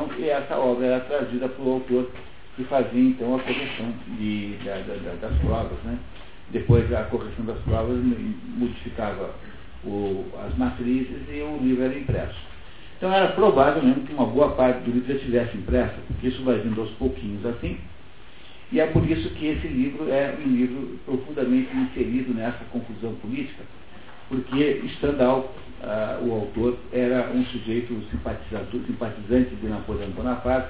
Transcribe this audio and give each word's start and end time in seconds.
Então, 0.00 0.18
e 0.18 0.30
essa 0.30 0.56
obra 0.56 0.86
era 0.86 1.00
trazida 1.00 1.46
pelo 1.48 1.72
autor 1.72 2.10
que 2.56 2.64
fazia 2.64 3.10
então 3.10 3.36
a 3.36 3.38
correção 3.38 3.92
de, 4.18 4.56
da, 4.64 4.76
da, 4.76 5.28
das 5.28 5.38
provas. 5.40 5.78
Né? 5.84 5.98
Depois 6.50 6.90
a 6.92 7.04
correção 7.04 7.44
das 7.44 7.58
provas 7.60 7.98
modificava 8.56 9.34
o, 9.84 10.24
as 10.46 10.56
matrizes 10.56 11.18
e 11.28 11.42
o 11.42 11.58
livro 11.62 11.84
era 11.84 11.98
impresso. 11.98 12.38
Então 12.96 13.12
era 13.12 13.28
provável 13.32 13.82
mesmo 13.82 14.06
que 14.06 14.12
uma 14.14 14.26
boa 14.26 14.52
parte 14.52 14.80
do 14.80 14.90
livro 14.90 15.08
já 15.08 15.14
estivesse 15.14 15.56
impressa, 15.56 15.96
porque 16.06 16.28
isso 16.28 16.42
vai 16.44 16.58
vindo 16.58 16.80
aos 16.80 16.90
pouquinhos 16.92 17.44
assim. 17.44 17.78
E 18.72 18.80
é 18.80 18.86
por 18.86 19.08
isso 19.08 19.28
que 19.30 19.46
esse 19.46 19.66
livro 19.66 20.08
é 20.10 20.34
um 20.42 20.48
livro 20.48 20.98
profundamente 21.04 21.76
inserido 21.76 22.32
nessa 22.32 22.64
confusão 22.70 23.14
política, 23.16 23.64
porque 24.30 24.80
Stendhal, 24.96 25.52
uh, 25.82 26.24
o 26.24 26.32
autor, 26.32 26.78
era 26.92 27.30
um 27.34 27.44
sujeito 27.46 28.00
simpatizante 28.86 29.54
de 29.56 29.66
Napoleão 29.66 30.08
Bonaparte, 30.10 30.68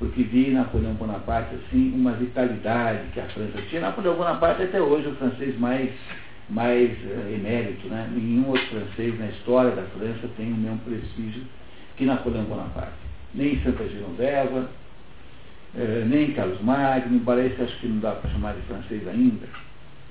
porque 0.00 0.24
via 0.24 0.48
em 0.48 0.54
Napoleão 0.54 0.92
Bonaparte 0.94 1.54
assim, 1.54 1.92
uma 1.94 2.12
vitalidade 2.12 3.06
que 3.14 3.20
a 3.20 3.26
França 3.26 3.62
tinha. 3.70 3.82
Napoleão 3.82 4.16
Bonaparte 4.16 4.64
até 4.64 4.82
hoje 4.82 5.06
é 5.06 5.10
o 5.10 5.14
francês 5.14 5.58
mais 5.58 5.90
mais 6.50 6.90
uh, 6.90 7.32
emérito, 7.32 7.86
né? 7.86 8.10
Nenhum 8.12 8.48
outro 8.48 8.66
francês 8.66 9.16
na 9.18 9.26
história 9.28 9.70
da 9.70 9.82
França 9.82 10.28
tem 10.36 10.52
o 10.52 10.56
mesmo 10.56 10.78
prestígio 10.80 11.44
que 11.96 12.04
Napoleão 12.04 12.44
Bonaparte. 12.44 12.92
Nem 13.32 13.62
Santa 13.62 13.88
Genoveva, 13.88 14.68
uh, 15.74 16.04
nem 16.08 16.32
Carlos 16.32 16.60
Magno, 16.60 17.14
embora 17.14 17.46
esse 17.46 17.62
acho 17.62 17.78
que 17.78 17.86
não 17.86 18.00
dá 18.00 18.10
para 18.10 18.28
chamar 18.30 18.54
de 18.54 18.62
francês 18.62 19.06
ainda, 19.06 19.46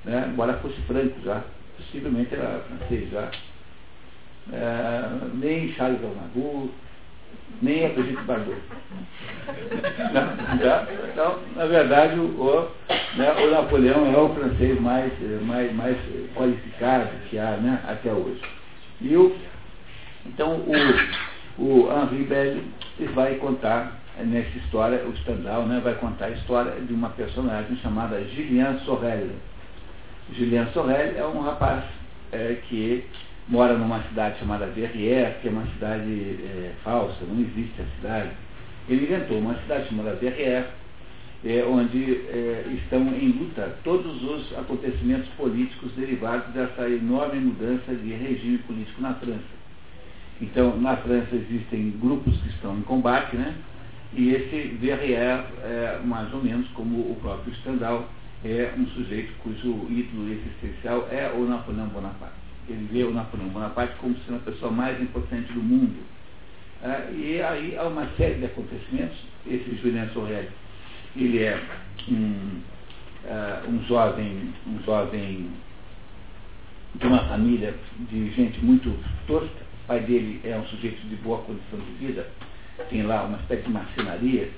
né? 0.05 0.29
embora 0.31 0.53
fosse 0.53 0.79
franco 0.83 1.19
já, 1.21 1.43
possivelmente 1.85 2.33
era 2.33 2.61
francês 2.67 3.09
já. 3.09 3.31
Uh, 4.47 5.35
nem 5.35 5.71
Charles 5.73 5.99
Aznavour, 6.03 6.69
nem 7.61 7.85
a 7.85 7.89
Brigitte 7.89 8.23
Bardot. 8.23 8.57
Então, 11.11 11.39
na 11.55 11.65
verdade, 11.65 12.19
o, 12.19 12.69
né, 13.15 13.33
o, 13.33 13.51
Napoleão 13.51 14.05
é 14.11 14.17
o 14.17 14.33
francês 14.33 14.79
mais, 14.79 15.11
mais, 15.43 15.73
mais 15.75 15.97
qualificado 16.35 17.09
que 17.29 17.37
há 17.37 17.57
né, 17.57 17.81
até 17.87 18.11
hoje. 18.11 18.41
E 18.99 19.15
o, 19.15 19.35
então, 20.25 20.63
o, 21.57 21.61
o 21.61 21.89
Henri 21.91 22.23
Belle 22.23 22.63
vai 23.13 23.35
contar 23.35 23.99
nessa 24.19 24.57
história, 24.57 25.03
o 25.05 25.15
Stendhal 25.17 25.65
né, 25.65 25.79
vai 25.83 25.95
contar 25.95 26.25
a 26.25 26.31
história 26.31 26.71
de 26.81 26.93
uma 26.93 27.09
personagem 27.09 27.75
chamada 27.77 28.23
Julien 28.25 28.79
Sorel. 28.85 29.29
Julien 30.33 30.67
Sorel 30.73 31.17
é 31.17 31.27
um 31.27 31.41
rapaz 31.41 31.83
é, 32.31 32.57
que 32.67 33.03
mora 33.47 33.77
numa 33.77 34.01
cidade 34.03 34.39
chamada 34.39 34.65
Verrières, 34.67 35.35
que 35.41 35.47
é 35.49 35.51
uma 35.51 35.65
cidade 35.73 36.09
é, 36.09 36.71
falsa, 36.83 37.17
não 37.27 37.41
existe 37.41 37.81
a 37.81 37.85
cidade. 37.97 38.29
Ele 38.87 39.03
inventou 39.03 39.39
uma 39.39 39.55
cidade 39.55 39.89
chamada 39.89 40.15
Verrières, 40.15 40.67
é, 41.43 41.65
onde 41.65 42.13
é, 42.29 42.65
estão 42.75 43.01
em 43.13 43.29
luta 43.29 43.75
todos 43.83 44.23
os 44.23 44.57
acontecimentos 44.57 45.27
políticos 45.37 45.91
derivados 45.97 46.53
dessa 46.53 46.87
enorme 46.89 47.39
mudança 47.39 47.93
de 47.93 48.13
regime 48.13 48.59
político 48.59 49.01
na 49.01 49.13
França. 49.15 49.61
Então, 50.39 50.77
na 50.77 50.95
França 50.97 51.35
existem 51.35 51.91
grupos 51.99 52.37
que 52.37 52.49
estão 52.49 52.77
em 52.77 52.81
combate, 52.81 53.35
né? 53.35 53.53
E 54.13 54.29
esse 54.29 54.77
Verrières 54.79 55.45
é 55.63 55.99
mais 56.03 56.33
ou 56.33 56.41
menos 56.41 56.67
como 56.69 56.99
o 56.99 57.17
próprio 57.21 57.53
Stendhal, 57.55 58.07
é 58.43 58.73
um 58.77 58.87
sujeito 58.87 59.33
cujo 59.43 59.87
ídolo 59.89 60.31
existencial 60.31 61.07
é 61.11 61.31
o 61.31 61.45
Napoleão 61.45 61.87
Bonaparte 61.87 62.41
ele 62.71 62.87
vê 62.91 63.03
o 63.03 63.13
Napoleão 63.13 63.49
Bonaparte 63.49 63.95
como 63.97 64.15
sendo 64.25 64.37
a 64.37 64.51
pessoa 64.51 64.71
mais 64.71 65.01
importante 65.01 65.51
do 65.53 65.61
mundo. 65.61 66.03
Ah, 66.83 67.09
e 67.11 67.41
aí 67.41 67.77
há 67.77 67.83
uma 67.83 68.07
série 68.17 68.35
de 68.35 68.45
acontecimentos. 68.45 69.17
Esse 69.45 69.75
Julian 69.81 70.09
Sorrel, 70.13 70.45
ele 71.15 71.43
é 71.43 71.61
um, 72.09 72.61
ah, 73.25 73.63
um 73.67 73.83
jovem, 73.85 74.53
um 74.67 74.81
jovem 74.83 75.49
de 76.95 77.07
uma 77.07 77.19
família 77.27 77.75
de 78.09 78.31
gente 78.31 78.63
muito 78.63 78.97
tosca. 79.27 79.71
O 79.83 79.87
pai 79.87 79.99
dele 80.01 80.41
é 80.43 80.57
um 80.57 80.65
sujeito 80.67 81.01
de 81.07 81.15
boa 81.17 81.39
condição 81.39 81.79
de 81.79 82.05
vida, 82.05 82.29
tem 82.89 83.03
lá 83.03 83.23
uma 83.23 83.37
espécie 83.39 83.63
de 83.63 83.69
marcenaria, 83.71 84.49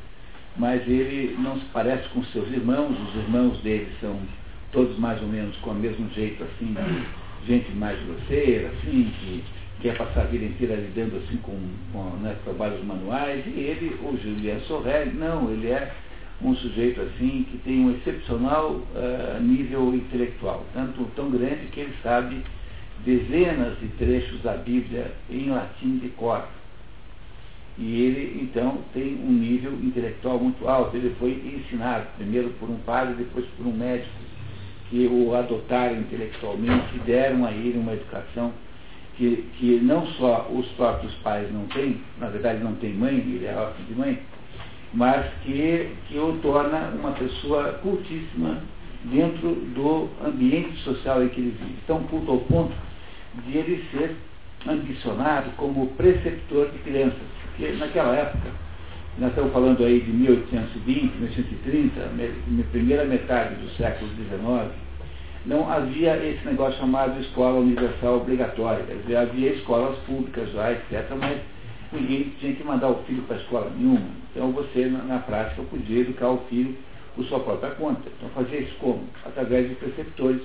mas 0.57 0.87
ele 0.87 1.35
não 1.39 1.59
se 1.59 1.65
parece 1.73 2.07
com 2.09 2.23
seus 2.25 2.49
irmãos, 2.49 2.95
os 3.09 3.15
irmãos 3.15 3.57
dele 3.61 3.87
são 3.99 4.17
todos 4.71 4.97
mais 4.97 5.21
ou 5.21 5.27
menos 5.27 5.55
com 5.57 5.71
o 5.71 5.75
mesmo 5.75 6.09
jeito 6.11 6.43
assim, 6.43 6.75
gente 7.47 7.71
mais 7.71 7.99
grosseira, 8.05 8.69
assim, 8.69 9.11
que 9.19 9.43
quer 9.81 9.97
passar 9.97 10.21
a 10.21 10.25
vida 10.25 10.45
inteira 10.45 10.75
lidando 10.75 11.17
assim 11.17 11.37
com, 11.37 11.59
com 11.91 12.17
né, 12.17 12.35
trabalhos 12.43 12.83
manuais, 12.85 13.43
e 13.45 13.59
ele, 13.59 13.97
o 14.01 14.17
Julien 14.17 14.59
Sorrel, 14.61 15.13
não, 15.13 15.51
ele 15.51 15.67
é 15.67 15.91
um 16.41 16.55
sujeito 16.55 17.01
assim 17.01 17.45
que 17.49 17.57
tem 17.59 17.85
um 17.85 17.91
excepcional 17.91 18.71
uh, 18.71 19.41
nível 19.41 19.93
intelectual, 19.93 20.65
tanto 20.73 21.03
tão 21.15 21.29
grande 21.29 21.67
que 21.71 21.81
ele 21.81 21.93
sabe 22.01 22.43
dezenas 23.05 23.77
de 23.79 23.87
trechos 23.97 24.41
da 24.41 24.53
Bíblia 24.53 25.11
em 25.29 25.49
latim 25.49 25.97
de 25.97 26.09
cor. 26.09 26.47
E 27.77 28.01
ele, 28.01 28.41
então, 28.43 28.79
tem 28.93 29.15
um 29.15 29.31
nível 29.31 29.73
intelectual 29.73 30.37
muito 30.37 30.67
alto. 30.67 30.95
Ele 30.95 31.15
foi 31.19 31.31
ensinado, 31.31 32.05
primeiro 32.17 32.49
por 32.59 32.69
um 32.69 32.77
padre, 32.77 33.15
depois 33.15 33.45
por 33.57 33.65
um 33.65 33.73
médico 33.73 34.11
que 34.89 35.07
o 35.07 35.33
adotaram 35.33 35.97
intelectualmente, 35.99 36.99
deram 37.05 37.45
a 37.45 37.51
ele 37.51 37.79
uma 37.79 37.93
educação 37.93 38.53
que, 39.17 39.47
que 39.57 39.79
não 39.79 40.05
só 40.07 40.47
os 40.51 40.67
próprios 40.73 41.13
pais 41.15 41.51
não 41.51 41.65
têm, 41.67 42.01
na 42.19 42.27
verdade 42.27 42.63
não 42.63 42.75
tem 42.75 42.93
mãe, 42.93 43.15
ele 43.15 43.45
é 43.45 43.55
órfão 43.55 43.85
de 43.85 43.93
mãe, 43.93 44.19
mas 44.93 45.25
que, 45.43 45.89
que 46.07 46.17
o 46.17 46.37
torna 46.41 46.93
uma 46.99 47.11
pessoa 47.11 47.73
cultíssima 47.81 48.61
dentro 49.05 49.49
do 49.75 50.09
ambiente 50.25 50.77
social 50.83 51.23
em 51.23 51.29
que 51.29 51.41
ele 51.41 51.57
vive. 51.59 51.77
Tão 51.87 52.03
culto 52.03 52.31
ao 52.31 52.39
ponto 52.39 52.73
de 53.45 53.57
ele 53.57 53.83
ser 53.91 54.15
ambicionado 54.67 55.51
como 55.57 55.87
preceptor 55.95 56.69
de 56.71 56.79
crianças. 56.79 57.42
Porque 57.55 57.71
naquela 57.73 58.15
época, 58.15 58.49
nós 59.19 59.29
estamos 59.29 59.53
falando 59.53 59.83
aí 59.83 59.99
de 59.99 60.11
1820, 60.11 61.15
1830, 61.17 62.01
primeira 62.71 63.05
metade 63.05 63.55
do 63.55 63.69
século 63.77 64.09
XIX, 64.15 64.71
não 65.45 65.69
havia 65.69 66.15
esse 66.25 66.45
negócio 66.45 66.79
chamado 66.79 67.19
escola 67.19 67.59
universal 67.59 68.17
obrigatória. 68.17 68.83
Quer 68.85 68.95
dizer, 68.95 69.15
havia 69.17 69.53
escolas 69.53 69.97
públicas 69.99 70.51
já, 70.51 70.71
etc., 70.71 71.11
mas 71.19 71.39
ninguém 71.91 72.33
tinha 72.39 72.55
que 72.55 72.63
mandar 72.63 72.89
o 72.89 73.03
filho 73.03 73.21
para 73.23 73.35
a 73.35 73.39
escola 73.39 73.71
nenhuma. 73.77 74.07
Então 74.31 74.51
você, 74.51 74.85
na, 74.85 75.03
na, 75.03 75.19
prática, 75.19 75.61
podia 75.63 75.99
educar 75.99 76.29
o 76.29 76.39
filho 76.49 76.75
por 77.15 77.25
sua 77.25 77.39
própria 77.41 77.71
conta. 77.71 78.09
Então 78.17 78.29
fazia 78.29 78.61
isso 78.61 78.75
como? 78.79 79.03
Através 79.25 79.69
de 79.69 79.75
preceptores. 79.75 80.41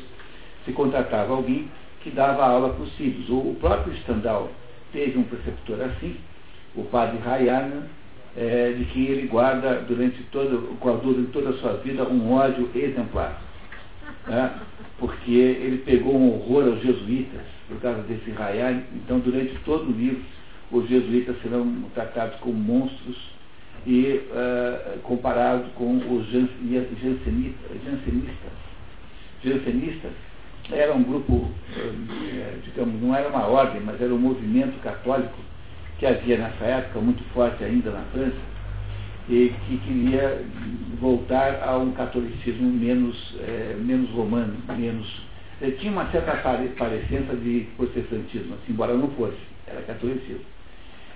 Se 0.65 0.73
contratava 0.73 1.33
alguém 1.33 1.71
que 2.03 2.11
dava 2.11 2.45
aula 2.45 2.71
para 2.71 2.83
os 2.83 2.93
filhos. 2.97 3.31
O, 3.31 3.37
o 3.37 3.57
próprio 3.59 3.97
Stendhal 3.99 4.51
teve 4.93 5.17
um 5.17 5.23
preceptor 5.23 5.81
assim, 5.81 6.17
o 6.81 6.85
padre 6.91 7.19
Rayana, 7.19 7.87
é, 8.37 8.73
de 8.73 8.85
que 8.87 9.07
ele 9.07 9.27
guarda 9.27 9.85
durante 9.87 10.23
todo, 10.25 10.77
durante 11.03 11.31
toda 11.33 11.51
a 11.51 11.55
sua 11.55 11.73
vida 11.75 12.05
um 12.05 12.33
ódio 12.33 12.71
exemplar. 12.75 13.43
Né? 14.27 14.51
porque 14.99 15.31
ele 15.31 15.79
pegou 15.79 16.17
um 16.17 16.35
horror 16.35 16.65
aos 16.65 16.83
jesuítas 16.83 17.41
por 17.69 17.81
causa 17.81 18.03
desse 18.03 18.31
Rayane. 18.31 18.83
Então, 18.95 19.21
durante 19.21 19.55
todo 19.65 19.89
o 19.89 19.93
livro, 19.93 20.23
os 20.73 20.89
jesuítas 20.89 21.41
serão 21.43 21.85
tratados 21.95 22.39
como 22.41 22.55
monstros 22.55 23.17
e 23.87 24.21
uh, 24.31 24.99
comparados 25.01 25.69
com 25.75 25.97
os 25.97 26.27
jansenistas. 26.29 26.99
jansenistas. 27.85 28.53
Jansenistas 29.45 30.13
era 30.73 30.93
um 30.93 31.03
grupo, 31.03 31.35
uh, 31.35 31.51
digamos, 32.65 33.01
não 33.01 33.15
era 33.15 33.29
uma 33.29 33.47
ordem, 33.47 33.81
mas 33.81 34.01
era 34.01 34.13
um 34.13 34.19
movimento 34.19 34.81
católico 34.83 35.39
que 35.99 36.07
havia 36.07 36.39
nessa 36.39 36.65
época, 36.65 37.01
muito 37.01 37.23
forte 37.35 37.63
ainda 37.65 37.91
na 37.91 38.03
França, 38.13 38.37
e 39.29 39.53
que 39.67 39.79
queria 39.79 40.43
voltar 41.01 41.63
a 41.63 41.77
um 41.77 41.93
catolicismo 41.93 42.71
menos, 42.71 43.35
é, 43.41 43.77
menos 43.79 44.09
romano, 44.11 44.57
menos. 44.77 45.23
É, 45.61 45.71
tinha 45.73 45.93
uma 45.93 46.11
certa 46.11 46.37
parecença 46.79 47.35
de 47.37 47.67
protestantismo, 47.77 48.55
assim, 48.55 48.73
embora 48.73 48.95
não 48.95 49.09
fosse, 49.11 49.37
era 49.67 49.83
catolicismo. 49.83 50.45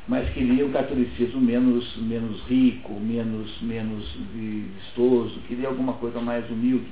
Mas 0.08 0.28
queria 0.30 0.66
um 0.66 0.72
catolicismo 0.72 1.40
menos, 1.40 1.96
menos 1.96 2.42
rico, 2.48 2.92
menos, 2.98 3.62
menos 3.62 4.04
vistoso, 4.34 5.38
queria 5.46 5.68
alguma 5.68 5.92
coisa 5.94 6.20
mais 6.20 6.44
humilde, 6.50 6.88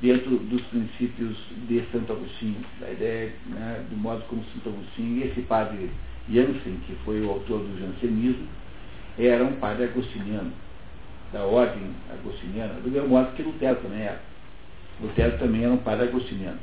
dentro 0.00 0.38
dos 0.38 0.62
princípios 0.62 1.36
de 1.68 1.84
Santo 1.92 2.14
Agostinho, 2.14 2.56
da 2.80 2.90
ideia 2.90 3.32
né, 3.46 3.84
do 3.90 3.96
modo 3.96 4.24
como 4.28 4.42
Santo 4.46 4.70
Agostinho 4.70 5.18
e 5.18 5.28
esse 5.28 5.42
padre 5.42 5.90
Jansen, 6.30 6.76
que 6.86 6.94
foi 7.04 7.20
o 7.22 7.30
autor 7.30 7.60
do 7.60 7.78
jansenismo, 7.78 8.46
era 9.18 9.44
um 9.44 9.54
padre 9.54 9.84
agostiniano, 9.84 10.52
da 11.32 11.44
ordem 11.44 11.82
agostiniana, 12.10 12.74
do 12.74 12.90
mesmo 12.90 13.08
modo 13.08 13.32
que 13.34 13.42
Lutero 13.42 13.76
também 13.76 14.02
era. 14.02 14.20
Lutero 15.00 15.38
também 15.38 15.64
era 15.64 15.72
um 15.72 15.78
padre 15.78 16.08
agostiniano. 16.08 16.58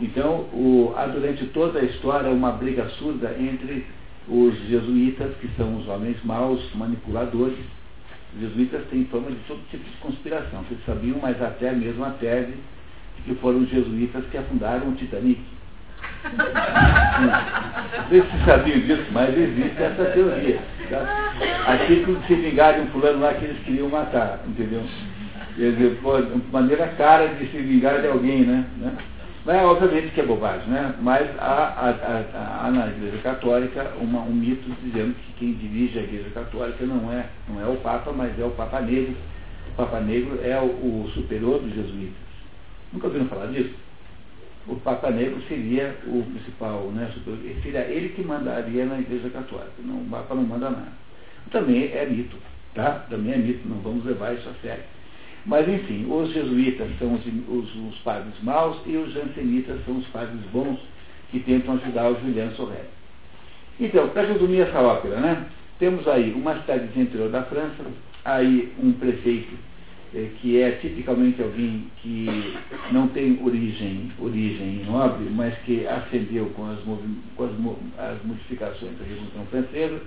Então, 0.00 0.40
o, 0.52 0.92
há 0.96 1.06
durante 1.06 1.46
toda 1.46 1.80
a 1.80 1.84
história 1.84 2.30
uma 2.30 2.52
briga 2.52 2.86
surda 2.90 3.34
entre 3.38 3.86
os 4.28 4.54
jesuítas, 4.68 5.34
que 5.40 5.48
são 5.56 5.76
os 5.76 5.88
homens 5.88 6.22
maus, 6.22 6.62
manipuladores. 6.74 7.58
Os 8.34 8.40
jesuítas 8.40 8.82
têm 8.90 9.06
fama 9.06 9.30
de 9.30 9.38
todo 9.46 9.60
tipo 9.70 9.84
de 9.84 9.96
conspiração. 9.98 10.62
Vocês 10.64 10.80
sabiam, 10.84 11.18
mas 11.20 11.40
até 11.40 11.72
mesmo 11.72 12.04
a 12.04 12.10
tese 12.10 12.52
que 13.24 13.34
foram 13.36 13.60
os 13.60 13.68
jesuítas 13.68 14.24
que 14.26 14.36
afundaram 14.36 14.90
o 14.90 14.94
Titanic. 14.94 15.40
Vocês 18.08 18.24
sabiam 18.44 18.78
disso, 18.80 19.06
mas 19.12 19.36
existe 19.36 19.82
essa 19.82 20.04
teoria. 20.06 20.58
Tá? 20.90 21.32
A 21.66 21.76
título 21.86 22.18
de 22.20 22.26
se 22.26 22.34
vingar 22.34 22.74
de 22.74 22.80
um 22.80 22.86
fulano 22.86 23.20
lá 23.20 23.34
que 23.34 23.44
eles 23.44 23.58
queriam 23.64 23.88
matar, 23.88 24.40
entendeu? 24.46 24.82
Quer 25.56 25.72
dizer, 25.72 25.98
maneira 26.52 26.86
cara 26.98 27.28
de 27.28 27.46
se 27.46 27.56
vingar 27.58 28.00
de 28.00 28.08
alguém, 28.08 28.44
né? 28.44 28.64
né? 28.76 28.96
Mas, 29.44 29.62
obviamente 29.62 30.10
que 30.10 30.20
é 30.20 30.24
bobagem, 30.24 30.68
né? 30.68 30.94
Mas 31.00 31.28
há 31.38 32.68
na 32.72 32.88
Igreja 32.88 33.18
Católica 33.22 33.92
uma, 34.00 34.20
um 34.20 34.32
mito 34.32 34.68
dizendo 34.82 35.14
que 35.14 35.32
quem 35.38 35.52
dirige 35.52 35.98
a 35.98 36.02
Igreja 36.02 36.30
Católica 36.34 36.84
não 36.84 37.12
é, 37.12 37.26
não 37.48 37.60
é 37.60 37.66
o 37.66 37.76
Papa, 37.76 38.12
mas 38.12 38.38
é 38.38 38.44
o 38.44 38.50
Papa 38.50 38.80
Negro. 38.80 39.14
O 39.68 39.76
Papa 39.76 40.00
Negro 40.00 40.40
é 40.42 40.58
o, 40.58 40.64
o 40.64 41.10
superior 41.14 41.60
dos 41.60 41.74
jesuítas. 41.74 42.16
Nunca 42.92 43.06
ouviram 43.06 43.26
falar 43.26 43.46
disso? 43.46 43.74
O 44.68 44.76
Papa 44.76 45.10
Negro 45.10 45.40
seria 45.48 45.96
o 46.06 46.24
principal, 46.24 46.90
né? 46.92 47.10
Seria 47.62 47.82
ele 47.82 48.08
que 48.10 48.22
mandaria 48.22 48.84
na 48.84 48.98
Igreja 48.98 49.30
Católica. 49.30 49.72
Não, 49.78 50.00
o 50.00 50.06
Papa 50.06 50.34
não 50.34 50.42
manda 50.42 50.70
nada. 50.70 50.92
Também 51.52 51.84
é 51.92 52.04
mito, 52.06 52.36
tá? 52.74 53.06
Também 53.08 53.34
é 53.34 53.36
mito, 53.36 53.68
não 53.68 53.76
vamos 53.78 54.04
levar 54.04 54.34
isso 54.34 54.48
a 54.48 54.54
sério. 54.60 54.82
Mas, 55.44 55.68
enfim, 55.68 56.06
os 56.10 56.32
jesuítas 56.32 56.88
são 56.98 57.14
os, 57.14 57.24
os, 57.24 57.76
os 57.76 57.98
padres 58.00 58.34
maus 58.42 58.78
e 58.84 58.96
os 58.96 59.12
jansenitas 59.12 59.78
são 59.84 59.98
os 59.98 60.06
padres 60.08 60.40
bons 60.52 60.80
que 61.30 61.38
tentam 61.38 61.74
ajudar 61.74 62.10
o 62.10 62.20
Julian 62.20 62.50
Sorel. 62.56 62.84
Então, 63.78 64.08
para 64.08 64.26
resumir 64.26 64.62
essa 64.62 64.80
ópera, 64.80 65.20
né, 65.20 65.46
temos 65.78 66.08
aí 66.08 66.32
uma 66.32 66.60
cidade 66.60 66.88
interior 66.98 67.30
da 67.30 67.44
França, 67.44 67.84
aí 68.24 68.72
um 68.82 68.92
prefeito 68.92 69.56
que 70.40 70.60
é 70.60 70.72
tipicamente 70.72 71.42
alguém 71.42 71.90
que 72.00 72.56
não 72.92 73.08
tem 73.08 73.38
origem, 73.42 74.10
origem 74.18 74.84
nobre, 74.84 75.28
mas 75.30 75.56
que 75.60 75.86
ascendeu 75.86 76.46
com 76.50 76.70
as, 76.70 76.78
com 76.80 77.44
as, 77.44 78.10
as 78.10 78.24
modificações 78.24 78.98
da 78.98 79.04
Revolução 79.04 79.46
Francesa. 79.46 80.00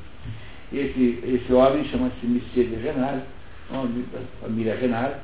Esse, 0.72 1.20
esse 1.24 1.54
homem 1.54 1.84
chama-se 1.86 2.26
Monsieur 2.26 2.70
de 2.70 2.76
Renard, 2.76 3.24
nome 3.72 4.04
da 4.12 4.20
família 4.42 4.76
Renard, 4.76 5.16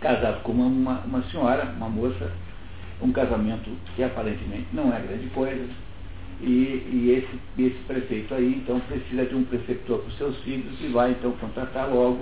casado 0.00 0.42
com 0.42 0.52
uma, 0.52 0.66
uma, 0.66 1.00
uma 1.00 1.22
senhora, 1.24 1.72
uma 1.76 1.88
moça, 1.88 2.32
um 3.02 3.12
casamento 3.12 3.70
que 3.94 4.02
aparentemente 4.02 4.66
não 4.72 4.94
é 4.94 5.00
grande 5.00 5.26
coisa, 5.28 5.66
e, 6.40 6.44
e, 6.44 7.10
esse, 7.16 7.62
esse 7.62 7.78
prefeito 7.86 8.34
aí, 8.34 8.56
então, 8.62 8.78
precisa 8.80 9.24
de 9.24 9.34
um 9.34 9.44
preceptor 9.44 10.00
para 10.00 10.08
os 10.08 10.18
seus 10.18 10.36
filhos 10.40 10.78
e 10.82 10.88
vai, 10.88 11.12
então, 11.12 11.32
contratar 11.32 11.88
logo 11.88 12.20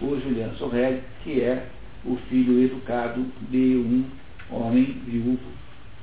o 0.00 0.20
Juliano 0.20 0.56
Sorrelli, 0.56 1.02
que 1.22 1.40
é 1.40 1.66
o 2.04 2.16
filho 2.28 2.62
educado 2.62 3.24
de 3.50 3.76
um 3.76 4.04
homem 4.50 4.84
viúvo 5.06 5.38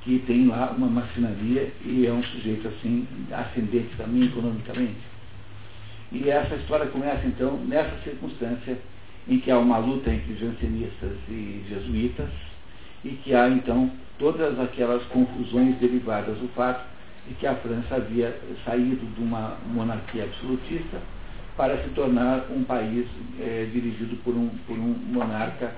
que 0.02 0.18
tem 0.26 0.48
lá 0.48 0.74
uma 0.76 0.88
marcenaria 0.88 1.72
e 1.84 2.06
é 2.06 2.12
um 2.12 2.22
sujeito, 2.24 2.66
assim, 2.68 3.06
ascendente 3.30 3.94
também 3.96 4.24
economicamente. 4.24 4.98
E 6.10 6.28
essa 6.28 6.56
história 6.56 6.86
começa, 6.86 7.26
então, 7.26 7.56
nessa 7.68 7.96
circunstância 8.02 8.76
em 9.28 9.38
que 9.38 9.50
há 9.50 9.58
uma 9.58 9.78
luta 9.78 10.12
entre 10.12 10.34
jansenistas 10.34 11.12
e 11.28 11.64
jesuítas, 11.68 12.28
e 13.04 13.10
que 13.10 13.34
há 13.34 13.48
então 13.48 13.90
todas 14.18 14.58
aquelas 14.60 15.02
confusões 15.04 15.76
derivadas 15.78 16.36
do 16.38 16.48
fato 16.48 16.84
de 17.28 17.34
que 17.34 17.46
a 17.46 17.54
França 17.56 17.96
havia 17.96 18.36
saído 18.64 19.06
de 19.14 19.20
uma 19.20 19.56
monarquia 19.66 20.24
absolutista 20.24 21.00
para 21.56 21.76
se 21.82 21.88
tornar 21.90 22.46
um 22.50 22.64
país 22.64 23.06
é, 23.40 23.66
dirigido 23.72 24.16
por 24.24 24.34
um, 24.34 24.48
por 24.66 24.76
um 24.76 24.94
monarca 25.12 25.72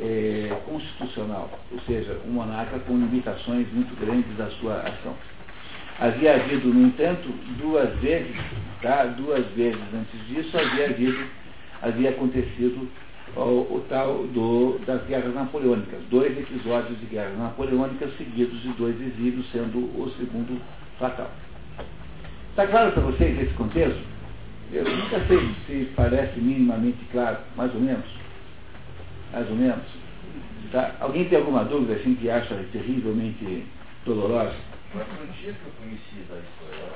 é, 0.00 0.56
constitucional, 0.66 1.50
ou 1.72 1.80
seja, 1.80 2.20
um 2.26 2.32
monarca 2.32 2.78
com 2.80 2.94
limitações 2.94 3.66
muito 3.72 3.98
grandes 3.98 4.36
da 4.36 4.48
sua 4.50 4.80
ação. 4.80 5.14
Havia 5.98 6.34
havido, 6.34 6.68
no 6.68 6.88
entanto, 6.88 7.28
duas 7.58 7.90
vezes, 8.00 8.36
tá? 8.82 9.04
duas 9.04 9.46
vezes 9.52 9.80
antes 9.94 10.26
disso, 10.28 10.56
havia 10.58 10.90
havido 10.90 11.26
havia 11.82 12.10
acontecido 12.10 12.88
o, 13.36 13.40
o 13.40 13.86
tal 13.88 14.24
do, 14.28 14.78
das 14.86 15.04
guerras 15.06 15.34
napoleônicas, 15.34 16.00
dois 16.10 16.36
episódios 16.36 16.98
de 17.00 17.06
guerras 17.06 17.38
napoleônicas 17.38 18.10
seguidos 18.16 18.60
de 18.62 18.68
dois 18.70 18.98
exílios, 19.00 19.46
sendo 19.52 19.78
o 19.78 20.10
segundo 20.18 20.60
fatal. 20.98 21.30
Está 22.50 22.66
claro 22.66 22.92
para 22.92 23.02
vocês 23.02 23.38
esse 23.40 23.52
contexto? 23.54 24.15
Eu 24.72 24.84
nunca 24.84 25.20
sei 25.26 25.54
se 25.66 25.90
parece 25.94 26.40
minimamente 26.40 26.98
claro, 27.12 27.38
mais 27.56 27.72
ou 27.74 27.80
menos. 27.80 28.04
Mais 29.32 29.48
ou 29.48 29.56
menos. 29.56 29.84
Tá? 30.72 30.96
Alguém 31.00 31.24
tem 31.26 31.38
alguma 31.38 31.64
dúvida 31.64 31.94
assim 31.94 32.14
que 32.16 32.28
acha 32.28 32.54
terrivelmente 32.72 33.64
dolorosa? 34.04 34.56
Mas 34.94 35.06
no 35.08 35.26
dia 35.34 35.52
que 35.52 35.64
eu 35.64 35.72
conheci 35.78 36.24
da 36.28 36.36
história, 36.38 36.86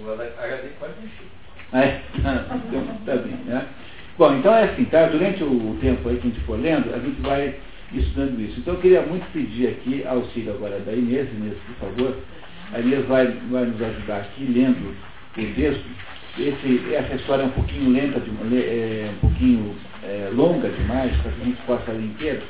o 0.00 0.10
HD 0.10 0.68
quase 0.78 0.94
encheu. 1.04 1.26
É, 1.72 2.02
então, 2.18 2.96
tá 3.06 3.16
bem, 3.16 3.34
né? 3.46 3.66
Bom, 4.18 4.34
então 4.34 4.54
é 4.54 4.64
assim, 4.64 4.84
tá? 4.86 5.06
Durante 5.06 5.42
o 5.42 5.78
tempo 5.80 6.08
aí 6.08 6.16
que 6.16 6.26
a 6.26 6.30
gente 6.30 6.40
for 6.44 6.58
lendo, 6.60 6.94
a 6.94 6.98
gente 6.98 7.20
vai 7.22 7.54
estudando 7.92 8.40
isso. 8.40 8.60
Então 8.60 8.74
eu 8.74 8.80
queria 8.80 9.02
muito 9.02 9.24
pedir 9.32 9.68
aqui 9.68 10.04
auxílio 10.06 10.54
agora 10.54 10.78
da 10.80 10.92
Inês, 10.92 11.30
Inês, 11.32 11.56
por 11.66 11.88
favor. 11.88 12.18
Inês 12.80 13.06
vai, 13.06 13.26
vai 13.50 13.64
nos 13.66 13.82
ajudar 13.82 14.18
aqui 14.18 14.44
lendo 14.44 14.94
o 15.36 15.54
texto. 15.54 15.84
Esse, 16.38 16.94
essa 16.94 17.14
história 17.14 17.42
é 17.42 17.46
um 17.46 17.50
pouquinho 17.50 17.90
lenta, 17.90 18.18
de, 18.18 18.30
é, 18.56 19.10
um 19.10 19.18
pouquinho 19.28 19.76
é, 20.02 20.30
longa 20.32 20.68
demais 20.70 21.14
para 21.16 21.32
que 21.32 21.42
a 21.42 21.44
gente 21.44 21.62
possa 21.62 21.92
ler 21.92 22.04
inteiro. 22.04 22.42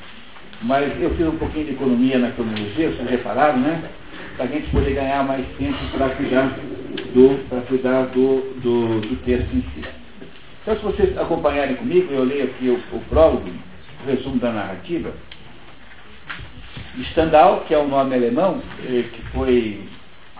Mas 0.63 1.01
eu 1.01 1.11
fiz 1.17 1.27
um 1.27 1.37
pouquinho 1.37 1.67
de 1.67 1.73
economia 1.73 2.19
na 2.19 2.31
cronologia, 2.31 2.91
vocês 2.91 3.11
repararam, 3.11 3.59
né? 3.59 3.83
Para 4.37 4.45
a 4.45 4.49
gente 4.49 4.71
poder 4.71 4.95
ganhar 4.95 5.25
mais 5.25 5.45
tempo 5.59 5.79
para 5.91 6.11
cuidar 6.11 6.57
do, 7.13 7.67
cuidar 7.67 8.03
do, 8.07 8.61
do, 8.61 9.01
do, 9.01 9.17
texto 9.25 9.53
em 9.53 9.63
si. 9.63 9.85
Então, 10.63 10.77
se 10.77 10.83
vocês 10.83 11.19
acompanharem 11.19 11.75
comigo, 11.75 12.13
eu 12.13 12.23
leio 12.23 12.45
aqui 12.45 12.69
o, 12.69 12.97
o 12.97 13.01
prólogo, 13.09 13.51
o 14.05 14.07
resumo 14.07 14.39
da 14.39 14.53
narrativa. 14.53 15.13
Stendhal, 17.11 17.65
que 17.67 17.75
é 17.75 17.79
um 17.79 17.89
nome 17.89 18.15
alemão, 18.15 18.63
eh, 18.85 19.05
que 19.13 19.23
foi 19.33 19.81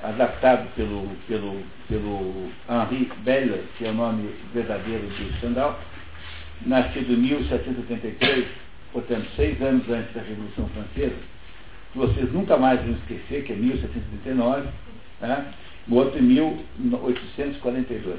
adaptado 0.03 0.69
pelo, 0.75 1.09
pelo, 1.29 1.63
pelo 1.89 2.51
Henri 2.69 3.11
Beller, 3.25 3.65
que 3.79 3.87
é 3.87 3.91
o 3.91 3.95
nome 3.95 4.35
verdadeiro 4.53 5.07
de 5.07 5.37
Stendhal, 5.39 5.79
nascido 6.67 7.13
em 7.13 7.17
1783, 7.17 8.47
portanto, 8.93 9.27
seis 9.37 9.61
anos 9.63 9.89
antes 9.89 10.13
da 10.15 10.23
Revolução 10.23 10.69
Francesa, 10.69 11.17
que 11.93 11.99
vocês 11.99 12.33
nunca 12.33 12.57
mais 12.57 12.81
vão 12.81 12.93
esquecer, 12.93 13.45
que 13.45 13.53
é 13.53 13.57
1739, 13.57 14.69
né? 15.21 15.47
morto 15.87 16.19
em 16.19 16.23
1842. 16.23 18.19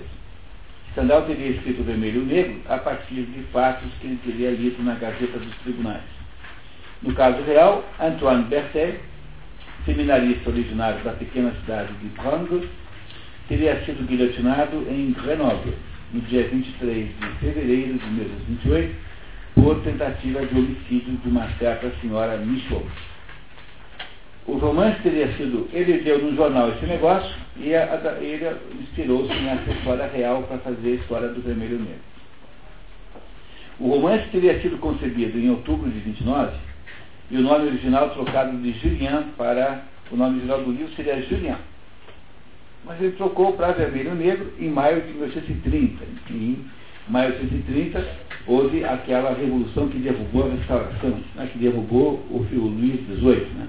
Stendhal 0.91 1.23
teria 1.23 1.47
escrito 1.47 1.81
o 1.81 1.83
Vermelho 1.83 2.21
e 2.21 2.23
o 2.23 2.25
Negro 2.25 2.61
a 2.69 2.77
partir 2.77 3.23
de 3.23 3.43
fatos 3.51 3.89
que 3.99 4.07
ele 4.07 4.19
teria 4.23 4.51
lido 4.51 4.83
na 4.83 4.93
Gazeta 4.95 5.39
dos 5.39 5.55
Tribunais. 5.63 6.03
No 7.01 7.13
caso 7.15 7.41
real, 7.43 7.83
Antoine 7.99 8.43
Berthet, 8.43 8.99
seminarista 9.85 10.49
originário 10.49 11.03
da 11.03 11.11
pequena 11.11 11.51
cidade 11.61 11.93
de 11.93 12.09
Prangos, 12.09 12.65
teria 13.47 13.83
sido 13.85 14.05
guilhotinado 14.05 14.85
em 14.89 15.11
Grenoble, 15.11 15.73
no 16.13 16.21
dia 16.21 16.47
23 16.47 17.07
de 17.07 17.27
fevereiro 17.39 17.97
de 17.97 18.05
1928, 18.05 18.95
por 19.55 19.81
tentativa 19.81 20.45
de 20.45 20.57
homicídio 20.57 21.17
de 21.17 21.29
uma 21.29 21.47
certa 21.59 21.91
senhora 22.01 22.37
Michaud. 22.37 22.85
O 24.45 24.57
romance 24.57 25.01
teria 25.01 25.31
sido, 25.37 25.69
ele 25.71 25.99
deu 25.99 26.19
no 26.19 26.35
jornal 26.35 26.69
esse 26.69 26.85
negócio 26.85 27.33
e 27.57 27.73
a, 27.73 27.83
a, 27.83 28.21
ele 28.21 28.45
inspirou-se 28.81 29.33
nessa 29.33 29.71
história 29.71 30.07
real 30.07 30.43
para 30.43 30.57
fazer 30.57 30.91
a 30.91 30.95
história 30.95 31.29
do 31.29 31.41
Vermelho 31.41 31.79
Negro. 31.79 32.13
O 33.79 33.89
romance 33.89 34.27
teria 34.31 34.61
sido 34.61 34.77
concebido 34.77 35.39
em 35.39 35.49
outubro 35.49 35.89
de 35.89 35.99
29 35.99 36.51
e 37.31 37.37
o 37.37 37.41
nome 37.41 37.67
original 37.67 38.09
trocado 38.11 38.57
de 38.57 38.71
Julien 38.79 39.23
para 39.37 39.83
o 40.11 40.15
nome 40.15 40.37
original 40.37 40.61
do 40.61 40.71
livro 40.71 40.93
seria 40.95 41.21
Julien. 41.21 41.55
Mas 42.85 43.01
ele 43.01 43.13
trocou 43.13 43.53
para 43.53 43.71
Vermelho 43.71 44.13
Negro 44.13 44.51
em 44.59 44.69
maio 44.69 45.01
de 45.01 45.13
1930. 45.13 46.03
Em 46.29 46.65
maio 47.07 47.31
de 47.33 47.45
1930 47.45 48.05
houve 48.45 48.83
aquela 48.83 49.33
revolução 49.33 49.87
que 49.87 49.97
derrubou 49.99 50.47
a 50.47 50.55
restauração, 50.55 51.17
né, 51.35 51.49
que 51.51 51.57
derrubou 51.57 52.15
o, 52.29 52.37
o 52.37 52.67
Luís 52.67 52.99
XVIII. 53.07 53.47
Né? 53.55 53.67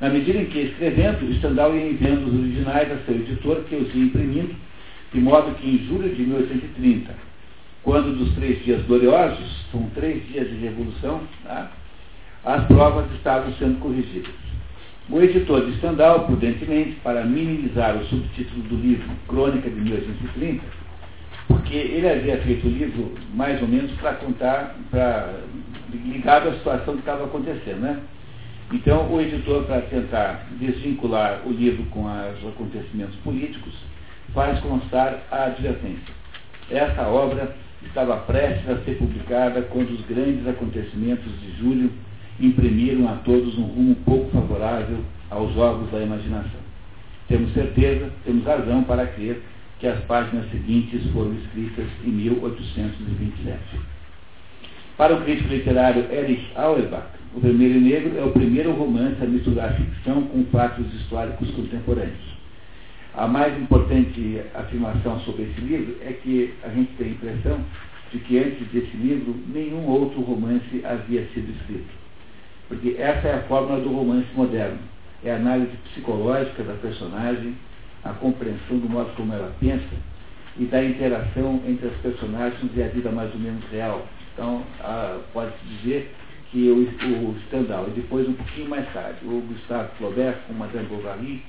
Na 0.00 0.10
medida 0.10 0.38
em 0.38 0.46
que, 0.46 0.60
escrevendo, 0.60 1.32
Stendhal 1.34 1.74
ia 1.74 1.90
enviando 1.90 2.26
os 2.28 2.40
originais 2.40 2.92
a 2.92 2.98
seu 3.04 3.14
editor, 3.14 3.64
que 3.64 3.76
os 3.76 3.94
ia 3.94 4.04
imprimindo, 4.04 4.54
de 5.12 5.20
modo 5.20 5.54
que 5.56 5.68
em 5.68 5.78
julho 5.86 6.14
de 6.14 6.22
1830, 6.22 7.14
quando 7.82 8.16
dos 8.16 8.34
três 8.34 8.62
dias 8.64 8.82
gloriosos, 8.82 9.64
são 9.72 9.88
três 9.94 10.26
dias 10.28 10.48
de 10.48 10.56
revolução, 10.56 11.22
tá? 11.42 11.72
As 12.46 12.64
provas 12.66 13.10
estavam 13.12 13.52
sendo 13.54 13.80
corrigidas. 13.80 14.32
O 15.10 15.20
editor 15.20 15.66
de 15.66 15.76
Stendhal, 15.78 16.26
prudentemente, 16.26 16.92
para 17.02 17.24
minimizar 17.24 17.96
o 17.96 18.04
subtítulo 18.06 18.62
do 18.62 18.76
livro 18.76 19.08
Crônica 19.26 19.68
de 19.68 19.80
1830, 19.80 20.62
porque 21.48 21.74
ele 21.74 22.08
havia 22.08 22.38
feito 22.38 22.66
o 22.66 22.70
livro 22.70 23.12
mais 23.34 23.60
ou 23.60 23.68
menos 23.68 23.90
para 23.92 24.14
contar, 24.14 24.76
pra, 24.90 25.34
ligado 25.92 26.48
à 26.48 26.52
situação 26.52 26.94
que 26.94 27.00
estava 27.00 27.24
acontecendo, 27.24 27.80
né? 27.80 28.00
Então, 28.72 29.12
o 29.12 29.20
editor, 29.20 29.64
para 29.64 29.80
tentar 29.82 30.46
desvincular 30.58 31.42
o 31.46 31.52
livro 31.52 31.84
com 31.86 32.04
os 32.04 32.48
acontecimentos 32.48 33.14
políticos, 33.16 33.74
faz 34.34 34.58
constar 34.60 35.22
a 35.30 35.44
advertência. 35.46 36.14
Essa 36.68 37.02
obra 37.02 37.56
estava 37.84 38.16
prestes 38.18 38.68
a 38.68 38.78
ser 38.84 38.98
publicada 38.98 39.62
quando 39.62 39.90
os 39.90 40.00
grandes 40.06 40.46
acontecimentos 40.48 41.40
de 41.40 41.52
julho 41.58 41.92
imprimiram 42.40 43.08
a 43.08 43.16
todos 43.16 43.56
um 43.58 43.62
rumo 43.62 43.94
pouco 44.04 44.30
favorável 44.30 44.98
aos 45.30 45.54
jogos 45.54 45.90
da 45.90 46.00
imaginação. 46.00 46.60
Temos 47.28 47.52
certeza, 47.52 48.10
temos 48.24 48.44
razão 48.44 48.84
para 48.84 49.06
crer 49.06 49.42
que 49.80 49.86
as 49.86 49.98
páginas 50.04 50.50
seguintes 50.50 51.02
foram 51.12 51.34
escritas 51.34 51.86
em 52.04 52.10
1827. 52.10 53.58
Para 54.96 55.14
o 55.14 55.22
crítico 55.22 55.50
literário 55.50 56.10
Erich 56.10 56.46
Auerbach, 56.54 57.16
O 57.34 57.40
Vermelho 57.40 57.76
e 57.76 57.80
Negro 57.80 58.18
é 58.18 58.24
o 58.24 58.30
primeiro 58.30 58.72
romance 58.72 59.22
a 59.22 59.26
misturar 59.26 59.74
ficção 59.74 60.22
com 60.22 60.42
fatos 60.46 60.86
históricos 60.94 61.50
contemporâneos. 61.50 62.36
A 63.14 63.26
mais 63.26 63.54
importante 63.60 64.40
afirmação 64.54 65.20
sobre 65.20 65.42
esse 65.42 65.60
livro 65.60 65.96
é 66.00 66.12
que 66.12 66.54
a 66.62 66.68
gente 66.70 66.92
tem 66.96 67.08
a 67.08 67.10
impressão 67.10 67.60
de 68.10 68.18
que 68.20 68.38
antes 68.38 68.66
desse 68.68 68.96
livro 68.96 69.34
nenhum 69.52 69.86
outro 69.86 70.22
romance 70.22 70.82
havia 70.82 71.26
sido 71.34 71.50
escrito. 71.60 72.05
Porque 72.68 72.96
essa 72.98 73.28
é 73.28 73.34
a 73.34 73.42
fórmula 73.42 73.80
do 73.80 73.90
romance 73.90 74.28
moderno. 74.34 74.78
É 75.24 75.32
a 75.32 75.36
análise 75.36 75.76
psicológica 75.88 76.62
da 76.62 76.74
personagem, 76.74 77.56
a 78.04 78.12
compreensão 78.12 78.78
do 78.78 78.88
modo 78.88 79.10
como 79.16 79.32
ela 79.32 79.54
pensa 79.60 79.84
e 80.58 80.64
da 80.64 80.82
interação 80.82 81.60
entre 81.66 81.88
as 81.88 81.96
personagens 81.96 82.70
e 82.74 82.82
a 82.82 82.88
vida 82.88 83.10
mais 83.10 83.32
ou 83.32 83.40
menos 83.40 83.64
real. 83.70 84.06
Então, 84.32 84.62
pode-se 85.32 85.64
dizer 85.66 86.14
que 86.50 86.68
o, 86.70 87.30
o 87.30 87.36
Stendhal, 87.46 87.88
e 87.88 88.00
depois 88.00 88.28
um 88.28 88.32
pouquinho 88.32 88.68
mais 88.68 88.90
tarde, 88.92 89.18
o 89.24 89.40
Gustave 89.48 89.90
Flaubert 89.98 90.38
com 90.46 90.54
Madame 90.54 90.86
Bovary, 90.86 91.42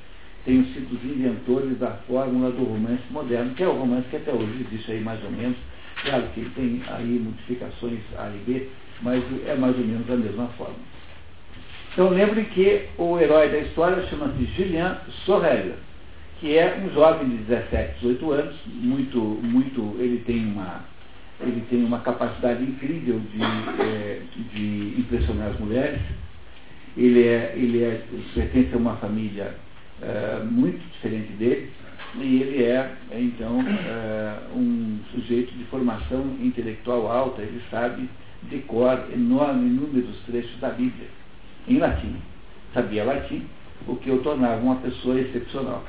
tenham 0.45 0.63
sido 0.65 0.95
os 0.95 1.03
inventores 1.03 1.77
da 1.77 1.91
fórmula 2.07 2.51
do 2.51 2.63
romance 2.63 3.03
moderno, 3.12 3.53
que 3.53 3.63
é 3.63 3.67
o 3.67 3.77
romance 3.77 4.07
que 4.09 4.15
até 4.15 4.31
hoje 4.31 4.65
existe 4.67 4.91
aí 4.91 5.01
mais 5.01 5.24
ou 5.24 5.31
menos. 5.31 5.57
Claro 6.03 6.24
que 6.33 6.39
ele 6.39 6.50
tem 6.51 6.81
aí 6.88 7.19
modificações 7.19 8.00
A 8.17 8.29
e 8.29 8.39
B, 8.45 8.69
mas 9.01 9.24
é 9.45 9.55
mais 9.55 9.77
ou 9.77 9.86
menos 9.86 10.09
a 10.09 10.15
mesma 10.15 10.47
forma. 10.50 10.75
Então 11.97 12.09
lembre 12.09 12.43
que 12.53 12.89
o 12.95 13.17
herói 13.17 13.49
da 13.49 13.57
história 13.57 14.05
chama-se 14.05 14.45
Julien 14.55 14.97
Sorel, 15.25 15.73
que 16.39 16.55
é 16.55 16.77
um 16.77 16.93
jovem 16.93 17.27
de 17.27 17.37
17, 17.37 17.95
18 18.01 18.31
anos, 18.33 18.55
muito, 18.67 19.19
muito, 19.19 19.95
ele 19.97 20.19
tem 20.19 20.45
uma, 20.45 20.85
ele 21.41 21.63
tem 21.71 21.83
uma 21.83 22.01
capacidade 22.01 22.61
incrível 22.61 23.19
de, 23.19 23.41
é, 23.81 24.21
de 24.53 24.93
impressionar 24.99 25.47
as 25.47 25.59
mulheres. 25.59 25.99
Ele, 26.95 27.23
é, 27.23 27.53
ele 27.55 27.83
é, 27.83 28.03
pertence 28.35 28.75
a 28.75 28.77
uma 28.77 28.97
família 28.97 29.55
é, 29.99 30.43
muito 30.43 30.77
diferente 30.91 31.33
dele, 31.33 31.71
e 32.17 32.41
ele 32.43 32.63
é, 32.63 32.91
então, 33.13 33.59
é, 33.59 34.55
um 34.55 34.99
sujeito 35.15 35.51
de 35.51 35.63
formação 35.63 36.37
intelectual 36.43 37.11
alta, 37.11 37.41
ele 37.41 37.59
sabe 37.71 38.07
de 38.43 38.59
cor 38.59 39.03
enorme 39.11 39.67
número 39.67 40.05
dos 40.05 40.19
trechos 40.27 40.59
da 40.59 40.69
Bíblia, 40.69 41.07
em 41.67 41.77
latim. 41.77 42.15
Sabia 42.74 43.03
latim, 43.03 43.43
o 43.88 43.95
que 43.95 44.12
o 44.12 44.19
tornava 44.19 44.62
uma 44.62 44.75
pessoa 44.77 45.19
excepcional. 45.19 45.83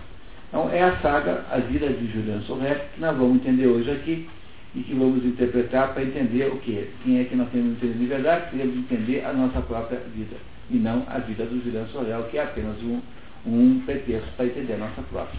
Então, 0.48 0.70
é 0.70 0.82
a 0.82 0.96
saga 0.98 1.44
A 1.50 1.58
Vida 1.58 1.88
de 1.88 2.10
Julian 2.10 2.40
Sorret, 2.42 2.80
que 2.94 3.00
nós 3.00 3.16
vamos 3.16 3.36
entender 3.36 3.66
hoje 3.66 3.90
aqui, 3.90 4.28
e 4.74 4.82
que 4.82 4.94
vamos 4.94 5.24
interpretar 5.24 5.94
para 5.94 6.02
entender 6.02 6.46
o 6.52 6.58
que? 6.58 6.88
Quem 7.02 7.20
é 7.20 7.24
que 7.24 7.34
nós 7.36 7.48
temos 7.50 7.80
de 7.80 8.06
verdade? 8.06 8.50
Queremos 8.50 8.76
entender 8.76 9.24
a 9.24 9.32
nossa 9.32 9.60
própria 9.62 9.98
vida, 10.14 10.36
e 10.70 10.76
não 10.76 11.04
a 11.08 11.18
vida 11.18 11.44
do 11.44 11.62
Julian 11.62 11.86
Sorel, 11.88 12.24
que 12.24 12.38
é 12.38 12.42
apenas 12.42 12.76
um, 12.82 13.00
um 13.46 13.80
pretexto 13.84 14.28
para 14.36 14.46
entender 14.46 14.74
a 14.74 14.78
nossa 14.78 15.02
própria. 15.02 15.38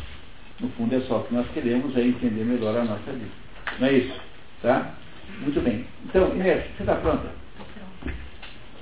No 0.59 0.69
fundo 0.69 0.93
é 0.93 0.99
só 1.01 1.19
o 1.19 1.23
que 1.23 1.33
nós 1.33 1.47
queremos 1.53 1.95
é 1.95 2.01
entender 2.01 2.43
melhor 2.43 2.75
a 2.75 2.83
nossa 2.83 3.11
vida. 3.11 3.31
Não 3.79 3.87
é 3.87 3.93
isso? 3.93 4.13
Tá? 4.61 4.93
Muito 5.41 5.61
bem. 5.61 5.85
Então, 6.05 6.35
Inês, 6.35 6.63
você 6.75 6.83
está 6.83 6.95
pronta? 6.95 7.29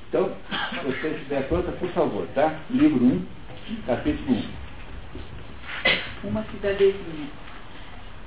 Então, 0.09 0.33
se 0.69 0.85
você 0.85 1.07
estiver 1.09 1.47
pronta, 1.49 1.71
por 1.73 1.89
favor, 1.89 2.25
tá? 2.33 2.61
Livro 2.69 3.03
1, 3.03 3.25
capítulo 3.85 4.37
1. 6.23 6.29
Uma 6.29 6.43
cidadezinha. 6.45 7.29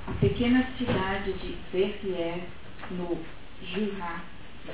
A 0.07 0.11
pequena 0.13 0.63
cidade 0.77 1.33
de 1.33 1.57
Verrières, 1.73 2.43
no 2.91 3.17
Jura, 3.63 4.21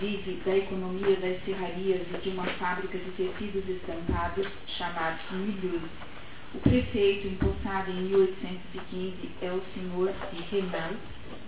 vive 0.01 0.41
da 0.45 0.57
economia 0.57 1.15
das 1.15 1.43
serrarias 1.45 2.01
e 2.13 2.17
de 2.17 2.29
uma 2.29 2.45
fábrica 2.45 2.97
de 2.97 3.11
tecidos 3.11 3.67
estampados 3.69 4.45
chamada 4.77 5.17
Milhouse. 5.31 5.89
O 6.55 6.59
prefeito, 6.59 7.27
empossado 7.27 7.89
em 7.89 8.01
1815, 8.01 9.29
é 9.41 9.51
o 9.51 9.61
senhor 9.73 10.13
Renal, 10.51 10.91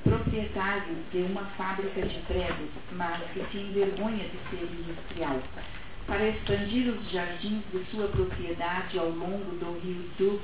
proprietário 0.04 0.96
de 1.12 1.20
uma 1.20 1.44
fábrica 1.58 2.02
de 2.02 2.20
pregos, 2.22 2.70
mas 2.92 3.22
que 3.32 3.44
se 3.52 3.58
envergonha 3.58 4.26
de 4.26 4.38
ser 4.50 4.64
industrial. 4.64 5.40
Para 6.08 6.28
expandir 6.28 6.88
os 6.90 7.12
jardins 7.12 7.62
de 7.72 7.86
sua 7.92 8.08
propriedade 8.08 8.98
ao 8.98 9.10
longo 9.10 9.56
do 9.58 9.80
rio 9.80 10.10
Dux, 10.18 10.42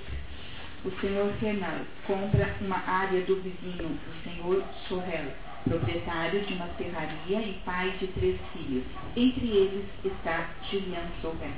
o 0.86 0.92
senhor 1.02 1.32
Renal 1.42 1.80
compra 2.06 2.56
uma 2.62 2.78
área 2.88 3.22
do 3.22 3.38
vizinho, 3.38 3.98
o 4.08 4.24
senhor 4.24 4.64
Sorrel, 4.88 5.32
proprietário 5.64 6.42
de 6.42 6.54
uma 6.54 6.68
serraria 6.78 7.42
e 7.42 7.60
pai 7.66 7.90
de 8.00 8.08
três 8.08 8.40
filhos. 8.54 8.84
Entre 9.16 9.48
eles 9.48 9.86
está 10.04 10.52
Julian 10.70 11.08
Sorrel, 11.22 11.50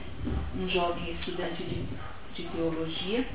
um 0.56 0.70
jovem 0.70 1.12
estudante 1.12 1.64
de, 1.64 1.84
de 2.36 2.50
teologia 2.50 3.26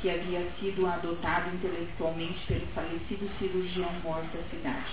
que 0.00 0.10
havia 0.10 0.46
sido 0.58 0.86
adotado 0.86 1.54
intelectualmente 1.54 2.38
pelo 2.46 2.66
falecido 2.74 3.30
cirurgião 3.38 3.90
morto 4.02 4.36
da 4.36 4.42
cidade. 4.50 4.90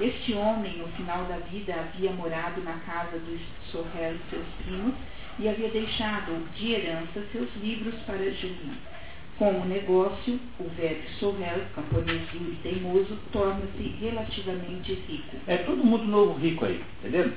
Este 0.00 0.32
homem, 0.34 0.78
no 0.78 0.88
final 0.88 1.24
da 1.24 1.38
vida, 1.38 1.74
havia 1.74 2.12
morado 2.12 2.60
na 2.62 2.74
casa 2.80 3.18
dos 3.18 3.40
Sorrel 3.70 4.14
e 4.14 4.30
seus 4.30 4.46
primos 4.64 4.94
e 5.38 5.48
havia 5.48 5.68
deixado 5.68 6.48
de 6.54 6.72
herança 6.72 7.24
seus 7.32 7.48
livros 7.56 7.94
para 8.06 8.18
Julian. 8.30 8.76
Com 9.38 9.60
o 9.60 9.64
negócio, 9.64 10.38
o 10.58 10.68
velho 10.70 11.02
Sorrel, 11.20 11.62
camponês 11.74 12.28
duro 12.32 12.52
e 12.52 12.56
teimoso, 12.56 13.16
torna-se 13.32 13.82
relativamente 14.00 14.94
rico. 14.94 15.36
É 15.46 15.58
todo 15.58 15.84
mundo 15.84 16.04
novo 16.04 16.38
rico 16.38 16.64
aí, 16.64 16.84
entendeu? 16.98 17.32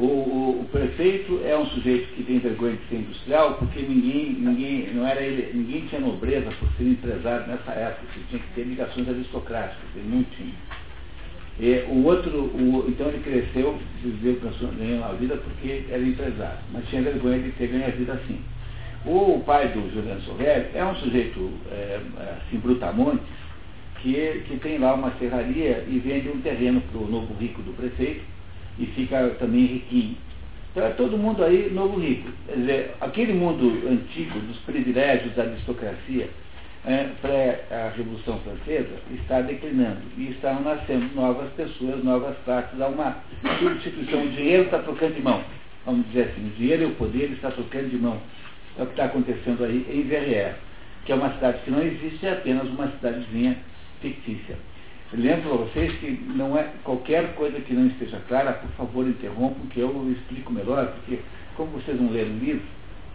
O, 0.00 0.06
o, 0.06 0.60
o, 0.62 0.64
prefeito 0.72 1.42
é 1.44 1.54
um 1.54 1.66
sujeito 1.66 2.14
que 2.14 2.22
tem 2.22 2.38
vergonha 2.38 2.74
de 2.74 2.88
ser 2.88 2.96
industrial 3.00 3.58
porque 3.58 3.80
ninguém, 3.82 4.32
ninguém, 4.32 4.94
não 4.94 5.06
era 5.06 5.20
ele, 5.20 5.50
ninguém 5.52 5.82
tinha 5.88 6.00
nobreza 6.00 6.50
por 6.58 6.70
ser 6.78 6.84
empresário 6.84 7.46
nessa 7.46 7.70
época, 7.72 8.06
você 8.14 8.20
tinha 8.30 8.40
que 8.40 8.54
ter 8.54 8.62
ligações 8.62 9.06
aristocráticas, 9.06 9.84
ele 9.94 10.08
não 10.08 10.24
tinha. 10.24 10.54
E 11.60 11.84
o 11.92 12.02
outro, 12.06 12.30
o, 12.30 12.86
então 12.88 13.08
ele 13.08 13.22
cresceu, 13.22 13.78
viveu, 14.02 14.40
ganhou 14.78 15.04
a 15.04 15.12
vida 15.12 15.36
porque 15.36 15.84
era 15.90 16.02
empresário, 16.02 16.60
mas 16.72 16.88
tinha 16.88 17.02
vergonha 17.02 17.38
de 17.40 17.52
ter 17.52 17.66
ganho 17.66 17.84
a 17.84 17.90
vida 17.90 18.14
assim. 18.14 18.40
O 19.04 19.42
pai 19.44 19.68
do 19.68 19.92
Juliano 19.92 20.22
Sorrelli 20.22 20.68
é 20.72 20.82
um 20.82 20.94
sujeito 20.94 21.52
é, 21.70 22.00
assim, 22.38 22.56
brutamontes, 22.56 23.26
que, 24.00 24.44
que 24.48 24.56
tem 24.60 24.78
lá 24.78 24.94
uma 24.94 25.10
serraria 25.18 25.84
e 25.86 25.98
vende 25.98 26.30
um 26.30 26.40
terreno 26.40 26.80
para 26.90 27.02
o 27.02 27.06
novo 27.06 27.34
rico 27.34 27.60
do 27.60 27.76
prefeito 27.76 28.39
e 28.80 28.86
fica 28.86 29.28
também 29.38 29.66
riquinho. 29.66 30.16
Então 30.72 30.84
é 30.84 30.90
todo 30.90 31.16
mundo 31.16 31.44
aí 31.44 31.70
novo 31.70 32.00
rico. 32.00 32.28
Quer 32.46 32.56
dizer, 32.56 32.94
aquele 33.00 33.32
mundo 33.32 33.88
antigo 33.88 34.38
dos 34.40 34.56
privilégios 34.58 35.34
da 35.34 35.44
aristocracia 35.44 36.28
é, 36.84 37.08
pré 37.20 37.64
a 37.70 37.92
Revolução 37.94 38.40
Francesa 38.40 38.88
está 39.12 39.42
declinando 39.42 40.00
e 40.16 40.30
estão 40.30 40.60
nascendo 40.62 41.14
novas 41.14 41.52
pessoas, 41.52 42.02
novas 42.02 42.36
classes, 42.44 42.80
há 42.80 42.88
uma 42.88 43.16
substituição. 43.58 44.24
O 44.24 44.30
dinheiro 44.30 44.64
está 44.64 44.78
trocando 44.78 45.14
de 45.14 45.22
mão. 45.22 45.44
Vamos 45.84 46.06
dizer 46.08 46.30
assim, 46.30 46.46
o 46.46 46.50
dinheiro 46.56 46.82
e 46.82 46.86
o 46.86 46.94
poder 46.94 47.30
está 47.32 47.50
trocando 47.50 47.88
de 47.88 47.96
mão 47.96 48.20
é 48.78 48.82
o 48.82 48.86
que 48.86 48.92
está 48.92 49.06
acontecendo 49.06 49.64
aí 49.64 49.86
em 49.90 50.02
Verrières, 50.02 50.56
que 51.04 51.12
é 51.12 51.14
uma 51.14 51.32
cidade 51.34 51.58
que 51.64 51.70
não 51.70 51.82
existe, 51.82 52.24
é 52.26 52.32
apenas 52.32 52.68
uma 52.68 52.88
cidadezinha 52.88 53.56
fictícia. 54.00 54.56
Lembro 55.12 55.48
para 55.48 55.58
vocês 55.64 55.92
que 55.98 56.10
não 56.36 56.56
é 56.56 56.70
qualquer 56.84 57.34
coisa 57.34 57.58
que 57.60 57.74
não 57.74 57.88
esteja 57.88 58.20
clara, 58.28 58.52
por 58.52 58.70
favor 58.70 59.08
interrompam, 59.08 59.66
que 59.66 59.80
eu 59.80 60.10
explico 60.12 60.52
melhor, 60.52 60.86
porque 60.86 61.20
como 61.56 61.72
vocês 61.72 62.00
não 62.00 62.10
leram 62.10 62.30
o 62.30 62.38
livro, 62.38 62.62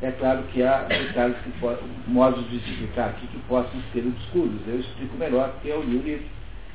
é 0.02 0.12
claro 0.12 0.44
que 0.52 0.62
há 0.62 0.84
detalhes 0.84 1.38
que 1.38 2.12
modos 2.12 2.50
de 2.50 2.58
explicar 2.58 3.12
aqui 3.12 3.26
que 3.28 3.40
possam 3.48 3.82
ser 3.94 4.06
obscuros. 4.06 4.60
Eu 4.68 4.80
explico 4.82 5.16
melhor 5.16 5.52
porque 5.54 5.70
eu 5.70 5.82
li 5.84 5.98
o 5.98 6.02
livro. 6.02 6.26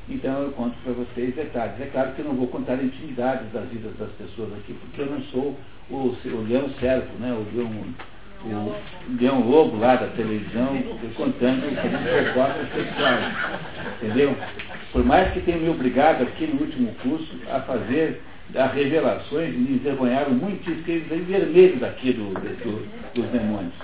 Então 0.09 0.43
eu 0.43 0.53
conto 0.53 0.75
para 0.83 0.95
vocês 0.95 1.35
detalhes. 1.35 1.79
É 1.81 1.87
claro 1.87 2.13
que 2.13 2.21
eu 2.21 2.25
não 2.25 2.35
vou 2.35 2.49
contar 2.49 2.83
intimidades 2.83 3.53
das 3.53 3.69
vidas 3.69 3.95
das 3.99 4.11
pessoas 4.13 4.53
aqui, 4.55 4.73
porque 4.73 5.03
eu 5.03 5.07
não 5.07 5.21
sou 5.25 5.57
o, 5.91 5.97
o 5.97 6.47
leão 6.49 6.71
servo, 6.81 7.13
né? 7.19 7.31
o 7.33 7.47
leão 7.55 7.71
o 8.45 8.75
Leão 9.19 9.41
Lobo 9.41 9.79
lá 9.79 9.97
da 9.97 10.07
televisão 10.09 10.83
contando 11.15 11.63
que 11.63 11.89
propostas 11.89 12.73
sexuais. 12.73 13.37
Entendeu? 14.03 14.37
Por 14.93 15.05
mais 15.05 15.33
que 15.33 15.41
tenha 15.41 15.59
me 15.59 15.69
obrigado 15.69 16.23
aqui 16.23 16.47
no 16.47 16.63
último 16.63 16.95
curso 17.03 17.39
a 17.51 17.61
fazer 17.61 18.23
as 18.55 18.73
revelações, 18.73 19.55
me 19.55 19.75
envergonharam 19.75 20.33
muito, 20.33 20.65
fiquei 20.65 21.01
vermelho 21.01 21.79
daqui 21.79 22.13
do, 22.13 22.33
do, 22.33 22.89
dos 23.15 23.27
demônios. 23.31 23.75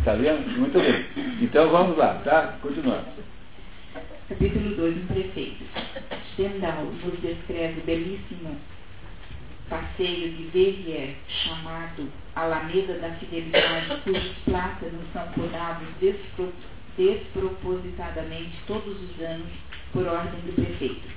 Está 0.00 0.14
vendo? 0.14 0.50
Muito 0.58 0.80
bem. 0.80 1.04
Então 1.40 1.70
vamos 1.70 1.96
lá, 1.96 2.14
tá? 2.24 2.58
Continuando. 2.60 3.06
Capítulo 4.28 4.74
2, 4.76 4.96
um 4.96 5.06
prefeito. 5.06 5.64
Stendhal 6.32 6.84
nos 6.84 7.20
descreve 7.20 7.80
belíssimo 7.82 8.56
passeio 9.70 10.32
de 10.32 10.42
Verrier, 10.52 11.14
chamado 11.28 12.10
Alameda 12.34 12.98
da 12.98 13.10
Fidelidade, 13.12 14.02
cujos 14.02 14.34
plátanos 14.44 15.06
são 15.12 15.26
podados 15.28 15.86
despro, 16.00 16.52
despropositadamente 16.98 18.58
todos 18.66 19.00
os 19.00 19.20
anos 19.20 19.46
por 19.92 20.06
ordem 20.06 20.40
do 20.40 20.52
prefeito. 20.54 21.08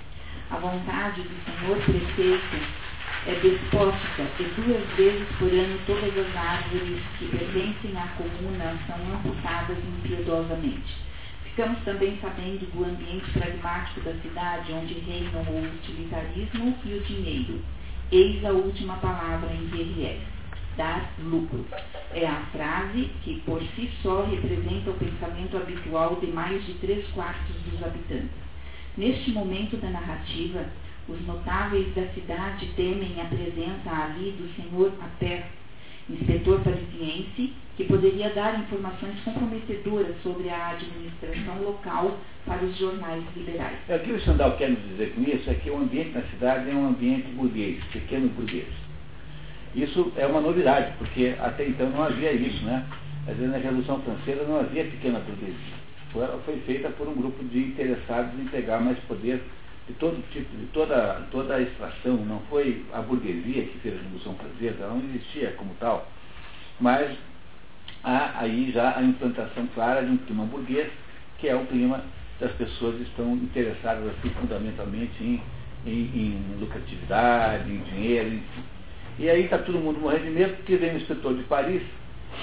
A 0.52 0.58
vontade 0.58 1.24
do 1.24 1.36
senhor 1.44 1.78
prefeito 1.78 2.84
é 3.26 3.34
despótica 3.42 4.24
e 4.40 4.44
duas 4.62 4.88
vezes 4.98 5.28
por 5.40 5.52
ano 5.52 5.80
todas 5.88 6.16
as 6.16 6.36
árvores 6.36 7.02
que 7.18 7.26
pertencem 7.26 7.98
à 7.98 8.08
comuna 8.16 8.78
são 8.86 9.16
amputadas 9.16 9.78
impiedosamente. 9.78 10.96
Ficamos 11.44 11.80
também 11.84 12.20
sabendo 12.22 12.70
do 12.72 12.86
ambiente 12.86 13.32
pragmático 13.32 14.02
da 14.02 14.14
cidade, 14.22 14.74
onde 14.74 14.94
reinam 15.00 15.42
o 15.42 15.76
utilitarismo 15.76 16.78
e 16.86 16.94
o 16.94 17.02
dinheiro 17.02 17.64
Eis 18.16 18.46
a 18.46 18.52
última 18.52 18.98
palavra 18.98 19.52
em 19.52 19.66
Verrier, 19.66 20.20
dar 20.78 21.16
lucro. 21.18 21.66
É 22.14 22.28
a 22.28 22.46
frase 22.52 23.10
que 23.24 23.42
por 23.42 23.60
si 23.76 23.90
só 24.04 24.24
representa 24.26 24.92
o 24.92 25.00
pensamento 25.00 25.58
habitual 25.58 26.18
de 26.18 26.28
mais 26.28 26.64
de 26.64 26.76
três 26.76 27.08
quartos 27.08 27.56
dos 27.66 27.84
habitantes. 27.84 28.30
Neste 28.96 29.32
momento 29.32 29.78
da 29.78 29.90
narrativa, 29.90 30.64
os 31.10 31.20
notáveis 31.26 31.92
da 31.96 32.06
cidade 32.10 32.68
temem 32.76 33.20
a 33.20 33.26
presença 33.26 33.90
ali 33.90 34.30
do 34.34 34.48
senhor 34.56 34.94
Aper, 35.02 35.46
inspetor 36.10 36.60
parisiense, 36.62 37.54
que 37.76 37.86
poderia 37.86 38.30
dar 38.30 38.60
informações 38.60 39.20
comprometedoras 39.24 40.16
sobre 40.22 40.50
a 40.50 40.70
administração 40.70 41.64
local 41.64 42.18
para 42.46 42.64
os 42.64 42.78
jornais 42.78 43.24
liberais. 43.36 43.78
É, 43.88 43.96
o 43.96 44.00
que 44.00 44.12
o 44.12 44.22
Sandal 44.22 44.56
quer 44.58 44.70
nos 44.70 44.84
dizer 44.90 45.14
com 45.14 45.22
isso 45.22 45.50
é 45.50 45.54
que 45.56 45.70
o 45.70 45.78
ambiente 45.78 46.12
na 46.12 46.22
cidade 46.24 46.70
é 46.70 46.74
um 46.74 46.90
ambiente 46.90 47.28
burguês, 47.30 47.84
pequeno 47.92 48.30
burguês. 48.30 48.68
Isso 49.76 50.12
é 50.18 50.28
uma 50.28 50.40
novidade, 50.40 50.94
porque 51.00 51.36
até 51.40 51.68
então 51.68 51.90
não 51.90 52.04
havia 52.04 52.32
isso, 52.32 52.64
né? 52.64 52.86
Às 53.28 53.38
vezes 53.38 53.52
na 53.52 53.58
Revolução 53.58 54.02
Francesa 54.02 54.44
não 54.44 54.60
havia 54.60 54.84
pequena 54.84 55.20
burguesia. 55.20 55.84
Ela 56.16 56.40
foi 56.46 56.58
feita 56.68 56.90
por 56.90 57.08
um 57.08 57.16
grupo 57.16 57.44
de 57.46 57.58
interessados 57.58 58.40
em 58.40 58.46
pegar 58.46 58.80
mais 58.80 59.00
poder 59.08 59.42
de 59.88 59.94
todo 59.96 60.24
tipo, 60.32 60.56
de 60.58 60.66
toda, 60.68 61.22
toda 61.32 61.56
a 61.56 61.62
extração. 61.62 62.18
Não 62.18 62.40
foi 62.50 62.86
a 62.94 63.02
burguesia 63.02 63.66
que 63.66 63.80
fez 63.80 63.96
a 63.96 64.02
Revolução 64.02 64.36
Francesa, 64.36 64.84
ela 64.84 64.94
não 64.94 65.04
existia 65.10 65.52
como 65.52 65.74
tal. 65.80 66.08
Mas 66.80 67.18
há 68.04 68.40
aí 68.40 68.72
já 68.72 68.98
a 68.98 69.04
implantação 69.04 69.68
clara 69.74 70.04
de 70.04 70.12
um 70.12 70.18
clima 70.18 70.46
burguês, 70.46 70.92
que 71.40 71.48
é 71.48 71.56
o 71.56 71.66
clima 71.66 72.04
das 72.40 72.52
pessoas 72.54 72.96
que 72.96 73.04
estão 73.04 73.34
interessadas 73.36 74.06
assim, 74.08 74.30
fundamentalmente 74.42 75.24
em, 75.24 75.42
em, 75.86 75.92
em 75.92 76.58
lucratividade, 76.60 77.72
em 77.72 77.80
dinheiro, 77.80 78.28
enfim. 78.30 78.64
E 79.20 79.30
aí 79.30 79.44
está 79.44 79.60
todo 79.60 79.78
mundo 79.78 80.00
morrendo 80.00 80.26
de 80.26 80.32
medo 80.32 80.56
porque 80.56 80.76
vem 80.76 80.94
o 80.94 80.98
inspetor 80.98 81.36
de 81.36 81.44
Paris, 81.44 81.84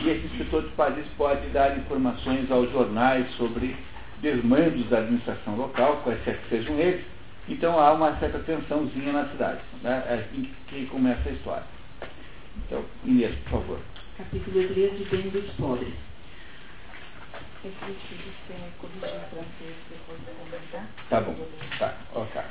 e 0.03 0.09
esse 0.09 0.27
inspetor 0.27 0.63
de 0.63 0.69
Paris 0.71 1.05
pode 1.17 1.47
dar 1.49 1.77
informações 1.77 2.51
aos 2.51 2.71
jornais 2.71 3.29
sobre 3.33 3.75
desmandos 4.23 4.89
da 4.89 4.99
administração 4.99 5.57
local, 5.57 6.01
quaisquer 6.05 6.39
que 6.39 6.49
sejam 6.49 6.79
eles. 6.79 7.05
Então 7.49 7.79
há 7.79 7.93
uma 7.93 8.17
certa 8.19 8.39
tensãozinha 8.41 9.13
na 9.13 9.29
cidade. 9.29 9.61
Né? 9.83 10.05
É 10.07 10.15
assim 10.15 10.51
que 10.69 10.87
começa 10.87 11.29
a 11.29 11.33
história. 11.33 11.65
Então, 12.67 12.85
Inês, 13.05 13.35
por 13.45 13.61
favor 13.61 13.81
capítulo 14.21 14.69
13, 14.69 14.97
de 14.97 15.05
Bem 15.05 15.31
dos 15.31 15.51
Pobres. 15.55 15.95
Tá 21.09 21.21
bom, 21.23 21.35
tá, 21.79 21.97
ok. 22.15 22.43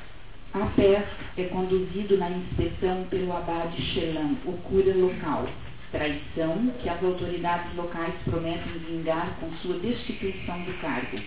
A 0.53 0.65
pé 0.75 1.07
é 1.37 1.43
conduzido 1.43 2.17
na 2.17 2.31
inspeção 2.31 3.05
pelo 3.11 3.37
abade 3.37 3.79
Chelan, 3.93 4.35
o 4.45 4.53
cura 4.63 4.95
local. 4.95 5.47
Traição 5.91 6.71
que 6.81 6.89
as 6.89 7.03
autoridades 7.03 7.75
locais 7.75 8.15
prometem 8.25 8.79
vingar 8.79 9.37
com 9.39 9.51
sua 9.57 9.77
destituição 9.77 10.63
do 10.63 10.73
cargo. 10.81 11.19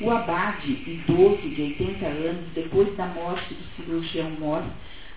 O 0.00 0.10
abade, 0.12 0.70
idoso 0.86 1.48
de 1.48 1.60
80 1.60 2.06
anos, 2.06 2.44
depois 2.54 2.96
da 2.96 3.06
morte 3.06 3.52
do 3.52 3.64
cirurgião 3.74 4.30
Mor, 4.38 4.62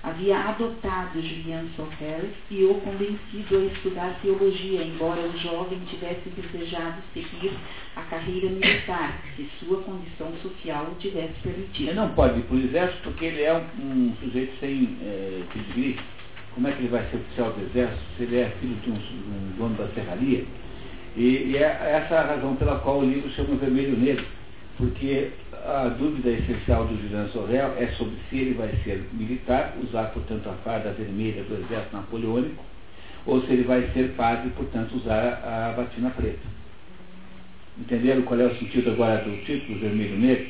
havia 0.02 0.40
adotado 0.40 1.22
Julian 1.22 1.66
Sorel 1.76 2.30
e 2.50 2.64
o 2.64 2.74
convencido 2.76 3.58
a 3.58 3.66
estudar 3.66 4.20
teologia, 4.24 4.82
embora 4.82 5.22
o 5.22 5.38
jovem 5.38 5.80
tivesse 5.88 6.28
desejado 6.30 6.96
seguir 7.14 7.52
a 7.96 8.02
carreira 8.02 8.50
militar, 8.50 9.22
se 9.36 9.48
sua 9.60 9.84
condição 9.84 10.34
social 10.42 10.88
o 10.92 10.96
tivesse 10.96 11.34
permitido. 11.44 11.90
Ele 11.90 12.00
não 12.00 12.10
pode 12.10 12.40
ir 12.40 12.44
para 12.44 12.56
o 12.56 12.60
exército 12.60 13.04
porque 13.04 13.26
ele 13.26 13.44
é 13.44 13.54
um, 13.54 14.14
sujeito 14.20 14.60
sem 14.60 14.98
é, 15.04 15.44
pedigree. 15.54 16.00
Como 16.56 16.68
é 16.68 16.72
que 16.72 16.80
ele 16.80 16.90
vai 16.90 17.06
ser 17.10 17.18
oficial 17.18 17.52
do 17.52 17.62
exército 17.62 18.02
se 18.18 18.24
ele 18.24 18.40
é 18.40 18.50
filho 18.60 18.76
de 18.78 18.90
um, 18.90 18.96
um 18.96 19.54
dono 19.58 19.76
da 19.76 19.88
serraria? 19.90 20.44
E, 21.16 21.52
e, 21.52 21.58
é 21.58 22.02
essa 22.04 22.16
a 22.16 22.26
razão 22.26 22.56
pela 22.56 22.80
qual 22.80 23.00
o 23.00 23.06
livro 23.06 23.30
chama 23.32 23.56
Vermelho 23.56 23.98
Negro, 23.98 24.26
porque 24.82 25.30
a 25.64 25.90
dúvida 25.90 26.32
essencial 26.32 26.88
do 26.88 27.00
Julian 27.00 27.28
Sorel 27.28 27.76
é 27.78 27.86
sobre 27.98 28.16
se 28.28 28.38
ele 28.38 28.54
vai 28.56 28.70
ser 28.84 29.08
militar, 29.14 29.76
usar, 29.84 30.06
portanto, 30.06 30.50
a 30.50 30.54
farda 30.64 30.92
vermelha 30.94 31.44
do 31.44 31.54
exército 31.54 31.96
napoleônico, 31.96 32.66
ou 33.28 33.40
se 33.42 33.54
ele 33.54 33.62
vai 33.62 33.88
ser 33.94 34.16
padre, 34.16 34.50
portanto, 34.58 34.96
usar 34.96 35.40
a 35.46 35.74
batina 35.78 36.10
preta. 36.10 36.40
Entenderam 37.80 38.24
qual 38.24 38.40
é 38.40 38.46
o 38.46 38.56
sentido 38.56 38.90
agora 38.90 39.24
do 39.24 39.46
título 39.46 39.78
vermelho 39.78 40.18
negro? 40.18 40.48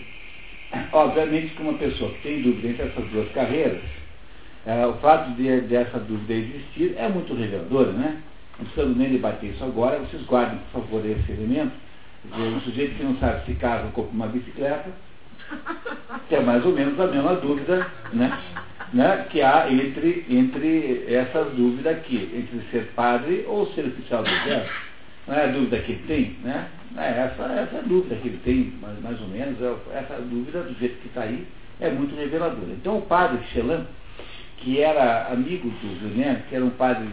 Obviamente 0.94 1.54
que 1.54 1.62
uma 1.62 1.74
pessoa 1.74 2.10
que 2.13 2.22
tem 2.22 2.41
dúvida 2.41 2.70
entre 2.70 2.84
essas 2.84 3.06
duas 3.10 3.30
carreiras, 3.34 3.82
é, 4.65 4.88
o 4.88 4.94
fato 4.94 5.32
de, 5.32 5.60
dessa 5.62 6.00
dúvida 6.00 6.34
existir 6.34 6.96
é 6.96 7.10
muito 7.10 7.34
revelador, 7.34 7.88
né? 7.88 8.22
Não 8.58 8.65
precisamos 8.65 8.98
nem 8.98 9.10
debater 9.10 9.50
isso 9.50 9.63
agora, 9.65 10.00
vocês 10.00 10.24
guardem, 10.24 10.58
por 10.72 10.84
favor, 10.84 11.06
esse 11.06 11.34
elemento 11.34 11.74
o 12.30 12.62
sujeito 12.62 12.96
que 12.96 13.04
não 13.04 13.16
sabe 13.18 13.46
se 13.46 13.56
casa 13.56 13.86
ou 13.86 13.92
compra 13.92 14.12
uma 14.14 14.28
bicicleta, 14.28 14.90
que 16.28 16.36
é 16.36 16.40
mais 16.40 16.66
ou 16.66 16.72
menos 16.72 17.00
a 17.00 17.08
mesma 17.08 17.36
dúvida 17.36 17.88
né, 18.14 18.40
né, 18.94 19.26
que 19.30 19.42
há 19.42 19.72
entre, 19.72 20.26
entre 20.30 21.06
essas 21.14 21.54
dúvidas 21.54 21.98
aqui, 21.98 22.30
entre 22.34 22.62
ser 22.72 22.92
padre 22.96 23.46
ou 23.48 23.68
ser 23.74 23.86
oficial 23.86 24.24
do 24.24 24.30
exército. 24.30 24.92
Não 25.28 25.36
é 25.36 25.44
a 25.46 25.48
dúvida 25.48 25.80
que 25.80 25.92
ele 25.92 26.04
tem, 26.08 26.36
né? 26.44 26.68
É 26.98 27.10
essa, 27.22 27.44
essa 27.44 27.78
é 27.78 27.82
dúvida 27.86 28.16
que 28.16 28.28
ele 28.28 28.42
tem, 28.44 28.74
mais, 28.82 29.00
mais 29.02 29.22
ou 29.22 29.28
menos, 29.28 29.62
é, 29.62 29.98
essa 29.98 30.16
dúvida 30.22 30.64
do 30.64 30.78
jeito 30.78 31.00
que 31.00 31.08
está 31.08 31.22
aí 31.22 31.48
é 31.80 31.90
muito 31.90 32.16
reveladora. 32.16 32.72
Então 32.72 32.98
o 32.98 33.02
padre 33.04 33.40
Chelan, 33.54 33.86
que 34.62 34.80
era 34.80 35.28
amigo 35.32 35.69
do 35.69 36.00
Julien, 36.00 36.38
que 36.47 36.56
era 36.56 36.63
um 36.63 36.69
padre 36.71 37.08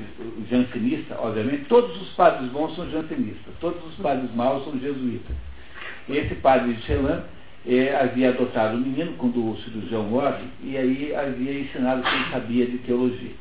jansenista, 0.50 1.16
obviamente, 1.18 1.64
todos 1.64 2.00
os 2.00 2.10
padres 2.10 2.50
bons 2.50 2.76
são 2.76 2.88
jansenistas, 2.90 3.54
todos 3.58 3.82
os 3.86 3.94
padres 3.94 4.32
maus 4.34 4.64
são 4.64 4.78
jesuítas. 4.78 5.34
Esse 6.08 6.34
padre 6.36 6.74
de 6.74 6.82
Chelan 6.82 7.24
eh, 7.66 7.98
havia 7.98 8.30
adotado 8.30 8.76
o 8.76 8.80
menino 8.80 9.12
quando 9.16 9.50
o 9.50 9.56
cirurgião 9.58 10.04
morre, 10.04 10.44
e 10.62 10.76
aí 10.76 11.14
havia 11.14 11.60
ensinado 11.60 12.02
que 12.02 12.14
ele 12.14 12.30
sabia 12.30 12.66
de 12.66 12.78
teologia. 12.78 13.32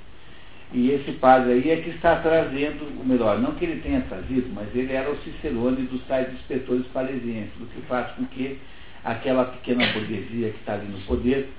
E 0.73 0.91
esse 0.91 1.11
padre 1.13 1.53
aí 1.53 1.71
é 1.71 1.77
que 1.77 1.89
está 1.89 2.17
trazendo, 2.17 2.85
o 3.01 3.05
melhor, 3.05 3.39
não 3.39 3.55
que 3.55 3.65
ele 3.65 3.81
tenha 3.81 4.01
trazido, 4.01 4.49
mas 4.53 4.67
ele 4.73 4.93
era 4.93 5.09
o 5.11 5.17
cicerone 5.17 5.83
dos 5.83 6.01
tais 6.03 6.31
inspetores 6.33 6.85
parisienses, 6.87 7.53
o 7.59 7.65
que 7.65 7.81
faz 7.87 8.11
com 8.11 8.25
que 8.25 8.57
aquela 9.03 9.45
pequena 9.45 9.85
burguesia 9.93 10.49
que 10.49 10.59
está 10.59 10.73
ali 10.73 10.87
no 10.87 10.99
poder 11.01 11.49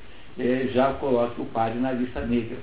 já 0.73 0.93
coloque 0.95 1.41
o 1.41 1.47
padre 1.47 1.79
na 1.81 1.93
lista 1.93 2.21
negra. 2.21 2.57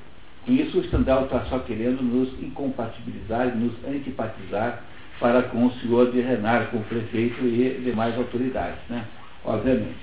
Com 0.46 0.54
isso, 0.54 0.80
o 0.80 0.84
Stendhal 0.84 1.26
está 1.26 1.44
só 1.46 1.60
querendo 1.60 2.02
nos 2.02 2.32
incompatibilizar, 2.42 3.56
nos 3.56 3.74
antipatizar 3.86 4.84
para 5.20 5.44
com 5.44 5.66
o 5.66 5.74
senhor 5.80 6.12
de 6.12 6.22
Renard, 6.22 6.68
com 6.72 6.78
o 6.78 6.84
prefeito 6.84 7.44
e 7.44 7.82
demais 7.84 8.16
autoridades, 8.18 8.80
né? 8.90 9.06
obviamente. 9.44 9.98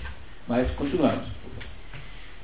Mas 0.49 0.71
continuamos. 0.73 1.27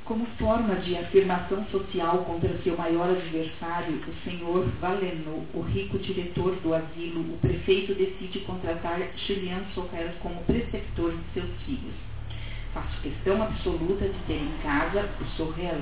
Como 0.05 0.25
forma 0.39 0.77
de 0.77 0.97
afirmação 0.97 1.67
social 1.67 2.19
contra 2.19 2.57
seu 2.63 2.77
maior 2.77 3.11
adversário, 3.11 4.01
o 4.09 4.25
senhor 4.25 4.67
Valenot, 4.81 5.47
o 5.53 5.61
rico 5.61 5.99
diretor 5.99 6.57
do 6.63 6.73
asilo, 6.73 7.21
o 7.21 7.39
prefeito 7.43 7.95
decide 7.95 8.39
contratar 8.41 9.01
Julian 9.27 9.61
Sorel 9.75 10.11
como 10.23 10.43
preceptor 10.45 11.13
de 11.13 11.35
seus 11.35 11.51
filhos 11.67 12.08
faço 12.79 13.01
questão 13.03 13.43
absoluta 13.43 14.07
de 14.07 14.19
ter 14.27 14.41
em 14.41 14.53
casa 14.63 15.09
o 15.21 15.25
Sorrel, 15.37 15.81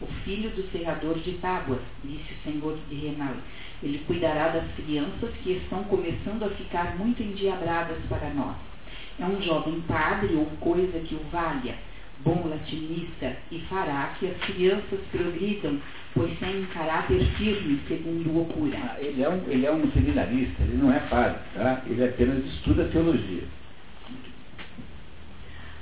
o 0.00 0.06
filho 0.24 0.50
do 0.50 0.70
serrador 0.70 1.18
de 1.18 1.32
tábuas, 1.32 1.80
disse 2.04 2.32
o 2.32 2.50
senhor 2.50 2.78
de 2.88 2.94
Renal. 2.94 3.34
Ele 3.82 3.98
cuidará 4.06 4.48
das 4.48 4.64
crianças 4.74 5.30
que 5.42 5.52
estão 5.52 5.84
começando 5.84 6.44
a 6.44 6.50
ficar 6.50 6.96
muito 6.96 7.22
endiabradas 7.22 7.98
para 8.08 8.30
nós. 8.30 8.56
É 9.20 9.24
um 9.24 9.42
jovem 9.42 9.80
padre 9.82 10.34
ou 10.34 10.46
coisa 10.60 10.98
que 11.00 11.14
o 11.14 11.20
valha, 11.30 11.74
bom 12.20 12.48
latinista, 12.48 13.36
e 13.50 13.58
fará 13.68 14.14
que 14.18 14.28
as 14.28 14.36
crianças 14.38 15.00
progridam, 15.10 15.78
pois 16.14 16.38
tem 16.38 16.62
um 16.62 16.66
caráter 16.66 17.24
firme, 17.36 17.80
segundo 17.88 18.30
o 18.30 18.42
Ocura. 18.42 18.78
Ah, 18.78 18.96
ele, 19.00 19.22
é 19.22 19.28
um, 19.28 19.42
ele 19.48 19.66
é 19.66 19.72
um 19.72 19.90
seminarista, 19.90 20.62
ele 20.62 20.78
não 20.78 20.92
é 20.92 21.00
padre, 21.00 21.38
tá? 21.54 21.82
ele 21.86 22.04
apenas 22.04 22.44
estuda 22.46 22.84
teologia. 22.86 23.42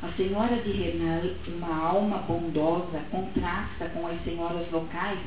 A 0.02 0.08
senhora 0.12 0.56
de 0.56 0.70
Renal, 0.72 1.22
uma 1.48 1.86
alma 1.86 2.18
bondosa, 2.18 3.00
contrasta 3.10 3.88
com 3.94 4.06
as 4.06 4.22
senhoras 4.24 4.70
locais 4.70 5.18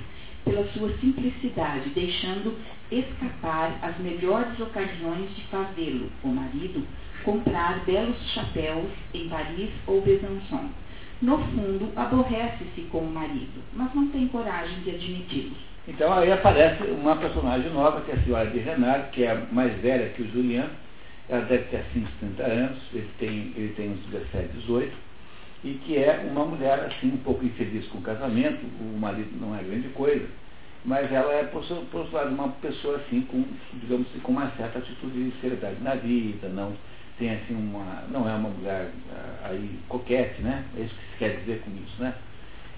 pela 0.46 0.64
sua 0.70 0.96
simplicidade, 1.00 1.90
deixando 1.90 2.56
escapar 2.92 3.78
as 3.82 3.98
melhores 4.00 4.60
ocasiões 4.60 5.36
de 5.36 5.42
fazê-lo, 5.48 6.10
o 6.24 6.28
marido, 6.28 6.86
comprar 7.24 7.84
belos 7.86 8.16
chapéus 8.34 8.90
em 9.14 9.28
Paris 9.28 9.70
ou 9.88 10.02
Besançon. 10.02 10.70
No 11.22 11.38
fundo, 11.38 11.92
aborrece-se 11.96 12.82
com 12.92 13.00
o 13.00 13.12
marido, 13.12 13.62
mas 13.74 13.94
não 13.94 14.08
tem 14.10 14.28
coragem 14.28 14.80
de 14.82 14.92
admiti-lo. 14.92 15.56
Então 15.88 16.14
aí 16.14 16.32
aparece 16.32 16.84
uma 16.84 17.16
personagem 17.16 17.72
nova, 17.72 18.02
que 18.02 18.12
é 18.12 18.14
a 18.14 18.24
senhora 18.24 18.50
de 18.50 18.60
Renard, 18.60 19.10
que 19.12 19.24
é 19.24 19.46
mais 19.52 19.76
velha 19.82 20.10
que 20.10 20.22
o 20.22 20.32
Julian, 20.32 20.70
ela 21.30 21.46
deve 21.46 21.66
ter 21.66 21.78
assim 21.78 22.04
uns 22.04 22.12
30 22.20 22.44
anos, 22.44 22.78
ele 22.94 23.10
tem, 23.20 23.54
ele 23.56 23.74
tem 23.76 23.92
uns 23.92 24.00
17, 24.12 24.54
18, 24.58 24.94
e 25.64 25.74
que 25.86 25.98
é 25.98 26.28
uma 26.32 26.46
mulher 26.46 26.80
assim 26.86 27.14
um 27.14 27.18
pouco 27.18 27.46
infeliz 27.46 27.86
com 27.88 28.00
o 28.00 28.02
casamento, 28.02 28.66
o 28.82 28.98
marido 28.98 29.30
não 29.40 29.56
é 29.56 29.62
grande 29.62 29.90
coisa, 29.90 30.28
mas 30.86 31.12
ela 31.12 31.34
é, 31.34 31.44
por, 31.44 31.64
lado, 32.14 32.30
uma 32.30 32.50
pessoa 32.50 32.98
assim, 32.98 33.22
com, 33.22 33.44
digamos 33.74 34.08
assim, 34.08 34.20
com 34.20 34.32
uma 34.32 34.50
certa 34.52 34.80
atitude 34.80 35.30
de 35.30 35.42
seriedade 35.42 35.76
na 35.82 35.96
vida, 35.96 36.48
não 36.50 36.74
tem 37.18 37.32
assim 37.32 37.54
uma. 37.54 38.04
não 38.10 38.28
é 38.28 38.34
uma 38.34 38.50
mulher 38.50 38.90
ah, 39.12 39.50
aí 39.50 39.78
coquete, 39.90 40.42
né? 40.42 40.64
É 40.78 40.82
isso 40.82 40.96
que 40.96 41.12
se 41.12 41.18
quer 41.20 41.40
dizer 41.42 41.62
com 41.62 41.72
isso, 41.72 42.02
né? 42.02 42.14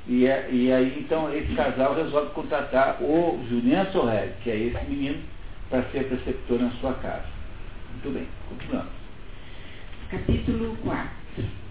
E, 0.07 0.25
é, 0.25 0.49
e 0.51 0.73
aí 0.73 0.99
então 0.99 1.31
esse 1.33 1.53
casal 1.53 1.93
resolve 1.93 2.33
contratar 2.33 3.01
o 3.03 3.39
Julien 3.47 3.85
Sorrel, 3.91 4.29
que 4.43 4.49
é 4.49 4.57
esse 4.57 4.83
menino, 4.89 5.21
para 5.69 5.83
ser 5.91 6.05
preceptor 6.05 6.59
na 6.59 6.71
sua 6.71 6.93
casa. 6.95 7.40
Muito 7.91 8.17
bem, 8.17 8.27
continuamos. 8.47 8.93
Capítulo 10.09 10.77
4. 10.77 11.09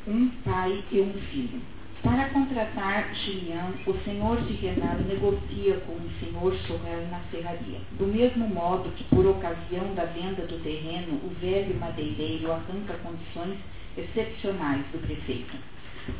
Um 0.06 0.28
pai 0.44 0.84
e 0.92 1.00
um 1.00 1.12
filho. 1.14 1.60
Para 2.02 2.28
contratar 2.28 3.14
Julian, 3.14 3.72
o 3.86 3.94
senhor 4.04 4.40
de 4.42 4.52
Renal 4.54 4.98
negocia 4.98 5.80
com 5.86 5.92
o 5.92 6.10
senhor 6.20 6.54
Sorrel 6.66 7.08
na 7.10 7.20
serraria. 7.30 7.80
Do 7.98 8.06
mesmo 8.06 8.46
modo 8.48 8.90
que, 8.92 9.04
por 9.04 9.26
ocasião 9.26 9.94
da 9.94 10.04
venda 10.04 10.46
do 10.46 10.62
terreno, 10.62 11.20
o 11.24 11.34
velho 11.40 11.74
madeireiro 11.80 12.52
arranca 12.52 12.94
condições 13.02 13.58
excepcionais 13.96 14.84
do 14.92 14.98
prefeito. 14.98 15.56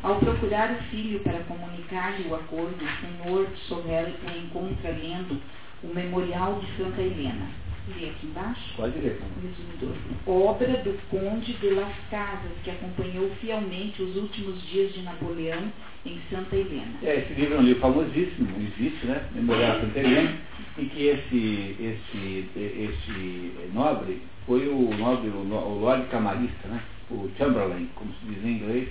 Ao 0.03 0.17
procurar 0.17 0.71
o 0.71 0.83
filho 0.89 1.19
para 1.19 1.39
comunicar-lhe 1.43 2.27
o 2.27 2.35
acordo, 2.35 2.83
o 2.83 3.23
senhor 3.23 3.47
Sorrel 3.67 4.07
o 4.07 4.37
encontra 4.37 4.91
lendo 4.91 5.39
o 5.83 5.87
Memorial 5.87 6.59
de 6.59 6.77
Santa 6.77 7.01
Helena 7.01 7.70
ler 7.87 8.09
aqui 8.09 8.27
embaixo? 8.27 8.73
Pode 8.75 8.97
ler. 8.99 9.19
Resumidor. 9.41 9.95
Obra 10.27 10.77
do 10.83 10.97
Conde 11.09 11.53
de 11.53 11.69
Las 11.71 11.93
Casas, 12.09 12.51
que 12.63 12.71
acompanhou 12.71 13.29
fielmente 13.41 14.01
os 14.01 14.15
últimos 14.15 14.61
dias 14.69 14.93
de 14.93 15.01
Napoleão 15.01 15.71
em 16.05 16.19
Santa 16.29 16.55
Helena. 16.55 16.93
É, 17.03 17.19
esse 17.19 17.33
livro 17.33 17.55
é 17.55 17.59
um 17.59 17.63
livro 17.63 17.81
famosíssimo, 17.81 18.49
existe, 18.59 19.05
né? 19.05 19.23
Memorial 19.33 19.81
Santa 19.81 19.99
Helena, 19.99 20.37
em 20.77 20.85
que 20.85 21.07
esse, 21.07 21.75
esse, 21.79 22.49
esse 22.55 23.51
nobre 23.73 24.21
foi 24.45 24.67
o 24.67 24.95
nobre, 24.97 25.29
o 25.29 25.79
Lord 25.79 26.07
Camarista, 26.07 26.67
né? 26.67 26.81
O 27.09 27.29
Chamberlain, 27.37 27.89
como 27.95 28.11
se 28.13 28.25
diz 28.25 28.45
em 28.45 28.53
inglês, 28.53 28.89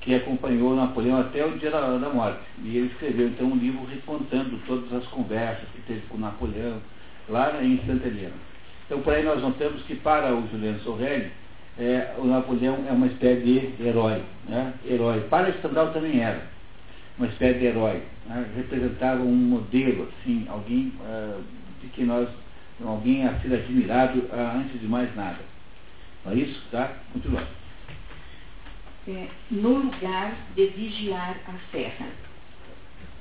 que 0.00 0.14
acompanhou 0.14 0.74
Napoleão 0.74 1.20
até 1.20 1.46
o 1.46 1.56
dia 1.58 1.70
da, 1.70 1.96
da 1.96 2.08
morte. 2.08 2.40
E 2.64 2.76
ele 2.76 2.86
escreveu 2.86 3.28
então 3.28 3.46
um 3.46 3.56
livro 3.56 3.84
recontando 3.84 4.58
todas 4.66 4.92
as 4.92 5.06
conversas 5.08 5.68
que 5.74 5.82
teve 5.82 6.00
com 6.08 6.18
Napoleão, 6.18 6.80
lá 7.28 7.62
em 7.62 7.78
Santa 7.86 8.08
Helena. 8.08 8.34
Então, 8.86 9.00
por 9.00 9.14
aí 9.14 9.22
nós 9.24 9.40
notamos 9.40 9.82
que 9.82 9.94
para 9.96 10.34
o 10.34 10.46
Juliano 10.48 10.80
Sorrelli, 10.80 11.30
é, 11.78 12.14
o 12.18 12.24
Napoleão 12.24 12.84
é 12.88 12.92
uma 12.92 13.06
espécie 13.06 13.40
de 13.42 13.82
herói. 13.82 14.22
Né? 14.46 14.74
herói. 14.84 15.20
Para 15.30 15.48
Estandal 15.50 15.92
também 15.92 16.20
era 16.20 16.42
uma 17.18 17.26
espécie 17.28 17.58
de 17.58 17.66
herói. 17.66 18.02
Né? 18.26 18.46
Representava 18.56 19.22
um 19.22 19.34
modelo, 19.34 20.08
assim, 20.20 20.46
alguém 20.48 20.92
uh, 21.00 21.42
de 21.80 21.88
que 21.88 22.04
nós, 22.04 22.28
alguém 22.84 23.26
a 23.26 23.38
ser 23.40 23.54
admirado 23.54 24.18
uh, 24.18 24.56
antes 24.56 24.80
de 24.80 24.86
mais 24.86 25.14
nada. 25.16 25.38
Não 26.24 26.32
é 26.32 26.36
isso? 26.36 26.62
Tá? 26.70 26.92
Continuando. 27.12 27.48
É, 29.08 29.26
no 29.50 29.78
lugar 29.78 30.36
de 30.54 30.66
vigiar 30.66 31.36
a 31.48 31.72
serra. 31.72 32.06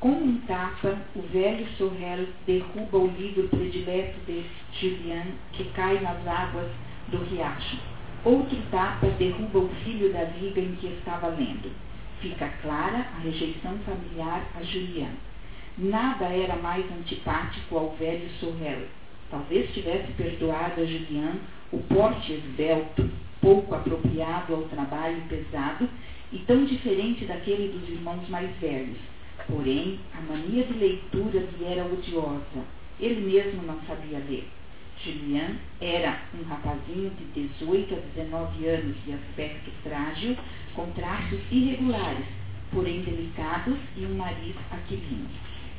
Com 0.02 0.14
um 0.14 0.38
tapa, 0.48 0.98
o 1.16 1.22
velho 1.32 1.68
Sorrel 1.78 2.26
derruba 2.48 2.98
o 2.98 3.06
livro 3.06 3.48
predileto 3.50 4.20
de 4.26 4.44
Julian, 4.74 5.28
que 5.54 5.64
cai 5.76 6.00
nas 6.00 6.28
águas 6.28 6.72
do 7.10 7.18
riacho. 7.18 7.78
Outro 8.26 8.58
tapa 8.72 9.06
derruba 9.20 9.60
o 9.60 9.70
filho 9.84 10.12
da 10.12 10.24
viga 10.24 10.60
em 10.60 10.76
que 10.78 10.88
estava 10.88 11.28
lendo. 11.28 11.72
Fica 12.20 12.50
clara 12.64 13.06
a 13.16 13.20
rejeição 13.20 13.78
familiar 13.86 14.44
a 14.56 14.64
Julian. 14.64 15.12
Nada 15.78 16.26
era 16.26 16.56
mais 16.56 16.84
antipático 16.92 17.78
ao 17.78 17.92
velho 17.92 18.28
Sorrel. 18.40 18.88
Talvez 19.30 19.72
tivesse 19.72 20.12
perdoado 20.14 20.82
a 20.82 20.86
Julian 20.86 21.36
o 21.72 21.78
porte 21.78 22.34
esbelto, 22.34 23.08
pouco 23.40 23.76
apropriado 23.76 24.56
ao 24.56 24.64
trabalho 24.64 25.22
pesado 25.30 25.88
e 26.34 26.40
tão 26.40 26.66
diferente 26.66 27.26
daquele 27.26 27.72
dos 27.72 27.88
irmãos 27.88 28.28
mais 28.30 28.50
velhos 28.58 29.11
Porém, 29.52 30.00
a 30.18 30.22
mania 30.22 30.64
de 30.64 30.74
leitura 30.74 31.40
lhe 31.40 31.66
era 31.66 31.86
odiosa. 31.86 32.64
Ele 33.00 33.20
mesmo 33.30 33.64
não 33.64 33.78
sabia 33.82 34.20
ler. 34.20 34.48
Julian 35.04 35.58
era 35.82 36.22
um 36.40 36.44
rapazinho 36.48 37.12
de 37.12 37.44
18 37.60 37.94
a 37.94 37.98
19 38.22 38.66
anos 38.66 38.96
de 39.04 39.14
aspecto 39.14 39.70
frágil, 39.84 40.38
com 40.74 40.86
traços 40.92 41.40
irregulares, 41.52 42.26
porém 42.72 43.02
delicados 43.02 43.78
e 43.98 44.06
um 44.06 44.16
nariz 44.16 44.56
aquilino. 44.72 45.28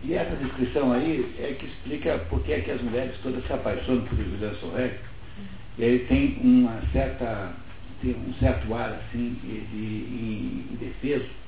E 0.05 0.15
essa 0.15 0.37
descrição 0.37 0.93
aí 0.93 1.35
é 1.39 1.55
que 1.55 1.67
explica 1.67 2.19
por 2.29 2.43
que 2.43 2.53
é 2.53 2.61
que 2.61 2.73
as 2.73 2.83
mulheres 2.83 3.17
todas 3.23 3.47
se 3.47 3.53
apaixonam 3.53 4.05
por 4.05 4.19
Julian 4.19 4.55
Sorrel. 4.55 4.93
E 5.79 5.83
ele 5.83 6.01
tem 6.07 6.39
uma 6.43 6.83
certa, 6.93 7.55
tem 8.03 8.15
um 8.17 8.35
certo 8.35 8.75
ar 8.75 8.91
assim 8.91 9.39
de, 9.43 9.61
de, 9.61 10.63
de 10.69 10.77
defeso 10.77 11.42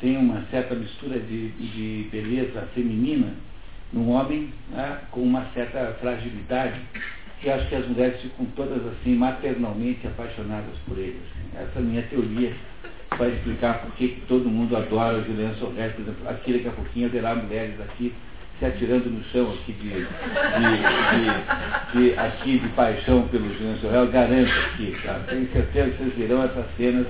tem 0.00 0.16
uma 0.16 0.42
certa 0.50 0.74
mistura 0.74 1.18
de, 1.18 1.48
de 1.50 2.08
beleza 2.10 2.62
feminina 2.74 3.34
num 3.92 4.10
homem 4.10 4.52
né, 4.70 4.98
com 5.10 5.20
uma 5.20 5.46
certa 5.52 5.96
fragilidade, 6.00 6.80
que 7.40 7.50
acho 7.50 7.68
que 7.68 7.74
as 7.74 7.86
mulheres 7.86 8.20
ficam 8.20 8.46
todas 8.56 8.80
assim 8.86 9.14
maternalmente 9.14 10.06
apaixonadas 10.06 10.74
por 10.86 10.98
ele. 10.98 11.18
Assim. 11.18 11.62
Essa 11.62 11.78
é 11.78 11.82
a 11.82 11.84
minha 11.84 12.02
teoria 12.02 12.52
para 13.10 13.28
explicar 13.28 13.80
por 13.80 13.92
que 13.94 14.22
todo 14.28 14.48
mundo 14.48 14.76
adora 14.76 15.18
o 15.18 15.24
Juliano 15.24 15.54
Sorrel, 15.56 15.90
por 15.90 16.02
exemplo, 16.02 16.28
aqui 16.28 16.52
daqui 16.52 16.68
a 16.68 16.72
pouquinho 16.72 17.06
haverá 17.06 17.34
mulheres 17.34 17.80
aqui 17.80 18.14
se 18.58 18.66
atirando 18.66 19.10
no 19.10 19.24
chão 19.24 19.52
aqui 19.52 19.72
de, 19.72 19.88
de, 19.88 19.98
de, 21.96 22.10
de 22.10 22.18
aqui 22.18 22.58
de 22.58 22.68
paixão 22.68 23.26
pelo 23.28 23.52
Juliano 23.54 23.78
Sorrel, 23.78 24.06
garanto 24.08 24.52
aqui, 24.72 24.96
tá? 25.02 25.20
Tenho 25.28 25.50
certeza 25.50 25.90
que 25.90 25.96
vocês 25.96 26.14
verão 26.16 26.44
essas 26.44 26.66
cenas 26.76 27.06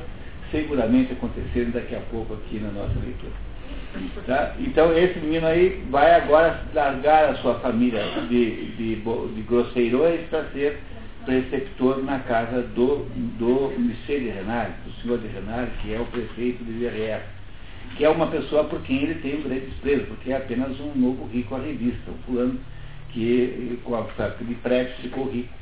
seguramente 0.50 1.12
acontecerem 1.12 1.70
daqui 1.70 1.94
a 1.94 2.00
pouco 2.10 2.34
aqui 2.34 2.58
na 2.58 2.70
nossa 2.70 2.94
leitura. 2.98 3.32
Tá? 4.26 4.54
Então 4.60 4.96
esse 4.96 5.18
menino 5.18 5.46
aí 5.46 5.82
vai 5.90 6.14
agora 6.14 6.62
largar 6.72 7.30
a 7.30 7.34
sua 7.36 7.54
família 7.60 8.02
de, 8.28 8.66
de, 8.76 8.96
de 8.96 9.42
grosseirões 9.42 10.20
para 10.28 10.44
ser 10.50 10.78
preceptor 11.24 12.02
na 12.02 12.20
casa 12.20 12.62
do, 12.62 13.06
do 13.38 13.72
Monsieur 13.78 14.20
de 14.20 14.28
Renard, 14.28 14.72
do 14.84 14.92
senhor 15.02 15.18
de 15.18 15.28
Renard, 15.28 15.70
que 15.82 15.92
é 15.92 16.00
o 16.00 16.04
prefeito 16.06 16.64
de 16.64 16.72
Verrières, 16.72 17.24
que 17.96 18.04
é 18.04 18.08
uma 18.08 18.28
pessoa 18.28 18.64
por 18.64 18.80
quem 18.82 19.02
ele 19.02 19.14
tem 19.16 19.38
um 19.38 19.42
grande 19.42 19.66
desprezo, 19.66 20.06
porque 20.06 20.32
é 20.32 20.36
apenas 20.36 20.78
um 20.80 20.92
novo 20.94 21.26
rico 21.26 21.54
à 21.54 21.58
revista, 21.58 22.10
um 22.10 22.18
fulano 22.24 22.60
que 23.10 23.78
com 23.84 23.96
a 23.96 24.06
de 24.40 24.54
prédio 24.54 24.94
ficou 25.02 25.28
rico 25.28 25.59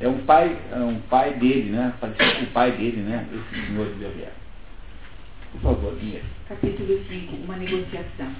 é 0.00 0.08
um 0.08 0.24
pai, 0.24 0.58
é 0.72 0.78
um 0.78 0.98
pai 1.00 1.34
dele, 1.34 1.70
né? 1.70 1.92
Com 2.00 2.06
o 2.44 2.46
pai 2.48 2.72
dele, 2.72 3.02
né? 3.02 3.26
Esse 3.32 3.66
senhor 3.66 3.86
de 3.86 3.98
Belvier. 3.98 4.32
Por 5.52 5.60
favor, 5.60 5.98
Inês. 6.00 6.24
Capítulo 6.48 7.04
5, 7.06 7.36
uma 7.36 7.56
negociação. 7.56 8.32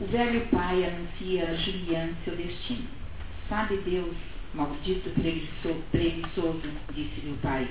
O 0.00 0.06
velho 0.06 0.40
pai 0.50 0.84
anuncia 0.84 1.48
a 1.48 1.54
Julian 1.54 2.10
seu 2.24 2.36
destino. 2.36 2.86
Sabe 3.48 3.76
Deus, 3.78 4.14
maldito 4.52 5.10
preguiçoso, 5.10 6.62
disse-lhe 6.92 7.32
o 7.32 7.36
pai, 7.36 7.68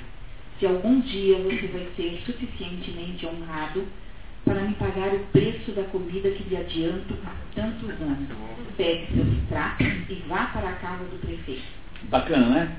se 0.60 0.65
algum 0.65 1.01
dia 1.01 1.38
você 1.38 1.67
vai 1.67 1.88
ser 1.95 2.21
suficientemente 2.25 3.25
honrado 3.25 3.86
para 4.45 4.62
me 4.62 4.73
pagar 4.75 5.13
o 5.13 5.19
preço 5.31 5.71
da 5.73 5.84
comida 5.84 6.31
que 6.31 6.43
lhe 6.43 6.57
adianto 6.57 7.13
há 7.25 7.36
tantos 7.53 7.89
anos. 8.01 8.29
Pegue 8.77 9.07
seus 9.13 9.47
trapos 9.49 9.88
e 10.10 10.23
vá 10.27 10.45
para 10.47 10.69
a 10.69 10.73
casa 10.73 11.03
do 11.03 11.19
prefeito. 11.19 11.81
Bacana, 12.10 12.48
né? 12.50 12.78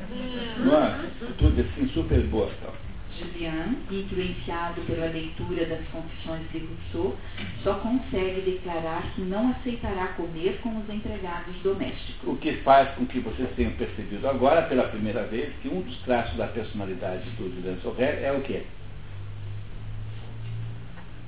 Tudo 1.39 1.61
assim 1.61 1.89
super 1.89 2.21
boa. 2.27 2.51
Então. 2.59 2.73
Julian, 3.19 3.77
influenciado 3.91 4.81
pela 4.83 5.07
leitura 5.07 5.67
das 5.67 5.87
confissões 5.89 6.51
de 6.51 6.59
Rousseau, 6.59 7.17
só 7.63 7.75
consegue 7.75 8.41
declarar 8.41 9.03
que 9.15 9.21
não 9.21 9.51
aceitará 9.51 10.09
comer 10.09 10.59
com 10.63 10.79
os 10.79 10.89
empregados 10.89 11.55
domésticos. 11.63 12.29
O 12.29 12.37
que 12.37 12.53
faz 12.59 12.91
com 12.95 13.07
que 13.07 13.21
vocês 13.21 13.49
tenham 13.55 13.73
percebido 13.73 14.29
agora, 14.29 14.63
pela 14.63 14.85
primeira 14.89 15.25
vez, 15.25 15.53
que 15.61 15.69
um 15.69 15.83
dos 15.83 15.97
traços 16.03 16.37
da 16.37 16.47
personalidade 16.47 17.29
do 17.31 17.55
Julian 17.55 17.77
Sorrel 17.83 18.19
é 18.25 18.33
o 18.33 18.41
quê? 18.41 18.63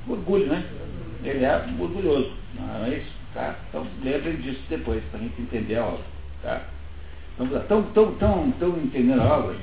Orgulho, 0.08 0.46
né? 0.46 0.64
Ele 1.22 1.44
é 1.44 1.56
orgulhoso, 1.78 2.32
não 2.54 2.84
é 2.84 2.98
isso? 2.98 3.12
Tá? 3.32 3.56
Então 3.68 3.86
lembrem 4.02 4.36
disso 4.36 4.62
depois, 4.68 5.02
para 5.10 5.18
a 5.18 5.22
gente 5.22 5.40
entender 5.40 5.76
a 5.76 5.86
obra. 5.86 6.04
Tá? 6.42 6.62
Vamos 7.38 7.52
lá. 7.52 7.60
Estão 7.60 7.82
tão, 7.92 8.14
tão, 8.16 8.50
tão 8.52 8.78
entendendo 8.78 9.20
a 9.20 9.38
obra? 9.38 9.56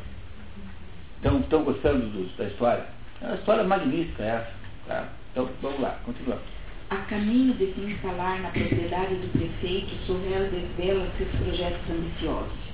Estão 1.23 1.63
gostando 1.63 2.07
do, 2.07 2.37
da 2.37 2.45
história? 2.45 2.85
É 3.21 3.25
uma 3.25 3.35
história 3.35 3.63
magnífica 3.63 4.23
essa. 4.23 4.51
Tá? 4.87 5.09
Então 5.31 5.49
vamos 5.61 5.79
lá, 5.79 5.99
continuamos. 6.03 6.43
A 6.89 6.97
caminho 7.05 7.53
de 7.53 7.73
se 7.73 7.79
instalar 7.79 8.41
na 8.41 8.49
propriedade 8.49 9.15
do 9.15 9.31
prefeito, 9.31 9.95
Sorrel 10.05 10.49
desvela 10.51 11.07
seus 11.17 11.29
projetos 11.29 11.89
ambiciosos. 11.89 12.71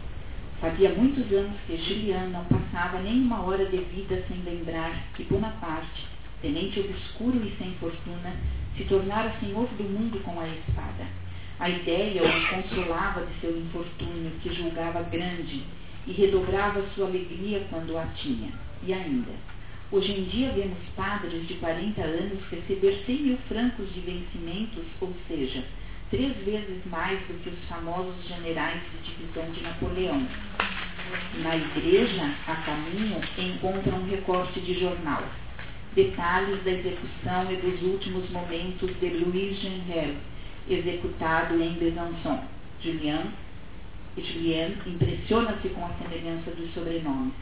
Fazia 0.59 0.89
muitos 0.89 1.31
anos 1.31 1.55
que 1.67 1.77
Julian 1.77 2.29
não 2.29 2.43
passava 2.45 2.99
nem 2.99 3.21
uma 3.21 3.43
hora 3.43 3.65
de 3.67 3.77
vida 3.77 4.23
sem 4.27 4.37
lembrar 4.37 5.03
que 5.13 5.23
Bonaparte, 5.25 6.07
tenente 6.41 6.79
obscuro 6.79 7.37
e 7.45 7.55
sem 7.59 7.73
fortuna, 7.73 8.33
se 8.75 8.85
tornara 8.85 9.35
senhor 9.39 9.67
do 9.77 9.83
mundo 9.83 10.19
com 10.23 10.39
a 10.39 10.47
espada. 10.47 11.05
A 11.59 11.69
ideia 11.69 12.21
o 12.23 12.47
consolava 12.49 13.25
de 13.25 13.39
seu 13.41 13.57
infortúnio, 13.57 14.31
que 14.43 14.53
julgava 14.53 15.01
grande, 15.03 15.63
e 16.05 16.11
redobrava 16.11 16.85
sua 16.93 17.07
alegria 17.07 17.65
quando 17.69 17.97
a 17.97 18.05
tinha. 18.15 18.51
E 18.83 18.93
ainda, 18.93 19.31
hoje 19.91 20.11
em 20.11 20.23
dia 20.25 20.51
vemos 20.51 20.77
padres 20.95 21.47
de 21.47 21.55
40 21.55 21.99
anos 21.99 22.39
receber 22.51 23.03
100 23.07 23.21
mil 23.23 23.37
francos 23.47 23.91
de 23.91 24.01
vencimentos, 24.01 24.83
ou 25.01 25.11
seja, 25.27 25.63
três 26.11 26.37
vezes 26.45 26.85
mais 26.85 27.19
do 27.21 27.41
que 27.41 27.49
os 27.49 27.67
famosos 27.67 28.23
generais 28.27 28.79
de 28.91 29.11
divisão 29.11 29.51
de 29.51 29.61
Napoleão. 29.61 30.27
Na 31.41 31.55
igreja, 31.55 32.35
a 32.47 32.55
caminho, 32.57 33.19
encontra 33.37 33.95
um 33.95 34.07
recorte 34.07 34.59
de 34.59 34.79
jornal. 34.79 35.23
Detalhes 35.95 36.63
da 36.63 36.71
execução 36.71 37.51
e 37.51 37.55
dos 37.55 37.81
últimos 37.81 38.29
momentos 38.29 38.91
de 38.99 39.09
Louis 39.09 39.59
Genrel, 39.59 40.15
executado 40.69 41.61
em 41.61 41.73
Besançon. 41.73 42.39
Julian, 42.81 43.31
Julien 44.17 44.73
impressiona-se 44.85 45.69
com 45.69 45.85
a 45.85 45.89
semelhança 46.01 46.51
dos 46.51 46.73
sobrenomes. 46.73 47.33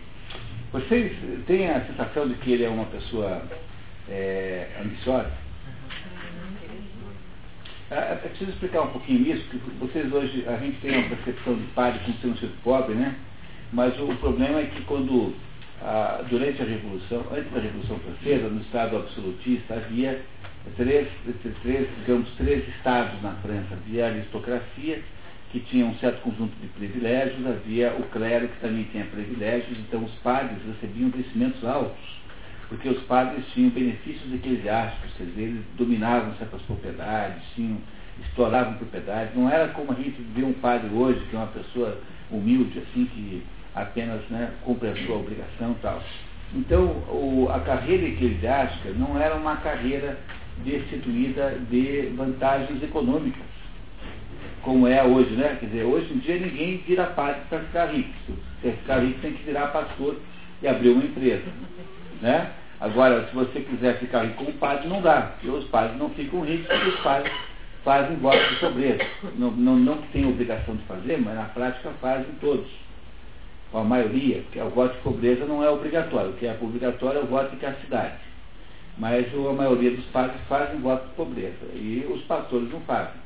Vocês 0.72 1.14
têm 1.48 1.70
a 1.70 1.86
sensação 1.86 2.28
de 2.28 2.36
que 2.36 2.52
ele 2.52 2.64
é 2.64 2.70
uma 2.70 2.86
pessoa 2.86 3.42
é, 4.10 4.68
ambiciosa? 4.82 5.32
É, 7.92 7.96
é 7.96 8.16
preciso 8.16 8.52
explicar 8.52 8.82
um 8.82 8.90
pouquinho 8.90 9.36
isso, 9.36 9.46
porque 9.50 9.70
vocês 9.80 10.12
hoje, 10.12 10.44
a 10.48 10.58
gente 10.58 10.80
tem 10.82 10.98
uma 10.98 11.10
percepção 11.10 11.56
de 11.56 11.64
padre 11.68 12.00
como 12.00 12.18
sendo 12.18 12.40
sido 12.40 12.64
pobre, 12.64 12.96
né? 12.96 13.16
Mas 13.72 14.00
o, 14.00 14.08
problema 14.16 14.60
é 14.60 14.66
que 14.66 14.82
quando, 14.84 15.36
ah, 15.82 16.24
durante 16.30 16.62
a 16.62 16.66
Revolução, 16.66 17.26
antes 17.32 17.52
da 17.52 17.60
Revolução 17.60 18.00
Francesa, 18.00 18.50
no 18.50 18.62
Estado 18.62 18.98
absolutista, 18.98 19.76
havia 19.76 20.22
três, 20.76 21.08
três, 21.62 21.88
digamos, 22.00 22.30
três 22.38 22.68
estados 22.70 23.22
na 23.22 23.32
França. 23.36 23.74
Havia 23.74 24.06
a 24.06 24.10
aristocracia, 24.10 25.02
que 25.52 25.60
tinha 25.62 25.86
um 25.86 25.96
certo 25.96 26.22
conjunto 26.22 26.54
de 26.60 26.68
privilégios, 26.68 27.46
havia 27.48 27.94
o 27.94 28.04
clero 28.10 28.48
que 28.48 28.60
também 28.60 28.84
tinha 28.92 29.06
privilégios, 29.06 29.78
então 29.80 30.04
os 30.04 30.12
padres 30.16 30.58
recebiam 30.68 31.10
crescimentos 31.12 31.64
altos, 31.64 32.22
porque 32.68 32.90
os 32.90 33.02
padres 33.04 33.46
tinham 33.54 33.70
benefícios 33.70 34.34
eclesiásticos, 34.34 35.14
quer 35.18 35.24
dizer, 35.24 35.42
eles 35.44 35.64
dominavam 35.78 36.34
certas 36.36 36.62
propriedades, 36.64 37.42
tinham, 37.56 37.78
exploravam 38.20 38.74
propriedades, 38.74 39.34
não 39.36 39.50
era 39.50 39.70
como 39.70 39.94
a 39.94 39.96
gente 39.96 40.22
vê 40.34 40.44
um 40.44 40.54
padre 40.54 40.94
hoje, 40.94 41.26
que 41.30 41.36
é 41.36 41.40
uma 41.40 41.48
pessoa 41.48 42.02
humilde, 42.30 42.80
assim, 42.80 43.06
que 43.06 43.44
apenas 43.74 44.22
né, 44.30 44.52
cumpre 44.64 44.90
a 44.90 44.96
sua 45.06 45.18
obrigação 45.18 45.72
e 45.72 45.82
tal. 45.82 46.04
Então, 46.54 46.86
o, 47.10 47.50
a 47.50 47.60
carreira 47.60 48.08
eclesiástica 48.08 48.90
não 48.92 49.20
era 49.20 49.36
uma 49.36 49.58
carreira 49.58 50.18
destituída 50.64 51.60
de 51.70 52.14
vantagens 52.16 52.82
econômicas, 52.82 53.44
como 54.62 54.88
é 54.88 55.04
hoje, 55.04 55.32
né? 55.36 55.58
Quer 55.60 55.68
dizer, 55.68 55.84
hoje 55.84 56.12
em 56.12 56.18
dia 56.18 56.40
ninguém 56.40 56.78
vira 56.78 57.06
padre 57.06 57.42
para 57.50 57.60
ficar 57.60 57.86
rico. 57.86 58.10
Se 58.62 58.72
ficar 58.72 59.00
rico 59.00 59.20
tem 59.22 59.34
que 59.34 59.44
virar 59.44 59.68
pastor 59.68 60.18
e 60.62 60.68
abrir 60.68 60.90
uma 60.90 61.04
empresa. 61.04 61.46
Né? 62.22 62.50
Agora, 62.80 63.28
se 63.28 63.36
você 63.36 63.60
quiser 63.62 64.00
ficar 64.00 64.24
rico 64.24 64.38
como 64.38 64.54
padre, 64.54 64.88
não 64.88 65.02
dá, 65.02 65.22
porque 65.22 65.50
os 65.50 65.66
padres 65.66 65.98
não 65.98 66.10
ficam 66.10 66.42
ricos 66.42 66.68
porque 66.68 66.90
os 66.90 67.00
padres 67.02 67.32
fazem 67.84 68.18
voto 68.18 68.50
de 68.50 68.56
pobreza. 68.56 69.06
Não, 69.38 69.52
não, 69.52 69.76
não 69.76 69.98
que 69.98 70.08
tenham 70.08 70.32
obrigação 70.32 70.76
de 70.76 70.84
fazer, 70.84 71.18
mas 71.18 71.36
na 71.36 71.44
prática 71.44 71.92
fazem 72.02 72.34
todos. 72.42 72.68
a 73.74 73.84
maioria, 73.84 74.42
porque 74.42 74.60
o 74.60 74.70
voto 74.70 74.96
de 74.96 75.02
pobreza 75.02 75.46
não 75.46 75.64
é 75.64 75.70
obrigatório. 75.70 76.32
O 76.32 76.34
que 76.34 76.48
é 76.48 76.58
obrigatório 76.60 77.20
é 77.20 77.24
o 77.24 77.28
voto 77.28 77.52
de 77.52 77.58
castidade. 77.58 78.25
Mas 78.98 79.26
a 79.34 79.54
maioria 79.54 79.92
dos 79.92 80.06
padres 80.06 80.40
fazem 80.48 80.80
voto 80.80 81.08
de 81.08 81.14
pobreza. 81.16 81.66
E 81.74 82.06
os 82.10 82.22
pastores 82.24 82.72
não 82.72 82.80
fazem. 82.82 83.26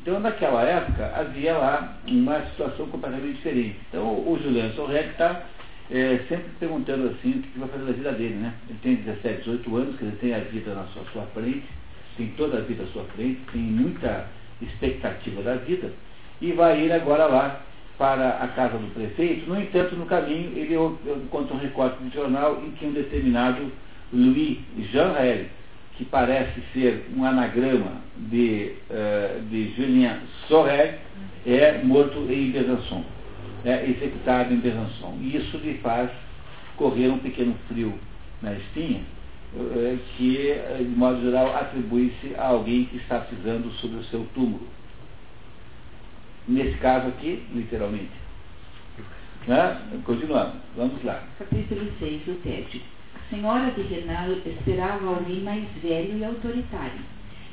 Então, 0.00 0.18
naquela 0.18 0.62
época, 0.62 1.12
havia 1.14 1.56
lá 1.56 1.96
uma 2.08 2.40
situação 2.46 2.86
completamente 2.88 3.36
diferente. 3.36 3.78
Então, 3.88 4.02
o 4.02 4.38
Juliano 4.42 4.74
Sorreg 4.74 5.10
está 5.10 5.42
é, 5.90 6.18
sempre 6.28 6.50
perguntando 6.58 7.08
assim 7.08 7.30
o 7.38 7.42
que 7.42 7.58
vai 7.58 7.68
fazer 7.68 7.84
da 7.84 7.92
vida 7.92 8.12
dele, 8.12 8.34
né? 8.34 8.54
Ele 8.68 8.78
tem 8.82 8.96
17, 8.96 9.42
18 9.42 9.76
anos, 9.76 9.96
que 9.96 10.04
ele 10.04 10.16
tem 10.16 10.34
a 10.34 10.38
vida 10.38 10.74
na 10.74 10.84
sua, 10.86 11.04
sua 11.12 11.22
frente, 11.26 11.64
tem 12.16 12.28
toda 12.36 12.58
a 12.58 12.60
vida 12.62 12.82
à 12.82 12.86
sua 12.86 13.04
frente, 13.14 13.40
tem 13.52 13.60
muita 13.60 14.26
expectativa 14.60 15.42
da 15.42 15.54
vida, 15.56 15.92
e 16.40 16.52
vai 16.52 16.80
ir 16.84 16.92
agora 16.92 17.26
lá 17.26 17.60
para 17.96 18.30
a 18.42 18.48
casa 18.48 18.78
do 18.78 18.92
prefeito. 18.94 19.48
No 19.48 19.60
entanto, 19.60 19.94
no 19.94 20.06
caminho, 20.06 20.50
ele 20.56 20.74
encontra 21.24 21.54
um 21.54 21.58
recorte 21.58 22.02
de 22.02 22.14
jornal 22.14 22.60
em 22.64 22.72
que 22.72 22.86
um 22.86 22.92
determinado 22.92 23.70
Louis 24.12 24.58
Jean 24.92 25.14
Hell, 25.16 25.46
que 25.96 26.04
parece 26.04 26.60
ser 26.72 27.06
um 27.16 27.24
anagrama 27.24 28.02
de, 28.16 28.74
uh, 28.90 29.40
de 29.48 29.72
Julien 29.74 30.18
Sorel, 30.48 30.98
é 31.46 31.82
morto 31.82 32.18
em 32.30 32.50
Besançon, 32.50 33.04
é 33.64 33.88
executado 33.88 34.52
em 34.52 34.58
Besançon. 34.58 35.16
E 35.20 35.36
isso 35.36 35.56
lhe 35.58 35.78
faz 35.78 36.10
correr 36.76 37.08
um 37.08 37.18
pequeno 37.18 37.54
frio 37.68 37.98
na 38.42 38.52
espinha, 38.52 39.00
uh, 39.54 39.98
que, 40.16 40.54
de 40.78 40.94
modo 40.96 41.22
geral, 41.22 41.56
atribui-se 41.56 42.34
a 42.36 42.48
alguém 42.48 42.84
que 42.84 42.98
está 42.98 43.20
pisando 43.20 43.70
sobre 43.72 43.98
o 43.98 44.04
seu 44.04 44.26
túmulo. 44.34 44.68
Nesse 46.46 46.76
caso 46.78 47.08
aqui, 47.08 47.42
literalmente. 47.54 48.22
Né? 49.46 49.80
Continuando, 50.04 50.56
vamos 50.76 51.02
lá. 51.02 51.22
Capítulo 51.38 51.90
6 51.98 52.22
do 52.26 52.42
TED 52.42 52.82
senhora 53.30 53.70
de 53.72 53.82
Renal 53.82 54.32
esperava 54.32 55.06
alguém 55.08 55.40
mais 55.40 55.64
velho 55.82 56.18
e 56.18 56.24
autoritário. 56.24 57.00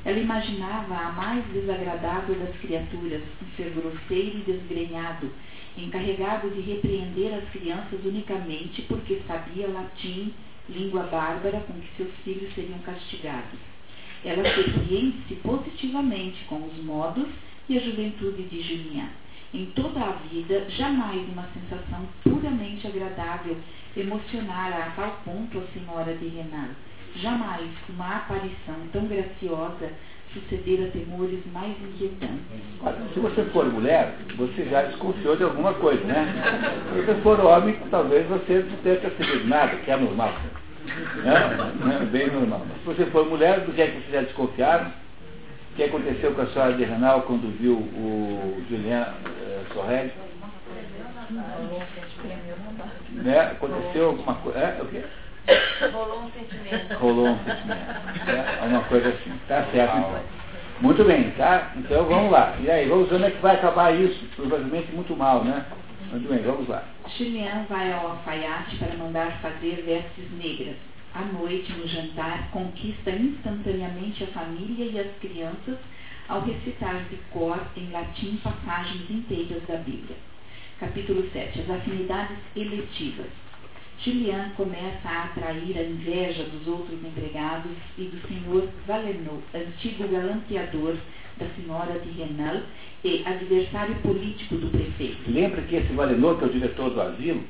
Ela 0.05 0.19
imaginava 0.19 0.95
a 0.95 1.11
mais 1.11 1.45
desagradável 1.47 2.35
das 2.35 2.55
criaturas, 2.57 3.21
um 3.41 3.55
ser 3.55 3.71
grosseiro 3.71 4.37
e 4.37 4.51
desgrenhado, 4.51 5.29
encarregado 5.77 6.49
de 6.49 6.61
repreender 6.61 7.33
as 7.33 7.49
crianças 7.49 7.99
unicamente 8.05 8.81
porque 8.83 9.21
sabia 9.27 9.67
latim, 9.67 10.33
língua 10.69 11.03
bárbara 11.03 11.59
com 11.61 11.73
que 11.73 11.97
seus 11.97 12.11
filhos 12.23 12.53
seriam 12.53 12.79
castigados. 12.79 13.59
Ela 14.23 14.43
surpreende-se 14.53 15.35
positivamente 15.35 16.43
com 16.45 16.65
os 16.65 16.83
modos 16.83 17.27
e 17.67 17.77
a 17.77 17.81
juventude 17.81 18.43
de 18.43 18.61
Julian. 18.61 19.09
Em 19.51 19.65
toda 19.75 19.99
a 19.99 20.11
vida, 20.29 20.65
jamais 20.69 21.27
uma 21.29 21.47
sensação 21.53 22.07
puramente 22.23 22.85
agradável 22.85 23.57
emocionara 23.97 24.75
a 24.75 24.91
tal 24.91 25.19
ponto 25.25 25.57
a 25.57 25.73
senhora 25.73 26.13
de 26.13 26.27
Renan. 26.27 26.69
Jamais 27.15 27.67
uma 27.89 28.17
aparição 28.17 28.75
tão 28.93 29.07
graciosa 29.07 29.91
sucedera 30.33 30.91
temores 30.91 31.39
mais 31.51 31.75
inquietantes. 31.81 32.45
Se 33.13 33.19
você 33.19 33.43
for 33.45 33.65
mulher, 33.65 34.15
você 34.37 34.65
já 34.65 34.83
desconfiou 34.83 35.35
de 35.35 35.43
alguma 35.43 35.73
coisa, 35.73 36.03
né? 36.03 36.31
Se 36.93 37.01
você 37.01 37.15
for 37.21 37.39
homem, 37.39 37.75
talvez 37.89 38.27
você 38.27 38.59
não 38.59 38.77
tenha 38.77 38.97
percebido 38.97 39.47
nada, 39.47 39.75
que 39.77 39.89
é 39.89 39.97
normal. 39.97 40.31
Né? 41.23 41.99
É 42.01 42.05
bem 42.05 42.27
normal. 42.27 42.61
Mas 42.69 42.77
se 42.77 42.85
você 42.85 43.11
for 43.11 43.27
mulher, 43.27 43.61
do 43.61 43.73
que 43.73 43.81
é 43.81 43.87
que 43.87 44.01
você 44.01 44.11
já 44.11 44.21
desconfiaram? 44.21 44.91
O 45.79 45.81
que 45.81 45.87
aconteceu 45.87 46.33
com 46.33 46.41
a 46.41 46.47
senhora 46.47 46.73
de 46.73 46.83
Renal 46.83 47.21
quando 47.21 47.57
viu 47.57 47.75
o 47.77 48.61
Julian 48.69 49.13
eh, 49.25 49.63
Sorrelli? 49.73 50.11
Né? 53.11 53.39
Aconteceu 53.39 54.07
alguma 54.07 54.35
coisa. 54.35 54.59
É? 54.59 54.81
O 54.81 54.87
quê? 54.87 55.05
Rolou 55.93 56.23
um 56.23 56.31
sentimento. 56.31 56.93
Rolou 56.95 57.27
um 57.29 57.37
sentimento. 57.45 58.29
É 58.61 58.65
uma 58.65 58.83
coisa 58.83 59.07
assim. 59.07 59.31
Tá 59.47 59.65
certo 59.71 59.97
então. 59.99 60.19
Muito 60.81 61.05
bem, 61.05 61.31
tá? 61.37 61.71
Então 61.77 62.03
vamos 62.03 62.29
lá. 62.29 62.57
E 62.59 62.69
aí, 62.69 62.89
vamos 62.89 63.07
ver 63.07 63.15
onde 63.15 63.25
é 63.27 63.31
que 63.31 63.41
vai 63.41 63.55
acabar 63.55 63.95
isso. 63.95 64.25
Provavelmente 64.35 64.91
muito 64.91 65.15
mal, 65.15 65.45
né? 65.45 65.65
Muito 66.11 66.27
bem, 66.27 66.39
vamos 66.39 66.67
lá. 66.67 66.83
Julian 67.17 67.65
vai 67.69 67.93
ao 67.93 68.09
alfaiate 68.09 68.75
para 68.75 68.97
mandar 68.97 69.31
fazer 69.41 69.81
vestes 69.85 70.29
negras. 70.37 70.75
À 71.13 71.25
noite, 71.25 71.71
no 71.73 71.87
jantar, 71.87 72.51
conquista 72.51 73.09
instantaneamente 73.09 74.23
a 74.23 74.27
família 74.27 74.85
e 74.85 74.99
as 74.99 75.17
crianças 75.19 75.77
ao 76.27 76.41
recitar 76.41 77.03
de 77.09 77.17
cor 77.31 77.59
em 77.75 77.89
latim 77.91 78.37
passagens 78.43 79.09
inteiras 79.09 79.63
da 79.67 79.77
Bíblia. 79.77 80.15
Capítulo 80.79 81.27
7. 81.31 81.61
As 81.61 81.69
afinidades 81.69 82.37
eletivas. 82.55 83.27
Julian 84.01 84.51
começa 84.55 85.09
a 85.09 85.23
atrair 85.25 85.77
a 85.77 85.83
inveja 85.83 86.43
dos 86.43 86.65
outros 86.67 87.03
empregados 87.03 87.71
e 87.97 88.03
do 88.03 88.27
senhor 88.27 88.69
Valenot, 88.87 89.43
antigo 89.53 90.07
galanteador 90.07 90.95
da 91.37 91.45
senhora 91.55 91.99
de 91.99 92.11
Renal 92.11 92.61
e 93.03 93.23
adversário 93.25 93.95
político 93.95 94.55
do 94.55 94.69
prefeito. 94.69 95.29
Lembra 95.29 95.61
que 95.63 95.75
esse 95.75 95.91
Valenot, 95.91 96.37
que 96.37 96.45
é 96.45 96.47
o 96.47 96.51
diretor 96.51 96.91
do 96.91 97.01
asilo, 97.01 97.43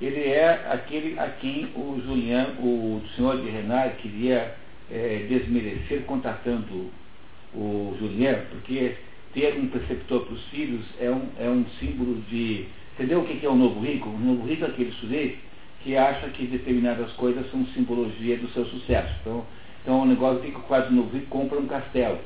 ele 0.00 0.28
é 0.28 0.66
aquele 0.70 1.18
a 1.18 1.28
quem 1.28 1.66
o 1.74 2.00
Julian, 2.04 2.54
o 2.60 3.02
senhor 3.16 3.40
de 3.40 3.48
Renal, 3.48 3.90
queria 4.00 4.54
é, 4.90 5.26
desmerecer 5.28 6.02
contratando 6.02 6.90
o 7.54 7.96
Julian, 7.98 8.40
porque 8.50 8.96
ter 9.34 9.58
um 9.58 9.68
preceptor 9.68 10.24
para 10.24 10.34
os 10.34 10.44
filhos 10.46 10.84
é 11.00 11.10
um, 11.10 11.28
é 11.38 11.48
um 11.48 11.64
símbolo 11.80 12.20
de. 12.28 12.66
Entendeu 12.94 13.20
o 13.20 13.24
que 13.24 13.44
é 13.44 13.48
o 13.48 13.54
novo 13.54 13.80
rico? 13.80 14.08
O 14.08 14.18
novo 14.18 14.46
rico 14.46 14.64
é 14.64 14.68
aquele 14.68 14.92
sujeito 14.92 15.38
que 15.82 15.96
acha 15.96 16.28
que 16.30 16.46
determinadas 16.46 17.12
coisas 17.12 17.48
são 17.50 17.64
simbologia 17.66 18.36
do 18.36 18.48
seu 18.50 18.64
sucesso. 18.66 19.14
Então, 19.20 19.46
então 19.82 20.02
o 20.02 20.06
negócio 20.06 20.42
fica 20.42 20.58
quase 20.60 20.92
novo 20.92 21.16
rico 21.16 21.26
compra 21.26 21.58
um 21.58 21.66
castelo. 21.66 22.18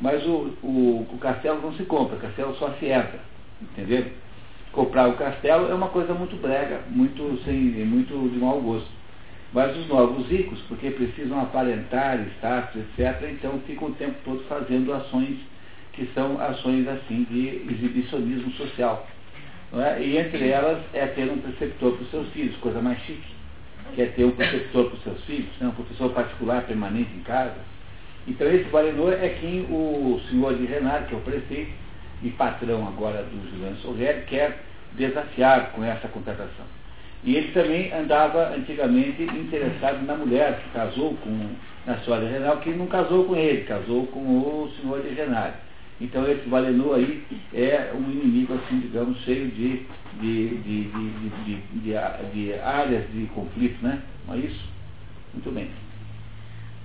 Mas 0.00 0.24
o, 0.26 0.52
o, 0.62 1.06
o 1.12 1.18
castelo 1.18 1.62
não 1.62 1.72
se 1.74 1.84
compra, 1.84 2.16
o 2.16 2.20
castelo 2.20 2.54
só 2.56 2.72
se 2.72 2.86
herda. 2.86 3.20
Entendeu? 3.62 4.06
Comprar 4.74 5.08
o 5.08 5.16
castelo 5.16 5.70
é 5.70 5.74
uma 5.74 5.88
coisa 5.88 6.12
muito 6.12 6.34
brega, 6.36 6.80
muito, 6.90 7.40
sem, 7.44 7.54
muito 7.84 8.28
de 8.28 8.38
mau 8.38 8.60
gosto. 8.60 8.88
Mas 9.52 9.76
os 9.76 9.86
novos 9.86 10.26
ricos, 10.26 10.58
porque 10.62 10.90
precisam 10.90 11.40
aparentar 11.40 12.18
status, 12.38 12.82
etc., 12.82 13.30
então 13.30 13.60
ficam 13.68 13.88
o 13.88 13.92
tempo 13.92 14.16
todo 14.24 14.42
fazendo 14.48 14.92
ações 14.92 15.38
que 15.92 16.10
são 16.12 16.40
ações 16.40 16.88
assim 16.88 17.24
de 17.30 17.72
exibicionismo 17.72 18.50
social. 18.54 19.06
É? 19.74 20.02
E 20.02 20.18
entre 20.18 20.48
elas 20.48 20.80
é 20.92 21.06
ter 21.06 21.30
um 21.30 21.38
preceptor 21.38 21.92
para 21.92 22.02
os 22.02 22.10
seus 22.10 22.28
filhos, 22.30 22.56
coisa 22.56 22.82
mais 22.82 22.98
chique, 23.02 23.32
que 23.94 24.02
é 24.02 24.06
ter 24.06 24.24
um 24.24 24.32
preceptor 24.32 24.86
para 24.86 24.96
os 24.96 25.02
seus 25.04 25.24
filhos, 25.24 25.50
né? 25.60 25.68
um 25.68 25.72
professor 25.72 26.10
particular 26.10 26.62
permanente 26.62 27.10
em 27.14 27.20
casa. 27.20 27.58
Então 28.26 28.48
esse 28.48 28.64
valedor 28.70 29.12
é 29.12 29.28
quem 29.40 29.66
o 29.70 30.20
senhor 30.28 30.56
de 30.56 30.64
Renato, 30.64 31.06
que 31.06 31.14
é 31.14 31.16
o 31.16 31.20
prefeito 31.20 31.83
e 32.24 32.30
patrão 32.30 32.88
agora 32.88 33.22
do 33.22 33.50
Juliano 33.50 33.76
Sorrelli, 33.76 34.22
quer 34.22 34.64
desafiar 34.92 35.70
com 35.72 35.84
essa 35.84 36.08
contratação. 36.08 36.64
E 37.22 37.36
ele 37.36 37.52
também 37.52 37.92
andava 37.92 38.54
antigamente 38.54 39.22
interessado 39.22 40.04
na 40.04 40.16
mulher 40.16 40.60
que 40.60 40.70
casou 40.70 41.14
com 41.16 41.50
na 41.86 41.98
senhora 41.98 42.26
Renal, 42.26 42.56
que 42.58 42.70
não 42.70 42.86
casou 42.86 43.24
com 43.24 43.36
ele, 43.36 43.64
casou 43.64 44.06
com 44.06 44.20
o 44.20 44.72
senhor 44.80 45.02
de 45.02 45.10
Renato. 45.10 45.58
Então 46.00 46.26
esse 46.28 46.48
Valenor 46.48 46.96
aí 46.96 47.22
é 47.52 47.92
um 47.94 48.10
inimigo, 48.10 48.54
assim, 48.54 48.80
digamos, 48.80 49.18
cheio 49.20 49.48
de, 49.48 49.86
de, 50.20 50.48
de, 50.58 50.90
de, 51.44 51.56
de 52.32 52.54
áreas 52.58 53.04
de 53.12 53.26
conflito, 53.26 53.82
né? 53.82 54.02
Não 54.26 54.34
é 54.34 54.38
isso? 54.38 54.64
Muito 55.32 55.50
bem. 55.52 55.68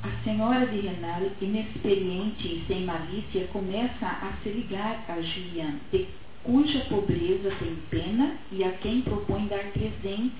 A 0.01 0.23
senhora 0.23 0.65
de 0.65 0.79
Renal, 0.79 1.23
inexperiente 1.41 2.47
e 2.47 2.63
sem 2.67 2.85
malícia, 2.85 3.47
começa 3.51 4.05
a 4.05 4.31
se 4.41 4.49
ligar 4.49 5.03
a 5.09 5.19
Julian, 5.19 5.75
de 5.91 6.07
cuja 6.41 6.79
pobreza 6.85 7.51
tem 7.59 7.75
pena 7.89 8.37
e 8.49 8.63
a 8.63 8.71
quem 8.77 9.01
propõe 9.01 9.47
dar 9.47 9.65
presentes, 9.73 10.31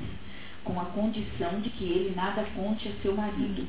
com 0.64 0.80
a 0.80 0.86
condição 0.86 1.60
de 1.60 1.70
que 1.72 1.84
ele 1.84 2.14
nada 2.16 2.46
conte 2.56 2.88
a 2.88 3.02
seu 3.02 3.14
marido. 3.14 3.68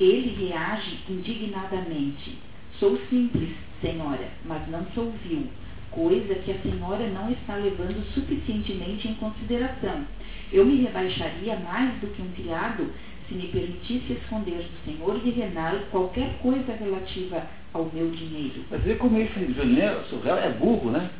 Ele 0.00 0.46
reage 0.46 1.00
indignadamente. 1.06 2.38
Sou 2.78 2.98
simples, 3.10 3.54
senhora, 3.82 4.30
mas 4.46 4.66
não 4.68 4.86
sou 4.94 5.12
vil, 5.22 5.48
coisa 5.90 6.34
que 6.34 6.52
a 6.52 6.62
senhora 6.62 7.08
não 7.10 7.30
está 7.30 7.56
levando 7.56 8.02
suficientemente 8.14 9.06
em 9.06 9.14
consideração. 9.14 10.06
Eu 10.50 10.64
me 10.64 10.82
rebaixaria 10.82 11.56
mais 11.56 12.00
do 12.00 12.06
que 12.14 12.22
um 12.22 12.32
criado 12.32 12.90
se 13.28 13.34
me 13.34 13.48
permitisse 13.48 14.12
esconder 14.12 14.58
do 14.58 14.84
senhor 14.84 15.20
de 15.20 15.30
Renal 15.30 15.78
qualquer 15.90 16.38
coisa 16.38 16.72
relativa 16.72 17.42
ao 17.72 17.90
meu 17.92 18.10
dinheiro. 18.10 18.64
Mas 18.70 18.82
vê 18.82 18.94
como 18.94 19.18
esse 19.18 19.52
Juliano 19.52 20.04
Surreal 20.06 20.38
é 20.38 20.50
burro, 20.50 20.90
né? 20.90 21.10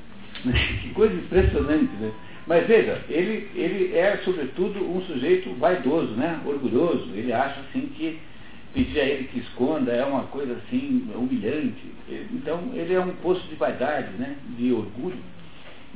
que 0.82 0.90
coisa 0.90 1.14
impressionante, 1.14 1.92
né? 2.00 2.12
Mas 2.46 2.66
veja, 2.66 3.02
ele, 3.08 3.50
ele 3.54 3.96
é, 3.96 4.18
sobretudo, 4.24 4.78
um 4.78 5.02
sujeito 5.02 5.52
vaidoso, 5.54 6.12
né? 6.12 6.40
orgulhoso. 6.46 7.10
Ele 7.14 7.32
acha 7.32 7.60
assim 7.60 7.88
que 7.96 8.20
pedir 8.76 9.00
a 9.00 9.04
ele 9.04 9.24
que 9.28 9.38
esconda 9.38 9.90
é 9.90 10.04
uma 10.04 10.24
coisa 10.24 10.52
assim 10.52 11.10
humilhante. 11.14 11.82
Então 12.30 12.70
ele 12.74 12.92
é 12.92 13.00
um 13.00 13.12
poço 13.16 13.40
de 13.48 13.54
vaidade, 13.54 14.12
né, 14.18 14.36
de 14.58 14.70
orgulho, 14.70 15.16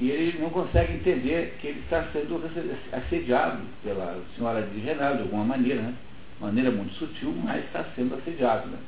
e 0.01 0.11
ele 0.11 0.39
não 0.39 0.49
consegue 0.49 0.95
entender 0.95 1.59
que 1.61 1.67
ele 1.67 1.81
está 1.81 2.05
sendo 2.11 2.43
assediado 2.91 3.61
pela 3.85 4.19
senhora 4.35 4.63
de 4.63 4.81
Renal, 4.81 5.17
de 5.17 5.23
alguma 5.23 5.45
maneira, 5.45 5.83
né? 5.83 5.95
maneira 6.41 6.71
muito 6.71 6.95
sutil, 6.95 7.35
mas 7.45 7.63
está 7.67 7.85
sendo 7.95 8.15
assediado. 8.15 8.67
Né? 8.71 8.79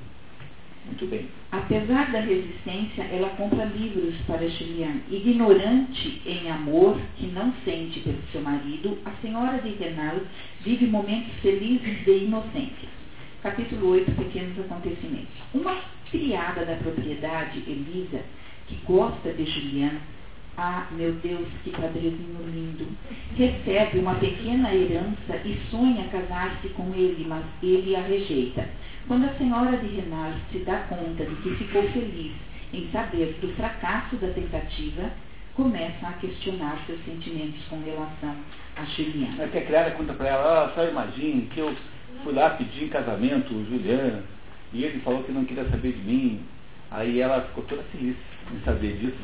Muito 0.86 1.06
bem. 1.10 1.28
Apesar 1.52 2.10
da 2.10 2.20
resistência, 2.20 3.02
ela 3.04 3.28
compra 3.36 3.66
livros 3.66 4.14
para 4.26 4.48
Julian. 4.48 5.02
Ignorante 5.10 6.22
em 6.24 6.50
amor 6.50 6.98
que 7.18 7.26
não 7.26 7.52
sente 7.62 8.00
pelo 8.00 8.22
seu 8.32 8.40
marido, 8.40 8.96
a 9.04 9.10
senhora 9.20 9.58
de 9.58 9.68
Renal 9.68 10.16
vive 10.62 10.86
momentos 10.86 11.34
felizes 11.42 12.04
de 12.06 12.24
inocência. 12.24 12.88
Capítulo 13.42 13.90
8, 13.90 14.12
Pequenos 14.12 14.58
Acontecimentos. 14.58 15.34
Uma 15.52 15.76
criada 16.10 16.64
da 16.64 16.76
propriedade, 16.76 17.58
Elisa, 17.66 18.22
que 18.66 18.76
gosta 18.86 19.30
de 19.34 19.44
Juliana, 19.44 20.00
ah, 20.56 20.86
meu 20.92 21.12
Deus, 21.14 21.48
que 21.64 21.70
padrezinho 21.70 22.38
lindo, 22.46 22.86
recebe 23.36 23.98
uma 23.98 24.14
pequena 24.16 24.74
herança 24.74 25.36
e 25.44 25.58
sonha 25.70 26.08
casar-se 26.08 26.68
com 26.70 26.92
ele, 26.94 27.24
mas 27.26 27.44
ele 27.62 27.96
a 27.96 28.00
rejeita. 28.00 28.68
Quando 29.08 29.24
a 29.24 29.34
senhora 29.34 29.76
de 29.78 29.86
Renard 29.86 30.38
se 30.50 30.58
dá 30.58 30.78
conta 30.88 31.24
de 31.24 31.34
que 31.36 31.56
ficou 31.56 31.82
feliz 31.90 32.32
em 32.72 32.88
saber 32.90 33.36
do 33.40 33.48
fracasso 33.54 34.16
da 34.16 34.28
tentativa, 34.28 35.10
começa 35.54 36.06
a 36.06 36.12
questionar 36.12 36.78
seus 36.86 37.02
sentimentos 37.04 37.62
com 37.68 37.82
relação 37.82 38.34
a 38.76 38.84
Juliana. 38.84 39.44
Até 39.44 39.58
a 39.58 39.66
criada 39.66 39.90
conta 39.92 40.14
para 40.14 40.28
ela, 40.28 40.64
ah, 40.64 40.72
só 40.74 40.84
imagine 40.84 41.48
que 41.52 41.60
eu 41.60 41.74
fui 42.22 42.32
lá 42.32 42.50
pedir 42.50 42.88
casamento 42.88 43.52
o 43.52 43.66
Juliano, 43.66 44.22
e 44.72 44.84
ele 44.84 45.00
falou 45.00 45.22
que 45.24 45.32
não 45.32 45.44
queria 45.44 45.64
saber 45.64 45.92
de 45.92 46.02
mim. 46.02 46.40
Aí 46.90 47.20
ela 47.20 47.42
ficou 47.42 47.64
toda 47.64 47.82
feliz 47.84 48.16
em 48.54 48.60
saber 48.64 48.98
disso. 48.98 49.16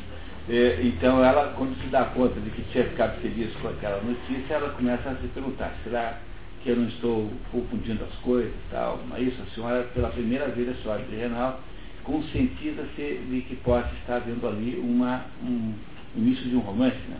É, 0.49 0.79
então 0.83 1.23
ela, 1.23 1.53
quando 1.55 1.79
se 1.79 1.87
dá 1.89 2.05
conta 2.05 2.39
de 2.39 2.49
que 2.49 2.63
tinha 2.71 2.83
ficado 2.85 3.21
feliz 3.21 3.53
com 3.57 3.67
aquela 3.67 4.01
notícia, 4.01 4.55
ela 4.55 4.69
começa 4.71 5.11
a 5.11 5.15
se 5.17 5.27
perguntar, 5.27 5.71
será 5.83 6.19
que 6.63 6.69
eu 6.69 6.75
não 6.75 6.87
estou 6.87 7.31
confundindo 7.51 8.03
as 8.03 8.15
coisas 8.15 8.51
tal? 8.71 8.99
Mas 9.07 9.27
isso, 9.27 9.39
a 9.43 9.45
senhora, 9.53 9.83
pela 9.93 10.09
primeira 10.09 10.47
vez 10.47 10.69
a 10.69 10.73
senhora 10.81 11.03
de 11.03 11.15
Renal, 11.15 11.61
conscientiza-se 12.03 13.21
de 13.29 13.41
que 13.47 13.57
possa 13.57 13.93
estar 14.01 14.15
havendo 14.15 14.47
ali 14.47 14.75
uma, 14.79 15.25
um 15.43 15.75
início 16.15 16.49
de 16.49 16.55
um 16.55 16.61
romance, 16.61 16.97
né? 17.07 17.17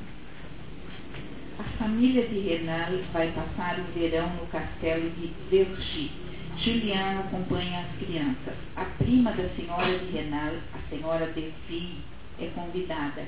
A 1.60 1.64
família 1.78 2.26
de 2.28 2.40
Renal 2.40 2.90
vai 3.14 3.32
passar 3.32 3.80
o 3.80 3.84
verão 3.94 4.28
no 4.38 4.48
castelo 4.48 5.08
de 5.12 5.32
Vergy. 5.52 6.10
Juliana 6.58 7.20
acompanha 7.20 7.82
as 7.82 8.04
crianças. 8.04 8.56
A 8.76 8.86
prima 8.86 9.32
da 9.34 9.48
senhora 9.50 10.00
de 10.00 10.12
Renal, 10.12 10.54
a 10.74 10.90
senhora 10.90 11.28
Delphi, 11.28 11.98
é 12.42 12.48
convidada. 12.56 13.26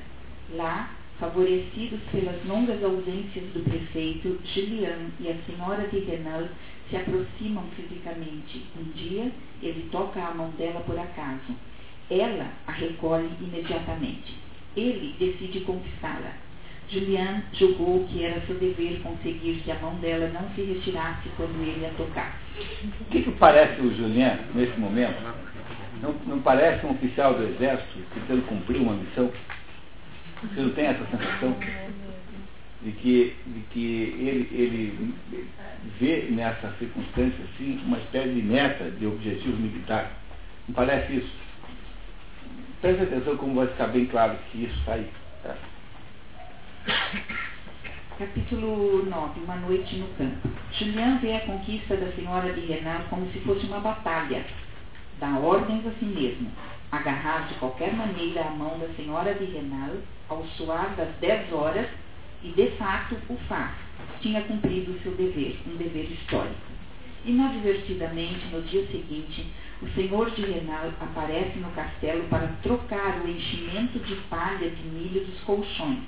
Lá, 0.54 0.92
favorecidos 1.20 2.00
pelas 2.12 2.44
longas 2.46 2.84
ausências 2.84 3.46
do 3.54 3.64
prefeito, 3.64 4.40
Julian 4.54 5.12
e 5.20 5.30
a 5.30 5.36
senhora 5.46 5.88
de 5.88 6.00
Renal 6.00 6.48
se 6.90 6.98
aproximam 6.98 7.64
fisicamente. 7.76 8.66
Um 8.78 8.84
dia, 8.92 9.32
ele 9.62 9.88
toca 9.92 10.20
a 10.20 10.34
mão 10.34 10.50
dela 10.52 10.82
por 10.82 10.98
acaso. 10.98 11.56
Ela 12.10 12.52
a 12.68 12.72
recolhe 12.72 13.30
imediatamente. 13.40 14.36
Ele 14.76 15.16
decide 15.18 15.62
conquistá-la. 15.62 16.34
Julian 16.90 17.42
julgou 17.54 18.06
que 18.10 18.26
era 18.26 18.42
seu 18.42 18.56
dever 18.56 19.00
conseguir 19.02 19.62
que 19.64 19.72
a 19.72 19.80
mão 19.80 19.96
dela 19.96 20.28
não 20.28 20.50
se 20.54 20.62
retirasse 20.62 21.30
quando 21.38 21.62
ele 21.62 21.86
a 21.86 21.90
tocasse. 21.92 22.36
O 23.00 23.06
que, 23.06 23.22
que 23.22 23.32
parece 23.32 23.80
o 23.80 23.96
Julian 23.96 24.40
nesse 24.54 24.78
momento? 24.78 25.24
Não, 26.02 26.14
não 26.26 26.42
parece 26.42 26.86
um 26.86 26.92
oficial 26.92 27.34
do 27.34 27.44
exército 27.44 28.00
tentando 28.14 28.46
cumprir 28.48 28.82
uma 28.82 28.94
missão? 28.94 29.32
Você 30.44 30.62
não 30.62 30.72
tem 30.72 30.86
essa 30.86 31.06
sensação? 31.06 31.56
de 32.84 32.92
que, 32.94 33.36
de 33.46 33.60
que 33.72 33.86
ele, 34.20 34.50
ele 34.52 35.14
vê 36.00 36.28
nessa 36.32 36.72
circunstância 36.80 37.44
assim, 37.46 37.80
uma 37.86 37.98
espécie 38.00 38.34
de 38.34 38.42
meta, 38.42 38.90
de 38.90 39.06
objetivo 39.06 39.58
militar. 39.58 40.12
Não 40.68 40.76
parece 40.76 41.18
isso? 41.18 41.32
Preste 42.82 43.04
atenção 43.04 43.38
como 43.38 43.56
vai 43.56 43.68
ficar 43.68 43.88
bem 43.88 44.06
claro 44.08 44.36
que 44.52 44.64
isso 44.64 44.76
está 44.80 44.94
aí. 44.94 45.08
Tá? 45.44 45.56
Capítulo 48.18 49.06
9, 49.06 49.40
Uma 49.42 49.56
Noite 49.58 49.96
no 49.98 50.08
Campo. 50.16 50.50
Julian 50.74 51.18
vê 51.18 51.36
a 51.36 51.42
conquista 51.42 51.96
da 51.96 52.12
senhora 52.14 52.52
de 52.54 52.62
Renal 52.62 53.02
como 53.10 53.32
se 53.32 53.40
fosse 53.42 53.66
uma 53.68 53.80
batalha. 53.80 54.44
Dá 55.22 55.38
ordens 55.38 55.86
a 55.86 55.92
si 56.00 56.06
mesmo. 56.06 56.50
Agarrar 56.92 57.48
de 57.48 57.54
qualquer 57.60 57.94
maneira 57.94 58.42
a 58.42 58.50
mão 58.50 58.80
da 58.80 58.88
senhora 58.96 59.36
de 59.36 59.46
Renal 59.46 59.98
ao 60.28 60.44
soar 60.58 60.96
das 60.96 61.16
dez 61.18 61.54
horas 61.54 61.88
e 62.42 62.50
de 62.50 62.72
fato 62.72 63.16
o 63.30 63.38
faz. 63.48 63.70
Tinha 64.20 64.42
cumprido 64.42 64.92
o 64.92 65.00
seu 65.02 65.14
dever, 65.14 65.60
um 65.68 65.76
dever 65.76 66.12
histórico. 66.12 66.72
Inadvertidamente, 67.24 68.48
no 68.48 68.64
dia 68.64 68.84
seguinte, 68.88 69.46
o 69.80 69.88
senhor 69.90 70.32
de 70.32 70.42
Renal 70.42 70.92
aparece 71.00 71.60
no 71.60 71.70
castelo 71.70 72.24
para 72.24 72.48
trocar 72.64 73.22
o 73.24 73.30
enchimento 73.30 74.00
de 74.00 74.16
palha 74.28 74.72
de 74.72 74.84
milho 74.88 75.24
dos 75.24 75.40
colchões. 75.42 76.00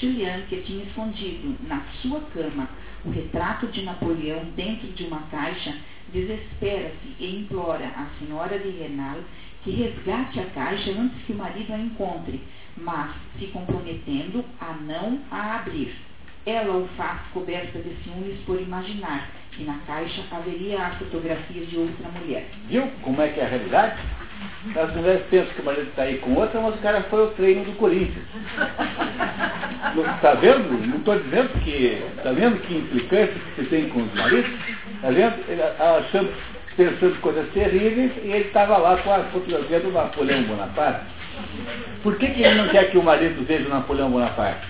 Julian, 0.00 0.42
que 0.48 0.62
tinha 0.62 0.84
escondido 0.84 1.56
na 1.68 1.80
sua 2.02 2.20
cama 2.32 2.68
o 3.04 3.10
retrato 3.10 3.66
de 3.68 3.82
Napoleão 3.82 4.44
dentro 4.56 4.88
de 4.88 5.04
uma 5.04 5.20
caixa, 5.30 5.74
desespera-se 6.12 7.14
e 7.18 7.40
implora 7.40 7.86
à 7.86 8.06
senhora 8.18 8.58
de 8.58 8.70
Renal 8.70 9.18
que 9.62 9.70
resgate 9.70 10.40
a 10.40 10.46
caixa 10.46 10.90
antes 10.90 11.22
que 11.24 11.32
o 11.32 11.36
marido 11.36 11.72
a 11.72 11.78
encontre, 11.78 12.42
mas 12.76 13.14
se 13.38 13.46
comprometendo 13.46 14.44
a 14.60 14.74
não 14.74 15.20
a 15.30 15.56
abrir. 15.56 15.94
Ela 16.44 16.76
o 16.76 16.86
faz 16.88 17.20
coberta 17.32 17.78
de 17.78 17.94
ciúmes 18.02 18.38
por 18.44 18.60
imaginar 18.60 19.30
que 19.52 19.64
na 19.64 19.78
caixa 19.86 20.22
haveria 20.30 20.82
a 20.82 20.90
fotografia 20.96 21.64
de 21.64 21.78
outra 21.78 22.08
mulher. 22.10 22.50
Viu 22.68 22.86
como 23.00 23.22
é 23.22 23.28
que 23.28 23.40
é 23.40 23.46
a 23.46 23.48
realidade? 23.48 24.02
As 24.76 24.94
mulheres 24.94 25.22
pensam 25.30 25.52
que 25.54 25.60
o 25.60 25.64
marido 25.64 25.88
está 25.88 26.02
aí 26.02 26.18
com 26.18 26.34
outra, 26.34 26.60
mas 26.60 26.74
o 26.74 26.78
cara 26.78 27.02
foi 27.02 27.20
ao 27.20 27.28
treino 27.28 27.64
do 27.64 27.72
Corinthians. 27.72 28.24
Está 30.16 30.34
vendo? 30.34 30.86
Não 30.86 30.96
estou 30.96 31.18
dizendo 31.18 31.48
que. 31.60 32.02
Está 32.16 32.32
vendo 32.32 32.60
que 32.62 32.74
implicância 32.74 33.34
que 33.34 33.62
você 33.62 33.68
tem 33.68 33.88
com 33.90 34.02
os 34.02 34.14
maridos? 34.14 34.50
Está 34.94 35.10
vendo? 35.10 35.34
Ele 35.48 35.62
achando, 35.62 36.32
pensando 36.76 37.20
coisas 37.20 37.48
terríveis 37.52 38.12
e 38.22 38.28
ele 38.28 38.46
estava 38.46 38.78
lá 38.78 38.96
com 38.98 39.12
a 39.12 39.20
fotografia 39.24 39.80
do 39.80 39.92
Napoleão 39.92 40.42
Bonaparte. 40.44 41.04
Por 42.02 42.16
que, 42.16 42.28
que 42.28 42.42
ele 42.42 42.62
não 42.62 42.68
quer 42.68 42.90
que 42.90 42.98
o 42.98 43.02
marido 43.02 43.44
veja 43.46 43.66
o 43.66 43.70
Napoleão 43.70 44.10
Bonaparte? 44.10 44.66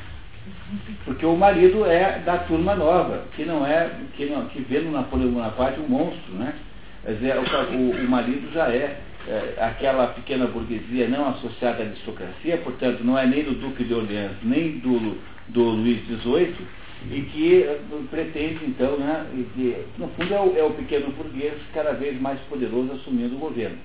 Porque 1.04 1.24
o 1.24 1.36
marido 1.36 1.84
é 1.86 2.18
da 2.24 2.38
turma 2.38 2.74
nova, 2.74 3.24
que 3.36 3.44
não 3.44 3.66
é, 3.66 3.90
que, 4.16 4.26
não, 4.26 4.46
que 4.46 4.60
vê 4.62 4.80
no 4.80 4.90
Napoleão 4.90 5.30
Bonaparte 5.30 5.80
um 5.80 5.88
monstro, 5.88 6.34
né? 6.34 6.54
Quer 7.04 7.12
dizer, 7.12 7.36
o, 7.36 7.76
o, 7.76 7.90
o 8.04 8.10
marido 8.10 8.50
já 8.52 8.68
é, 8.68 8.98
é, 9.26 9.54
aquela 9.58 10.08
pequena 10.08 10.46
burguesia 10.46 11.08
não 11.08 11.28
associada 11.28 11.82
à 11.82 11.86
aristocracia, 11.86 12.58
portanto 12.58 13.02
não 13.02 13.18
é 13.18 13.26
nem 13.26 13.42
do 13.42 13.54
Duque 13.54 13.84
de 13.84 13.94
Orleans, 13.94 14.36
nem 14.42 14.78
do, 14.78 15.18
do 15.48 15.62
Luís 15.62 16.04
XVIII, 16.06 16.54
e 17.10 17.20
que 17.22 17.62
eh, 17.62 17.80
pretende 18.10 18.64
então, 18.64 18.98
né, 18.98 19.26
que, 19.54 19.76
no 19.98 20.08
fundo 20.08 20.32
é 20.32 20.40
o, 20.40 20.56
é 20.56 20.62
o 20.62 20.70
pequeno 20.70 21.12
burguês 21.12 21.54
cada 21.72 21.92
vez 21.92 22.18
mais 22.20 22.40
poderoso 22.42 22.92
assumindo 22.92 23.36
o 23.36 23.38
governo. 23.38 23.76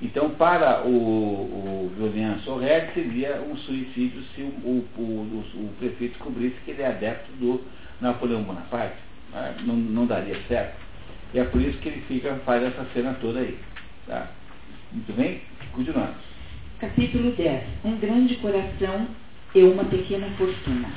Então, 0.00 0.30
para 0.30 0.82
o, 0.84 0.90
o 0.90 1.92
Julian 1.98 2.38
Sorret, 2.44 2.92
seria 2.94 3.42
um 3.42 3.56
suicídio 3.56 4.22
se 4.34 4.42
o, 4.42 4.46
o, 4.46 4.86
o, 4.96 5.44
o, 5.56 5.74
prefeito 5.78 6.12
descobrisse 6.12 6.54
que 6.64 6.70
ele 6.70 6.82
é 6.82 6.86
adepto 6.86 7.32
do 7.32 7.60
Napoleão 8.00 8.42
Bonaparte. 8.42 8.96
Né? 9.32 9.56
Não, 9.64 9.74
não 9.74 10.06
daria 10.06 10.36
certo. 10.46 10.76
E 11.34 11.40
é 11.40 11.44
por 11.44 11.60
isso 11.60 11.78
que 11.78 11.88
ele 11.88 12.00
fica, 12.02 12.32
faz 12.46 12.62
essa 12.62 12.86
cena 12.94 13.16
toda 13.20 13.40
aí. 13.40 13.58
Tá? 14.06 14.30
Muito 14.92 15.12
bem? 15.12 15.42
Continuamos. 15.72 16.16
Capítulo 16.80 17.32
10. 17.32 17.62
Um 17.84 17.96
grande 17.96 18.36
coração 18.36 19.08
e 19.54 19.62
uma 19.62 19.84
pequena 19.84 20.28
fortuna. 20.38 20.88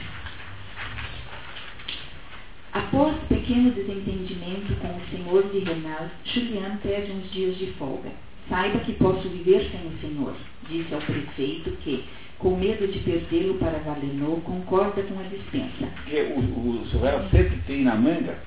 Após 2.71 3.17
pequeno 3.27 3.71
desentendimento 3.71 4.73
com 4.75 4.87
o 4.87 5.01
senhor 5.09 5.43
de 5.51 5.59
Renal, 5.59 6.09
Julian 6.23 6.77
pede 6.81 7.11
uns 7.11 7.29
dias 7.31 7.57
de 7.57 7.67
folga. 7.73 8.09
Saiba 8.47 8.79
que 8.79 8.93
posso 8.93 9.27
viver 9.27 9.69
sem 9.69 9.87
o 9.87 9.97
Senhor, 9.99 10.35
disse 10.69 10.93
ao 10.93 11.01
prefeito 11.01 11.71
que, 11.83 12.05
com 12.39 12.55
medo 12.55 12.87
de 12.87 12.99
perdê-lo 12.99 13.55
para 13.55 13.79
Valenor, 13.79 14.39
concorda 14.41 15.03
com 15.03 15.19
a 15.19 15.23
dispensa. 15.23 15.85
Porque 15.95 16.21
o, 16.21 16.39
o 16.39 16.85
Sorrel 16.87 17.27
sempre 17.29 17.57
tem 17.67 17.83
na 17.83 17.95
manga 17.95 18.37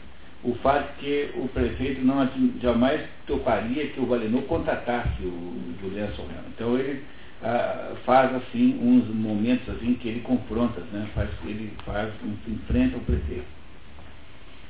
o 0.45 0.55
fato 0.57 0.99
que 0.99 1.30
o 1.36 1.49
prefeito 1.49 2.05
não 2.05 2.28
jamais 2.61 3.01
toparia 3.26 3.88
que 3.88 4.01
o 4.01 4.07
Valenor 4.07 4.42
contratasse 4.42 5.22
o 5.22 5.74
Juliano 5.80 6.14
Sorrel. 6.14 6.42
Então 6.55 6.78
ele 6.78 7.03
ah, 7.42 7.95
faz 8.05 8.34
assim 8.34 8.78
uns 8.80 9.07
momentos 9.14 9.68
assim 9.74 9.95
que 9.95 10.09
ele 10.09 10.20
confronta, 10.20 10.82
né? 10.92 11.09
faz, 11.14 11.30
ele 11.47 11.72
faz, 11.84 12.12
enfrenta 12.47 12.99
o 12.99 13.01
prefeito. 13.01 13.55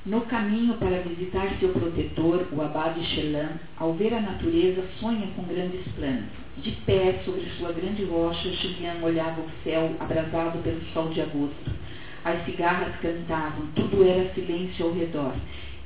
No 0.06 0.20
caminho 0.22 0.74
para 0.74 1.00
visitar 1.00 1.48
seu 1.58 1.70
protetor, 1.70 2.46
o 2.52 2.60
abade 2.60 3.02
Chelan, 3.06 3.52
ao 3.78 3.94
ver 3.94 4.12
a 4.12 4.20
natureza, 4.20 4.84
sonha 5.00 5.26
com 5.34 5.42
grandes 5.44 5.80
planos. 5.94 6.28
De 6.58 6.72
pé 6.84 7.22
sobre 7.24 7.48
sua 7.58 7.72
grande 7.72 8.04
rocha, 8.04 8.50
Julian 8.50 8.96
olhava 9.02 9.40
o 9.40 9.50
céu 9.64 9.96
abrasado 9.98 10.62
pelo 10.62 10.80
sol 10.92 11.08
de 11.08 11.22
agosto. 11.22 11.70
As 12.22 12.44
cigarras 12.44 12.94
cantavam, 13.00 13.66
tudo 13.74 14.06
era 14.06 14.32
silêncio 14.34 14.86
ao 14.86 14.92
redor. 14.92 15.34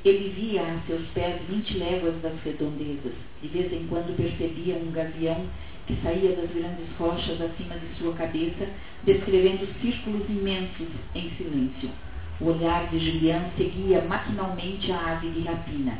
Ele 0.05 0.29
via 0.29 0.61
a 0.61 0.79
seus 0.87 1.05
pés 1.09 1.41
vinte 1.49 1.77
léguas 1.77 2.15
das 2.21 2.41
redondezas. 2.43 3.13
De 3.41 3.47
vez 3.49 3.71
em 3.73 3.85
quando 3.87 4.15
percebia 4.15 4.75
um 4.75 4.91
gavião 4.91 5.45
que 5.87 5.95
saía 6.01 6.35
das 6.35 6.49
grandes 6.51 6.87
rochas 6.97 7.41
acima 7.41 7.75
de 7.75 7.87
sua 7.97 8.13
cabeça, 8.13 8.67
descrevendo 9.03 9.67
círculos 9.81 10.29
imensos 10.29 10.87
em 11.15 11.29
silêncio. 11.31 11.89
O 12.39 12.45
olhar 12.45 12.87
de 12.89 12.99
Julian 12.99 13.49
seguia 13.57 14.01
maquinalmente 14.01 14.91
a 14.91 15.13
ave 15.13 15.29
de 15.31 15.41
rapina. 15.41 15.97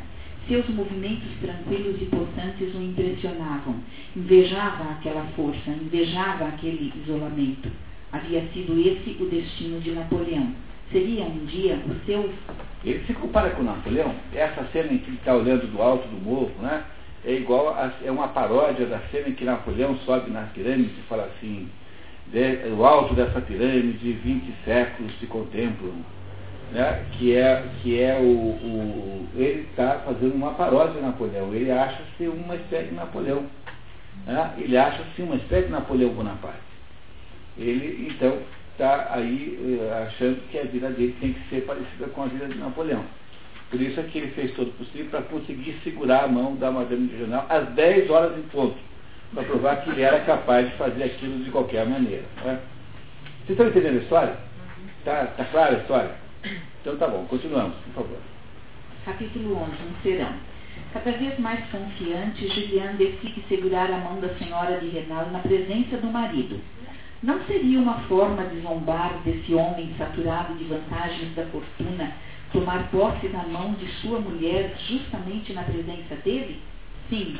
Seus 0.48 0.66
movimentos 0.70 1.28
tranquilos 1.42 2.00
e 2.00 2.06
possantes 2.06 2.74
o 2.74 2.80
impressionavam. 2.80 3.76
Invejava 4.16 4.92
aquela 4.92 5.24
força, 5.36 5.70
invejava 5.70 6.46
aquele 6.46 6.92
isolamento. 7.02 7.70
Havia 8.10 8.42
sido 8.52 8.80
esse 8.80 9.22
o 9.22 9.26
destino 9.26 9.80
de 9.80 9.90
Napoleão. 9.90 10.52
Seria 10.90 11.24
um 11.24 11.44
dia 11.44 11.78
o 11.86 12.06
seu. 12.06 12.32
Ele 12.84 13.04
se 13.06 13.12
compara 13.14 13.50
com 13.50 13.62
Napoleão. 13.62 14.14
Essa 14.34 14.64
cena 14.72 14.92
em 14.92 14.98
que 14.98 15.10
ele 15.10 15.16
está 15.16 15.34
olhando 15.34 15.70
do 15.70 15.82
alto 15.82 16.08
do 16.08 16.16
morro, 16.16 16.52
né? 16.60 16.84
É 17.24 17.32
igual 17.32 17.68
a, 17.70 17.92
é 18.02 18.10
uma 18.10 18.28
paródia 18.28 18.86
da 18.86 18.98
cena 19.10 19.28
em 19.28 19.34
que 19.34 19.44
Napoleão 19.44 19.96
sobe 19.98 20.30
na 20.30 20.42
pirâmide 20.54 20.94
e 20.98 21.08
fala 21.08 21.24
assim: 21.24 21.68
de, 22.28 22.72
o 22.72 22.84
alto 22.84 23.14
dessa 23.14 23.40
pirâmide, 23.40 24.12
20 24.12 24.54
séculos 24.64 25.12
se 25.18 25.26
contemplam 25.26 25.92
né, 26.72 27.04
que 27.12 27.34
é, 27.34 27.64
que 27.82 28.00
é 28.00 28.18
o, 28.18 28.24
o 28.24 29.28
ele 29.34 29.66
está 29.70 30.00
fazendo 30.04 30.34
uma 30.34 30.52
paródia 30.52 30.94
de 30.94 31.00
Napoleão. 31.00 31.52
Ele 31.54 31.70
acha-se 31.70 32.26
uma 32.28 32.54
espécie 32.54 32.88
de 32.88 32.94
Napoleão. 32.94 33.44
Né? 34.26 34.54
Ele 34.58 34.76
acha-se 34.76 35.22
uma 35.22 35.36
espécie 35.36 35.66
de 35.66 35.72
Napoleão 35.72 36.10
Bonaparte. 36.10 36.58
Ele, 37.58 38.08
então, 38.10 38.38
está 38.80 39.08
aí 39.12 39.78
eh, 39.78 40.06
achando 40.06 40.40
que 40.48 40.58
a 40.58 40.64
vida 40.64 40.88
dele 40.88 41.14
tem 41.20 41.34
que 41.34 41.48
ser 41.50 41.66
parecida 41.66 42.06
com 42.14 42.22
a 42.22 42.26
vida 42.26 42.48
de 42.48 42.58
Napoleão. 42.58 43.04
Por 43.70 43.80
isso 43.80 44.00
é 44.00 44.02
que 44.04 44.18
ele 44.18 44.32
fez 44.32 44.52
todo 44.54 44.68
o 44.68 44.72
possível 44.72 45.10
para 45.10 45.22
conseguir 45.22 45.78
segurar 45.84 46.24
a 46.24 46.28
mão 46.28 46.56
da 46.56 46.70
Madame 46.70 47.08
de 47.08 47.18
Jornal 47.18 47.44
às 47.50 47.68
10 47.74 48.08
horas 48.08 48.38
em 48.38 48.42
ponto, 48.48 48.76
para 49.34 49.44
provar 49.44 49.84
que 49.84 49.90
ele 49.90 50.00
era 50.00 50.20
capaz 50.20 50.68
de 50.68 50.76
fazer 50.76 51.04
aquilo 51.04 51.44
de 51.44 51.50
qualquer 51.50 51.86
maneira. 51.86 52.24
Né? 52.42 52.58
Vocês 53.44 53.50
estão 53.50 53.68
entendendo 53.68 53.98
a 53.98 54.02
história? 54.02 54.36
Está 54.98 55.26
tá 55.26 55.44
clara 55.44 55.76
a 55.76 55.80
história? 55.80 56.14
Então 56.80 56.96
tá 56.96 57.06
bom, 57.06 57.26
continuamos, 57.26 57.76
por 57.84 58.02
favor. 58.02 58.18
Capítulo 59.04 59.56
11, 59.56 59.70
um 59.72 60.02
serão. 60.02 60.32
Cada 60.94 61.12
vez 61.12 61.38
mais 61.38 61.60
confiante, 61.70 62.48
Julian 62.48 62.94
decide 62.96 63.44
segurar 63.48 63.90
a 63.90 63.98
mão 63.98 64.18
da 64.20 64.34
senhora 64.36 64.80
de 64.80 64.88
Renal 64.88 65.30
na 65.30 65.40
presença 65.40 65.98
do 65.98 66.06
marido. 66.08 66.58
Não 67.22 67.44
seria 67.44 67.78
uma 67.78 68.00
forma 68.02 68.44
de 68.46 68.60
zombar 68.60 69.20
desse 69.24 69.54
homem 69.54 69.94
saturado 69.98 70.54
de 70.54 70.64
vantagens 70.64 71.34
da 71.34 71.44
fortuna 71.46 72.12
tomar 72.52 72.90
posse 72.90 73.28
da 73.28 73.42
mão 73.44 73.74
de 73.74 73.86
sua 74.00 74.18
mulher 74.20 74.74
justamente 74.88 75.52
na 75.52 75.62
presença 75.62 76.16
dele? 76.24 76.60
Sim, 77.08 77.36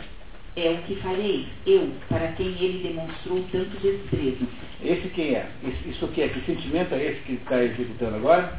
é 0.57 0.71
o 0.71 0.83
que 0.83 0.97
farei, 0.97 1.47
eu, 1.67 1.91
para 2.09 2.29
quem 2.33 2.49
ele 2.49 2.87
demonstrou 2.87 3.43
tanto 3.51 3.71
desprezo. 3.81 4.47
Esse 4.83 5.09
quem 5.09 5.35
é? 5.35 5.49
Isso 5.87 6.07
que 6.09 6.23
é? 6.23 6.29
Que 6.29 6.41
sentimento 6.41 6.95
é 6.95 7.05
esse 7.05 7.21
que 7.23 7.33
está 7.35 7.63
executando 7.63 8.17
agora? 8.17 8.59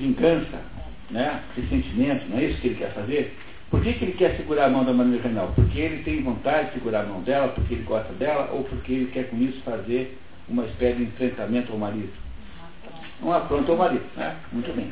vingança, 0.00 0.62
né? 1.10 1.42
ressentimento, 1.54 2.26
não 2.28 2.38
é 2.38 2.44
isso 2.44 2.60
que 2.60 2.68
ele 2.68 2.76
quer 2.76 2.92
fazer? 2.94 3.36
Por 3.70 3.80
que, 3.82 3.92
que 3.92 4.04
ele 4.04 4.12
quer 4.12 4.36
segurar 4.36 4.66
a 4.66 4.70
mão 4.70 4.84
da 4.84 4.92
Maria 4.92 5.22
Renal? 5.22 5.52
Porque 5.54 5.78
ele 5.78 6.02
tem 6.02 6.22
vontade 6.22 6.68
de 6.68 6.74
segurar 6.74 7.02
a 7.02 7.06
mão 7.06 7.22
dela, 7.22 7.48
porque 7.48 7.74
ele 7.74 7.84
gosta 7.84 8.12
dela, 8.14 8.50
ou 8.52 8.64
porque 8.64 8.92
ele 8.92 9.10
quer 9.12 9.30
com 9.30 9.36
isso 9.36 9.60
fazer 9.62 10.18
uma 10.48 10.64
espécie 10.64 10.96
de 10.96 11.04
enfrentamento 11.04 11.72
ao 11.72 11.78
marido? 11.78 12.12
uma 13.22 13.36
afronta 13.38 13.70
ao 13.72 13.78
marido. 13.78 14.04
Né? 14.16 14.36
Muito 14.52 14.74
bem. 14.74 14.90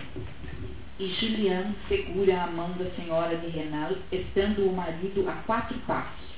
E 0.98 1.06
Julian 1.08 1.74
segura 1.88 2.42
a 2.42 2.46
mão 2.48 2.72
da 2.72 2.90
senhora 2.90 3.36
de 3.36 3.48
Renal, 3.48 3.92
estando 4.10 4.68
o 4.68 4.74
marido 4.74 5.28
a 5.28 5.32
quatro 5.46 5.78
passos. 5.86 6.28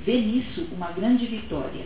Vê 0.00 0.20
nisso 0.20 0.66
uma 0.72 0.92
grande 0.92 1.26
vitória. 1.26 1.84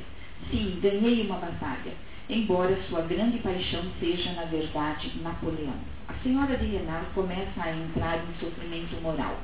Sim, 0.50 0.78
ganhei 0.80 1.26
uma 1.26 1.36
batalha, 1.36 1.92
embora 2.28 2.76
sua 2.88 3.02
grande 3.02 3.38
paixão 3.38 3.82
seja, 3.98 4.32
na 4.32 4.44
verdade, 4.44 5.12
Napoleão. 5.22 5.74
A 6.08 6.14
senhora 6.22 6.56
de 6.56 6.66
Renal 6.66 7.02
começa 7.14 7.62
a 7.62 7.72
entrar 7.72 8.18
em 8.18 8.40
sofrimento 8.40 9.00
moral. 9.00 9.36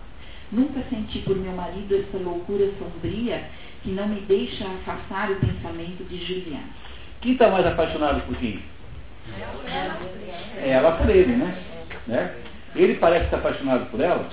Nunca 0.51 0.81
senti 0.89 1.19
por 1.21 1.37
meu 1.37 1.53
marido 1.53 1.95
essa 1.95 2.17
loucura 2.23 2.71
sombria 2.79 3.45
que 3.83 3.91
não 3.91 4.09
me 4.09 4.21
deixa 4.23 4.65
afastar 4.67 5.31
o 5.31 5.37
pensamento 5.37 6.05
de 6.09 6.25
Julian. 6.25 6.63
Quem 7.21 7.33
está 7.33 7.51
mais 7.51 7.67
apaixonado 7.67 8.23
por 8.23 8.37
quem? 8.37 8.63
É 10.57 10.71
ela 10.71 10.93
por 10.93 11.11
ele, 11.11 11.37
né? 11.37 11.59
né? 12.07 12.35
Ele 12.75 12.95
parece 12.95 13.27
estar 13.27 13.39
apaixonado 13.39 13.91
por 13.91 14.01
ela? 14.01 14.27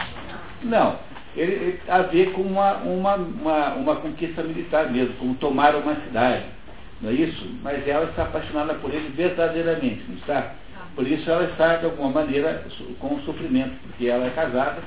Não. 0.63 0.97
Ele, 1.35 1.51
ele 1.51 1.81
a 1.89 2.01
ver 2.03 2.31
com 2.31 2.43
uma, 2.43 2.75
uma, 2.77 3.15
uma, 3.15 3.73
uma 3.73 3.95
conquista 3.97 4.41
militar 4.41 4.89
mesmo, 4.89 5.15
como 5.15 5.35
tomar 5.35 5.75
uma 5.75 5.95
cidade. 5.95 6.45
Não 7.01 7.09
é 7.09 7.13
isso? 7.13 7.45
Mas 7.61 7.85
ela 7.85 8.05
está 8.05 8.23
apaixonada 8.23 8.73
por 8.75 8.93
ele 8.93 9.09
verdadeiramente, 9.09 10.05
não 10.07 10.15
está? 10.15 10.53
Por 10.95 11.05
isso 11.05 11.29
ela 11.29 11.43
está, 11.43 11.75
de 11.75 11.85
alguma 11.85 12.09
maneira, 12.09 12.65
com 12.99 13.19
sofrimento, 13.21 13.75
porque 13.83 14.07
ela 14.07 14.27
é 14.27 14.29
casada 14.29 14.81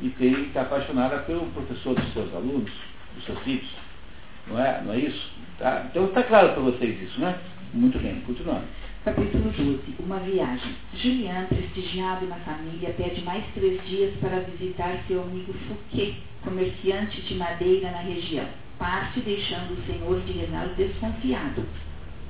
e 0.00 0.10
tem, 0.10 0.46
está 0.46 0.62
apaixonada 0.62 1.18
pelo 1.18 1.46
professor 1.46 1.94
dos 1.94 2.12
seus 2.12 2.34
alunos, 2.34 2.70
dos 3.14 3.24
seus 3.24 3.38
filhos. 3.40 3.68
Não 4.46 4.60
é, 4.60 4.82
não 4.84 4.92
é 4.92 4.98
isso? 4.98 5.32
Tá? 5.58 5.86
Então 5.90 6.04
está 6.06 6.22
claro 6.22 6.52
para 6.52 6.62
vocês 6.62 7.02
isso, 7.02 7.20
né? 7.20 7.38
Muito 7.72 7.98
bem, 7.98 8.20
continuando. 8.26 8.64
Capítulo 9.04 9.50
12. 9.50 9.80
Uma 10.00 10.18
viagem. 10.18 10.74
Julian, 10.94 11.46
prestigiado 11.46 12.26
na 12.26 12.36
família, 12.36 12.92
pede 12.96 13.22
mais 13.22 13.44
três 13.54 13.80
dias 13.86 14.12
para 14.20 14.40
visitar 14.40 14.98
seu 15.06 15.22
amigo 15.22 15.54
Fouquet, 15.66 16.16
comerciante 16.42 17.22
de 17.22 17.34
madeira 17.36 17.90
na 17.90 18.00
região. 18.00 18.46
Parte 18.78 19.20
deixando 19.20 19.72
o 19.72 19.86
senhor 19.86 20.20
de 20.22 20.32
Renal 20.32 20.68
desconfiado. 20.76 21.64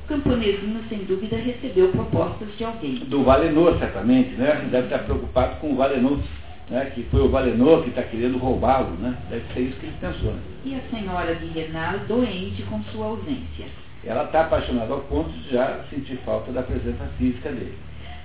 O 0.05 0.09
camponesinho, 0.09 0.85
sem 0.89 0.99
dúvida, 1.05 1.37
recebeu 1.37 1.89
propostas 1.89 2.49
de 2.57 2.65
alguém. 2.65 2.95
Do 3.07 3.25
Valenor, 3.25 3.79
certamente, 3.79 4.31
né? 4.37 4.69
Deve 4.71 4.87
estar 4.87 5.01
preocupado 5.01 5.57
com 5.61 5.73
o 5.73 5.77
Valenor 5.77 6.21
né, 6.69 6.91
que 6.95 7.05
foi 7.05 7.21
o 7.21 7.29
Valenor 7.29 7.83
que 7.83 7.91
está 7.91 8.03
querendo 8.03 8.39
roubá-lo, 8.39 8.91
né? 8.97 9.17
Deve 9.31 9.45
ser 9.55 9.61
isso 9.61 9.79
que 9.79 9.87
ele 9.87 9.97
pensou. 10.01 10.33
Né? 10.33 10.41
E 10.65 10.75
a 10.75 10.81
senhora 10.91 11.35
de 11.35 11.47
Renal 11.47 11.99
doente 12.09 12.63
com 12.65 12.83
sua 12.85 13.07
ausência. 13.07 13.67
Ela 14.05 14.25
está 14.25 14.43
apaixonada 14.43 14.93
ao 14.93 15.01
ponto 15.01 15.31
de 15.31 15.51
já 15.51 15.85
sentir 15.91 16.17
falta 16.25 16.53
da 16.53 16.63
presença 16.63 17.05
física 17.19 17.51
dele. 17.51 17.77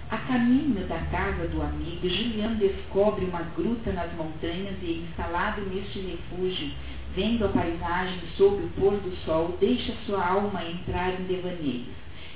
A 0.10 0.18
caminho 0.18 0.86
da 0.88 1.00
casa 1.10 1.48
do 1.48 1.62
amigo, 1.62 2.08
Julian 2.08 2.56
descobre 2.56 3.24
uma 3.26 3.44
gruta 3.56 3.94
nas 3.94 4.12
montanhas 4.14 4.76
e, 4.82 5.06
instalado 5.08 5.62
neste 5.62 6.00
refúgio, 6.00 6.70
vendo 7.16 7.46
a 7.46 7.50
paisagem 7.50 8.20
sob 8.36 8.62
o 8.62 8.70
pôr 8.80 8.94
do 8.98 9.16
sol, 9.26 9.56
deixa 9.60 9.94
sua 10.06 10.22
alma 10.22 10.66
entrar 10.66 11.14
em 11.14 11.24
devaneios. 11.24 11.88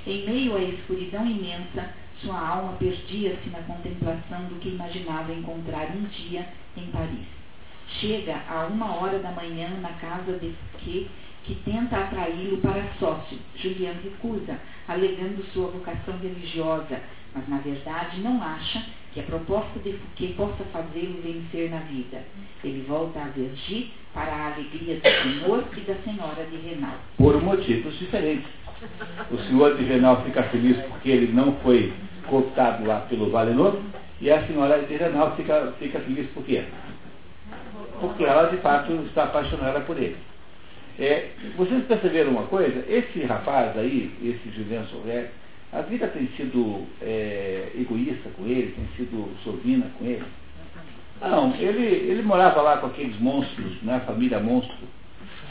Em 0.07 0.25
meio 0.25 0.55
à 0.55 0.61
escuridão 0.61 1.27
imensa, 1.27 1.89
sua 2.25 2.39
alma 2.39 2.73
perdia-se 2.73 3.49
na 3.51 3.59
contemplação 3.59 4.45
do 4.45 4.59
que 4.59 4.69
imaginava 4.69 5.31
encontrar 5.31 5.91
um 5.95 6.03
dia 6.05 6.47
em 6.75 6.87
Paris. 6.87 7.25
Chega 7.99 8.41
a 8.49 8.65
uma 8.65 8.95
hora 8.95 9.19
da 9.19 9.31
manhã 9.31 9.69
na 9.79 9.93
casa 9.93 10.33
de 10.39 10.51
Fouquet, 10.71 11.07
que 11.43 11.55
tenta 11.63 11.97
atraí-lo 11.97 12.57
para 12.57 12.83
sócio. 12.99 13.37
Julian 13.55 13.93
recusa, 14.03 14.59
alegando 14.87 15.45
sua 15.53 15.67
vocação 15.67 16.17
religiosa, 16.17 16.99
mas 17.33 17.47
na 17.47 17.59
verdade 17.59 18.19
não 18.21 18.41
acha 18.41 18.83
que 19.13 19.19
a 19.19 19.23
proposta 19.23 19.79
de 19.79 19.93
Fouquet 19.93 20.33
possa 20.33 20.63
fazê-lo 20.73 21.21
vencer 21.21 21.69
na 21.69 21.81
vida. 21.81 22.23
Ele 22.63 22.83
volta 22.87 23.19
a 23.21 23.25
Vergy 23.25 23.93
para 24.13 24.33
a 24.33 24.53
alegria 24.55 24.95
do 24.95 25.21
senhor 25.21 25.63
e 25.77 25.81
da 25.81 25.95
senhora 25.97 26.43
de 26.45 26.57
Renal. 26.57 26.97
Por 27.17 27.39
motivos 27.41 27.97
diferentes. 27.99 28.49
O 29.31 29.37
senhor 29.47 29.77
de 29.77 29.83
Renal 29.83 30.23
fica 30.23 30.43
feliz 30.43 30.77
porque 30.87 31.09
ele 31.09 31.31
não 31.31 31.53
foi 31.57 31.93
cooptado 32.27 32.85
lá 32.85 33.01
pelo 33.09 33.29
Valenor, 33.29 33.79
e 34.21 34.31
a 34.31 34.45
senhora 34.47 34.81
de 34.81 34.95
Renal 34.95 35.35
fica, 35.35 35.73
fica 35.79 35.99
feliz 35.99 36.27
por 36.31 36.43
quê? 36.43 36.63
Porque 37.99 38.23
ela 38.23 38.49
de 38.49 38.57
fato 38.57 38.91
está 39.07 39.23
apaixonada 39.25 39.81
por 39.81 39.97
ele. 39.97 40.17
É, 40.97 41.29
vocês 41.57 41.83
perceberam 41.85 42.31
uma 42.31 42.43
coisa? 42.43 42.85
Esse 42.87 43.23
rapaz 43.23 43.77
aí, 43.77 44.11
esse 44.23 44.55
Julian 44.55 44.85
Sorré, 44.85 45.29
a 45.73 45.81
vida 45.81 46.07
tem 46.07 46.27
sido 46.37 46.85
é, 47.01 47.71
egoísta 47.75 48.29
com 48.37 48.45
ele, 48.45 48.73
tem 48.75 48.87
sido 48.95 49.29
sovina 49.43 49.87
com 49.99 50.05
ele. 50.05 50.23
Não, 51.21 51.53
ele, 51.55 51.85
ele 51.85 52.21
morava 52.21 52.61
lá 52.61 52.77
com 52.77 52.87
aqueles 52.87 53.19
monstros, 53.19 53.81
né, 53.81 54.01
família 54.05 54.39
monstro, 54.39 54.75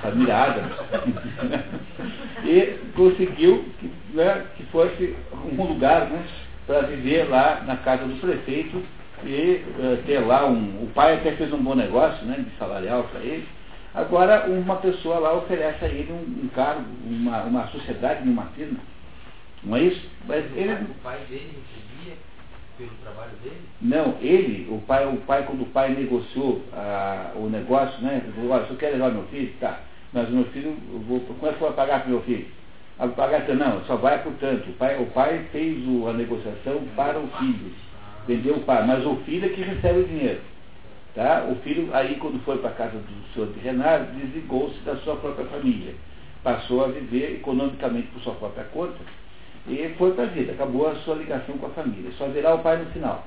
família 0.01 0.37
Adams, 0.37 0.73
e 2.45 2.79
conseguiu 2.95 3.65
que, 3.81 3.91
né, 4.15 4.47
que 4.57 4.63
fosse 4.65 5.15
um 5.53 5.63
lugar 5.63 6.09
né, 6.09 6.25
para 6.67 6.83
viver 6.83 7.29
lá 7.29 7.63
na 7.67 7.77
casa 7.77 8.05
do 8.05 8.21
prefeito 8.21 8.83
e 9.25 9.63
uh, 9.79 10.03
ter 10.07 10.21
lá 10.21 10.47
um. 10.47 10.85
O 10.85 10.91
pai 10.95 11.15
até 11.15 11.33
fez 11.33 11.53
um 11.53 11.63
bom 11.63 11.75
negócio, 11.75 12.25
né, 12.27 12.37
de 12.39 12.57
salarial 12.59 13.05
para 13.05 13.21
ele. 13.21 13.47
Agora 13.95 14.47
uma 14.49 14.77
pessoa 14.77 15.19
lá 15.19 15.35
oferece 15.35 15.85
a 15.85 15.89
ele 15.89 16.13
um, 16.13 16.45
um 16.45 16.49
cargo, 16.49 16.85
uma, 17.07 17.43
uma 17.45 17.67
sociedade 17.69 18.27
numa 18.27 18.47
firma. 18.47 18.79
Não 19.63 19.77
é 19.77 19.83
isso? 19.83 20.11
Mas 20.27 20.45
ele, 20.57 20.73
o 20.73 20.95
pai 21.03 21.19
dele 21.29 21.63
recebia 21.73 22.17
pelo 22.77 22.91
trabalho 23.03 23.31
dele? 23.43 23.61
Não, 23.81 24.17
ele, 24.21 24.67
o 24.71 24.79
pai, 24.81 25.07
o 25.07 25.17
pai 25.19 25.45
quando 25.45 25.63
o 25.63 25.67
pai 25.67 25.91
negociou 25.91 26.63
ah, 26.73 27.33
o 27.37 27.49
negócio, 27.49 28.03
né? 28.03 28.23
Falou, 28.35 28.51
olha, 28.51 28.67
você 28.67 28.75
quer 28.75 28.91
levar 28.91 29.11
meu 29.11 29.25
filho? 29.25 29.53
Tá. 29.61 29.81
Mas 30.13 30.29
o 30.29 30.33
meu 30.33 30.45
filho, 30.47 30.77
eu 30.93 31.01
vou, 31.01 31.21
como 31.21 31.47
é 31.47 31.51
que 31.51 31.55
eu 31.55 31.69
vou 31.69 31.73
pagar 31.73 32.01
para 32.01 32.11
meu 32.11 32.21
filho? 32.23 32.47
A 32.99 33.09
pagar, 33.09 33.49
não, 33.49 33.85
só 33.85 33.97
vai 33.97 34.23
portanto. 34.23 34.69
O 34.69 34.73
pai, 34.75 35.03
o 35.03 35.07
pai 35.07 35.47
fez 35.51 35.77
a 36.09 36.13
negociação 36.13 36.83
para 36.95 37.19
o 37.19 37.27
filho. 37.39 37.73
Vendeu 38.27 38.57
o 38.57 38.61
pai, 38.61 38.87
mas 38.87 39.05
o 39.05 39.17
filho 39.25 39.47
é 39.47 39.49
que 39.49 39.63
recebe 39.63 40.01
o 40.01 40.05
dinheiro. 40.05 40.41
Tá? 41.15 41.47
O 41.49 41.57
filho, 41.57 41.91
aí 41.93 42.17
quando 42.17 42.43
foi 42.45 42.59
para 42.59 42.71
a 42.71 42.75
casa 42.75 42.99
do 42.99 43.35
senhor 43.35 43.53
de 43.53 43.61
Renato, 43.61 44.13
desligou-se 44.13 44.79
da 44.81 44.97
sua 44.97 45.17
própria 45.17 45.47
família. 45.47 45.95
Passou 46.43 46.85
a 46.85 46.89
viver 46.89 47.37
economicamente 47.37 48.09
por 48.09 48.23
sua 48.23 48.35
própria 48.35 48.65
conta 48.65 48.99
e 49.67 49.95
foi 49.99 50.13
para 50.13 50.25
a 50.25 50.29
vida. 50.29 50.53
Acabou 50.53 50.89
a 50.89 50.95
sua 50.97 51.17
ligação 51.17 51.57
com 51.59 51.67
a 51.67 51.71
família. 51.71 52.11
Só 52.19 52.27
virá 52.29 52.55
o 52.55 52.59
pai 52.61 52.79
no 52.79 52.87
final. 52.87 53.27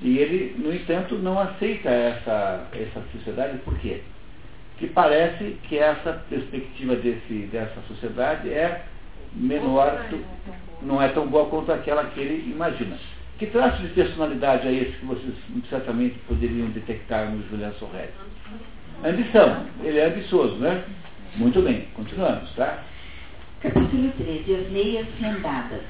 E 0.00 0.18
ele, 0.18 0.56
no 0.58 0.74
entanto, 0.74 1.16
não 1.16 1.38
aceita 1.38 1.88
essa, 1.88 2.66
essa 2.72 3.02
sociedade, 3.12 3.58
por 3.58 3.78
quê? 3.78 4.02
Que 4.78 4.88
parece 4.88 5.56
que 5.64 5.78
essa 5.78 6.24
perspectiva 6.28 6.96
desse, 6.96 7.48
dessa 7.52 7.80
sociedade 7.88 8.52
é 8.52 8.84
menor, 9.32 10.04
não 10.82 11.00
é 11.00 11.08
tão 11.08 11.26
boa 11.26 11.46
quanto 11.46 11.72
aquela 11.72 12.04
que 12.06 12.20
ele 12.20 12.50
imagina. 12.50 12.96
Que 13.38 13.46
traço 13.46 13.82
de 13.82 13.88
personalidade 13.88 14.68
é 14.68 14.72
esse 14.72 14.92
que 14.92 15.06
vocês 15.06 15.34
certamente 15.68 16.18
poderiam 16.28 16.68
detectar 16.68 17.30
no 17.30 17.42
Julian 17.48 17.72
Sorrelli? 17.72 18.12
Ambição. 19.04 19.66
Ele 19.82 19.98
é 19.98 20.06
ambicioso, 20.06 20.56
né? 20.56 20.84
Muito 21.36 21.60
bem, 21.60 21.88
continuamos, 21.94 22.48
tá? 22.54 22.84
Capítulo 23.60 24.12
13. 24.18 24.54
As 24.54 24.70
meias 24.70 25.06
rendadas. 25.18 25.82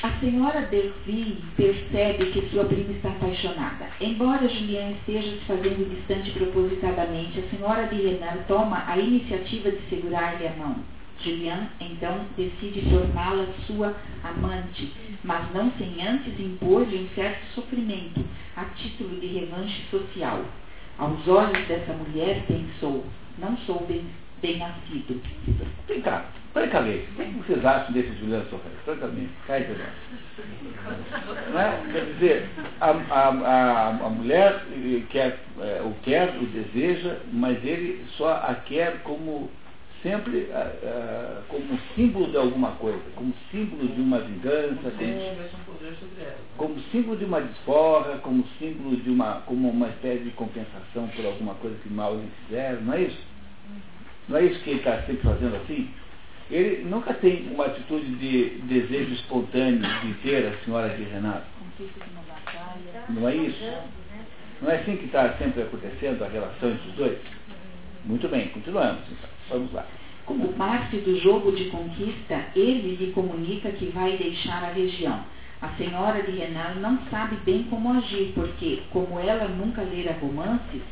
A 0.00 0.12
senhora 0.20 0.60
Delphine 0.60 1.42
percebe 1.56 2.26
que 2.26 2.48
sua 2.50 2.64
prima 2.66 2.92
está 2.92 3.08
apaixonada. 3.08 3.88
Embora 4.00 4.48
Julian 4.48 4.92
esteja 4.92 5.28
se 5.28 5.44
fazendo 5.44 5.90
distante 5.90 6.30
propositadamente, 6.30 7.40
a 7.40 7.48
senhora 7.48 7.88
de 7.88 7.96
Renan 7.96 8.44
toma 8.46 8.84
a 8.86 8.96
iniciativa 8.96 9.72
de 9.72 9.80
segurar-lhe 9.88 10.46
a 10.46 10.52
mão. 10.52 10.76
Julian, 11.20 11.66
então, 11.80 12.26
decide 12.36 12.88
torná-la 12.88 13.48
sua 13.66 13.92
amante, 14.22 14.92
mas 15.24 15.52
não 15.52 15.72
sem 15.72 16.00
antes 16.06 16.38
impor-lhe 16.38 16.96
um 16.96 17.08
certo 17.16 17.44
sofrimento, 17.56 18.24
a 18.54 18.66
título 18.66 19.18
de 19.18 19.26
revanche 19.26 19.82
social. 19.90 20.44
Aos 20.96 21.26
olhos 21.26 21.66
dessa 21.66 21.92
mulher, 21.92 22.44
pensou, 22.46 23.04
não 23.36 23.56
sou 23.66 23.84
bem, 23.84 24.04
bem 24.40 24.58
nascido. 24.58 25.20
Vem 25.86 26.00
cá, 26.02 26.24
Francamente, 26.52 27.06
o 27.12 27.14
que 27.14 27.46
vocês 27.46 27.64
acham 27.64 27.92
desse 27.92 28.12
Juliano 28.18 28.44
Sofré? 28.50 28.70
Francamente, 28.84 29.30
cai 29.46 29.64
de 29.64 29.72
é? 29.72 29.92
Quer 31.92 32.04
dizer, 32.14 32.48
a, 32.80 32.90
a, 32.90 33.28
a, 33.28 33.88
a 33.90 34.08
mulher 34.10 34.64
quer, 35.10 35.38
é, 35.60 35.82
o 35.82 35.94
quer, 36.02 36.30
o 36.36 36.46
deseja, 36.46 37.18
mas 37.32 37.62
ele 37.64 38.04
só 38.16 38.32
a 38.32 38.54
quer 38.54 39.02
como 39.02 39.50
sempre 40.02 40.48
como 41.48 41.78
símbolo 41.94 42.30
de 42.30 42.36
alguma 42.36 42.70
coisa, 42.72 43.02
como 43.16 43.34
símbolo 43.50 43.88
de 43.88 44.00
uma 44.00 44.20
vingança, 44.20 44.92
como, 46.56 46.56
como 46.56 46.80
símbolo 46.92 47.16
de 47.16 47.24
uma 47.24 47.40
desforra, 47.40 48.18
como 48.18 48.44
símbolo 48.58 48.96
de 48.96 49.10
uma, 49.10 49.42
como 49.46 49.68
uma 49.68 49.88
espécie 49.88 50.24
de 50.24 50.30
compensação 50.30 51.08
por 51.08 51.26
alguma 51.26 51.54
coisa 51.54 51.76
que 51.82 51.88
mal 51.88 52.14
lhe 52.14 52.28
fizeram, 52.46 52.80
não 52.82 52.94
é 52.94 53.02
isso? 53.02 53.37
Não 54.28 54.36
é 54.36 54.44
isso 54.44 54.62
que 54.62 54.70
ele 54.70 54.78
está 54.78 55.02
sempre 55.02 55.22
fazendo 55.22 55.56
assim? 55.56 55.90
ele 56.50 56.84
nunca 56.84 57.12
tem 57.14 57.48
uma 57.52 57.66
atitude 57.66 58.06
de 58.16 58.60
desejo 58.62 59.12
espontâneo 59.12 59.80
de 60.02 60.14
ter 60.22 60.46
a 60.46 60.64
senhora 60.64 60.88
de 60.96 61.02
Renato. 61.04 61.46
Não 63.10 63.28
é 63.28 63.36
isso? 63.36 63.64
Não 64.62 64.70
é 64.70 64.76
assim 64.76 64.96
que 64.96 65.04
está 65.04 65.34
sempre 65.34 65.62
acontecendo 65.62 66.24
a 66.24 66.28
relação 66.28 66.70
entre 66.70 66.88
os 66.88 66.94
dois? 66.96 67.18
Muito 68.04 68.28
bem, 68.28 68.48
continuamos. 68.48 69.02
Então. 69.10 69.28
Vamos 69.50 69.72
lá. 69.72 69.86
Como 70.24 70.48
parte 70.54 70.96
do 70.98 71.18
jogo 71.20 71.52
de 71.52 71.66
conquista, 71.66 72.46
ele 72.56 72.96
lhe 72.96 73.12
comunica 73.12 73.70
que 73.70 73.86
vai 73.86 74.16
deixar 74.16 74.62
a 74.64 74.72
região. 74.72 75.22
A 75.60 75.68
senhora 75.76 76.22
de 76.22 76.32
Renan 76.32 76.74
não 76.80 76.98
sabe 77.10 77.36
bem 77.44 77.64
como 77.64 77.92
agir, 77.92 78.32
porque, 78.34 78.82
como 78.90 79.18
ela 79.18 79.48
nunca 79.48 79.82
lera 79.82 80.16
romances, 80.20 80.82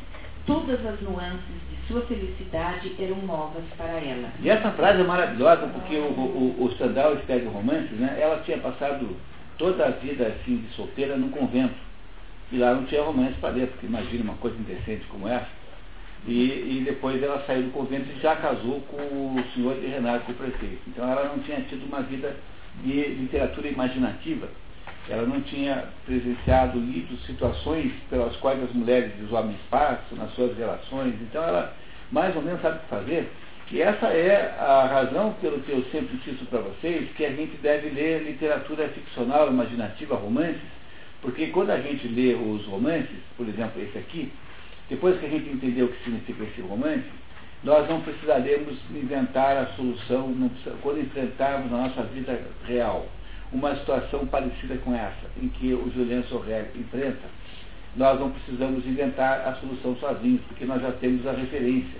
todas 0.47 0.83
as 0.85 0.99
nuances 1.01 1.55
de 1.69 1.87
sua 1.87 2.01
felicidade 2.03 2.95
eram 2.97 3.17
novas 3.17 3.63
para 3.75 3.99
ela. 3.99 4.29
E 4.41 4.49
essa 4.49 4.71
frase 4.71 5.01
é 5.01 5.03
maravilhosa, 5.03 5.67
porque 5.67 5.95
o, 5.97 6.09
o, 6.09 6.63
o 6.63 6.71
Stendhal 6.71 7.15
escreve 7.15 7.45
romances, 7.47 7.91
né? 7.99 8.17
Ela 8.19 8.41
tinha 8.43 8.57
passado 8.57 9.15
toda 9.57 9.85
a 9.85 9.91
vida 9.91 10.25
assim 10.27 10.57
de 10.57 10.73
solteira 10.73 11.17
num 11.17 11.29
convento. 11.29 11.75
E 12.51 12.57
lá 12.57 12.73
não 12.73 12.85
tinha 12.85 13.03
romance 13.03 13.37
para 13.39 13.49
ler, 13.49 13.67
porque 13.67 13.85
imagina 13.85 14.23
uma 14.23 14.35
coisa 14.35 14.57
indecente 14.57 15.05
como 15.07 15.27
essa. 15.27 15.57
E, 16.25 16.79
e, 16.79 16.83
depois 16.83 17.21
ela 17.21 17.43
saiu 17.45 17.63
do 17.63 17.71
convento 17.71 18.09
e 18.09 18.19
já 18.19 18.35
casou 18.37 18.81
com 18.81 18.97
o 18.97 19.43
senhor 19.53 19.79
de 19.79 19.87
Renato, 19.87 20.25
com 20.25 20.31
o 20.31 20.35
prefeito. 20.35 20.81
Então 20.87 21.09
ela 21.09 21.25
não 21.25 21.39
tinha 21.39 21.61
tido 21.61 21.85
uma 21.85 22.01
vida 22.01 22.35
de 22.83 22.91
literatura 22.91 23.67
imaginativa. 23.67 24.47
Ela 25.09 25.25
não 25.25 25.41
tinha 25.41 25.85
presenciado, 26.05 26.79
lido 26.79 27.17
situações 27.25 27.91
pelas 28.09 28.35
quais 28.37 28.61
as 28.61 28.71
mulheres 28.73 29.13
e 29.19 29.23
os 29.23 29.31
homens 29.31 29.57
passam 29.69 30.17
nas 30.17 30.33
suas 30.33 30.57
relações. 30.57 31.13
Então 31.21 31.43
ela 31.43 31.73
mais 32.11 32.35
ou 32.35 32.41
menos 32.41 32.61
sabe 32.61 32.77
o 32.77 32.79
que 32.81 32.87
fazer. 32.87 33.31
E 33.71 33.81
essa 33.81 34.07
é 34.07 34.55
a 34.59 34.85
razão 34.85 35.33
pelo 35.41 35.59
que 35.61 35.71
eu 35.71 35.83
sempre 35.91 36.15
insisto 36.15 36.45
para 36.45 36.59
vocês, 36.59 37.09
que 37.17 37.25
a 37.25 37.31
gente 37.31 37.57
deve 37.57 37.89
ler 37.89 38.23
literatura 38.23 38.87
ficcional, 38.89 39.49
imaginativa, 39.49 40.15
romances, 40.15 40.61
porque 41.21 41.47
quando 41.47 41.71
a 41.71 41.79
gente 41.81 42.07
lê 42.07 42.33
os 42.33 42.65
romances, 42.65 43.17
por 43.35 43.47
exemplo, 43.47 43.81
esse 43.81 43.97
aqui, 43.97 44.31
depois 44.89 45.19
que 45.19 45.25
a 45.25 45.29
gente 45.29 45.49
entender 45.49 45.83
o 45.83 45.89
que 45.89 46.03
significa 46.03 46.43
esse 46.45 46.61
romance, 46.61 47.03
nós 47.63 47.89
não 47.89 47.99
precisaremos 48.01 48.77
inventar 48.89 49.57
a 49.57 49.65
solução 49.75 50.33
quando 50.81 51.01
enfrentarmos 51.01 51.69
na 51.69 51.87
nossa 51.87 52.03
vida 52.03 52.39
real 52.65 53.05
uma 53.51 53.75
situação 53.75 54.25
parecida 54.25 54.77
com 54.77 54.93
essa, 54.93 55.27
em 55.41 55.47
que 55.47 55.73
o 55.73 55.91
Julien 55.93 56.23
Sorrel 56.23 56.65
enfrenta, 56.75 57.27
nós 57.95 58.19
não 58.19 58.31
precisamos 58.31 58.85
inventar 58.85 59.47
a 59.47 59.55
solução 59.55 59.95
sozinhos, 59.97 60.41
porque 60.47 60.65
nós 60.65 60.81
já 60.81 60.91
temos 60.93 61.25
a 61.25 61.31
referência. 61.31 61.99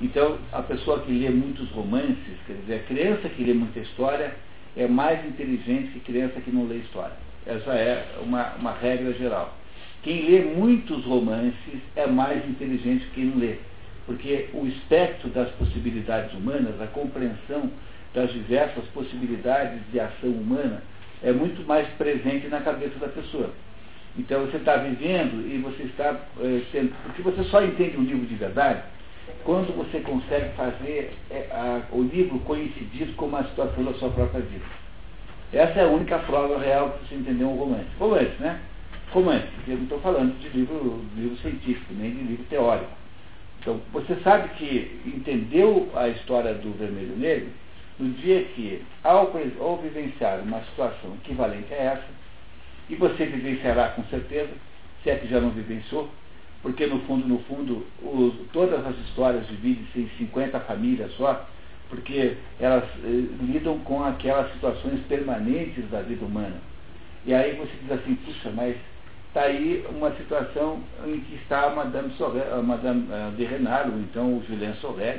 Então, 0.00 0.38
a 0.52 0.60
pessoa 0.62 1.00
que 1.00 1.12
lê 1.12 1.30
muitos 1.30 1.70
romances, 1.70 2.36
quer 2.46 2.54
dizer, 2.54 2.74
a 2.74 2.78
criança 2.80 3.28
que 3.28 3.44
lê 3.44 3.54
muita 3.54 3.78
história, 3.78 4.34
é 4.76 4.86
mais 4.86 5.24
inteligente 5.24 5.92
que 5.92 6.00
criança 6.00 6.40
que 6.40 6.50
não 6.50 6.66
lê 6.66 6.78
história. 6.78 7.14
Essa 7.46 7.72
é 7.72 8.18
uma, 8.20 8.54
uma 8.54 8.72
regra 8.72 9.12
geral. 9.14 9.56
Quem 10.02 10.28
lê 10.28 10.40
muitos 10.40 11.04
romances 11.04 11.80
é 11.94 12.06
mais 12.06 12.44
inteligente 12.48 13.04
que 13.06 13.20
quem 13.20 13.24
não 13.26 13.38
lê, 13.38 13.58
porque 14.06 14.48
o 14.52 14.66
espectro 14.66 15.28
das 15.30 15.48
possibilidades 15.52 16.34
humanas, 16.34 16.80
a 16.80 16.86
compreensão 16.88 17.70
das 18.14 18.32
diversas 18.32 18.84
possibilidades 18.86 19.80
de 19.90 20.00
ação 20.00 20.30
humana 20.30 20.82
é 21.22 21.32
muito 21.32 21.66
mais 21.66 21.88
presente 21.90 22.48
na 22.48 22.60
cabeça 22.60 22.98
da 22.98 23.08
pessoa. 23.08 23.50
Então 24.18 24.44
você 24.44 24.58
está 24.58 24.76
vivendo 24.76 25.46
e 25.46 25.58
você 25.58 25.84
está 25.84 26.20
é, 26.40 26.62
sendo. 26.70 26.92
Porque 27.04 27.22
você 27.22 27.42
só 27.44 27.62
entende 27.64 27.96
um 27.96 28.04
livro 28.04 28.26
de 28.26 28.34
verdade 28.34 28.82
quando 29.44 29.74
você 29.76 30.00
consegue 30.00 30.54
fazer 30.56 31.12
é, 31.30 31.48
a, 31.50 31.82
o 31.92 32.02
livro 32.02 32.38
coincidir 32.40 33.14
com 33.16 33.26
uma 33.26 33.44
situação 33.44 33.84
da 33.84 33.94
sua 33.94 34.10
própria 34.10 34.42
vida. 34.42 34.64
Essa 35.52 35.80
é 35.80 35.84
a 35.84 35.88
única 35.88 36.18
prova 36.18 36.58
real 36.58 36.90
que 36.90 37.08
você 37.08 37.14
entendeu 37.14 37.48
um 37.48 37.56
romance. 37.56 37.86
Romance, 37.98 38.32
né? 38.40 38.60
romance, 39.12 39.46
porque 39.54 39.72
eu 39.72 39.76
não 39.76 39.82
estou 39.84 40.00
falando 40.00 40.38
de 40.38 40.48
livro, 40.48 41.04
livro 41.16 41.36
científico, 41.38 41.92
nem 41.94 42.10
de 42.10 42.22
livro 42.22 42.44
teórico. 42.48 42.90
Então, 43.60 43.80
você 43.92 44.16
sabe 44.24 44.48
que 44.56 45.00
entendeu 45.06 45.90
a 45.94 46.08
história 46.08 46.54
do 46.54 46.72
vermelho 46.76 47.16
negro 47.16 47.48
no 47.98 48.10
dia 48.14 48.44
que, 48.44 48.82
ao, 49.04 49.32
ao 49.60 49.76
vivenciar 49.78 50.40
uma 50.40 50.60
situação 50.64 51.14
equivalente 51.22 51.72
a 51.72 51.76
essa, 51.76 52.08
e 52.88 52.96
você 52.96 53.26
vivenciará 53.26 53.90
com 53.90 54.04
certeza, 54.04 54.50
se 55.02 55.10
é 55.10 55.16
que 55.16 55.28
já 55.28 55.40
não 55.40 55.50
vivenciou, 55.50 56.08
porque 56.62 56.86
no 56.86 57.00
fundo, 57.00 57.26
no 57.26 57.38
fundo, 57.40 57.84
todas 58.52 58.86
as 58.86 58.96
histórias 59.06 59.46
dividem-se 59.48 60.00
em 60.00 60.10
50 60.18 60.60
famílias 60.60 61.12
só, 61.14 61.46
porque 61.88 62.36
elas 62.60 62.84
eh, 63.04 63.26
lidam 63.42 63.78
com 63.80 64.02
aquelas 64.02 64.50
situações 64.52 65.00
permanentes 65.08 65.90
da 65.90 66.00
vida 66.00 66.24
humana. 66.24 66.56
E 67.26 67.34
aí 67.34 67.54
você 67.56 67.72
diz 67.82 67.92
assim, 67.92 68.14
puxa, 68.14 68.50
mas 68.50 68.76
está 69.28 69.42
aí 69.42 69.84
uma 69.90 70.10
situação 70.12 70.80
em 71.04 71.20
que 71.20 71.34
está 71.34 71.64
a 71.64 71.70
Madame, 71.74 72.12
a 72.52 72.62
Madame 72.62 73.08
eh, 73.10 73.30
de 73.36 73.44
Renard, 73.44 73.90
ou 73.90 73.98
então 73.98 74.38
o 74.38 74.44
Julien 74.46 74.74
Sorel, 74.74 75.18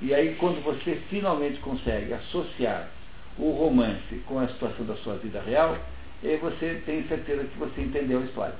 e 0.00 0.14
aí 0.14 0.34
quando 0.36 0.62
você 0.62 1.00
finalmente 1.08 1.58
consegue 1.60 2.12
associar 2.12 2.88
o 3.38 3.50
romance 3.50 4.22
com 4.26 4.38
a 4.38 4.48
situação 4.48 4.84
da 4.86 4.96
sua 4.96 5.16
vida 5.16 5.40
real, 5.40 5.76
aí 6.22 6.36
você 6.36 6.82
tem 6.86 7.06
certeza 7.08 7.44
que 7.44 7.58
você 7.58 7.82
entendeu 7.82 8.20
a 8.20 8.24
história. 8.24 8.54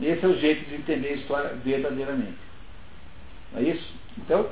Esse 0.00 0.24
é 0.24 0.28
o 0.28 0.38
jeito 0.38 0.68
de 0.68 0.76
entender 0.76 1.08
a 1.08 1.12
história 1.12 1.50
verdadeiramente. 1.64 2.38
Não 3.52 3.60
é 3.60 3.64
isso? 3.64 3.94
Então, 4.18 4.48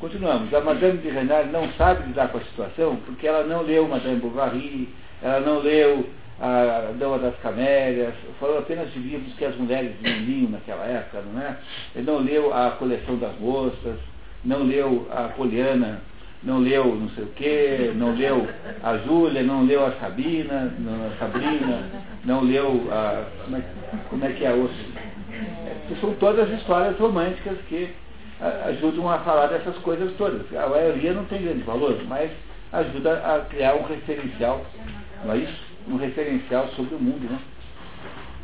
continuamos. 0.00 0.52
A 0.54 0.60
Madame 0.60 0.98
de 0.98 1.10
Renard 1.10 1.50
não 1.50 1.70
sabe 1.72 2.06
lidar 2.06 2.28
com 2.28 2.38
a 2.38 2.44
situação 2.44 2.96
porque 3.04 3.26
ela 3.26 3.44
não 3.44 3.62
leu 3.62 3.88
Madame 3.88 4.20
Bovary, 4.20 4.88
ela 5.22 5.40
não 5.40 5.58
leu 5.58 6.08
a 6.40 6.92
Dama 6.98 7.18
das 7.18 7.36
Camélias, 7.40 8.14
falou 8.40 8.58
apenas 8.58 8.92
de 8.92 8.98
livros 8.98 9.34
que 9.34 9.44
as 9.44 9.54
mulheres 9.56 9.92
liam 10.02 10.50
naquela 10.50 10.84
época, 10.84 11.22
não 11.22 11.40
é? 11.40 11.56
Ele 11.94 12.06
não 12.06 12.18
leu 12.18 12.52
a 12.52 12.72
coleção 12.72 13.16
das 13.18 13.38
moças, 13.38 13.98
não 14.44 14.64
leu 14.64 15.08
a 15.10 15.28
Poliana, 15.28 16.00
não 16.42 16.58
leu 16.58 16.94
não 16.94 17.08
sei 17.10 17.24
o 17.24 17.28
quê, 17.28 17.92
não 17.94 18.14
leu 18.14 18.46
a 18.82 18.98
Júlia, 18.98 19.42
não 19.42 19.64
leu 19.64 19.86
a 19.86 19.92
Sabina, 19.92 20.74
não, 20.78 21.06
a 21.06 21.18
Sabrina, 21.18 21.90
não 22.24 22.42
leu 22.42 22.88
a. 22.90 23.24
Como 23.44 23.56
é, 23.56 23.62
como 24.10 24.24
é 24.24 24.32
que 24.32 24.44
é 24.44 24.48
a 24.48 24.54
outra? 24.54 24.76
É, 25.32 26.00
são 26.00 26.14
todas 26.14 26.50
histórias 26.50 26.98
românticas 26.98 27.58
que 27.68 27.90
ajudam 28.66 29.10
a 29.10 29.18
falar 29.20 29.46
dessas 29.46 29.76
coisas 29.78 30.12
todas. 30.16 30.42
A 30.54 30.68
maioria 30.68 31.12
não 31.12 31.24
tem 31.24 31.42
grande 31.42 31.62
valor, 31.62 31.98
mas 32.08 32.30
ajuda 32.72 33.14
a 33.14 33.40
criar 33.48 33.74
um 33.74 33.84
referencial, 33.84 34.64
não 35.24 35.32
é 35.32 35.38
isso? 35.38 35.74
um 35.88 35.96
referencial 35.96 36.68
sobre 36.76 36.94
o 36.94 36.98
mundo. 36.98 37.30
Né? 37.30 37.38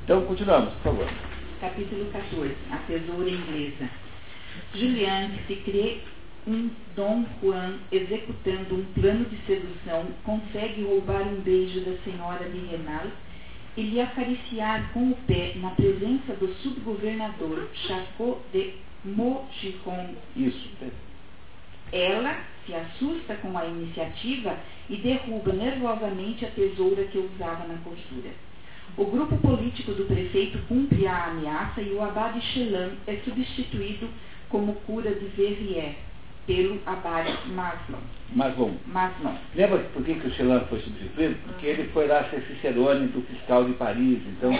Então, 0.04 0.22
continuamos, 0.22 0.72
por 0.74 0.92
favor. 0.92 1.08
Capítulo 1.60 2.06
14. 2.12 2.54
A 2.70 2.76
tesoura 2.86 3.30
inglesa. 3.30 3.88
Que 4.72 5.46
se 5.46 5.56
crê 5.62 5.98
um 6.46 6.70
Dom 6.96 7.24
Juan 7.40 7.78
executando 7.92 8.74
um 8.76 8.84
plano 8.94 9.24
de 9.26 9.36
sedução, 9.46 10.06
consegue 10.24 10.82
roubar 10.82 11.22
um 11.22 11.40
beijo 11.40 11.80
da 11.80 11.96
senhora 11.98 12.48
de 12.48 12.58
Renal 12.58 13.06
e 13.76 13.82
lhe 13.82 14.00
acariciar 14.00 14.92
com 14.92 15.10
o 15.10 15.16
pé 15.26 15.52
na 15.56 15.70
presença 15.70 16.34
do 16.34 16.52
subgovernador 16.62 17.68
Chacot 17.74 18.38
de 18.52 18.74
Mogiron. 19.04 20.14
Isso. 20.36 20.70
Ela 21.92 22.44
se 22.64 22.74
assusta 22.74 23.34
com 23.36 23.56
a 23.56 23.66
iniciativa 23.66 24.56
e 24.88 24.96
derruba 24.96 25.52
nervosamente 25.52 26.44
a 26.44 26.50
tesoura 26.50 27.04
que 27.04 27.18
usava 27.18 27.66
na 27.66 27.78
costura. 27.78 28.30
O 28.96 29.04
grupo 29.04 29.36
político 29.38 29.92
do 29.92 30.04
prefeito 30.04 30.58
cumpre 30.66 31.06
a 31.06 31.26
ameaça 31.26 31.80
e 31.80 31.92
o 31.92 32.02
abade 32.02 32.40
Chelan 32.52 32.90
é 33.06 33.16
substituído 33.24 34.08
como 34.50 34.74
cura 34.86 35.10
de 35.10 35.26
Verrières 35.26 35.96
pelo 36.46 36.80
abade 36.86 37.36
Maslon. 37.48 37.98
Maslon. 38.34 38.72
Maslon. 38.86 39.36
Lembra 39.54 39.78
por 39.92 40.04
que, 40.04 40.14
que 40.14 40.26
o 40.26 40.32
Chelan 40.32 40.60
foi 40.68 40.80
substituído? 40.80 41.36
Porque 41.46 41.66
ele 41.66 41.88
foi 41.92 42.06
lá 42.06 42.24
ser 42.24 42.42
cicerone 42.42 43.08
do 43.08 43.22
fiscal 43.22 43.64
de 43.64 43.72
Paris. 43.74 44.20
Então, 44.26 44.52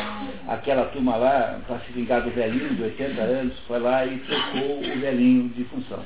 aquela 0.48 0.86
turma 0.86 1.16
lá, 1.16 1.60
para 1.66 1.80
se 1.80 1.92
vingar 1.92 2.22
do 2.22 2.30
velhinho 2.30 2.74
de 2.74 2.82
80 2.82 3.20
anos, 3.20 3.58
foi 3.66 3.78
lá 3.80 4.06
e 4.06 4.18
trocou 4.20 4.78
o 4.78 5.00
velhinho 5.00 5.48
de 5.50 5.64
função. 5.64 6.04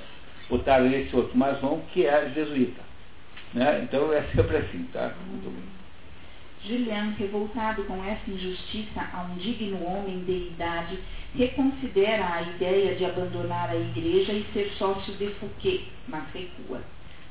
Botaram 0.49 0.87
esse 0.93 1.15
outro 1.15 1.37
Maslon, 1.37 1.81
que 1.93 2.07
é 2.07 2.31
jesuíta. 2.35 2.81
Né? 3.53 3.83
Então 3.83 4.13
é 4.13 4.23
sempre 4.35 4.57
assim, 4.57 4.89
tá? 4.93 5.13
Muito 5.29 5.51
bem. 5.51 5.84
Julian, 6.67 7.15
revoltado 7.19 7.85
com 7.85 8.03
essa 8.05 8.31
injustiça 8.31 9.07
a 9.13 9.23
um 9.23 9.37
digno 9.37 9.85
homem 9.85 10.25
de 10.25 10.49
idade, 10.49 10.99
reconsidera 11.35 12.27
a 12.27 12.43
ideia 12.43 12.95
de 12.95 13.05
abandonar 13.05 13.69
a 13.69 13.77
igreja 13.77 14.33
e 14.33 14.47
ser 14.55 14.71
sócio 14.79 15.13
de 15.15 15.29
Fouquet, 15.35 15.87
mas 16.09 16.25
recua. 16.33 16.81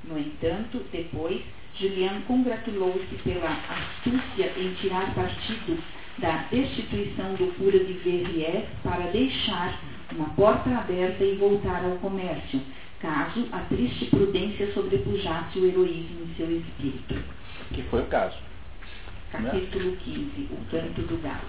No 0.03 0.19
entanto, 0.19 0.85
depois, 0.91 1.41
Julian 1.75 2.21
congratulou-se 2.27 3.15
pela 3.23 3.49
astúcia 3.49 4.53
em 4.55 4.73
tirar 4.75 5.15
partido 5.15 5.81
da 6.19 6.45
destituição 6.51 7.33
do 7.33 7.47
cura 7.57 7.79
de 7.79 7.93
Verrières 7.93 8.65
para 8.83 9.09
deixar 9.11 9.81
uma 10.11 10.29
porta 10.35 10.69
aberta 10.69 11.23
e 11.23 11.35
voltar 11.37 11.83
ao 11.83 11.97
comércio, 11.97 12.61
caso 12.99 13.47
a 13.51 13.61
triste 13.61 14.05
prudência 14.05 14.71
sobrepujasse 14.73 15.57
o 15.57 15.65
heroísmo 15.65 16.21
em 16.21 16.35
seu 16.35 16.55
espírito. 16.55 17.15
Que 17.73 17.81
foi 17.83 18.03
o 18.03 18.07
caso. 18.07 18.52
Capítulo 19.33 19.95
15, 19.95 20.47
o 20.51 20.57
canto 20.69 21.01
do 21.01 21.19
galo. 21.23 21.39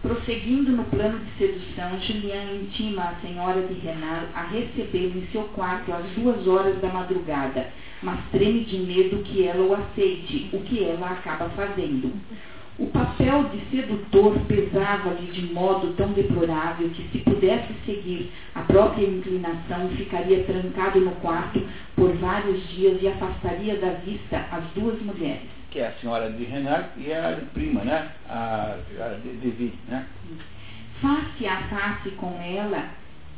Prosseguindo 0.00 0.72
no 0.72 0.84
plano 0.84 1.18
de 1.18 1.30
sedução, 1.32 2.00
Julian 2.00 2.54
intima 2.54 3.02
a 3.02 3.20
senhora 3.20 3.60
de 3.66 3.74
Renal 3.74 4.22
a 4.34 4.44
recebê-lo 4.44 5.18
em 5.18 5.28
seu 5.30 5.42
quarto 5.48 5.92
às 5.92 6.06
duas 6.12 6.46
horas 6.46 6.80
da 6.80 6.88
madrugada, 6.88 7.68
mas 8.02 8.18
treme 8.32 8.64
de 8.64 8.78
medo 8.78 9.22
que 9.24 9.46
ela 9.46 9.62
o 9.62 9.74
aceite, 9.74 10.48
o 10.54 10.60
que 10.60 10.82
ela 10.82 11.10
acaba 11.10 11.50
fazendo. 11.50 12.10
O 12.78 12.86
papel 12.86 13.44
de 13.50 13.60
sedutor 13.70 14.32
pesava-lhe 14.48 15.32
de 15.32 15.52
modo 15.52 15.92
tão 15.98 16.12
deplorável 16.12 16.88
que, 16.88 17.06
se 17.10 17.18
pudesse 17.18 17.74
seguir 17.84 18.32
a 18.54 18.62
própria 18.62 19.04
inclinação, 19.06 19.90
ficaria 19.90 20.44
trancado 20.44 20.98
no 20.98 21.12
quarto 21.16 21.62
por 21.94 22.10
vários 22.14 22.66
dias 22.70 23.02
e 23.02 23.08
afastaria 23.08 23.76
da 23.76 23.90
vista 23.90 24.46
as 24.50 24.64
duas 24.74 24.98
mulheres. 25.02 25.63
Que 25.74 25.80
é 25.80 25.88
a 25.88 26.00
senhora 26.00 26.30
de 26.30 26.44
Renard 26.44 26.88
e 26.96 27.12
a 27.12 27.38
prima, 27.52 27.84
né? 27.84 28.12
A, 28.30 28.76
a 29.00 29.18
de 29.20 29.72
né? 29.88 30.06
Face 31.02 31.46
a 31.46 31.68
face 31.68 32.10
com 32.12 32.40
ela, 32.40 32.88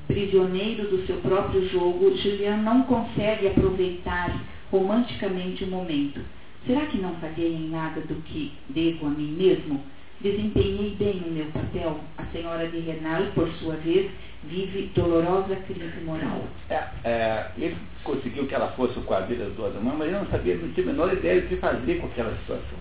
prisioneiro 0.07 0.89
do 0.89 1.05
seu 1.07 1.17
próprio 1.17 1.69
jogo, 1.69 2.17
Julian 2.17 2.59
não 2.59 2.85
consegue 2.85 3.49
aproveitar 3.49 4.39
romanticamente 4.71 5.65
o 5.65 5.69
momento 5.69 6.21
Será 6.67 6.85
que 6.87 6.99
não 6.99 7.15
falhei 7.17 7.55
em 7.55 7.69
nada 7.69 8.01
do 8.01 8.17
que 8.23 8.53
devo 8.69 9.07
a 9.07 9.11
mim 9.11 9.37
mesmo? 9.39 9.81
Desempenhei 10.21 10.97
bem 10.99 11.23
o 11.25 11.31
meu 11.31 11.47
papel. 11.47 12.01
A 12.19 12.25
senhora 12.33 12.67
de 12.67 12.81
Renal, 12.81 13.23
por 13.37 13.49
sua 13.61 13.77
vez, 13.77 14.11
vive 14.49 14.91
dolorosa 14.95 15.57
crise 15.57 16.01
moral. 16.05 16.45
É, 16.71 16.83
é, 17.05 17.47
ele 17.57 17.77
conseguiu 18.05 18.47
que 18.47 18.55
ela 18.55 18.69
fosse 18.73 18.99
o 18.99 19.03
quadrilha 19.03 19.47
do 19.47 19.67
Adamã, 19.67 19.95
mas 19.97 20.09
ele 20.09 20.19
não 20.19 20.27
sabia, 20.27 20.57
não 20.57 20.69
tinha 20.73 20.87
a 20.87 20.91
menor 20.91 21.13
ideia 21.13 21.41
do 21.41 21.49
que 21.49 21.57
fazer 21.57 22.01
com 22.01 22.07
aquela 22.07 22.37
situação. 22.39 22.79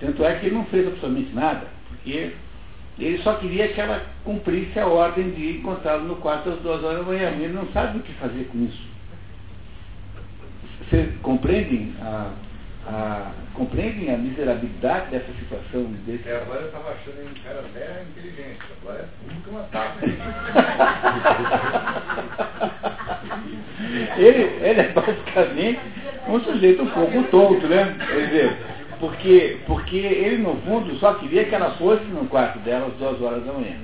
Tanto 0.00 0.24
é 0.24 0.38
que 0.38 0.46
ele 0.46 0.56
não 0.56 0.64
fez 0.66 0.86
absolutamente 0.86 1.34
nada, 1.34 1.66
porque 1.88 2.32
ele 2.98 3.18
só 3.18 3.34
queria 3.34 3.68
que 3.68 3.80
ela 3.80 4.04
cumprisse 4.24 4.78
a 4.78 4.86
ordem 4.86 5.30
de 5.30 5.58
encontrá-lo 5.58 6.04
no 6.04 6.16
quarto 6.16 6.50
às 6.50 6.60
duas 6.60 6.82
horas 6.84 6.98
da 6.98 7.04
manhã. 7.04 7.30
Ele 7.30 7.52
não 7.52 7.66
sabe 7.72 7.98
o 7.98 8.02
que 8.02 8.12
fazer 8.14 8.44
com 8.44 8.64
isso. 8.64 8.94
Vocês 10.80 11.08
compreendem 11.22 11.94
a 12.00 12.32
a, 12.86 13.32
compreendem 13.54 14.14
a 14.14 14.18
miserabilidade 14.18 15.10
dessa 15.10 15.32
situação? 15.38 15.84
Desse... 16.06 16.28
É, 16.28 16.36
agora 16.36 16.60
eu 16.60 16.66
estava 16.66 16.90
achando 16.90 17.18
ele 17.18 17.30
um 17.30 17.42
cara 17.42 17.60
até 17.60 18.02
inteligente, 18.02 18.58
agora 18.80 18.98
é 18.98 19.08
tudo 19.28 19.42
que 19.42 19.50
uma 19.50 19.62
tapa. 19.64 20.04
ele, 24.18 24.42
ele 24.62 24.80
é 24.80 24.92
basicamente 24.92 25.80
um 26.28 26.40
sujeito 26.40 26.82
um 26.82 26.90
pouco 26.90 27.22
tonto, 27.24 27.66
né? 27.66 27.96
Quer 27.98 28.26
dizer, 28.26 28.56
porque, 29.00 29.58
porque 29.66 29.96
ele 29.96 30.38
no 30.38 30.56
fundo 30.62 30.94
só 30.96 31.14
queria 31.14 31.44
que 31.44 31.54
ela 31.54 31.70
fosse 31.72 32.04
no 32.04 32.26
quarto 32.26 32.58
dela 32.60 32.86
às 32.86 32.94
duas 32.94 33.20
horas 33.20 33.44
da 33.44 33.52
manhã. 33.52 33.76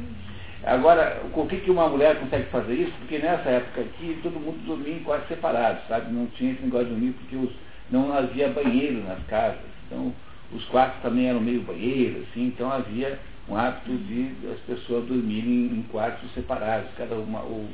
Agora, 0.63 1.23
com 1.33 1.43
o 1.43 1.47
que, 1.47 1.57
que 1.57 1.71
uma 1.71 1.89
mulher 1.89 2.17
consegue 2.17 2.45
fazer 2.51 2.75
isso? 2.75 2.93
Porque 2.99 3.19
nessa 3.19 3.49
época 3.49 3.81
aqui 3.81 4.19
todo 4.23 4.39
mundo 4.39 4.59
dormia 4.67 4.95
em 4.95 5.03
quartos 5.03 5.29
separados, 5.29 5.83
sabe? 5.89 6.13
Não 6.13 6.27
tinha 6.27 6.53
esse 6.53 6.63
negócio 6.63 6.87
de 6.87 6.93
dormir 6.93 7.13
porque 7.13 7.37
os 7.37 7.51
não 7.91 8.13
havia 8.17 8.49
banheiro 8.49 9.03
nas 9.05 9.23
casas. 9.27 9.61
Então, 9.87 10.13
os 10.53 10.65
quartos 10.67 11.01
também 11.03 11.29
eram 11.29 11.41
meio 11.41 11.63
banheiro, 11.63 12.23
assim, 12.23 12.47
então 12.47 12.71
havia 12.71 13.19
um 13.49 13.57
hábito 13.57 13.93
de 13.93 14.33
as 14.53 14.59
pessoas 14.61 15.07
dormirem 15.07 15.67
em 15.67 15.85
quartos 15.91 16.33
separados, 16.33 16.91
cada 16.97 17.15
uma, 17.15 17.41
ou, 17.41 17.69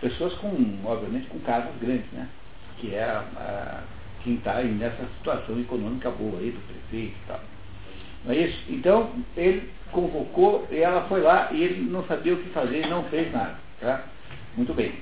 pessoas 0.00 0.32
com, 0.34 0.78
obviamente, 0.84 1.26
com 1.28 1.38
casas 1.40 1.72
grandes, 1.80 2.10
né? 2.12 2.28
Que 2.78 2.94
é 2.94 3.04
a, 3.04 3.18
a, 3.36 3.82
quem 4.22 4.34
está 4.34 4.62
nessa 4.62 5.04
situação 5.18 5.58
econômica 5.60 6.10
boa 6.10 6.38
aí 6.38 6.50
do 6.50 6.60
prefeito 6.66 7.14
e 7.16 7.26
tal. 7.26 7.40
Não 8.24 8.32
é 8.32 8.38
isso? 8.38 8.64
Então, 8.68 9.10
ele 9.36 9.70
convocou 9.90 10.66
e 10.70 10.78
ela 10.78 11.02
foi 11.02 11.20
lá 11.20 11.48
e 11.52 11.62
ele 11.62 11.90
não 11.90 12.04
sabia 12.04 12.34
o 12.34 12.38
que 12.38 12.48
fazer, 12.50 12.86
não 12.86 13.04
fez 13.04 13.32
nada. 13.32 13.56
Tá? 13.80 14.04
Muito 14.56 14.74
bem. 14.74 14.94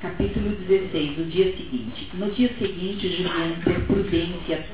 Capítulo 0.00 0.50
16, 0.50 1.18
o 1.18 1.24
dia 1.24 1.56
seguinte. 1.56 2.08
No 2.14 2.30
dia 2.30 2.48
seguinte, 2.56 3.16
Juliana, 3.16 3.56
por 3.64 3.80
prudência, 3.80 4.64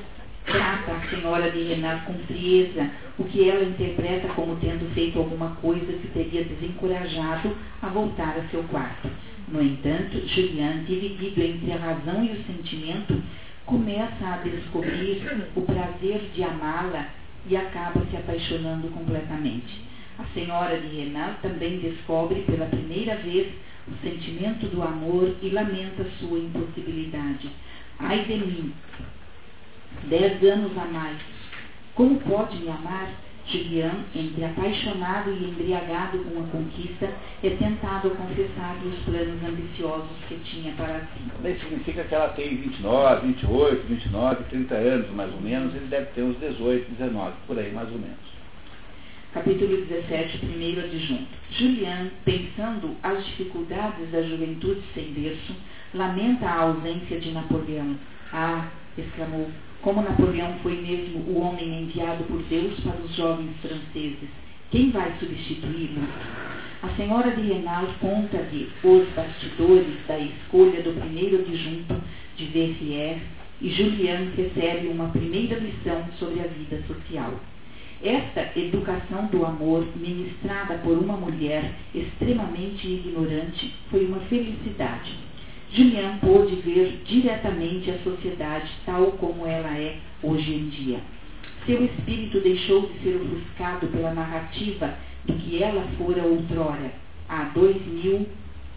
trata 0.45 0.91
a 0.91 1.09
senhora 1.09 1.49
de 1.49 1.63
Renato 1.63 2.05
com 2.05 2.13
frieza, 2.27 2.91
o 3.17 3.23
que 3.23 3.49
ela 3.49 3.63
interpreta 3.63 4.27
como 4.35 4.55
tendo 4.57 4.87
feito 4.93 5.17
alguma 5.17 5.55
coisa 5.55 5.93
que 5.93 6.09
teria 6.09 6.43
desencorajado 6.43 7.57
a 7.81 7.87
voltar 7.87 8.37
a 8.37 8.47
seu 8.49 8.61
quarto. 8.65 9.09
No 9.47 9.63
entanto, 9.63 10.21
Julian, 10.27 10.83
dividido 10.83 11.41
entre 11.41 11.71
a 11.71 11.77
razão 11.77 12.23
e 12.23 12.29
o 12.29 12.43
sentimento, 12.43 13.19
começa 13.65 14.27
a 14.27 14.37
descobrir 14.43 15.23
o 15.55 15.61
prazer 15.61 16.21
de 16.35 16.43
amá-la 16.43 17.09
e 17.49 17.57
acaba 17.57 18.05
se 18.11 18.15
apaixonando 18.15 18.89
completamente. 18.89 19.81
A 20.19 20.25
senhora 20.35 20.79
de 20.79 20.95
Renato 20.95 21.41
também 21.41 21.79
descobre 21.79 22.41
pela 22.43 22.67
primeira 22.67 23.15
vez 23.15 23.47
o 23.87 23.95
sentimento 24.01 24.67
do 24.67 24.81
amor 24.81 25.35
e 25.41 25.49
lamenta 25.49 26.05
sua 26.19 26.39
impossibilidade. 26.39 27.49
Ai 27.99 28.25
de 28.25 28.35
mim, 28.35 28.73
dez 30.05 30.43
anos 30.43 30.77
a 30.77 30.85
mais. 30.85 31.17
Como 31.93 32.19
pode 32.21 32.57
me 32.57 32.69
amar? 32.69 33.09
Julian, 33.47 34.05
entre 34.15 34.43
apaixonado 34.43 35.29
e 35.31 35.45
embriagado 35.45 36.17
com 36.17 36.39
a 36.39 36.47
conquista, 36.47 37.07
é 37.43 37.49
tentado 37.51 38.07
a 38.07 38.15
confessar 38.15 38.75
os 38.83 38.95
planos 39.03 39.43
ambiciosos 39.43 40.17
que 40.27 40.35
tinha 40.39 40.73
para 40.73 41.01
si. 41.01 41.49
Isso 41.51 41.59
significa 41.59 42.03
que 42.05 42.15
ela 42.15 42.29
tem 42.29 42.57
29, 42.57 43.27
28, 43.27 43.87
29, 43.87 44.43
30 44.45 44.75
anos, 44.75 45.11
mais 45.11 45.31
ou 45.31 45.41
menos, 45.41 45.75
ele 45.75 45.85
deve 45.85 46.07
ter 46.07 46.23
uns 46.23 46.39
18, 46.39 46.91
19, 46.93 47.33
por 47.45 47.59
aí, 47.59 47.71
mais 47.71 47.87
ou 47.91 47.99
menos 47.99 48.34
capítulo 49.35 49.85
17, 49.85 50.37
primeiro 50.37 50.79
adjunto. 50.79 51.27
Julian, 51.51 52.09
pensando 52.23 52.95
as 53.03 53.21
dificuldades 53.25 54.09
da 54.09 54.21
juventude 54.21 54.81
sem 54.93 55.11
berço, 55.11 55.53
lamenta 55.93 56.45
a 56.45 56.61
ausência 56.61 57.19
de 57.19 57.31
Napoleão. 57.31 57.97
Ah, 58.31 58.69
exclamou, 58.97 59.49
como 59.81 60.03
Napoleão 60.03 60.57
foi 60.63 60.79
mesmo 60.81 61.19
o 61.27 61.41
homem 61.41 61.81
enviado 61.81 62.23
por 62.23 62.41
Deus 62.43 62.79
para 62.79 62.95
os 63.01 63.13
jovens 63.13 63.51
franceses. 63.61 64.29
Quem 64.71 64.91
vai 64.91 65.13
substituí-lo? 65.19 66.07
A 66.81 66.89
senhora 66.95 67.31
de 67.31 67.41
Renal 67.41 67.87
conta-lhe 67.99 68.71
os 68.85 69.09
bastidores 69.09 69.97
da 70.07 70.17
escolha 70.17 70.81
do 70.81 70.97
primeiro 70.97 71.39
adjunto 71.39 72.01
de 72.37 72.45
Verrières 72.45 73.21
e 73.59 73.69
Julian 73.69 74.29
recebe 74.37 74.87
uma 74.87 75.09
primeira 75.09 75.59
lição 75.59 76.05
sobre 76.19 76.39
a 76.39 76.47
vida 76.47 76.81
social. 76.87 77.33
Esta 78.05 78.51
educação 78.55 79.25
do 79.31 79.43
amor, 79.43 79.83
ministrada 79.95 80.77
por 80.83 80.95
uma 80.95 81.17
mulher 81.17 81.73
extremamente 81.91 82.87
ignorante, 82.87 83.73
foi 83.89 84.05
uma 84.05 84.19
felicidade. 84.19 85.11
Julian 85.71 86.19
pôde 86.19 86.55
ver 86.57 87.01
diretamente 87.03 87.89
a 87.89 87.97
sociedade 88.03 88.69
tal 88.85 89.13
como 89.13 89.47
ela 89.47 89.75
é 89.75 89.97
hoje 90.21 90.53
em 90.53 90.69
dia. 90.69 90.99
Seu 91.65 91.83
espírito 91.83 92.41
deixou 92.41 92.87
de 92.89 92.99
ser 92.99 93.15
ofuscado 93.15 93.87
pela 93.87 94.13
narrativa 94.13 94.93
do 95.25 95.33
que 95.33 95.63
ela 95.63 95.81
fora 95.97 96.21
outrora, 96.25 96.91
há 97.27 97.45
dois 97.55 97.83
mil 97.87 98.27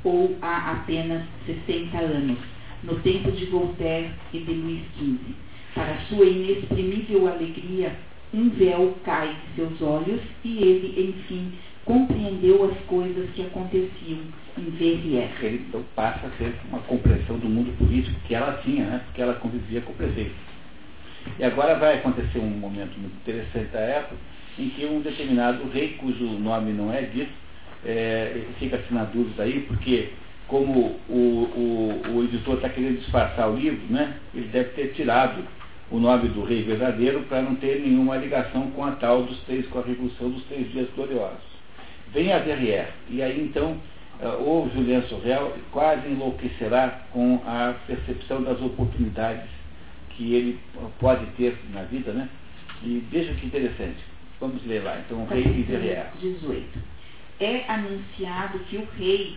ou 0.04 0.38
há 0.40 0.72
apenas 0.72 1.22
60 1.44 1.98
anos, 1.98 2.38
no 2.82 2.94
tempo 3.00 3.30
de 3.32 3.44
Voltaire 3.44 4.08
e 4.32 4.38
de 4.38 4.52
Luís 4.52 4.84
XV. 4.96 5.18
Para 5.74 5.98
sua 6.08 6.24
inexprimível 6.24 7.28
alegria, 7.28 7.94
um 8.32 8.50
véu 8.50 8.96
cai 9.04 9.34
de 9.34 9.54
seus 9.56 9.80
olhos 9.80 10.20
e 10.44 10.58
ele, 10.58 11.10
enfim, 11.10 11.52
compreendeu 11.84 12.70
as 12.70 12.78
coisas 12.86 13.30
que 13.30 13.42
aconteciam 13.42 14.20
em 14.58 14.70
Verrières. 14.70 15.42
Ele 15.42 15.64
então 15.68 15.82
passa 15.94 16.26
a 16.26 16.30
ter 16.30 16.54
uma 16.68 16.80
compreensão 16.80 17.38
do 17.38 17.48
mundo 17.48 17.76
político 17.78 18.20
que 18.26 18.34
ela 18.34 18.60
tinha, 18.64 18.84
né? 18.84 19.00
porque 19.06 19.22
ela 19.22 19.34
convivia 19.34 19.80
com 19.80 19.92
o 19.92 19.96
prefeito. 19.96 20.34
E 21.38 21.44
agora 21.44 21.78
vai 21.78 21.96
acontecer 21.96 22.38
um 22.38 22.50
momento 22.50 22.98
muito 22.98 23.16
interessante 23.16 23.70
da 23.72 23.80
época, 23.80 24.16
em 24.58 24.68
que 24.70 24.84
um 24.84 25.00
determinado 25.00 25.68
rei, 25.70 25.96
cujo 25.98 26.24
nome 26.24 26.72
não 26.72 26.92
é 26.92 27.02
dito, 27.02 27.32
é, 27.84 28.44
fica 28.58 28.76
assim 28.76 28.94
na 28.94 29.04
dúvida 29.04 29.42
aí, 29.44 29.60
porque 29.60 30.10
como 30.46 30.98
o, 31.08 31.14
o, 31.14 32.16
o 32.16 32.24
editor 32.24 32.56
está 32.56 32.68
querendo 32.68 32.98
disfarçar 32.98 33.50
o 33.50 33.56
livro, 33.56 33.80
né, 33.90 34.16
ele 34.34 34.48
deve 34.48 34.70
ter 34.70 34.94
tirado 34.94 35.44
o 35.90 35.98
nome 35.98 36.28
do 36.28 36.44
rei 36.44 36.62
verdadeiro 36.62 37.22
para 37.22 37.42
não 37.42 37.54
ter 37.56 37.80
nenhuma 37.80 38.16
ligação 38.16 38.70
com 38.72 38.84
a 38.84 38.92
tal 38.92 39.22
dos 39.22 39.38
três, 39.40 39.66
com 39.68 39.78
a 39.78 39.82
Revolução 39.82 40.30
dos 40.30 40.44
Três 40.44 40.70
Dias 40.70 40.88
Gloriosos. 40.94 41.48
Vem 42.12 42.32
a 42.32 42.38
Verrières, 42.38 42.92
e 43.08 43.22
aí 43.22 43.40
então 43.40 43.76
uh, 44.20 44.42
o 44.42 44.70
Julien 44.74 45.02
Sorrel 45.02 45.56
quase 45.70 46.08
enlouquecerá 46.08 47.06
com 47.12 47.40
a 47.46 47.74
percepção 47.86 48.42
das 48.42 48.60
oportunidades 48.60 49.48
que 50.10 50.34
ele 50.34 50.58
pode 50.98 51.24
ter 51.36 51.56
na 51.72 51.82
vida, 51.82 52.12
né? 52.12 52.28
E 52.82 53.04
veja 53.10 53.32
que 53.34 53.46
interessante. 53.46 53.98
Vamos 54.40 54.64
ler 54.66 54.82
lá, 54.82 55.00
então, 55.04 55.22
o 55.22 55.26
rei 55.26 55.42
de 55.42 55.62
Verrières. 55.62 56.12
18. 56.20 56.78
É 57.40 57.64
anunciado 57.68 58.58
que 58.60 58.76
o 58.76 58.88
rei 58.98 59.36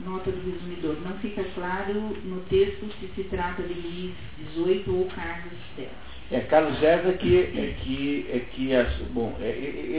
Nota 0.00 0.30
do 0.30 0.50
resumidor. 0.50 0.96
Não 1.02 1.16
fica 1.18 1.42
claro 1.54 1.94
no 2.24 2.40
texto 2.50 2.86
se 3.00 3.08
se 3.14 3.24
trata 3.28 3.62
de 3.62 3.74
Luís 3.74 4.14
XVIII 4.52 4.84
ou 4.88 5.06
Carlos 5.06 5.52
X. 5.76 5.88
É, 6.30 6.40
Carlos 6.40 6.78
César 6.78 7.12
que, 7.14 7.38
é 7.38 7.76
que, 7.80 8.26
é 8.30 8.38
que 8.52 8.74
as, 8.74 8.92
bom, 9.12 9.34
é, 9.40 9.48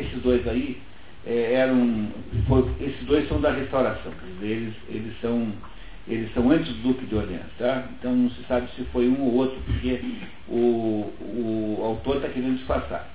esses 0.06 0.22
dois 0.22 0.46
aí 0.48 0.80
é, 1.26 1.54
eram, 1.54 2.12
foi, 2.48 2.70
esses 2.82 3.04
dois 3.06 3.28
são 3.28 3.42
da 3.42 3.52
restauração, 3.52 4.12
eles, 4.42 4.74
eles 4.90 5.14
são 5.22 5.52
eles 6.08 6.34
são 6.34 6.50
antes 6.50 6.72
do 6.78 6.94
Duque 6.94 7.06
de 7.06 7.16
Orleans, 7.16 7.52
tá? 7.58 7.86
Então 8.00 8.16
não 8.16 8.30
se 8.32 8.42
sabe 8.44 8.70
se 8.76 8.84
foi 8.86 9.10
um 9.10 9.22
ou 9.24 9.34
outro, 9.34 9.60
porque 9.66 10.00
o, 10.48 11.12
o 11.22 11.80
autor 11.84 12.18
está 12.18 12.30
querendo 12.30 12.58
disfarçar. 12.58 13.10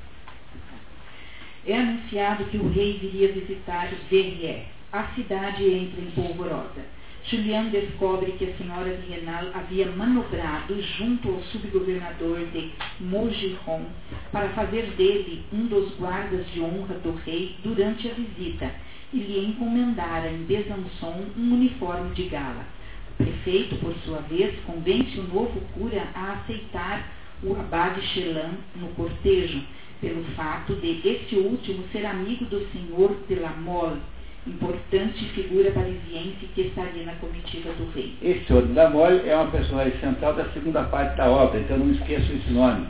É 1.67 1.79
anunciado 1.79 2.45
que 2.47 2.59
o 2.59 2.69
rei 2.69 2.99
viria 2.99 3.33
visitar 3.33 3.89
Verrières. 4.11 4.67
A 4.93 5.05
cidade 5.15 5.65
entra 5.65 6.03
em 6.03 6.11
polvorosa. 6.11 6.85
Julian 7.25 7.71
descobre 7.71 8.33
que 8.33 8.45
a 8.45 8.57
senhora 8.59 8.95
de 8.95 9.11
Renal 9.11 9.47
havia 9.55 9.87
manobrado 9.87 10.83
junto 10.83 11.31
ao 11.31 11.43
subgovernador 11.45 12.45
de 12.53 12.71
Maugiron 13.01 13.87
para 14.31 14.51
fazer 14.51 14.91
dele 14.99 15.45
um 15.51 15.65
dos 15.65 15.95
guardas 15.97 16.47
de 16.51 16.61
honra 16.61 16.97
do 16.97 17.15
rei 17.25 17.57
durante 17.65 18.07
a 18.07 18.13
visita 18.13 18.71
e 19.15 19.17
lhe 19.17 19.47
encomendara 19.47 20.31
em 20.31 20.45
Besançon 20.45 21.25
um 21.39 21.55
uniforme 21.55 22.15
de 22.15 22.25
gala. 22.25 22.67
O 23.13 23.25
prefeito, 23.25 23.77
por 23.77 23.95
sua 24.05 24.19
vez, 24.19 24.55
convence 24.67 25.19
o 25.19 25.23
novo 25.23 25.59
cura 25.73 26.07
a 26.15 26.33
aceitar 26.33 27.11
o 27.43 27.55
abade 27.55 28.03
Chelan 28.09 28.59
no 28.77 28.89
cortejo, 28.89 29.63
pelo 30.03 30.23
fato 30.35 30.75
de 30.75 31.01
este 31.09 31.37
último 31.37 31.83
ser 31.93 32.05
amigo 32.05 32.45
do 32.45 32.61
senhor 32.73 33.17
de 33.27 33.37
la 33.37 33.53
Mole, 33.53 34.01
importante 34.47 35.25
figura 35.35 35.71
parisiense 35.71 36.47
que 36.55 36.63
estaria 36.63 37.05
na 37.05 37.13
comitiva 37.15 37.73
do 37.75 37.91
rei. 37.93 38.17
Esse 38.23 38.53
de 38.53 38.73
la 38.73 38.91
Mole 38.91 39.29
é 39.29 39.37
uma 39.37 39.51
personagem 39.51 39.99
central 40.01 40.35
da 40.35 40.45
segunda 40.47 40.83
parte 40.85 41.17
da 41.17 41.31
obra, 41.31 41.61
então 41.61 41.79
não 41.79 41.93
esqueçam 41.93 42.37
esse 42.37 42.51
nome. 42.51 42.87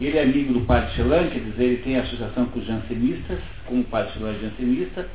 Ele 0.00 0.16
é 0.16 0.22
amigo 0.22 0.52
do 0.52 0.60
padre 0.62 0.94
Chelan, 0.94 1.28
quer 1.28 1.40
dizer, 1.40 1.64
ele 1.64 1.82
tem 1.82 1.96
associação 1.96 2.46
com 2.46 2.58
os 2.58 2.66
jansenistas, 2.66 3.38
com 3.66 3.80
o 3.80 3.84
padre 3.84 4.12
Chelan 4.12 4.34
jansenista, 4.40 5.08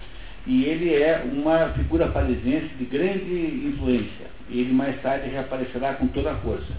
e 0.45 0.65
ele 0.65 0.93
é 0.93 1.23
uma 1.31 1.69
figura 1.69 2.07
parisiense 2.07 2.67
de 2.77 2.85
grande 2.85 3.67
influência. 3.67 4.27
Ele 4.49 4.73
mais 4.73 5.01
tarde 5.01 5.29
reaparecerá 5.29 5.93
com 5.93 6.07
toda 6.07 6.31
a 6.31 6.35
força. 6.35 6.73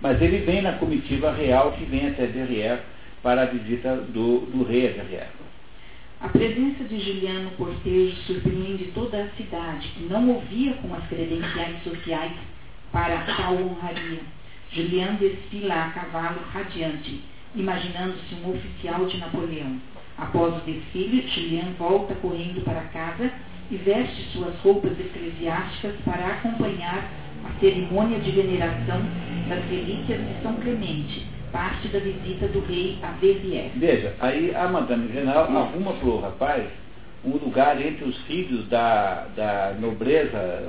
Mas 0.00 0.20
ele 0.20 0.38
vem 0.44 0.60
na 0.60 0.72
comitiva 0.74 1.32
real 1.32 1.72
que 1.72 1.84
vem 1.86 2.08
até 2.08 2.26
Verrières 2.26 2.80
para 3.22 3.42
a 3.42 3.46
visita 3.46 3.96
do, 3.96 4.40
do 4.40 4.62
rei 4.64 4.88
a 4.88 5.02
Verrières. 5.02 5.45
A 6.18 6.28
presença 6.28 6.82
de 6.84 6.98
Juliano 6.98 7.50
Cortejo 7.58 8.16
surpreende 8.26 8.90
toda 8.94 9.22
a 9.22 9.28
cidade, 9.36 9.88
que 9.88 10.04
não 10.04 10.30
ouvia 10.30 10.72
com 10.74 10.94
as 10.94 11.06
credenciais 11.08 11.82
sociais 11.84 12.32
para 12.90 13.18
tal 13.36 13.54
honraria. 13.54 14.20
Juliano 14.72 15.18
desfila 15.18 15.74
a 15.74 15.90
cavalo 15.90 16.40
radiante, 16.52 17.20
imaginando-se 17.54 18.34
um 18.34 18.50
oficial 18.50 19.04
de 19.04 19.18
Napoleão. 19.18 19.78
Após 20.16 20.56
o 20.56 20.64
desfile, 20.64 21.28
Julian 21.28 21.74
volta 21.78 22.14
correndo 22.14 22.64
para 22.64 22.80
casa 22.84 23.30
e 23.70 23.76
veste 23.76 24.22
suas 24.32 24.58
roupas 24.60 24.98
eclesiásticas 24.98 25.96
para 26.02 26.28
acompanhar 26.28 27.10
a 27.44 27.60
cerimônia 27.60 28.18
de 28.20 28.30
veneração 28.30 29.02
das 29.50 29.62
relíquias 29.66 30.18
de 30.26 30.42
São 30.42 30.54
Clemente, 30.54 31.26
parte 31.52 31.88
da 31.88 31.98
visita 31.98 32.48
do 32.48 32.60
rei 32.60 32.98
a 33.02 33.12
Verrières. 33.12 33.72
Veja, 33.76 34.14
aí 34.20 34.54
a 34.54 34.68
Madame 34.68 35.08
Renal 35.12 35.44
arruma 35.44 35.92
para 35.94 36.08
o 36.08 36.20
rapaz 36.20 36.64
um 37.24 37.30
lugar 37.30 37.80
entre 37.80 38.04
os 38.04 38.16
filhos 38.22 38.68
da, 38.68 39.26
da 39.34 39.74
nobreza 39.80 40.68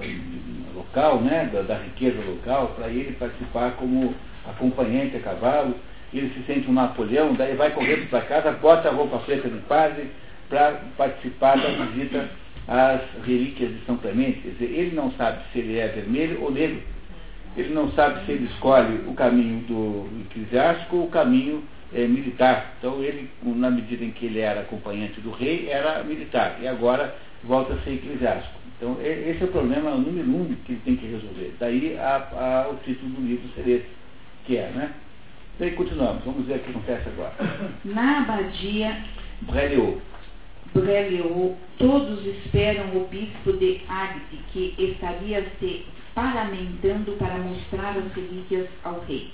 local, 0.73 1.21
né, 1.21 1.49
da, 1.53 1.61
da 1.61 1.77
riqueza 1.77 2.19
local, 2.27 2.73
para 2.75 2.87
ele 2.87 3.11
participar 3.13 3.71
como 3.71 4.15
acompanhante 4.45 5.17
a 5.17 5.19
cavalo 5.19 5.75
ele 6.13 6.31
se 6.33 6.43
sente 6.45 6.69
um 6.69 6.73
Napoleão, 6.73 7.33
daí 7.33 7.55
vai 7.55 7.71
correndo 7.71 8.09
para 8.09 8.21
casa, 8.21 8.51
bota 8.51 8.87
a 8.87 8.91
roupa 8.91 9.17
preta 9.19 9.49
de 9.49 9.59
padre 9.61 10.09
para 10.49 10.81
participar 10.95 11.57
da 11.57 11.69
visita 11.85 12.29
às 12.67 13.01
relíquias 13.25 13.71
de 13.71 13.85
São 13.85 13.97
Clemente. 13.97 14.39
Quer 14.39 14.49
dizer, 14.51 14.65
ele 14.65 14.95
não 14.95 15.11
sabe 15.13 15.39
se 15.51 15.59
ele 15.59 15.77
é 15.77 15.87
vermelho 15.87 16.41
ou 16.41 16.51
negro. 16.51 16.81
Ele 17.57 17.73
não 17.73 17.91
sabe 17.93 18.23
se 18.25 18.31
ele 18.31 18.45
escolhe 18.45 19.01
o 19.07 19.13
caminho 19.15 19.61
do 19.61 20.07
eclesiástico 20.29 20.97
ou 20.97 21.05
o 21.05 21.09
caminho 21.09 21.63
é, 21.91 22.05
militar. 22.05 22.75
Então 22.77 23.03
ele, 23.03 23.29
na 23.43 23.71
medida 23.71 24.05
em 24.05 24.11
que 24.11 24.27
ele 24.27 24.39
era 24.39 24.61
acompanhante 24.61 25.19
do 25.21 25.31
rei, 25.31 25.67
era 25.67 26.03
militar. 26.03 26.59
E 26.61 26.67
agora 26.67 27.15
volta 27.43 27.73
a 27.73 27.81
ser 27.81 27.95
eclesiástico. 27.95 28.55
Então 28.77 28.97
esse 29.01 29.41
é 29.41 29.45
o 29.45 29.51
problema 29.51 29.89
número 29.91 30.29
um 30.29 30.55
que 30.65 30.73
ele 30.73 30.81
tem 30.85 30.95
que 30.95 31.07
resolver. 31.07 31.55
Daí 31.59 31.97
a, 31.97 32.65
a, 32.67 32.69
o 32.69 32.75
título 32.85 33.09
do 33.09 33.21
livro 33.21 33.49
ser 33.55 33.67
esse, 33.67 33.87
que 34.45 34.55
é, 34.55 34.69
né? 34.69 34.91
Daí 35.57 35.71
continuamos, 35.71 36.23
vamos 36.23 36.45
ver 36.45 36.57
o 36.57 36.59
que 36.59 36.69
acontece 36.69 37.09
agora. 37.09 37.33
Na 37.83 38.19
abadia 38.19 38.95
Breliot. 39.41 39.99
Breliot, 40.75 41.55
todos 41.79 42.23
esperam 42.23 42.85
o 42.95 43.07
bispo 43.07 43.53
de 43.53 43.81
Agde, 43.89 44.37
que 44.51 44.75
estaria 44.77 45.43
se 45.59 45.85
paramentando 46.17 47.11
para 47.19 47.37
mostrar 47.37 47.95
as 47.95 48.11
relíquias 48.11 48.67
ao 48.83 49.01
rei. 49.01 49.29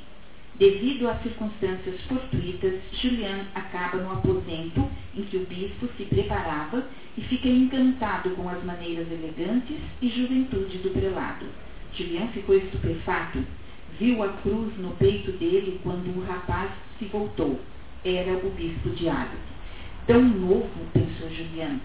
Devido 0.55 1.07
a 1.07 1.15
circunstâncias 1.19 2.01
fortuitas, 2.09 2.73
Julian 3.01 3.45
acaba 3.55 3.99
no 3.99 4.11
aposento 4.11 4.85
em 5.15 5.21
que 5.21 5.37
o 5.37 5.45
bispo 5.45 5.87
se 5.95 6.03
preparava 6.03 6.85
e 7.17 7.21
fica 7.21 7.47
encantado 7.47 8.31
com 8.31 8.49
as 8.49 8.61
maneiras 8.65 9.09
elegantes 9.09 9.77
e 10.01 10.09
juventude 10.09 10.79
do 10.79 10.89
prelado. 10.89 11.45
Julian 11.93 12.27
ficou 12.33 12.53
estupefato 12.53 13.41
Viu 13.97 14.21
a 14.21 14.29
cruz 14.41 14.75
no 14.77 14.91
peito 14.97 15.31
dele 15.33 15.79
quando 15.83 16.07
o 16.17 16.25
rapaz 16.25 16.69
se 16.99 17.05
voltou. 17.05 17.61
Era 18.03 18.33
o 18.33 18.49
bispo 18.49 18.89
de 18.89 19.07
Ágata. 19.07 19.37
Tão 20.05 20.21
novo, 20.21 20.67
pensou 20.91 21.29
Juliano, 21.29 21.79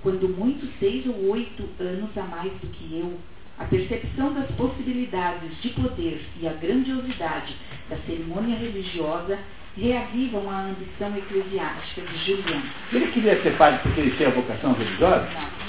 quando 0.00 0.26
muito 0.26 0.66
seis 0.78 1.04
ou 1.06 1.32
oito 1.32 1.68
anos 1.78 2.16
a 2.16 2.22
mais 2.22 2.52
do 2.52 2.68
que 2.68 2.98
eu, 2.98 3.18
a 3.58 3.64
percepção 3.64 4.32
das 4.34 4.50
possibilidades 4.52 5.50
de 5.60 5.70
poder 5.70 6.24
e 6.40 6.46
a 6.46 6.52
grandiosidade 6.52 7.56
da 7.90 7.96
cerimônia 8.06 8.56
religiosa 8.56 9.38
reavivam 9.76 10.50
a 10.50 10.66
ambição 10.66 11.16
eclesiástica 11.16 12.02
de 12.02 12.18
Juliano. 12.24 12.62
Ele 12.92 13.06
queria 13.08 13.42
ser 13.42 13.56
padre 13.56 13.80
porque 13.82 14.00
ele 14.00 14.10
tinha 14.16 14.30
vocação 14.30 14.72
religiosa? 14.72 15.28
Não. 15.34 15.68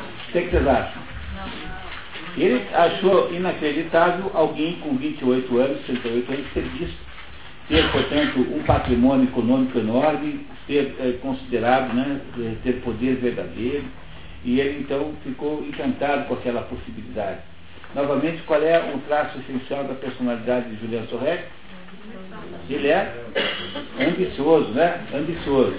O 0.00 0.32
que, 0.32 0.38
é 0.38 0.42
vocês 0.42 0.66
acham? 0.66 1.02
Ele 2.36 2.66
achou 2.72 3.32
inacreditável 3.32 4.30
alguém 4.32 4.74
com 4.76 4.96
28 4.96 5.58
anos, 5.58 5.82
38 5.82 6.32
anos, 6.32 6.52
ser 6.52 6.62
visto, 6.62 6.96
ter, 7.68 7.92
portanto, 7.92 8.40
um 8.40 8.62
patrimônio 8.62 9.24
econômico 9.24 9.78
enorme, 9.78 10.46
ser 10.66 10.94
é, 10.98 11.12
considerado, 11.20 11.92
né, 11.92 12.20
ter 12.62 12.80
poder 12.80 13.16
verdadeiro, 13.16 13.84
e 14.44 14.60
ele 14.60 14.80
então 14.80 15.14
ficou 15.22 15.64
encantado 15.64 16.26
com 16.26 16.34
aquela 16.34 16.62
possibilidade. 16.62 17.40
Novamente, 17.94 18.42
qual 18.42 18.62
é 18.62 18.94
o 18.94 18.98
traço 19.00 19.38
essencial 19.38 19.84
da 19.84 19.94
personalidade 19.94 20.70
de 20.70 20.80
Julian 20.80 21.06
Sorrec? 21.08 21.44
Ele 22.68 22.88
é 22.88 23.14
ambicioso, 24.00 24.70
né? 24.70 25.04
Ambicioso. 25.14 25.76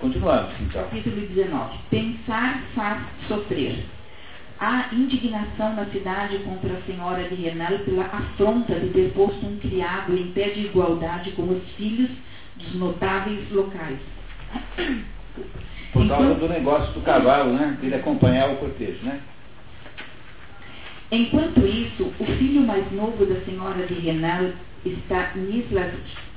Continuamos, 0.00 0.52
então. 0.60 0.82
Capítulo 0.82 1.26
19. 1.28 1.78
Pensar 1.90 2.60
faz 2.74 3.02
sofrer. 3.28 3.84
Há 4.58 4.88
indignação 4.92 5.74
na 5.74 5.86
cidade 5.86 6.38
contra 6.38 6.74
a 6.74 6.82
senhora 6.82 7.28
de 7.28 7.34
Renal 7.36 7.78
pela 7.80 8.04
afronta 8.04 8.78
de 8.78 8.88
ter 8.88 9.12
posto 9.12 9.46
um 9.46 9.56
criado 9.58 10.16
em 10.16 10.32
pé 10.32 10.50
de 10.50 10.66
igualdade 10.66 11.32
com 11.32 11.42
os 11.42 11.62
filhos 11.76 12.10
dos 12.56 12.74
notáveis 12.74 13.50
locais. 13.50 13.98
Por 15.94 16.08
causa 16.08 16.34
do 16.34 16.48
negócio 16.48 16.92
do 16.92 17.00
cavalo, 17.02 17.52
né? 17.52 17.78
Ele 17.80 17.94
acompanhar 17.94 18.50
o 18.50 18.56
cortejo, 18.56 18.98
né? 19.04 19.20
Enquanto 21.10 21.64
isso, 21.64 22.12
o 22.18 22.24
filho 22.24 22.62
mais 22.62 22.90
novo 22.90 23.24
da 23.24 23.40
senhora 23.42 23.86
de 23.86 23.94
Renal, 23.94 24.50
Stanislas 24.84 25.92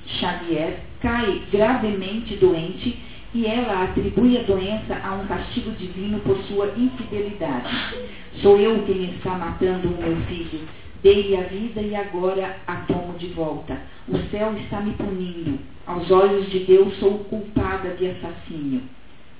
Xavier, 0.05 0.79
cai 1.01 1.41
gravemente 1.51 2.35
doente 2.35 2.99
e 3.33 3.47
ela 3.47 3.85
atribui 3.85 4.37
a 4.37 4.43
doença 4.43 4.95
a 5.03 5.13
um 5.15 5.25
castigo 5.25 5.71
divino 5.71 6.19
por 6.19 6.37
sua 6.43 6.71
infidelidade. 6.77 7.75
Sou 8.41 8.59
eu 8.59 8.83
quem 8.83 9.05
está 9.05 9.31
matando 9.31 9.87
o 9.87 10.01
meu 10.01 10.15
filho. 10.27 10.61
Dei-lhe 11.01 11.35
a 11.35 11.41
vida 11.41 11.81
e 11.81 11.95
agora 11.95 12.57
a 12.67 12.75
tomo 12.81 13.17
de 13.17 13.27
volta. 13.27 13.75
O 14.07 14.17
céu 14.29 14.55
está 14.57 14.81
me 14.81 14.91
punindo. 14.93 15.57
Aos 15.87 16.11
olhos 16.11 16.47
de 16.51 16.59
Deus 16.59 16.95
sou 16.99 17.19
culpada 17.25 17.89
de 17.95 18.07
assassínio. 18.07 18.81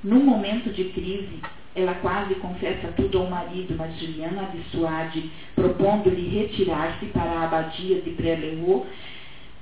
Num 0.07 0.23
momento 0.23 0.69
de 0.69 0.85
crise, 0.85 1.41
ela 1.75 1.93
quase 1.95 2.33
confessa 2.35 2.87
tudo 2.95 3.17
ao 3.17 3.29
marido, 3.29 3.75
mas 3.77 3.99
Juliana 3.99 4.43
a 4.43 4.55
dissuade, 4.55 5.29
propondo-lhe 5.53 6.29
retirar-se 6.29 7.07
para 7.07 7.29
a 7.29 7.43
abadia 7.43 7.99
de 7.99 8.11
Prelevaux, 8.11 8.87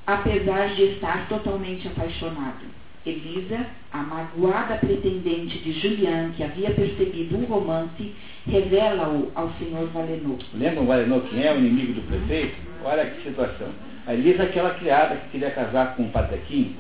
apesar 0.06 0.76
de 0.76 0.84
estar 0.84 1.28
totalmente 1.28 1.88
apaixonado. 1.88 2.64
Elisa, 3.08 3.66
a 3.92 4.04
magoada 4.04 4.76
pretendente 4.76 5.58
de 5.58 5.80
Julian, 5.80 6.30
que 6.38 6.44
havia 6.44 6.70
percebido 6.70 7.38
o 7.38 7.46
romance, 7.46 8.14
revela-o 8.46 9.32
ao 9.34 9.52
senhor 9.54 9.88
Valenor. 9.88 10.38
Lembra 10.54 10.82
o 10.84 10.86
Valenor 10.86 11.22
quem 11.22 11.42
é 11.42 11.52
o 11.52 11.58
inimigo 11.58 11.94
do 11.94 12.02
prefeito? 12.04 12.56
Olha 12.84 13.04
que 13.08 13.24
situação. 13.24 13.70
A 14.06 14.14
Elisa 14.14 14.44
é 14.44 14.46
aquela 14.46 14.76
criada 14.76 15.16
que 15.16 15.30
queria 15.30 15.50
casar 15.50 15.96
com 15.96 16.04
o 16.04 16.10
Patequim, 16.10 16.76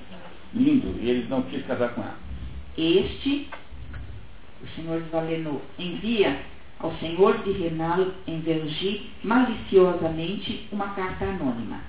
lindo, 0.53 0.93
e 1.01 1.09
ele 1.09 1.26
não 1.28 1.41
quis 1.41 1.66
casar 1.66 1.89
com 1.95 2.03
ela. 2.03 2.24
Este, 2.78 3.47
o 4.61 4.67
senhor 4.76 5.01
Valenor, 5.11 5.61
envia 5.80 6.41
ao 6.80 6.93
senhor 6.97 7.38
de 7.43 7.51
Renal 7.51 8.07
em 8.28 8.39
Vergy 8.41 9.09
maliciosamente 9.23 10.67
uma 10.71 10.89
carta 10.89 11.26
anônima. 11.26 11.80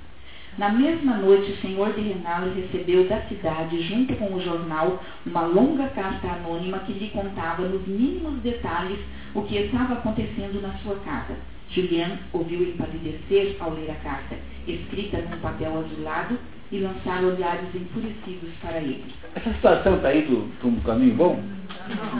Na 0.57 0.71
mesma 0.71 1.19
noite, 1.19 1.53
o 1.53 1.57
senhor 1.61 1.93
de 1.93 2.01
Renal 2.01 2.49
recebeu 2.55 3.07
da 3.09 3.21
cidade, 3.23 3.83
junto 3.83 4.15
com 4.17 4.33
o 4.33 4.41
jornal, 4.41 5.03
uma 5.27 5.43
longa 5.43 5.89
carta 5.89 6.29
anônima 6.29 6.79
que 6.79 6.93
lhe 6.93 7.11
contava 7.11 7.69
nos 7.69 7.87
mínimos 7.87 8.41
detalhes 8.41 8.99
o 9.35 9.43
que 9.43 9.59
estava 9.59 9.95
acontecendo 9.95 10.63
na 10.63 10.73
sua 10.79 10.97
casa. 11.01 11.37
Julian 11.69 12.19
ouviu 12.33 12.63
empalidecer 12.63 13.57
ao 13.61 13.75
ler 13.75 13.91
a 13.91 13.95
carta, 13.97 14.37
escrita 14.67 15.19
num 15.19 15.39
papel 15.41 15.79
azulado, 15.79 16.39
e 16.73 16.79
lançar 16.81 17.23
olhares 17.23 17.75
enfurecidos 17.75 18.51
para 18.61 18.79
ele. 18.79 19.05
Essa 19.35 19.53
situação 19.53 19.97
está 19.97 20.15
indo 20.15 20.51
para 20.59 20.69
um 20.69 20.81
caminho 20.81 21.15
bom? 21.15 21.41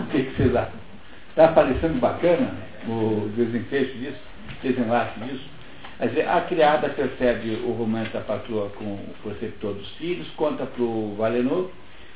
O 0.03 0.07
que, 0.11 0.23
que 0.23 0.37
vocês 0.37 0.55
acham? 0.55 0.79
Está 1.31 1.49
parecendo 1.49 1.99
bacana 1.99 2.55
o 2.89 3.29
desenfecho 3.37 3.99
disso, 3.99 4.21
desenlace 4.63 5.19
disso? 5.21 5.45
A 6.29 6.41
criada 6.43 6.91
percebe 6.91 7.63
o 7.65 7.73
romance 7.73 8.11
da 8.11 8.21
patroa 8.21 8.69
com 8.71 8.85
o 8.85 9.15
preceptor 9.23 9.75
dos 9.75 9.89
filhos, 9.97 10.29
conta 10.37 10.67
para 10.67 10.83
o 10.83 11.15
Valenor, 11.17 11.71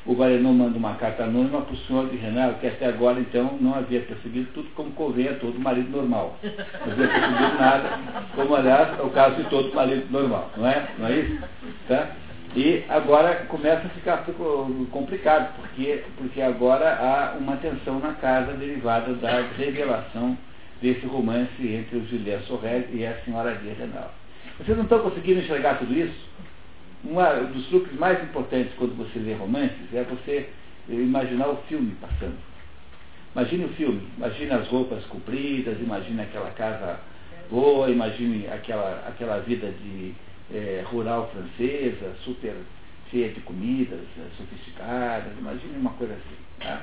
o 0.06 0.14
Valenor 0.14 0.52
manda 0.52 0.78
uma 0.78 0.94
carta 0.94 1.24
anônima 1.24 1.60
para 1.60 1.74
o 1.74 1.78
senhor 1.78 2.08
de 2.08 2.16
Renato, 2.16 2.58
que 2.58 2.66
até 2.66 2.86
agora, 2.86 3.20
então, 3.20 3.58
não 3.60 3.74
havia 3.74 4.00
percebido 4.00 4.48
tudo 4.54 4.68
como 4.74 4.90
convém 4.92 5.28
a 5.28 5.34
todo 5.34 5.60
marido 5.60 5.90
normal. 5.90 6.38
Não 6.42 6.92
havia 6.92 7.08
percebido 7.08 7.58
nada, 7.58 7.98
como, 8.34 8.54
aliás, 8.54 8.98
é 8.98 9.02
o 9.02 9.10
caso 9.10 9.36
de 9.36 9.44
todo 9.44 9.74
marido 9.74 10.10
normal, 10.10 10.50
não 10.56 10.66
é? 10.66 10.88
Não 10.98 11.06
é 11.06 11.18
isso? 11.18 11.38
Tá? 11.86 12.10
E 12.56 12.82
agora 12.88 13.46
começa 13.48 13.86
a 13.86 13.90
ficar 13.90 14.24
complicado, 14.90 15.54
porque, 15.56 16.02
porque 16.16 16.42
agora 16.42 16.96
há 16.96 17.36
uma 17.38 17.56
tensão 17.58 18.00
na 18.00 18.14
casa 18.14 18.52
derivada 18.54 19.12
da 19.14 19.42
revelação 19.56 20.36
desse 20.82 21.06
romance 21.06 21.50
entre 21.60 21.98
o 21.98 22.06
Julien 22.06 22.40
Sorrel 22.40 22.84
e 22.92 23.06
a 23.06 23.14
senhora 23.20 23.54
de 23.54 23.68
Renal. 23.68 24.12
Vocês 24.58 24.76
não 24.76 24.84
estão 24.84 24.98
conseguindo 24.98 25.40
enxergar 25.40 25.78
tudo 25.78 25.94
isso? 25.94 26.28
Um 27.04 27.52
dos 27.52 27.66
truques 27.68 27.98
mais 27.98 28.22
importantes 28.22 28.72
quando 28.76 28.96
você 28.96 29.18
lê 29.18 29.34
romances 29.34 29.92
é 29.92 30.04
você 30.04 30.48
imaginar 30.88 31.48
o 31.48 31.56
filme 31.68 31.96
passando. 32.00 32.36
Imagine 33.34 33.64
o 33.64 33.68
filme, 33.70 34.08
imagine 34.16 34.50
as 34.50 34.66
roupas 34.68 35.04
compridas, 35.06 35.78
imagine 35.80 36.20
aquela 36.20 36.50
casa 36.50 37.00
boa, 37.48 37.88
imagine 37.88 38.46
aquela, 38.48 39.04
aquela 39.06 39.38
vida 39.38 39.70
de 39.70 40.12
é, 40.52 40.84
rural 40.86 41.30
francesa, 41.32 42.14
super 42.24 42.54
cheia 43.10 43.28
de 43.30 43.40
comidas 43.40 44.00
é, 44.18 44.22
sofisticadas, 44.36 45.32
imagine 45.38 45.78
uma 45.78 45.90
coisa 45.92 46.14
assim. 46.14 46.36
Tá? 46.58 46.82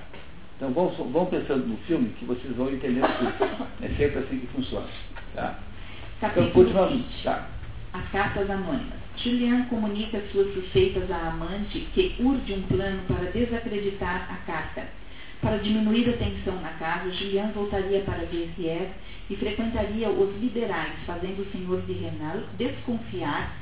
Então 0.55 0.72
vão, 0.72 0.89
vão 0.89 1.26
pensando 1.28 1.68
no 1.68 1.78
filme 1.80 2.09
que 2.18 2.26
vocês 2.26 2.55
vão 2.55 2.72
entender 2.72 3.01
tudo. 3.01 3.68
É 3.82 3.89
sempre 3.89 4.20
assim 4.20 4.39
que 4.39 4.47
funciona. 4.47 4.88
Tá? 5.36 5.59
Então 6.18 6.49
continuamos. 6.51 7.24
Tá. 7.24 7.47
As 7.93 8.09
cartas 8.09 8.49
anônimas. 8.49 9.07
Julian 9.18 9.65
comunica 9.65 10.22
suas 10.32 10.53
suspeitas 10.53 11.09
à 11.09 11.30
amante 11.30 11.80
que 11.93 12.15
urde 12.20 12.53
um 12.53 12.61
plano 12.63 13.01
para 13.07 13.32
desacreditar 13.32 14.28
a 14.32 14.36
carta. 14.45 14.84
Para 15.41 15.57
diminuir 15.57 16.09
a 16.09 16.18
tensão 16.18 16.59
na 16.61 16.70
casa, 16.74 17.11
Julian 17.11 17.51
voltaria 17.53 18.01
para 18.01 18.26
Verrières 18.26 18.89
e 19.30 19.36
frequentaria 19.36 20.09
os 20.09 20.39
liberais, 20.39 20.93
fazendo 21.05 21.41
o 21.41 21.51
senhor 21.51 21.82
de 21.82 21.93
Renal 21.93 22.41
desconfiar 22.57 23.55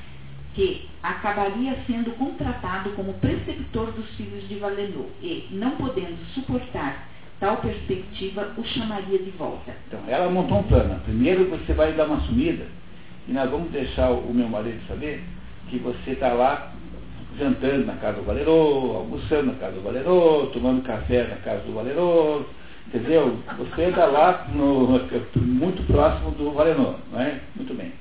que 0.53 0.87
acabaria 1.03 1.77
sendo 1.85 2.11
contratado 2.11 2.91
como 2.91 3.13
preceptor 3.15 3.91
dos 3.91 4.09
filhos 4.15 4.47
de 4.47 4.55
Valenor 4.55 5.07
e, 5.21 5.47
não 5.51 5.71
podendo 5.71 6.17
suportar 6.33 7.09
tal 7.39 7.57
perspectiva, 7.57 8.53
o 8.57 8.63
chamaria 8.63 9.19
de 9.19 9.31
volta. 9.31 9.75
Então, 9.87 9.99
ela 10.07 10.29
montou 10.29 10.59
um 10.59 10.63
plano. 10.63 10.99
Primeiro 11.01 11.49
você 11.49 11.73
vai 11.73 11.91
dar 11.93 12.05
uma 12.05 12.21
sumida 12.21 12.65
e 13.27 13.33
nós 13.33 13.49
vamos 13.49 13.69
deixar 13.71 14.11
o 14.11 14.33
meu 14.33 14.47
marido 14.47 14.79
saber 14.87 15.21
que 15.69 15.77
você 15.79 16.11
está 16.11 16.33
lá 16.33 16.71
jantando 17.37 17.85
na 17.85 17.95
casa 17.95 18.17
do 18.17 18.23
Valerô, 18.23 18.97
almoçando 18.97 19.47
na 19.47 19.53
casa 19.53 19.73
do 19.73 19.81
Valerô, 19.81 20.47
tomando 20.53 20.83
café 20.83 21.27
na 21.27 21.35
casa 21.37 21.63
do 21.63 21.73
Valerô, 21.73 22.45
entendeu? 22.87 23.39
Você 23.57 23.83
está 23.83 24.05
lá 24.05 24.47
no, 24.53 24.99
muito 25.41 25.83
próximo 25.87 26.31
do 26.31 26.51
Valerô, 26.51 26.95
não 27.11 27.19
é? 27.19 27.41
Muito 27.55 27.73
bem. 27.73 27.91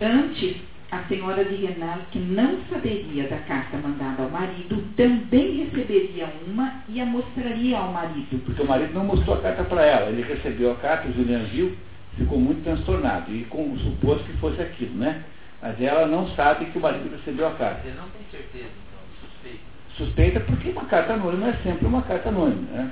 Antes, 0.00 0.56
a 0.90 1.02
senhora 1.04 1.44
de 1.44 1.54
Renal, 1.54 1.98
que 2.10 2.18
não 2.18 2.58
saberia 2.70 3.26
da 3.26 3.38
carta 3.38 3.78
mandada 3.78 4.22
ao 4.22 4.30
marido, 4.30 4.84
também 4.96 5.64
receberia 5.64 6.28
uma 6.46 6.82
e 6.88 7.00
a 7.00 7.06
mostraria 7.06 7.78
ao 7.78 7.92
marido. 7.92 8.38
Porque 8.44 8.62
o 8.62 8.66
marido 8.66 8.92
não 8.92 9.04
mostrou 9.04 9.36
a 9.36 9.40
carta 9.40 9.64
para 9.64 9.82
ela, 9.84 10.10
ele 10.10 10.22
recebeu 10.22 10.72
a 10.72 10.74
carta, 10.76 11.08
o 11.08 11.12
Julian 11.12 11.44
viu, 11.44 11.74
ficou 12.16 12.38
muito 12.38 12.62
transtornado 12.62 13.34
e 13.34 13.44
com, 13.44 13.76
supôs 13.78 14.20
que 14.22 14.32
fosse 14.34 14.60
aquilo, 14.60 14.94
né? 14.94 15.24
Mas 15.62 15.80
ela 15.80 16.06
não 16.08 16.28
sabe 16.30 16.66
que 16.66 16.78
o 16.78 16.80
marido 16.80 17.08
recebeu 17.16 17.46
a 17.46 17.52
carta. 17.52 17.82
Você 17.82 17.94
não 17.94 18.08
tem 18.08 18.22
certeza, 18.32 18.64
então, 18.66 19.00
suspeita. 19.20 19.58
Suspeita 19.96 20.40
porque 20.40 20.70
uma 20.70 20.84
carta 20.86 21.12
anônima 21.12 21.50
é 21.50 21.52
sempre 21.62 21.86
uma 21.86 22.02
carta 22.02 22.30
anônima, 22.30 22.68
né? 22.72 22.90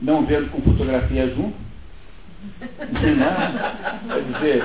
Não 0.00 0.26
vendo 0.26 0.50
com 0.50 0.60
fotografia 0.62 1.28
junto. 1.28 1.56
Não, 2.58 4.14
quer 4.14 4.22
dizer, 4.32 4.64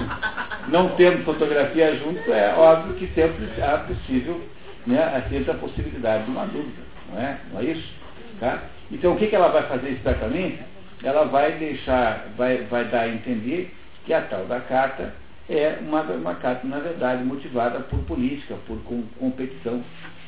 não 0.68 0.88
tendo 0.96 1.24
fotografia 1.24 1.96
junto, 1.96 2.30
é 2.30 2.54
óbvio 2.54 2.94
que 2.94 3.06
sempre 3.14 3.48
há 3.62 3.78
possível, 3.78 4.40
né, 4.86 5.24
sempre 5.28 5.50
a 5.50 5.54
possibilidade 5.54 6.24
de 6.24 6.30
uma 6.30 6.46
dúvida, 6.46 6.82
não 7.10 7.20
é? 7.20 7.38
Não 7.52 7.60
é 7.60 7.64
isso? 7.64 7.94
Tá? 8.40 8.62
Então 8.90 9.12
o 9.12 9.16
que, 9.16 9.26
que 9.26 9.36
ela 9.36 9.48
vai 9.48 9.62
fazer 9.64 9.90
exatamente? 9.90 10.60
Ela 11.02 11.24
vai 11.24 11.52
deixar, 11.52 12.28
vai, 12.36 12.58
vai 12.64 12.84
dar 12.86 13.02
a 13.02 13.08
entender 13.08 13.74
que 14.04 14.14
a 14.14 14.22
tal 14.22 14.46
da 14.46 14.60
carta 14.60 15.12
é 15.48 15.78
uma, 15.80 16.02
uma 16.02 16.34
carta, 16.36 16.66
na 16.66 16.78
verdade, 16.78 17.24
motivada 17.24 17.80
por 17.80 17.98
política, 18.00 18.56
por 18.66 18.78
com, 18.84 19.02
competição, 19.18 19.82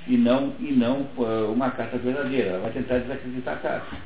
e 0.06 0.16
não, 0.16 0.52
e 0.60 0.72
não 0.72 1.06
uh, 1.16 1.52
uma 1.52 1.70
carta 1.70 1.96
verdadeira. 1.98 2.50
Ela 2.50 2.60
vai 2.60 2.72
tentar 2.72 2.98
desacreditar 2.98 3.54
a 3.54 3.58
carta. 3.58 3.96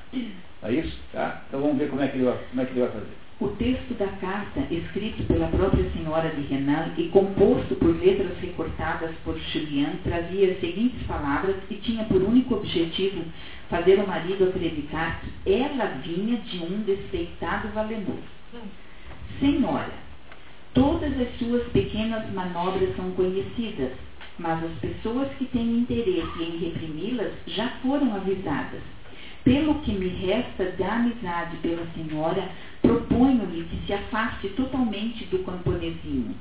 É 0.62 0.72
isso? 0.72 0.98
Tá? 1.12 1.42
Então 1.48 1.60
vamos 1.60 1.78
ver 1.78 1.88
como 1.88 2.02
é 2.02 2.08
que 2.08 2.16
ele 2.16 2.24
vai, 2.24 2.38
como 2.50 2.62
é 2.62 2.64
que 2.64 2.72
ele 2.72 2.80
vai 2.80 2.90
fazer. 2.90 3.28
O 3.40 3.48
texto 3.50 3.94
da 3.96 4.08
carta, 4.08 4.60
escrito 4.68 5.22
pela 5.28 5.46
própria 5.46 5.88
senhora 5.90 6.28
de 6.30 6.40
Renan 6.42 6.92
e 6.96 7.04
composto 7.08 7.76
por 7.76 7.96
letras 7.96 8.36
recortadas 8.40 9.12
por 9.24 9.38
Julian, 9.38 9.92
trazia 10.02 10.50
as 10.50 10.60
seguintes 10.60 11.00
palavras 11.06 11.54
e 11.70 11.76
tinha 11.76 12.04
por 12.04 12.20
único 12.20 12.56
objetivo 12.56 13.22
fazer 13.70 14.00
o 14.00 14.06
marido 14.08 14.48
acreditar 14.48 15.20
que 15.22 15.52
ela 15.52 15.84
vinha 16.02 16.38
de 16.38 16.58
um 16.58 16.82
despeitado 16.82 17.68
valenor. 17.68 18.18
Senhora, 19.38 20.07
todas 20.74 21.18
as 21.20 21.38
suas 21.38 21.66
pequenas 21.68 22.30
manobras 22.32 22.94
são 22.96 23.10
conhecidas, 23.12 23.92
mas 24.38 24.62
as 24.62 24.72
pessoas 24.78 25.28
que 25.38 25.46
têm 25.46 25.78
interesse 25.78 26.42
em 26.42 26.58
reprimi-las 26.58 27.32
já 27.46 27.68
foram 27.82 28.14
avisadas. 28.14 28.82
Pelo 29.44 29.76
que 29.76 29.92
me 29.92 30.08
resta 30.08 30.72
da 30.72 30.96
amizade 30.96 31.56
pela 31.58 31.86
senhora, 31.94 32.50
proponho-lhe 32.82 33.64
que 33.64 33.86
se 33.86 33.92
afaste 33.92 34.48
totalmente 34.50 35.24
do 35.26 35.38
camponesinho. 35.40 36.34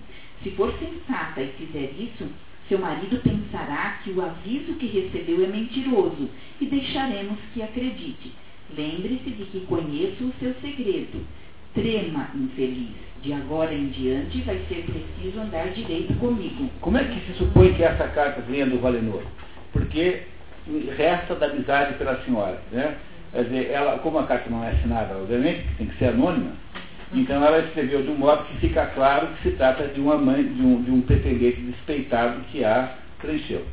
Se 0.43 0.51
for 0.51 0.73
sensata 0.77 1.41
e 1.41 1.51
fizer 1.53 1.93
isso, 1.97 2.27
seu 2.67 2.79
marido 2.79 3.21
pensará 3.21 3.99
que 4.03 4.11
o 4.11 4.21
aviso 4.21 4.73
que 4.73 4.87
recebeu 4.87 5.43
é 5.43 5.47
mentiroso 5.47 6.29
e 6.59 6.65
deixaremos 6.65 7.39
que 7.53 7.61
acredite. 7.61 8.33
Lembre-se 8.75 9.29
de 9.29 9.45
que 9.45 9.61
conheço 9.61 10.25
o 10.25 10.33
seu 10.39 10.53
segredo. 10.55 11.25
Trema, 11.73 12.29
infeliz. 12.35 13.06
De 13.21 13.33
agora 13.33 13.73
em 13.73 13.87
diante 13.87 14.41
vai 14.41 14.59
ser 14.69 14.85
preciso 14.85 15.39
andar 15.39 15.67
direito 15.69 16.13
comigo. 16.15 16.69
Como 16.81 16.97
é 16.97 17.03
que 17.03 17.19
se 17.25 17.37
supõe 17.37 17.73
que 17.73 17.83
essa 17.83 18.07
carta 18.09 18.41
venha 18.41 18.65
do 18.65 18.79
Valenor? 18.79 19.23
Porque 19.73 20.23
resta 20.95 21.35
da 21.35 21.47
amizade 21.47 21.95
pela 21.95 22.23
senhora. 22.23 22.61
Né? 22.71 22.95
Quer 23.31 23.43
dizer, 23.43 23.71
ela, 23.71 23.99
como 23.99 24.19
a 24.19 24.27
carta 24.27 24.49
não 24.49 24.63
é 24.63 24.69
assinada, 24.69 25.15
obviamente, 25.17 25.65
tem 25.77 25.87
que 25.87 25.97
ser 25.97 26.07
anônima, 26.07 26.51
então 27.13 27.43
ela 27.43 27.59
escreveu 27.59 28.03
de 28.03 28.09
um 28.09 28.15
modo 28.15 28.45
que 28.45 28.57
fica 28.57 28.85
claro 28.87 29.27
que 29.27 29.49
se 29.49 29.55
trata 29.55 29.87
de 29.87 29.99
uma 29.99 30.17
mãe, 30.17 30.43
de 30.43 30.61
um, 30.61 30.83
de 30.83 30.91
um 30.91 31.01
pretendente 31.01 31.61
despeitado 31.61 32.41
que 32.51 32.63
a 32.63 32.95
preencheu. 33.19 33.65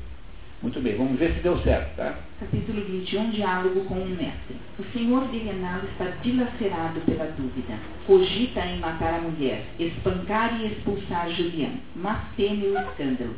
Muito 0.64 0.80
bem, 0.80 0.96
vamos 0.96 1.18
ver 1.18 1.34
se 1.34 1.40
deu 1.40 1.58
certo, 1.58 1.94
tá? 1.94 2.18
Capítulo 2.40 2.82
21, 2.86 3.32
diálogo 3.32 3.84
com 3.84 3.96
o 3.96 4.08
mestre. 4.08 4.56
O 4.78 4.84
senhor 4.94 5.28
de 5.28 5.36
Renal 5.36 5.80
está 5.84 6.06
dilacerado 6.22 7.02
pela 7.02 7.26
dúvida. 7.32 7.78
Cogita 8.06 8.64
em 8.64 8.78
matar 8.78 9.12
a 9.12 9.20
mulher, 9.20 9.62
espancar 9.78 10.58
e 10.58 10.68
expulsar 10.68 11.28
Julián, 11.32 11.72
mas 11.94 12.18
teme 12.34 12.68
o 12.68 12.78
escândalo. 12.78 13.36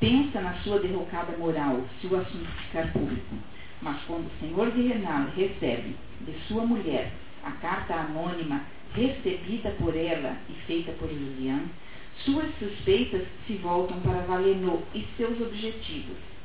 pensa 0.00 0.38
na 0.42 0.52
sua 0.56 0.78
derrocada 0.78 1.34
moral 1.38 1.82
se 1.98 2.08
o 2.08 2.16
assunto 2.16 2.50
ficar 2.66 2.92
público. 2.92 3.36
Mas 3.80 3.96
quando 4.02 4.26
o 4.26 4.38
senhor 4.38 4.70
de 4.70 4.82
Renal 4.82 5.28
recebe 5.34 5.96
de 6.20 6.34
sua 6.46 6.66
mulher 6.66 7.10
a 7.42 7.52
carta 7.52 7.94
anônima 7.94 8.60
recebida 8.94 9.70
por 9.78 9.96
ela 9.96 10.36
e 10.50 10.52
feita 10.66 10.92
por 10.92 11.08
Julian, 11.08 11.60
suas 12.26 12.46
suspeitas 12.58 13.22
se 13.46 13.54
voltam 13.54 13.98
para 14.00 14.26
Valenot 14.26 14.82
e 14.94 15.06
seus 15.16 15.40
objetivos. 15.40 16.35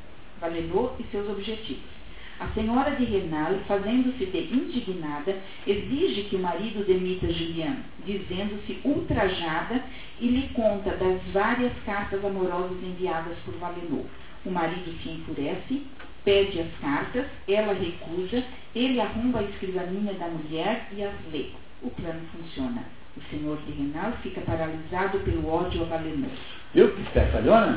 Valenot 0.42 1.00
e 1.00 1.04
seus 1.12 1.28
objetivos. 1.30 2.02
A 2.40 2.48
senhora 2.48 2.90
de 2.96 3.04
Renal, 3.04 3.54
fazendo-se 3.68 4.26
de 4.26 4.38
indignada, 4.52 5.40
exige 5.64 6.24
que 6.24 6.34
o 6.34 6.40
marido 6.40 6.84
demita 6.84 7.32
Julian, 7.32 7.76
dizendo-se 8.04 8.80
ultrajada 8.84 9.84
e 10.18 10.26
lhe 10.26 10.48
conta 10.48 10.96
das 10.96 11.22
várias 11.32 11.72
cartas 11.84 12.24
amorosas 12.24 12.82
enviadas 12.82 13.38
por 13.44 13.54
Valenot. 13.54 14.08
O 14.44 14.50
marido 14.50 14.92
se 15.00 15.10
enfurece, 15.10 15.82
pede 16.24 16.60
as 16.60 16.74
cartas, 16.80 17.26
ela 17.46 17.74
recusa, 17.74 18.42
ele 18.74 19.00
arrumba 19.00 19.38
a 19.38 19.44
escrivaninha 19.44 20.14
da 20.14 20.26
mulher 20.26 20.88
e 20.90 21.04
as 21.04 21.14
lê. 21.32 21.50
O 21.80 21.90
plano 21.90 22.22
funciona. 22.32 22.84
O 23.16 23.20
senhor 23.30 23.58
de 23.66 23.72
Renal 23.72 24.12
fica 24.22 24.40
paralisado 24.40 25.18
pelo 25.20 25.46
ódio 25.52 25.82
avalenoso. 25.82 26.32
Viu 26.74 26.90
que 26.92 27.02
espertalhona? 27.02 27.76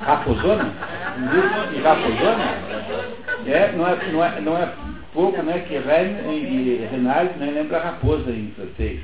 Raposona? 0.00 0.72
Viu? 1.30 1.78
E 1.78 1.82
raposona? 1.82 2.44
É, 3.46 3.72
não 3.76 3.86
é, 3.88 4.10
não 4.10 4.24
é, 4.24 4.40
não 4.40 4.56
é 4.58 4.68
pouco, 5.12 5.40
né? 5.42 5.60
Que 5.60 5.78
Ren 5.78 6.28
e 6.32 6.88
Renal 6.90 7.24
né, 7.36 7.50
lembra 7.52 7.78
raposa 7.78 8.30
em 8.32 8.50
francês. 8.56 9.00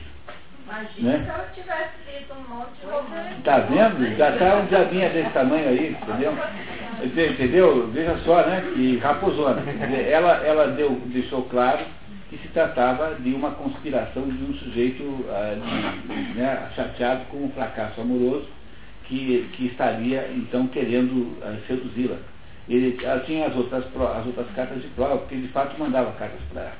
Imagina 0.66 1.12
Né? 1.12 1.24
se 1.24 1.30
ela 1.30 1.48
tivesse 1.55 1.90
lido 2.18 2.34
um 2.34 2.55
monte 2.57 2.70
de 2.80 2.86
roupa. 2.86 3.11
Tá 3.44 3.59
vendo? 3.61 4.16
Já 4.16 4.32
tá 4.32 4.57
um 4.57 4.66
diabinha 4.66 5.09
desse 5.11 5.30
tamanho 5.30 5.68
aí, 5.68 5.90
entendeu? 6.02 6.36
Ente- 7.02 7.32
Entendeu? 7.32 7.88
Veja 7.92 8.16
só, 8.24 8.38
né? 8.46 8.64
Que 8.74 8.96
raposona. 8.98 9.62
Ela, 10.11 10.38
ela 10.44 10.66
deu, 10.68 10.90
deixou 11.07 11.42
claro 11.42 11.80
que 12.35 12.43
se 12.43 12.49
tratava 12.49 13.14
de 13.14 13.32
uma 13.32 13.53
conspiração 13.53 14.28
de 14.28 14.43
um 14.43 14.55
sujeito 14.55 15.24
ah, 15.28 15.55
né, 16.35 16.68
chateado 16.74 17.24
com 17.26 17.45
um 17.45 17.51
fracasso 17.51 18.01
amoroso 18.01 18.49
que, 19.05 19.49
que 19.53 19.66
estaria 19.66 20.30
então 20.35 20.66
querendo 20.68 21.39
ah, 21.43 21.57
seduzi-la. 21.66 22.16
Ele 22.68 22.99
ela 23.05 23.20
tinha 23.20 23.47
as 23.47 23.55
outras, 23.55 23.85
as 23.85 24.26
outras 24.26 24.51
cartas 24.55 24.82
de 24.82 24.89
prova, 24.89 25.18
porque 25.18 25.37
de 25.37 25.49
fato 25.49 25.78
mandava 25.78 26.12
cartas 26.12 26.41
para 26.53 26.62
ela. 26.62 26.76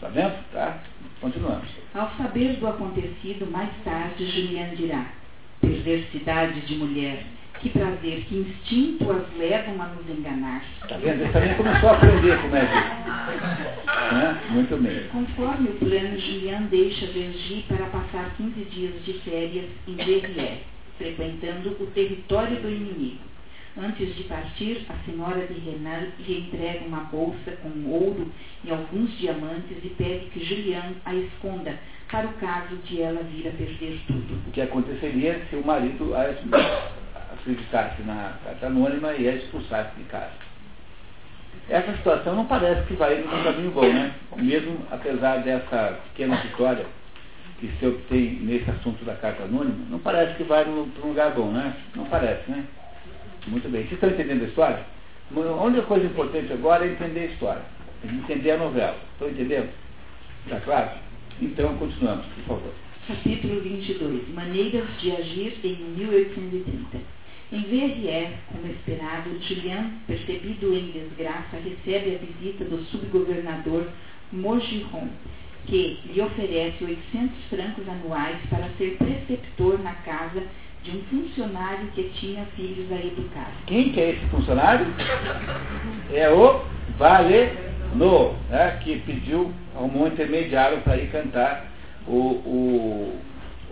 Tá 0.00 0.08
vendo? 0.08 0.34
Tá? 0.52 0.78
Continuamos. 1.20 1.68
Ao 1.94 2.10
saber 2.16 2.56
do 2.56 2.66
acontecido, 2.66 3.50
mais 3.50 3.70
tarde 3.82 4.26
Julian 4.26 4.74
dirá: 4.74 5.06
perversidade 5.60 6.60
de 6.60 6.74
mulher, 6.74 7.24
que 7.60 7.70
prazer, 7.70 8.24
que 8.28 8.36
instinto 8.36 9.10
as 9.10 9.36
levam 9.36 9.80
a 9.80 9.86
nos 9.88 10.08
enganar. 10.08 10.62
Tá 10.88 10.96
vendo? 10.96 11.22
Ele 11.22 11.32
também 11.32 11.54
começou 11.54 11.88
a 11.88 11.92
aprender 11.92 12.40
como 12.40 12.56
é 12.56 12.66
que. 12.66 14.14
Né? 14.14 14.40
Muito 14.50 14.76
bem. 14.76 15.08
Conforme 15.08 15.68
o 15.70 15.74
plano, 15.74 16.18
Julian 16.18 16.62
deixa 16.70 17.06
Vergy 17.06 17.64
para 17.68 17.86
passar 17.86 18.34
15 18.36 18.64
dias 18.64 19.04
de 19.04 19.12
férias 19.20 19.66
em 19.88 19.94
Verrières, 19.96 20.60
frequentando 20.98 21.70
o 21.80 21.86
território 21.86 22.56
do 22.60 22.70
inimigo. 22.70 23.26
Antes 23.78 24.16
de 24.16 24.24
partir, 24.24 24.86
a 24.88 24.94
senhora 25.04 25.46
de 25.46 25.60
Renan 25.60 26.06
lhe 26.18 26.38
entrega 26.38 26.86
uma 26.86 27.00
bolsa 27.00 27.52
com 27.62 27.90
ouro 27.90 28.26
e 28.64 28.70
alguns 28.70 29.18
diamantes 29.18 29.76
e 29.84 29.88
pede 29.90 30.30
que 30.30 30.42
Julian 30.42 30.94
a 31.04 31.14
esconda 31.14 31.78
para 32.10 32.26
o 32.26 32.32
caso 32.34 32.76
de 32.84 33.02
ela 33.02 33.22
vir 33.24 33.48
a 33.48 33.50
perder 33.50 34.00
tudo. 34.06 34.40
O 34.48 34.50
que 34.52 34.62
aconteceria 34.62 35.42
se 35.50 35.56
o 35.56 35.66
marido 35.66 36.14
a 36.14 36.32
acreditasse 37.40 38.02
na 38.02 38.34
carta 38.44 38.66
anônima 38.66 39.12
e 39.14 39.28
a 39.28 39.34
expulsasse 39.34 39.94
de 39.96 40.04
casa. 40.04 40.32
Essa 41.68 41.92
situação 41.96 42.36
não 42.36 42.46
parece 42.46 42.86
que 42.86 42.94
vai 42.94 43.16
num 43.18 43.42
caminho 43.42 43.70
bom, 43.70 43.92
né? 43.92 44.14
Mesmo 44.36 44.78
apesar 44.90 45.38
dessa 45.38 45.98
pequena 46.08 46.36
vitória 46.36 46.86
que 47.58 47.68
se 47.78 47.86
obtém 47.86 48.40
nesse 48.42 48.70
assunto 48.70 49.04
da 49.04 49.14
carta 49.14 49.44
anônima, 49.44 49.86
não 49.88 49.98
parece 49.98 50.34
que 50.36 50.44
vai 50.44 50.64
para 50.64 50.72
um 50.72 51.08
lugar 51.08 51.32
bom, 51.32 51.50
né? 51.50 51.74
Não 51.94 52.04
parece, 52.04 52.50
né? 52.50 52.64
Muito 53.46 53.68
bem. 53.68 53.82
Vocês 53.82 53.94
estão 53.94 54.10
entendendo 54.10 54.42
a 54.42 54.48
história? 54.48 54.84
A 55.34 55.64
única 55.64 55.82
coisa 55.82 56.06
importante 56.06 56.52
agora 56.52 56.84
é 56.84 56.88
entender 56.92 57.20
a 57.20 57.26
história. 57.26 57.62
Entender 58.04 58.50
a 58.52 58.58
novela. 58.58 58.96
Estão 59.14 59.28
entendendo? 59.28 59.70
Está 60.44 60.60
claro? 60.60 60.90
Então, 61.40 61.76
continuamos, 61.78 62.26
por 62.26 62.44
favor. 62.44 62.74
Capítulo 63.08 63.60
22. 63.60 64.28
Maneiras 64.34 64.86
de 65.00 65.12
agir 65.12 65.58
em 65.64 65.76
1830. 65.96 67.15
Em 67.52 67.62
Verrières, 67.62 68.34
como 68.50 68.66
esperado, 68.66 69.30
Julian, 69.40 69.90
percebido 70.06 70.74
em 70.74 70.90
desgraça, 70.90 71.56
recebe 71.62 72.16
a 72.16 72.18
visita 72.18 72.64
do 72.64 72.82
subgovernador 72.86 73.86
Mogiron, 74.32 75.08
que 75.66 76.00
lhe 76.06 76.20
oferece 76.20 76.82
800 76.82 77.44
francos 77.48 77.88
anuais 77.88 78.38
para 78.50 78.68
ser 78.76 78.96
preceptor 78.96 79.78
na 79.80 79.94
casa 79.94 80.42
de 80.82 80.90
um 80.96 81.02
funcionário 81.04 81.86
que 81.94 82.10
tinha 82.14 82.44
filhos 82.56 82.90
a 82.90 82.96
educar. 82.96 83.52
Quem 83.66 83.92
que 83.92 84.00
é 84.00 84.10
esse 84.10 84.26
funcionário? 84.26 84.86
É 86.12 86.28
o 86.28 86.62
Valeno, 86.98 88.34
né, 88.50 88.80
que 88.82 89.00
pediu 89.00 89.52
arrumou 89.74 90.04
um 90.04 90.08
intermediário 90.08 90.78
para 90.78 90.96
ir 90.96 91.10
cantar 91.10 91.66
o, 92.06 92.12
o, 92.12 93.20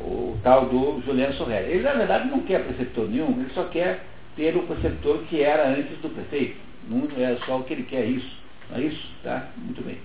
o 0.00 0.36
tal 0.42 0.66
do 0.66 1.02
Juliano 1.04 1.34
Sorrelli. 1.34 1.72
Ele, 1.72 1.82
na 1.82 1.92
verdade, 1.92 2.28
não 2.28 2.40
quer 2.40 2.64
preceptor 2.64 3.08
nenhum, 3.08 3.40
ele 3.40 3.50
só 3.54 3.64
quer 3.64 4.04
ter 4.36 4.56
o 4.56 4.62
preceptor 4.62 5.18
que 5.28 5.40
era 5.40 5.68
antes 5.68 5.96
do 5.98 6.08
prefeito. 6.08 6.56
Não 6.88 7.08
é 7.16 7.36
só 7.46 7.58
o 7.58 7.64
que 7.64 7.72
ele 7.72 7.84
quer 7.84 8.04
isso. 8.04 8.36
Não 8.70 8.78
é 8.78 8.82
isso? 8.82 9.10
Tá? 9.22 9.48
Muito 9.56 9.82
bem. 9.82 9.98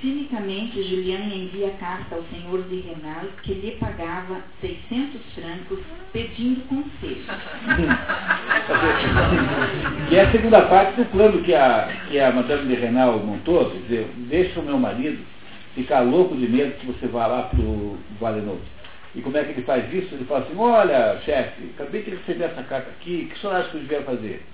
Cinicamente, 0.00 0.82
Julian 0.82 1.26
envia 1.26 1.70
carta 1.78 2.14
ao 2.14 2.22
senhor 2.24 2.62
de 2.68 2.80
Renal 2.80 3.26
que 3.42 3.52
lhe 3.52 3.72
pagava 3.72 4.40
600 4.62 5.20
francos 5.34 5.78
pedindo 6.12 6.62
conselho. 6.68 7.24
E 10.10 10.16
é 10.16 10.22
a 10.22 10.30
segunda 10.32 10.62
parte 10.62 10.96
do 10.96 11.04
plano 11.06 11.42
que 11.42 11.54
a, 11.54 11.88
que 12.08 12.18
a 12.18 12.32
Madame 12.32 12.68
de 12.68 12.80
Renal 12.80 13.18
montou, 13.18 13.70
quer 13.70 13.78
dizer, 13.78 14.06
deixa 14.28 14.60
o 14.60 14.62
meu 14.62 14.78
marido 14.78 15.18
ficar 15.74 16.00
louco 16.00 16.36
de 16.36 16.48
medo 16.48 16.78
que 16.78 16.86
você 16.86 17.06
vá 17.06 17.26
lá 17.26 17.42
para 17.44 17.60
o 17.60 17.98
Valenot. 18.20 18.60
E 19.14 19.20
como 19.20 19.36
é 19.36 19.44
que 19.44 19.52
ele 19.52 19.62
faz 19.62 19.92
isso? 19.92 20.14
Ele 20.14 20.24
fala 20.24 20.44
assim, 20.44 20.56
olha, 20.56 21.20
chefe, 21.24 21.70
acabei 21.74 22.02
de 22.02 22.10
receber 22.10 22.44
essa 22.44 22.62
carta 22.62 22.90
aqui, 22.90 23.24
o 23.24 23.28
que 23.28 23.34
o 23.34 23.38
senhor 23.38 23.56
acha 23.56 23.68
que 23.70 23.76
eu 23.76 23.80
devia 23.80 24.02
fazer? 24.02 24.46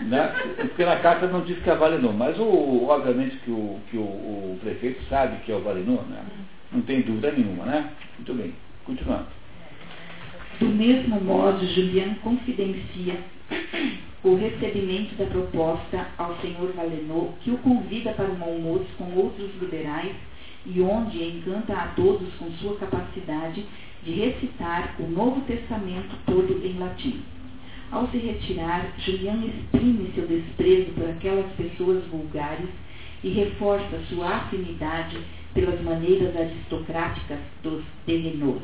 Né? 0.00 0.34
Porque 0.56 0.84
na 0.84 0.96
carta 0.96 1.26
não 1.26 1.42
diz 1.42 1.58
que 1.58 1.70
é 1.70 1.74
Valenot, 1.74 2.14
mas 2.14 2.38
o, 2.38 2.86
obviamente 2.88 3.36
que, 3.38 3.50
o, 3.50 3.80
que 3.90 3.96
o, 3.96 4.02
o 4.02 4.58
prefeito 4.60 5.02
sabe 5.08 5.38
que 5.44 5.50
é 5.50 5.56
o 5.56 5.62
Valenot, 5.62 6.04
né? 6.08 6.22
não 6.72 6.82
tem 6.82 7.00
dúvida 7.02 7.30
nenhuma, 7.32 7.64
né? 7.64 7.90
Muito 8.16 8.34
bem, 8.34 8.54
continuando. 8.84 9.26
Do 10.60 10.66
mesmo 10.66 11.20
modo, 11.20 11.64
Julian 11.66 12.14
confidencia 12.22 13.16
o 14.24 14.36
recebimento 14.36 15.14
da 15.16 15.26
proposta 15.26 16.06
ao 16.16 16.34
senhor 16.40 16.72
Valenot, 16.72 17.34
que 17.42 17.50
o 17.50 17.58
convida 17.58 18.12
para 18.14 18.30
um 18.30 18.42
almoço 18.42 18.86
com 18.96 19.12
outros 19.14 19.50
liberais 19.60 20.14
e 20.64 20.80
onde 20.80 21.22
encanta 21.22 21.74
a 21.74 21.88
todos 21.88 22.32
com 22.38 22.50
sua 22.52 22.74
capacidade 22.76 23.62
de 24.02 24.12
recitar 24.12 24.96
o 24.98 25.02
Novo 25.02 25.42
Testamento 25.42 26.16
todo 26.24 26.66
em 26.66 26.78
latim. 26.78 27.22
Ao 27.90 28.08
se 28.08 28.16
retirar, 28.16 28.94
Julian 28.98 29.44
exprime 29.44 30.10
seu 30.14 30.26
desprezo 30.26 30.92
por 30.92 31.10
aquelas 31.10 31.52
pessoas 31.52 32.02
vulgares 32.06 32.70
e 33.22 33.28
reforça 33.28 34.00
sua 34.08 34.36
afinidade 34.36 35.18
pelas 35.52 35.80
maneiras 35.82 36.34
aristocráticas 36.34 37.40
dos 37.62 37.84
de 38.06 38.16
Renault. 38.16 38.62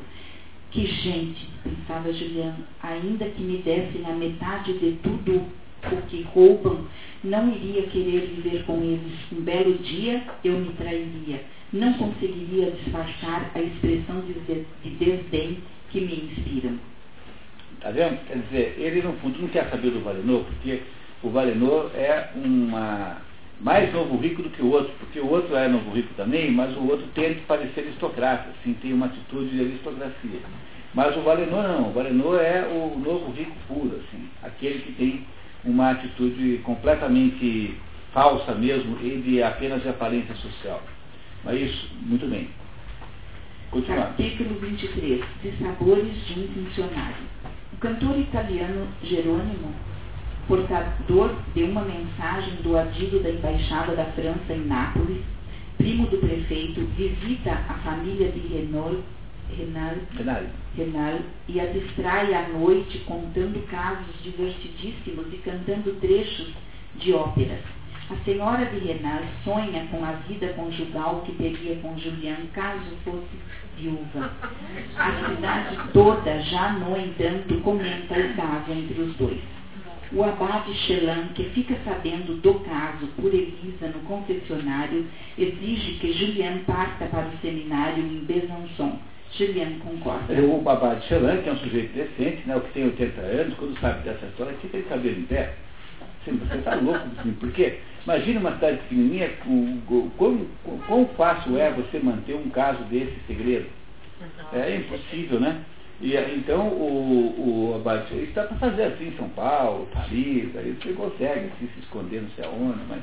Que 0.70 0.86
gente, 0.86 1.48
pensava 1.64 2.12
Julian, 2.12 2.54
ainda 2.82 3.24
que 3.26 3.42
me 3.42 3.58
dessem 3.58 4.04
a 4.06 4.12
metade 4.12 4.72
de 4.74 4.92
tudo 5.02 5.46
o 5.92 6.02
que 6.08 6.22
roubam, 6.22 6.86
não 7.24 7.52
iria 7.52 7.82
querer 7.88 8.26
viver 8.26 8.64
com 8.64 8.82
eles. 8.82 9.12
Um 9.32 9.42
belo 9.42 9.74
dia 9.78 10.22
eu 10.44 10.58
me 10.58 10.72
trairia. 10.74 11.42
Não 11.72 11.92
conseguiria 11.94 12.70
disfarçar 12.72 13.50
a 13.54 13.60
expressão 13.60 14.20
de, 14.22 14.34
de 14.34 14.90
desdém 14.96 15.58
que 15.90 16.00
me 16.00 16.30
inspiram. 16.30 16.78
Tá 17.80 17.90
vendo? 17.90 18.18
Quer 18.26 18.38
dizer, 18.38 18.74
ele 18.78 19.02
no 19.02 19.12
fundo 19.14 19.40
não 19.40 19.48
quer 19.48 19.68
saber 19.70 19.90
do 19.90 20.00
Valenor, 20.00 20.44
porque 20.44 20.82
o 21.22 21.30
Valenor 21.30 21.90
é 21.94 22.30
uma 22.36 23.22
mais 23.60 23.92
novo 23.92 24.16
rico 24.16 24.42
do 24.42 24.50
que 24.50 24.62
o 24.62 24.70
outro, 24.70 24.92
porque 24.98 25.20
o 25.20 25.28
outro 25.28 25.54
é 25.54 25.68
novo 25.68 25.90
rico 25.90 26.12
também, 26.14 26.50
mas 26.50 26.74
o 26.76 26.88
outro 26.88 27.06
tenta 27.14 27.40
parecer 27.46 27.80
aristocrata, 27.80 28.50
assim, 28.50 28.72
tem 28.74 28.92
uma 28.92 29.06
atitude 29.06 29.50
de 29.50 29.60
aristocracia. 29.60 30.40
Mas 30.94 31.16
o 31.16 31.20
Valenor 31.20 31.62
não, 31.62 31.90
o 31.90 31.92
Valenor 31.92 32.40
é 32.40 32.66
o 32.66 32.98
novo 32.98 33.30
rico 33.32 33.54
puro, 33.68 33.96
assim, 33.96 34.28
aquele 34.42 34.80
que 34.80 34.92
tem 34.92 35.26
uma 35.64 35.90
atitude 35.90 36.60
completamente 36.64 37.76
falsa 38.12 38.54
mesmo 38.54 38.98
e 39.02 39.20
de 39.20 39.42
apenas 39.42 39.82
de 39.82 39.88
aparência 39.88 40.34
social. 40.36 40.82
Mas 41.44 41.60
isso, 41.60 41.90
muito 42.02 42.26
bem. 42.26 42.48
Continuando. 43.70 44.08
Capítulo 44.08 44.58
23. 44.58 45.22
Dissabores 45.42 46.26
de 46.26 46.40
um 46.40 46.48
funcionário. 46.48 47.24
cantor 47.78 48.18
italiano 48.18 48.88
Jerônimo, 49.04 49.72
portador 50.50 51.36
de 51.54 51.62
uma 51.62 51.82
mensagem 51.82 52.54
do 52.64 52.76
ardido 52.76 53.20
da 53.20 53.30
Embaixada 53.30 53.94
da 53.94 54.06
França 54.06 54.52
em 54.52 54.66
Nápoles, 54.66 55.22
primo 55.78 56.08
do 56.08 56.18
prefeito, 56.18 56.80
visita 56.96 57.52
a 57.52 57.74
família 57.74 58.32
de 58.32 58.40
Renault, 58.48 59.00
Renal, 59.56 59.94
Renal. 60.16 60.42
Renal 60.76 61.20
e 61.46 61.60
a 61.60 61.66
distrai 61.66 62.34
à 62.34 62.48
noite 62.48 62.98
contando 63.06 63.64
casos 63.68 64.12
divertidíssimos 64.24 65.32
e 65.32 65.36
cantando 65.36 65.94
trechos 66.00 66.52
de 66.96 67.12
óperas. 67.12 67.60
A 68.10 68.16
senhora 68.24 68.66
de 68.66 68.78
Renal 68.80 69.20
sonha 69.44 69.86
com 69.88 70.04
a 70.04 70.12
vida 70.26 70.48
conjugal 70.54 71.22
que 71.24 71.32
teria 71.34 71.76
com 71.76 71.96
Julian 71.96 72.46
caso 72.52 72.90
fosse 73.04 73.38
viúva. 73.78 74.32
A 74.96 75.28
cidade 75.28 75.76
toda 75.92 76.40
já, 76.40 76.72
no 76.72 76.96
entanto, 76.96 77.60
comenta 77.62 78.18
o 78.18 78.34
caso 78.34 78.72
entre 78.72 79.00
os 79.00 79.14
dois. 79.14 79.59
O 80.12 80.24
abade 80.24 80.74
Chelan, 80.74 81.28
que 81.34 81.44
fica 81.50 81.76
sabendo 81.84 82.40
do 82.40 82.54
caso 82.60 83.06
por 83.16 83.32
Elisa 83.32 83.86
no 83.94 84.00
confessionário, 84.00 85.06
exige 85.38 85.98
que 86.00 86.12
Julian 86.12 86.58
parta 86.66 87.06
para 87.06 87.28
o 87.28 87.38
seminário 87.40 88.02
em 88.02 88.24
Besançon. 88.24 88.98
Julian 89.32 89.78
concorda. 89.78 90.34
O 90.42 90.60
babá 90.60 90.94
de 90.94 91.06
Chelan, 91.06 91.36
que 91.38 91.48
é 91.48 91.52
um 91.52 91.58
sujeito 91.58 91.94
decente, 91.94 92.42
né, 92.46 92.56
o 92.56 92.60
que 92.60 92.72
tem 92.72 92.84
80 92.86 93.20
anos, 93.20 93.54
quando 93.54 93.78
sabe 93.78 94.02
dessa 94.02 94.26
história, 94.26 94.52
fica 94.60 94.78
de 94.78 94.84
cabelo 94.84 95.20
em 95.20 95.22
pé. 95.22 95.54
Você 96.24 96.56
está 96.56 96.74
louco, 96.74 97.06
assim, 97.16 97.32
por 97.34 97.52
quê? 97.52 97.78
Imagina 98.04 98.40
uma 98.40 98.54
cidade 98.54 98.78
pequenininha, 98.78 99.30
quão, 100.18 100.46
quão 100.86 101.06
fácil 101.16 101.56
é 101.56 101.70
você 101.70 102.00
manter 102.00 102.34
um 102.34 102.50
caso 102.50 102.82
desse 102.84 103.14
segredo. 103.28 103.66
É 104.52 104.76
impossível, 104.76 105.38
né? 105.38 105.60
E, 106.00 106.16
então 106.16 106.66
o, 106.68 107.72
o 107.72 107.76
Abate 107.76 108.14
está 108.14 108.44
para 108.44 108.56
fazer 108.56 108.84
assim 108.84 109.08
em 109.08 109.16
São 109.16 109.28
Paulo, 109.30 109.86
Paris, 109.92 110.56
aí 110.56 110.72
você 110.80 110.94
consegue 110.94 111.46
assim, 111.46 111.68
se 111.74 111.80
esconder 111.80 112.22
não 112.22 112.30
sei 112.30 112.44
aonde, 112.44 112.80
mas, 112.88 113.02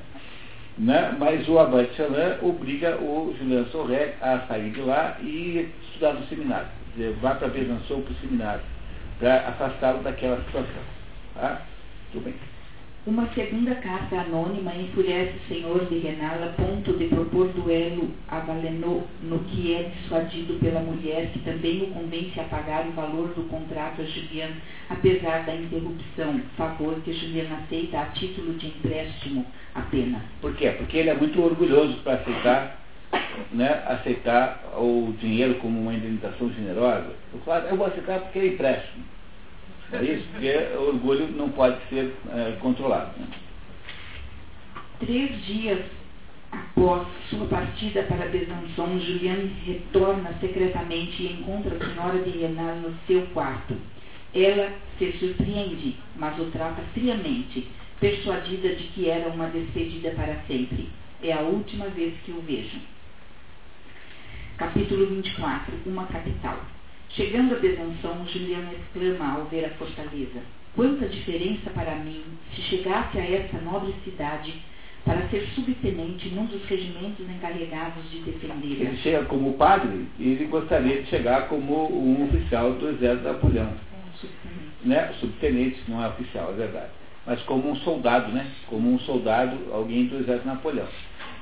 né? 0.80 1.15
mas 1.19 1.48
o 1.48 1.60
Abate 1.60 1.94
Chalan 1.95 2.38
obriga 2.41 2.98
o 2.98 3.36
Julian 3.38 3.65
Sorré 3.65 4.15
a 4.19 4.40
sair 4.48 4.72
de 4.72 4.82
lá 4.82 5.18
e 5.22 5.69
estudar 5.84 6.14
no 6.14 6.26
seminário. 6.26 6.68
Quer 6.95 7.02
dizer, 7.02 7.15
Vá 7.22 7.36
para 7.36 7.49
Besançon 7.49 8.02
para 8.02 8.14
o 8.14 8.15
seminário, 8.15 8.64
para 9.19 9.48
afastá-lo 9.48 10.02
daquela 10.02 10.38
situação. 10.45 10.84
Tá? 11.36 11.61
Tudo 12.11 12.24
bem. 12.24 12.57
Uma 13.08 13.26
segunda 13.34 13.74
carta 13.76 14.20
anônima 14.20 14.76
enfurece 14.76 15.38
o 15.38 15.48
senhor 15.48 15.86
de 15.86 15.98
Renal 16.00 16.44
a 16.44 16.62
ponto 16.62 16.92
de 16.92 17.06
propor 17.06 17.48
duelo 17.54 18.10
a 18.28 18.40
Valenot, 18.40 19.06
no 19.24 19.40
que 19.46 19.74
é 19.74 19.84
dissuadido 19.84 20.56
pela 20.56 20.82
mulher, 20.82 21.32
que 21.32 21.40
também 21.40 21.84
o 21.84 21.88
convence 21.88 22.38
a 22.38 22.44
pagar 22.44 22.86
o 22.86 22.92
valor 22.92 23.30
do 23.30 23.48
contrato 23.48 24.02
a 24.02 24.04
Julian, 24.04 24.50
apesar 24.90 25.46
da 25.46 25.56
interrupção, 25.56 26.42
favor 26.58 27.00
que 27.00 27.14
Julian 27.14 27.48
aceita 27.64 27.98
a 27.98 28.06
título 28.08 28.56
de 28.56 28.68
empréstimo 28.68 29.46
apenas. 29.74 30.24
Por 30.42 30.54
quê? 30.56 30.72
Porque 30.72 30.98
ele 30.98 31.10
é 31.10 31.16
muito 31.16 31.42
orgulhoso 31.42 32.00
para 32.04 32.16
aceitar, 32.16 32.82
né, 33.54 33.84
aceitar 33.88 34.74
o 34.76 35.16
dinheiro 35.22 35.56
como 35.60 35.80
uma 35.80 35.94
indenização 35.94 36.52
generosa. 36.52 37.14
Claro, 37.46 37.68
eu 37.68 37.78
vou 37.78 37.88
aceitar 37.88 38.20
porque 38.20 38.40
é 38.40 38.48
empréstimo. 38.48 39.06
É 39.94 40.04
isso? 40.04 40.28
Porque 40.32 40.52
o 40.78 40.88
orgulho 40.88 41.28
não 41.30 41.50
pode 41.50 41.78
ser 41.90 42.14
é, 42.30 42.58
controlado. 42.60 43.18
né? 43.20 43.28
Três 45.00 45.46
dias 45.46 45.80
após 46.52 47.08
sua 47.30 47.46
partida 47.48 48.04
para 48.04 48.28
Besançon, 48.28 49.00
Julian 49.00 49.50
retorna 49.66 50.34
secretamente 50.40 51.24
e 51.24 51.34
encontra 51.34 51.76
a 51.76 51.80
senhora 51.80 52.20
de 52.20 52.38
Renal 52.38 52.76
no 52.78 52.98
seu 53.06 53.22
quarto. 53.28 53.76
Ela 54.34 54.74
se 54.98 55.12
surpreende, 55.14 55.96
mas 56.16 56.38
o 56.40 56.46
trata 56.52 56.82
friamente, 56.94 57.68
persuadida 58.00 58.76
de 58.76 58.84
que 58.88 59.10
era 59.10 59.30
uma 59.30 59.48
despedida 59.48 60.12
para 60.12 60.36
sempre. 60.48 60.90
É 61.24 61.34
a 61.34 61.42
última 61.42 61.88
vez 61.90 62.14
que 62.26 62.32
o 62.32 62.42
vejo. 62.42 62.78
Capítulo 64.58 65.08
24 65.08 65.74
Uma 65.86 66.06
capital. 66.08 66.60
Chegando 67.18 67.56
a 67.56 67.57
Besançon, 67.57 68.27
Julian 68.27 68.69
exclama 68.73 69.39
ao 69.39 69.45
ver 69.45 69.65
a 69.65 69.69
fortaleza. 69.72 70.39
Quanta 70.76 71.07
diferença 71.07 71.72
para 71.72 71.95
mim 71.95 72.23
se 72.53 72.61
chegasse 72.61 73.18
a 73.18 73.27
esta 73.27 73.57
nobre 73.57 73.91
cidade 74.03 74.53
para 75.03 75.27
ser 75.30 75.48
subtenente 75.56 76.30
num 76.30 76.45
dos 76.45 76.64
regimentos 76.65 77.27
encarregados 77.27 78.07
de 78.11 78.19
defendê-la. 78.19 78.89
Ele 78.91 78.98
chega 78.98 79.26
como 79.26 79.53
padre 79.53 80.06
e 80.19 80.34
ele 80.34 80.45
gostaria 80.45 81.02
de 81.02 81.10
chegar 81.10 81.48
como 81.48 81.91
um 81.91 82.26
oficial 82.26 82.73
do 82.73 82.88
exército 82.89 83.23
de 83.23 83.34
Napoleão. 83.34 83.73
Subtenente. 84.22 84.85
Né? 84.85 85.14
Subtenente, 85.19 85.77
não 85.88 86.03
é 86.03 86.10
oficial, 86.10 86.52
é 86.52 86.56
verdade. 86.56 86.91
Mas 87.26 87.41
como 87.44 87.72
um 87.72 87.76
soldado, 87.77 88.31
né? 88.31 88.45
Como 88.68 88.94
um 88.94 88.99
soldado, 88.99 89.57
alguém 89.73 90.06
do 90.06 90.18
exército 90.18 90.44
de 90.44 90.53
Napoleão. 90.53 90.88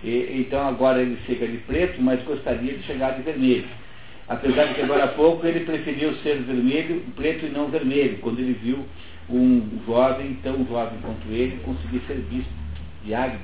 E, 0.01 0.39
então 0.39 0.65
agora 0.65 1.01
ele 1.01 1.19
chega 1.25 1.45
de 1.45 1.57
preto, 1.57 2.01
mas 2.01 2.23
gostaria 2.23 2.77
de 2.77 2.83
chegar 2.83 3.17
de 3.17 3.23
vermelho. 3.23 3.67
Apesar 4.27 4.65
de 4.65 4.73
que 4.75 4.81
agora 4.81 5.03
há 5.03 5.07
pouco 5.09 5.45
ele 5.45 5.61
preferiu 5.61 6.15
ser 6.17 6.41
vermelho, 6.41 7.03
preto 7.15 7.45
e 7.45 7.49
não 7.49 7.67
vermelho, 7.67 8.17
quando 8.19 8.39
ele 8.39 8.53
viu 8.53 8.85
um 9.29 9.79
jovem, 9.85 10.37
tão 10.41 10.65
jovem 10.65 10.99
quanto 11.01 11.27
ele, 11.29 11.59
conseguir 11.63 12.01
ser 12.07 12.15
bispo 12.29 12.51
de 13.03 13.13
Agde, 13.13 13.37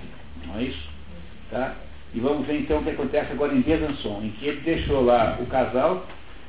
não 0.47 0.57
é 0.57 0.63
isso? 0.63 0.89
Tá? 1.51 1.75
E 2.13 2.19
vamos 2.19 2.47
ver 2.47 2.61
então 2.61 2.79
o 2.79 2.83
que 2.83 2.89
acontece 2.89 3.31
agora 3.31 3.53
em 3.53 3.61
Besançon, 3.61 4.21
em 4.23 4.31
que 4.31 4.47
ele 4.47 4.61
deixou 4.61 5.03
lá 5.03 5.37
o 5.39 5.45
casal 5.45 6.07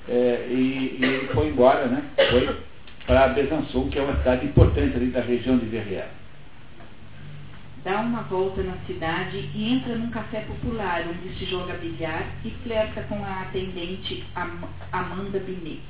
é, 0.09 0.47
e, 0.49 0.97
e 0.99 1.05
ele 1.05 1.29
foi 1.29 1.49
embora, 1.49 1.87
né? 1.87 2.03
Foi 2.31 2.57
para 3.07 3.29
Besançon, 3.29 3.89
que 3.89 3.99
é 3.99 4.03
uma 4.03 4.17
cidade 4.17 4.47
importante 4.47 4.97
ali 4.97 5.07
da 5.07 5.21
região 5.21 5.59
de 5.59 5.67
Verrières. 5.67 6.22
Dá 7.85 8.01
uma 8.01 8.23
volta 8.23 8.63
na 8.63 8.77
cidade 8.87 9.51
e 9.55 9.73
entra 9.75 9.97
num 9.97 10.11
café 10.11 10.41
popular 10.43 11.05
onde 11.09 11.37
se 11.37 11.45
joga 11.47 11.75
bilhar 11.75 12.25
e 12.45 12.51
flerta 12.63 13.03
com 13.09 13.25
a 13.25 13.41
atendente 13.43 14.25
Am- 14.37 14.69
Amanda 14.93 15.41
Binet. 15.41 15.81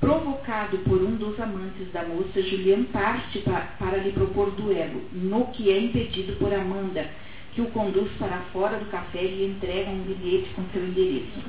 Provocado 0.00 0.78
por 0.78 1.02
um 1.02 1.16
dos 1.16 1.38
amantes 1.38 1.92
da 1.92 2.04
moça, 2.04 2.40
Julian 2.40 2.84
parte 2.84 3.40
pa- 3.40 3.68
para 3.78 3.98
lhe 3.98 4.12
propor 4.12 4.50
duelo, 4.52 5.02
no 5.12 5.48
que 5.48 5.70
é 5.70 5.78
impedido 5.78 6.36
por 6.36 6.54
Amanda, 6.54 7.06
que 7.52 7.60
o 7.60 7.66
conduz 7.66 8.10
para 8.18 8.38
fora 8.50 8.78
do 8.78 8.86
café 8.86 9.22
e 9.22 9.28
lhe 9.36 9.44
entrega 9.52 9.90
um 9.90 10.00
bilhete 10.02 10.48
com 10.54 10.64
seu 10.72 10.82
endereço. 10.86 11.44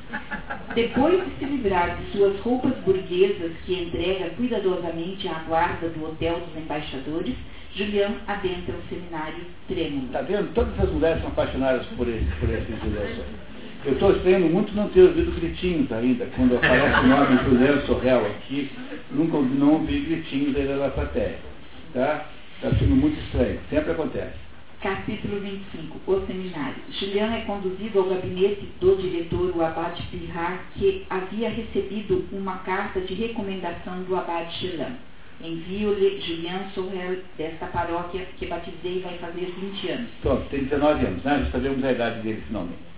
Depois 0.75 1.23
de 1.23 1.39
se 1.39 1.45
livrar 1.45 1.95
de 1.95 2.11
suas 2.11 2.37
roupas 2.41 2.75
burguesas, 2.79 3.53
que 3.65 3.73
entrega 3.73 4.31
cuidadosamente 4.31 5.29
à 5.29 5.35
guarda 5.47 5.87
do 5.87 6.03
hotel 6.03 6.41
dos 6.41 6.61
embaixadores, 6.61 7.35
Julian 7.75 8.11
adentra 8.27 8.73
o 8.75 8.81
seminário 8.89 9.45
trêmulo. 9.67 10.05
Está 10.07 10.21
vendo? 10.21 10.53
Todas 10.53 10.79
as 10.79 10.89
mulheres 10.91 11.21
são 11.21 11.29
apaixonadas 11.31 11.85
por 11.97 12.07
esse, 12.07 12.25
por 12.39 12.49
esse 12.49 12.65
Julião 12.83 13.25
Eu 13.85 13.93
estou 13.93 14.11
estranhando 14.11 14.47
muito 14.47 14.73
não 14.75 14.89
ter 14.89 15.01
ouvido 15.03 15.31
gritinhos 15.39 15.91
ainda. 15.91 16.25
Quando 16.35 16.55
aparece 16.57 16.99
o 16.99 17.07
nome 17.07 17.43
Juliano 17.43 17.81
Sorrel 17.85 18.25
aqui, 18.27 18.69
nunca 19.11 19.37
ouvi- 19.37 19.57
não 19.57 19.73
ouvi 19.73 19.99
gritinhos 20.01 20.55
ainda 20.55 20.77
da 20.77 20.89
plateia. 20.89 21.37
Tá? 21.93 22.25
Está 22.55 22.77
sendo 22.77 22.95
muito 22.95 23.19
estranho. 23.21 23.59
Sempre 23.69 23.91
acontece. 23.91 24.35
Capítulo 24.81 25.39
25. 25.39 25.99
O 26.11 26.25
seminário. 26.25 26.75
Julian 26.91 27.33
é 27.35 27.41
conduzido 27.41 27.99
ao 27.99 28.09
gabinete 28.09 28.67
do 28.79 28.95
diretor, 28.97 29.55
o 29.55 29.63
abade 29.63 30.01
Pirard, 30.11 30.59
que 30.73 31.05
havia 31.09 31.49
recebido 31.49 32.25
uma 32.31 32.57
carta 32.59 32.99
de 33.01 33.13
recomendação 33.13 34.01
do 34.03 34.15
abade 34.15 34.53
Chelan. 34.59 34.95
Envio-lhe 35.43 36.21
Julian 36.21 36.69
Sorrel, 36.73 37.19
desta 37.37 37.65
paróquia 37.67 38.27
que 38.37 38.45
batizei 38.45 39.01
vai 39.01 39.17
fazer 39.17 39.53
20 39.59 39.89
anos. 39.89 40.09
Pronto, 40.21 40.49
tem 40.49 40.63
19 40.65 41.05
anos, 41.05 41.23
né? 41.23 41.43
Já 41.45 41.51
sabemos 41.51 41.83
a 41.83 41.91
idade 41.91 42.21
dele 42.21 42.43
finalmente. 42.47 42.91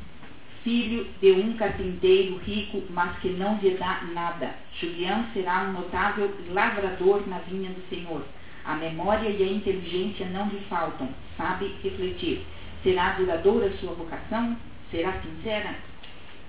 Filho 0.64 1.08
de 1.22 1.32
um 1.32 1.54
carpinteiro 1.54 2.38
rico, 2.38 2.84
mas 2.90 3.18
que 3.20 3.30
não 3.30 3.58
lhe 3.62 3.72
dá 3.72 4.02
nada. 4.14 4.56
Julian 4.80 5.26
será 5.34 5.64
um 5.64 5.74
notável 5.74 6.32
lavrador 6.52 7.28
na 7.28 7.40
vinha 7.40 7.70
do 7.70 7.90
Senhor. 7.90 8.24
A 8.66 8.76
memória 8.76 9.30
e 9.30 9.44
a 9.44 9.48
inteligência 9.48 10.26
não 10.28 10.48
lhe 10.50 10.62
faltam. 10.70 11.10
Sabe 11.38 11.74
refletir. 11.84 12.46
Será 12.82 13.12
duradoura 13.12 13.72
sua 13.80 13.94
vocação? 13.94 14.58
Será 14.90 15.14
sincera? 15.22 15.76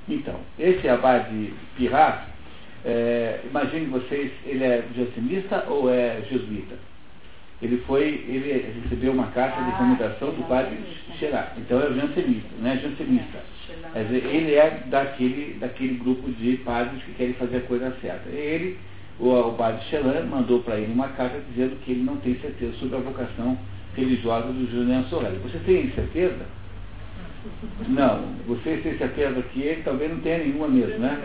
Então, 0.08 0.38
esse 0.58 0.88
abade 0.88 1.54
Pirrat, 1.76 2.33
é, 2.84 3.40
imagine 3.48 3.86
vocês, 3.86 4.30
ele 4.44 4.62
é 4.62 4.84
jansenista 4.94 5.64
ou 5.68 5.90
é 5.90 6.20
jesuíta? 6.30 6.76
Ele 7.62 7.78
foi, 7.86 8.02
ele 8.28 8.72
recebeu 8.82 9.12
uma 9.12 9.28
carta 9.28 9.62
de 9.62 9.70
recomendação 9.70 10.30
do 10.32 10.46
padre 10.46 10.76
Xerá. 11.18 11.52
Então 11.56 11.80
é 11.80 11.94
jansenista, 11.94 12.48
né? 12.60 12.78
Jansenista. 12.82 13.38
Quer 13.92 14.04
dizer, 14.04 14.26
ele 14.26 14.54
é 14.54 14.82
daquele, 14.86 15.54
daquele 15.58 15.94
grupo 15.94 16.30
de 16.32 16.58
padres 16.58 17.02
que 17.04 17.14
querem 17.14 17.32
fazer 17.34 17.58
a 17.58 17.60
coisa 17.62 17.96
certa. 18.02 18.28
Ele, 18.28 18.76
o, 19.18 19.30
o 19.30 19.54
padre 19.54 19.82
Chelan, 19.88 20.26
mandou 20.26 20.60
para 20.60 20.76
ele 20.76 20.92
uma 20.92 21.08
carta 21.08 21.40
dizendo 21.48 21.76
que 21.84 21.92
ele 21.92 22.02
não 22.02 22.16
tem 22.16 22.34
certeza 22.40 22.72
sobre 22.74 22.96
a 22.96 23.00
vocação 23.00 23.56
religiosa 23.96 24.48
do 24.48 24.70
Julian 24.70 25.04
Sorrel. 25.04 25.38
Você 25.42 25.58
tem 25.60 25.90
certeza? 25.92 26.44
Não, 27.88 28.22
você 28.46 28.78
ter 28.78 28.96
certeza 28.96 29.42
que 29.42 29.60
ele 29.60 29.82
talvez 29.82 30.10
não 30.10 30.20
tenha 30.20 30.38
nenhuma 30.38 30.68
mesmo, 30.68 30.98
né? 30.98 31.18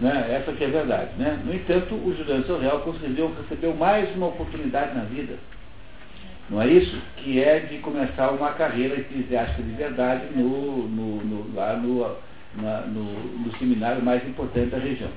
né? 0.00 0.26
Essa 0.30 0.52
que 0.52 0.64
é 0.64 0.68
a 0.68 0.70
verdade, 0.70 1.10
né? 1.18 1.40
No 1.44 1.52
entanto, 1.52 1.94
o 1.94 2.14
Juliano 2.16 2.44
Sorreal 2.44 2.80
conseguiu, 2.80 3.34
recebeu 3.42 3.74
mais 3.74 4.14
uma 4.14 4.28
oportunidade 4.28 4.94
na 4.94 5.04
vida. 5.04 5.36
Não 6.48 6.60
é 6.60 6.68
isso? 6.68 6.96
Que 7.16 7.42
é 7.42 7.58
de 7.60 7.78
começar 7.78 8.30
uma 8.30 8.52
carreira 8.52 9.00
eclesiástica 9.00 9.62
de 9.62 9.72
verdade 9.72 10.26
no, 10.36 10.86
no, 10.88 11.24
no 11.24 11.54
lá 11.54 11.76
no, 11.76 12.00
na, 12.62 12.82
no, 12.82 13.04
no 13.38 13.56
seminário 13.58 14.02
mais 14.02 14.26
importante 14.28 14.70
da 14.70 14.78
região. 14.78 15.10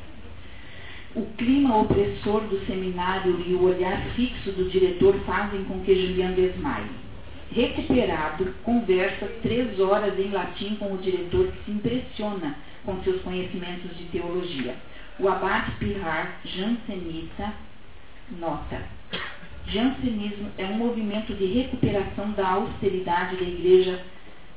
O 1.16 1.26
clima 1.38 1.78
opressor 1.82 2.42
do 2.42 2.66
seminário 2.66 3.44
e 3.46 3.54
o 3.54 3.64
olhar 3.64 4.02
fixo 4.16 4.52
do 4.52 4.70
diretor 4.70 5.16
fazem 5.26 5.64
com 5.66 5.80
que 5.82 5.94
Julian 5.94 6.32
desmaie. 6.32 7.07
Recuperado, 7.52 8.53
conversa 8.64 9.26
três 9.41 9.80
horas 9.80 10.19
em 10.19 10.30
latim 10.30 10.76
com 10.76 10.94
o 10.94 10.98
diretor 10.98 11.48
que 11.48 11.65
se 11.65 11.72
impressiona 11.72 12.56
com 12.86 13.02
seus 13.03 13.22
conhecimentos 13.22 13.95
de 13.98 14.06
teologia. 14.06 14.76
O 15.19 15.28
abate 15.28 15.72
Pirrar, 15.80 16.40
jansenista, 16.44 17.53
nota. 18.38 18.82
Jansenismo 19.68 20.49
é 20.57 20.65
um 20.65 20.76
movimento 20.76 21.34
de 21.34 21.45
recuperação 21.45 22.32
da 22.32 22.48
austeridade 22.49 23.38
da 23.38 23.44
Igreja 23.44 24.02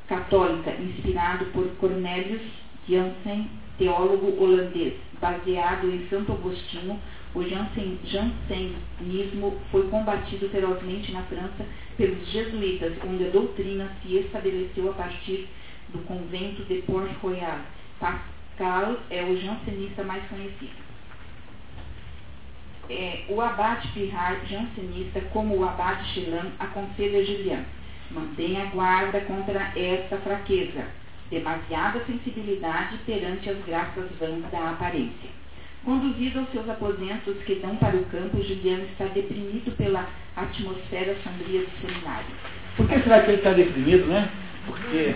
Católica, 0.07 0.71
inspirado 0.73 1.47
por 1.47 1.67
Cornelius 1.77 2.43
Jansen, 2.89 3.49
teólogo 3.79 4.43
holandês. 4.43 4.95
Baseado 5.21 5.91
em 5.91 6.07
Santo 6.09 6.33
Agostinho, 6.33 6.99
o 7.35 7.43
jansen, 7.45 7.99
jansenismo 8.05 9.57
foi 9.71 9.89
combatido 9.89 10.49
ferozmente 10.49 11.13
na 11.13 11.23
França 11.23 11.65
pelos 11.97 12.27
jesuítas, 12.29 12.93
onde 13.07 13.27
a 13.27 13.31
doutrina 13.31 13.91
se 14.03 14.17
estabeleceu 14.17 14.91
a 14.91 14.95
partir 14.95 15.49
do 15.91 15.99
convento 16.07 16.65
de 16.65 16.83
Port-Royal. 16.83 17.61
Pascal 18.01 18.97
é 19.11 19.23
o 19.23 19.41
jansenista 19.41 20.03
mais 20.03 20.27
conhecido. 20.29 20.91
É, 22.89 23.25
o 23.29 23.41
abate 23.41 23.87
Pirrar, 23.93 24.45
jansenista, 24.47 25.21
como 25.33 25.57
o 25.57 25.65
abate 25.65 26.13
Chelan, 26.13 26.51
aconselha 26.59 27.25
Julian. 27.25 27.65
Mantenha 28.11 28.67
guarda 28.67 29.21
contra 29.21 29.73
esta 29.79 30.17
fraqueza, 30.17 30.85
demasiada 31.31 32.05
sensibilidade 32.07 32.99
perante 33.07 33.49
as 33.49 33.65
graças 33.65 34.11
vãs 34.19 34.43
da 34.51 34.71
aparência. 34.71 35.40
Conduzido 35.85 36.41
aos 36.41 36.51
seus 36.51 36.69
aposentos 36.69 37.37
que 37.47 37.55
dão 37.55 37.75
para 37.77 37.97
o 37.97 38.05
campo, 38.07 38.43
Juliano 38.43 38.85
está 38.85 39.07
deprimido 39.07 39.75
pela 39.79 40.07
atmosfera 40.37 41.17
sombria 41.25 41.61
do 41.61 41.71
seminário. 41.81 42.27
Por 42.77 42.87
que 42.87 43.01
será 43.01 43.23
que 43.23 43.31
ele 43.31 43.39
está 43.39 43.53
deprimido, 43.55 44.07
né? 44.07 44.31
Porque, 44.67 45.15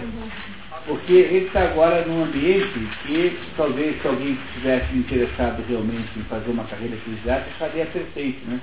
porque 0.87 1.13
ele 1.13 1.47
está 1.47 1.65
agora 1.65 2.07
num 2.07 2.25
ambiente 2.25 2.79
que 3.07 3.39
talvez 3.59 4.01
se 4.01 4.09
alguém 4.09 4.33
estivesse 4.33 4.97
interessado 4.97 5.63
realmente 5.69 6.09
em 6.19 6.23
fazer 6.23 6.51
uma 6.51 6.65
carreira 6.65 6.97
eclesiástica, 6.97 7.51
estaria 7.51 7.87
perfeito, 7.87 8.47
né? 8.49 8.59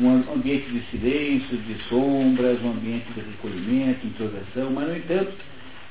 Um 0.00 0.32
ambiente 0.34 0.68
de 0.68 0.80
silêncio, 0.90 1.56
de 1.58 1.74
sombras, 1.84 2.60
um 2.60 2.72
ambiente 2.72 3.06
de 3.12 3.20
recolhimento, 3.20 4.04
introversão, 4.04 4.70
mas 4.72 4.88
no 4.88 4.96
entanto 4.96 5.32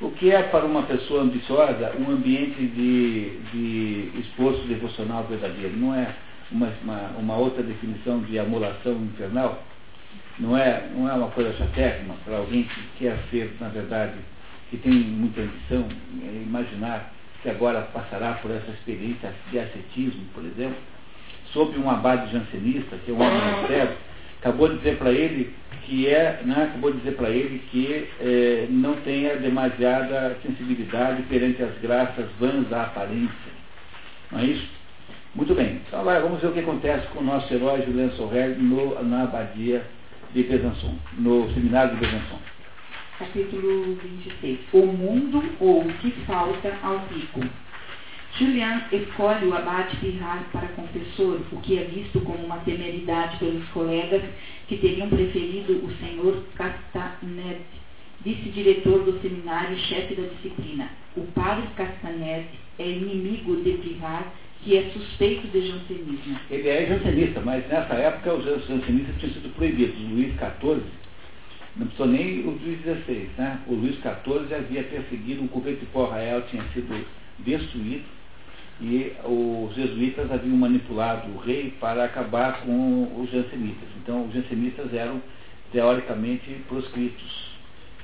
o 0.02 0.12
que 0.12 0.32
é 0.32 0.44
para 0.44 0.66
uma 0.66 0.84
pessoa 0.84 1.22
ambiciosa 1.22 1.96
um 1.98 2.12
ambiente 2.12 2.62
de, 2.62 3.40
de 3.52 4.20
esforço 4.20 4.62
devocional 4.68 5.24
verdadeiro? 5.24 5.76
Não 5.78 5.96
é 5.96 6.14
uma, 6.52 6.72
uma, 6.84 7.02
uma 7.18 7.38
outra 7.38 7.64
definição 7.64 8.20
de 8.22 8.38
amolação 8.38 8.94
infernal? 8.94 9.64
Não 10.38 10.58
é, 10.58 10.90
não 10.94 11.10
é 11.10 11.14
uma 11.14 11.30
coisa 11.30 11.54
chatérrima 11.54 12.16
para 12.26 12.38
alguém 12.38 12.64
que 12.64 12.82
quer 13.00 13.18
ser, 13.32 13.56
na 13.60 13.70
verdade, 13.70 14.16
que 14.70 14.78
tem 14.78 14.92
muita 14.92 15.42
ambição, 15.42 15.88
é 16.24 16.44
imaginar 16.44 17.14
que 17.42 17.50
agora 17.50 17.82
passará 17.94 18.34
por 18.42 18.52
essa 18.52 18.72
experiência 18.72 19.34
de 19.50 19.60
ascetismo, 19.60 20.26
por 20.34 20.44
exemplo, 20.44 20.78
sob 21.54 21.78
um 21.80 21.90
abade 21.90 22.32
jansenista, 22.34 22.98
que 23.06 23.12
é 23.12 23.14
um 23.14 23.22
homem 23.22 23.68
sério, 23.68 23.96
acabou 24.40 24.68
de 24.68 24.78
dizer 24.78 24.98
para 24.98 25.12
ele 25.12 25.54
que 25.86 26.08
é, 26.08 26.42
né, 26.44 26.64
acabou 26.64 26.92
de 26.92 26.98
dizer 27.00 27.16
para 27.16 27.30
ele 27.30 27.60
que 27.72 28.08
é, 28.20 28.68
não 28.70 28.96
tenha 28.98 29.38
demasiada 29.38 30.38
sensibilidade 30.42 31.22
perante 31.24 31.62
as 31.62 31.78
graças 31.80 32.26
vãs 32.40 32.68
da 32.70 32.84
aparência. 32.84 33.56
Não 34.32 34.40
é 34.40 34.46
isso? 34.46 34.68
Muito 35.36 35.54
bem. 35.54 35.82
Então 35.88 36.00
agora 36.00 36.22
vamos 36.22 36.42
ver 36.42 36.48
o 36.48 36.54
que 36.54 36.60
acontece 36.60 37.08
com 37.08 37.20
o 37.20 37.24
nosso 37.24 37.54
herói 37.54 37.84
Julian 37.84 38.10
Sorrel 38.12 38.56
no, 38.58 39.04
na 39.04 39.24
abadia 39.24 39.86
de 40.34 40.44
Besançon, 40.44 40.96
no 41.18 41.54
seminário 41.54 41.96
de 41.96 42.06
Besançon. 42.06 42.40
Capítulo 43.20 43.96
26. 43.96 44.60
O 44.74 44.86
mundo 44.86 45.44
ou 45.60 45.82
o 45.82 45.94
que 45.94 46.12
falta 46.26 46.74
ao 46.84 46.98
rico. 47.08 47.42
Julian 48.38 48.82
escolhe 48.92 49.46
o 49.46 49.54
abate 49.56 49.96
Pirrar 49.98 50.46
para 50.52 50.68
confessor, 50.70 51.40
o 51.54 51.62
que 51.62 51.78
é 51.78 51.86
visto 51.86 52.20
como 52.20 52.46
uma 52.46 52.58
temeridade 52.58 53.38
pelos 53.38 53.66
colegas 53.70 54.22
que 54.68 54.76
teriam 54.78 55.08
preferido 55.08 55.86
o 55.86 55.92
senhor 55.98 56.44
Castanet, 56.56 57.62
vice-diretor 58.26 59.04
do 59.04 59.22
seminário 59.22 59.78
e 59.78 59.80
chefe 59.80 60.16
da 60.16 60.28
disciplina. 60.28 60.90
O 61.16 61.22
padre 61.28 61.66
Castanet 61.78 62.46
é 62.78 62.90
inimigo 62.90 63.56
de 63.64 63.72
Pirrar, 63.78 64.34
que 64.64 64.76
é 64.76 64.90
suspeito 64.90 65.48
de 65.48 65.68
jansenismo. 65.68 66.38
Ele 66.52 66.68
é 66.68 66.88
jansenista, 66.88 67.40
mas 67.40 67.66
nessa 67.70 67.94
época 67.94 68.34
os 68.34 68.68
jansenistas 68.68 69.16
tinham 69.18 69.34
sido 69.34 69.56
proibidos. 69.56 69.98
Luís 70.10 70.34
XIV, 70.34 70.82
não 71.78 71.88
precisou 71.88 72.08
nem 72.08 72.40
o 72.42 72.52
Luís 72.52 72.82
XVI, 72.82 73.30
né? 73.38 73.62
O 73.68 73.76
Luís 73.76 73.96
XIV 73.96 74.54
havia 74.54 74.84
perseguido, 74.84 75.46
o 75.46 75.48
convento 75.48 75.80
de 75.80 75.86
Port-Royal 75.86 76.42
tinha 76.50 76.64
sido 76.74 77.06
destruído, 77.40 78.15
e 78.82 79.14
os 79.24 79.74
jesuítas 79.74 80.30
haviam 80.32 80.58
manipulado 80.58 81.32
o 81.32 81.38
rei 81.38 81.74
para 81.80 82.04
acabar 82.04 82.62
com 82.62 83.22
os 83.22 83.30
jansenistas. 83.32 83.88
Então, 84.02 84.26
os 84.26 84.34
jansenistas 84.34 84.94
eram, 84.94 85.22
teoricamente, 85.72 86.50
proscritos. 86.68 87.56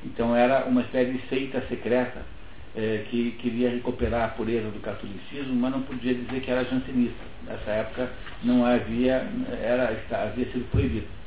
Então, 0.06 0.36
era 0.36 0.66
uma 0.66 0.82
espécie 0.82 1.12
de 1.12 1.28
seita 1.28 1.62
secreta 1.68 2.22
eh, 2.76 3.06
que 3.10 3.32
queria 3.32 3.70
recuperar 3.70 4.24
a 4.24 4.28
pureza 4.30 4.70
do 4.70 4.80
catolicismo, 4.80 5.54
mas 5.56 5.72
não 5.72 5.82
podia 5.82 6.14
dizer 6.14 6.40
que 6.40 6.50
era 6.50 6.64
jansenista. 6.64 7.24
Nessa 7.46 7.72
época, 7.72 8.10
não 8.44 8.66
havia, 8.66 9.28
era, 9.62 9.94
havia 10.12 10.46
sido 10.46 10.70
proibido. 10.72 11.21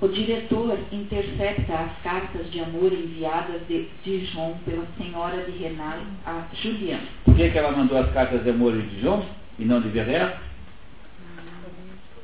O 0.00 0.06
diretor 0.06 0.78
intercepta 0.92 1.74
as 1.74 2.02
cartas 2.04 2.48
de 2.52 2.60
amor 2.60 2.92
enviadas 2.92 3.60
de 3.66 3.88
Dijon 4.04 4.56
pela 4.64 4.86
senhora 4.96 5.42
de 5.42 5.58
Renal 5.58 5.98
a 6.24 6.44
Julian. 6.54 7.00
Por 7.24 7.34
que, 7.34 7.50
que 7.50 7.58
ela 7.58 7.72
mandou 7.72 7.98
as 7.98 8.12
cartas 8.12 8.44
de 8.44 8.50
amor 8.50 8.74
de 8.74 8.82
Dijon 8.90 9.24
e 9.58 9.64
não 9.64 9.80
de 9.80 9.88
Verret? 9.88 10.36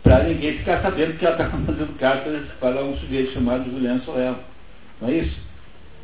Para 0.04 0.22
ninguém 0.22 0.58
ficar 0.58 0.82
sabendo 0.82 1.18
que 1.18 1.26
ela 1.26 1.34
estava 1.34 1.56
mandando 1.58 1.92
cartas 1.94 2.46
para 2.60 2.84
um 2.84 2.96
sujeito 2.98 3.32
chamado 3.32 3.68
Julian 3.68 3.98
Sorel. 4.02 4.38
Não 5.00 5.08
é 5.08 5.14
isso? 5.14 5.36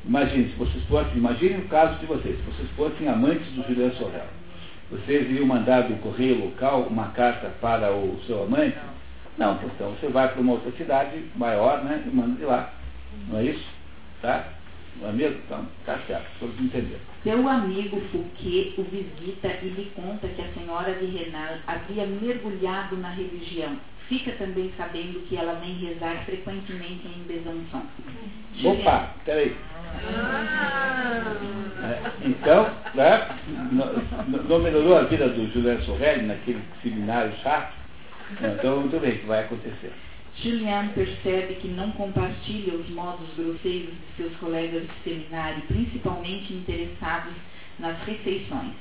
Imagine, 0.05 0.49
se 0.49 0.57
vocês 0.57 0.85
fossem, 0.87 1.19
imagine 1.19 1.59
o 1.59 1.69
caso 1.69 2.01
de 2.01 2.07
vocês, 2.07 2.37
se 2.37 2.43
vocês 2.43 2.69
fossem 2.71 3.07
amantes 3.07 3.47
do 3.53 3.63
Julian 3.69 3.93
Sorel. 3.93 4.27
Vocês 4.91 5.31
iriam 5.31 5.47
mandar 5.47 5.83
do 5.83 5.95
correio 6.01 6.47
local 6.47 6.89
uma 6.91 7.09
carta 7.11 7.49
para 7.61 7.93
o 7.93 8.19
seu 8.27 8.43
amante? 8.43 8.77
Não, 8.77 9.00
então 9.75 9.91
você 9.93 10.09
vai 10.09 10.29
para 10.29 10.41
uma 10.41 10.53
outra 10.53 10.71
cidade 10.73 11.25
maior, 11.35 11.83
né, 11.83 12.03
e 12.05 12.15
manda 12.15 12.37
de 12.37 12.45
lá. 12.45 12.73
Não 13.29 13.39
é 13.39 13.45
isso? 13.45 13.67
Tá? 14.21 14.47
Não 15.01 15.09
é 15.09 15.13
mesmo? 15.13 15.39
Então, 15.47 15.67
tá 15.87 15.99
certo, 16.07 16.27
todos 16.39 16.61
entenderam. 16.61 17.01
Seu 17.23 17.49
amigo 17.49 18.01
Fouquet 18.13 18.75
o 18.77 18.83
visita 18.85 19.49
e 19.63 19.69
lhe 19.69 19.91
conta 19.97 20.29
que 20.29 20.43
a 20.43 20.53
senhora 20.53 20.93
de 20.95 21.07
Renan 21.07 21.59
havia 21.67 22.07
mergulhado 22.07 22.99
na 22.99 23.11
religião. 23.11 23.79
Fica 24.09 24.33
também 24.33 24.73
sabendo 24.77 25.21
que 25.29 25.37
ela 25.37 25.55
vem 25.55 25.73
rezar 25.75 26.25
frequentemente 26.27 27.07
em 27.07 27.23
Besançon. 27.23 27.83
Opa, 28.65 29.15
peraí. 29.25 29.57
É, 31.83 32.27
então, 32.27 32.71
né, 32.95 33.29
não, 33.73 34.43
não 34.43 34.59
melhorou 34.59 34.99
a 34.99 35.03
vida 35.05 35.29
do 35.29 35.51
Juliano 35.53 35.83
Sorrelli 35.85 36.27
naquele 36.27 36.61
seminário 36.83 37.33
chato? 37.43 37.80
Então, 38.39 38.81
muito 38.81 39.01
bem, 39.01 39.13
o 39.13 39.19
que 39.19 39.27
vai 39.27 39.45
acontecer? 39.45 39.93
Julian 40.37 40.89
percebe 40.95 41.55
que 41.57 41.69
não 41.69 41.91
compartilha 41.93 42.75
os 42.75 42.89
modos 42.91 43.29
grosseiros 43.37 43.91
de 43.91 44.17
seus 44.17 44.37
colegas 44.37 44.83
de 44.83 44.95
seminário, 45.03 45.63
principalmente 45.63 46.53
interessados 46.53 47.35
nas 47.79 47.99
refeições. 48.05 48.73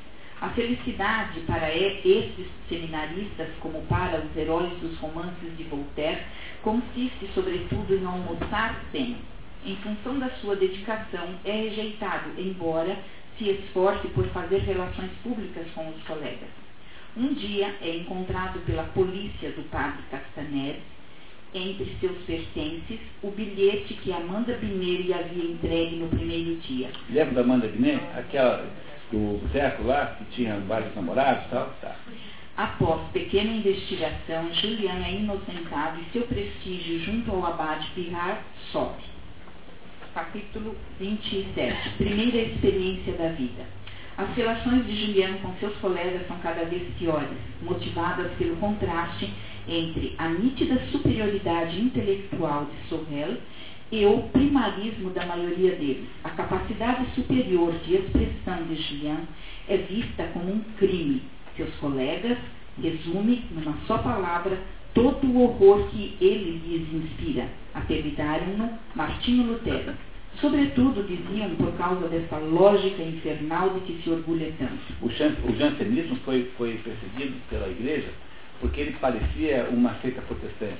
A 0.41 0.49
felicidade 0.49 1.41
para 1.41 1.73
esses 1.75 2.47
seminaristas, 2.69 3.49
como 3.59 3.81
para 3.83 4.21
os 4.21 4.37
heróis 4.37 4.71
dos 4.79 4.97
romances 4.99 5.57
de 5.57 5.63
Voltaire, 5.63 6.21
consiste 6.61 7.27
sobretudo 7.33 7.93
em 7.93 8.05
almoçar 8.05 8.81
sem. 8.91 9.17
Em 9.65 9.75
função 9.77 10.17
da 10.17 10.29
sua 10.41 10.55
dedicação, 10.55 11.35
é 11.43 11.51
rejeitado, 11.51 12.29
embora 12.37 12.97
se 13.37 13.49
esforce 13.49 14.07
por 14.09 14.25
fazer 14.27 14.59
relações 14.59 15.11
públicas 15.23 15.67
com 15.75 15.89
os 15.89 16.01
colegas. 16.03 16.68
Um 17.17 17.33
dia 17.33 17.75
é 17.81 17.97
encontrado 17.97 18.59
pela 18.65 18.83
polícia 18.83 19.51
do 19.51 19.63
padre 19.69 20.03
Castaner 20.11 20.79
entre 21.53 21.95
seus 21.99 22.17
pertences 22.25 22.99
o 23.23 23.31
bilhete 23.31 23.95
que 23.95 24.11
Amanda 24.11 24.53
lhe 24.61 25.13
havia 25.13 25.43
entregue 25.43 25.95
no 25.95 26.07
primeiro 26.07 26.55
dia. 26.57 26.91
Lembra 27.09 27.35
da 27.35 27.41
Amanda 27.41 27.67
Binet? 27.67 28.01
Aquela 28.15 28.69
do 29.11 29.39
boteco 29.39 29.83
lá, 29.83 30.17
que 30.17 30.25
tinha 30.35 30.59
vários 30.67 30.93
namorados 30.95 31.45
e 31.45 31.49
tal? 31.49 31.73
Tá. 31.81 31.95
Após 32.55 33.01
pequena 33.11 33.51
investigação, 33.51 34.53
Julian 34.53 35.03
é 35.05 35.13
inocentado 35.13 35.99
e 36.01 36.11
seu 36.11 36.23
prestígio 36.23 36.99
junto 36.99 37.31
ao 37.31 37.45
abade 37.45 37.89
Pirard 37.95 38.41
sobe. 38.71 39.01
Capítulo 40.13 40.75
27. 40.99 41.89
Primeira 41.97 42.37
experiência 42.37 43.13
da 43.13 43.29
vida. 43.29 43.65
As 44.19 44.35
relações 44.35 44.85
de 44.85 44.97
Julian 44.97 45.37
com 45.37 45.53
seus 45.61 45.73
colegas 45.77 46.27
são 46.27 46.37
cada 46.39 46.65
vez 46.65 46.83
piores, 46.97 47.37
motivadas 47.61 48.29
pelo 48.33 48.57
contraste 48.57 49.31
entre 49.65 50.13
a 50.17 50.27
nítida 50.27 50.77
superioridade 50.91 51.79
intelectual 51.79 52.65
de 52.65 52.89
Sorel 52.89 53.37
e 53.89 54.05
o 54.05 54.23
primarismo 54.23 55.11
da 55.11 55.25
maioria 55.25 55.71
deles. 55.71 56.09
A 56.25 56.31
capacidade 56.31 57.09
superior 57.15 57.73
de 57.85 57.95
expressão 57.95 58.61
de 58.65 58.75
Julian 58.75 59.21
é 59.69 59.77
vista 59.77 60.25
como 60.33 60.51
um 60.51 60.59
crime. 60.77 61.21
Seus 61.55 61.73
colegas 61.75 62.37
resume 62.77 63.45
numa 63.51 63.77
só 63.87 63.99
palavra 63.99 64.59
todo 64.93 65.25
o 65.27 65.43
horror 65.43 65.87
que 65.91 66.17
ele 66.19 66.61
lhes 66.67 66.93
inspira. 66.93 67.47
Apelidaram-no 67.73 68.69
Martinho 68.93 69.43
Lutero. 69.43 69.93
Sobretudo, 70.41 71.03
diziam, 71.03 71.49
por 71.55 71.73
causa 71.73 72.07
dessa 72.07 72.37
lógica 72.37 73.01
infernal 73.03 73.71
de 73.71 73.81
que 73.81 74.01
se 74.01 74.09
orgulha 74.09 74.51
tanto. 74.57 74.79
O, 75.01 75.09
jan- 75.09 75.35
o 75.43 75.55
jansenismo 75.55 76.15
foi, 76.17 76.49
foi 76.57 76.79
perseguido 76.83 77.35
pela 77.49 77.67
igreja 77.67 78.07
porque 78.59 78.81
ele 78.81 78.91
parecia 78.99 79.67
uma 79.71 79.95
seita 80.01 80.21
protestante. 80.21 80.77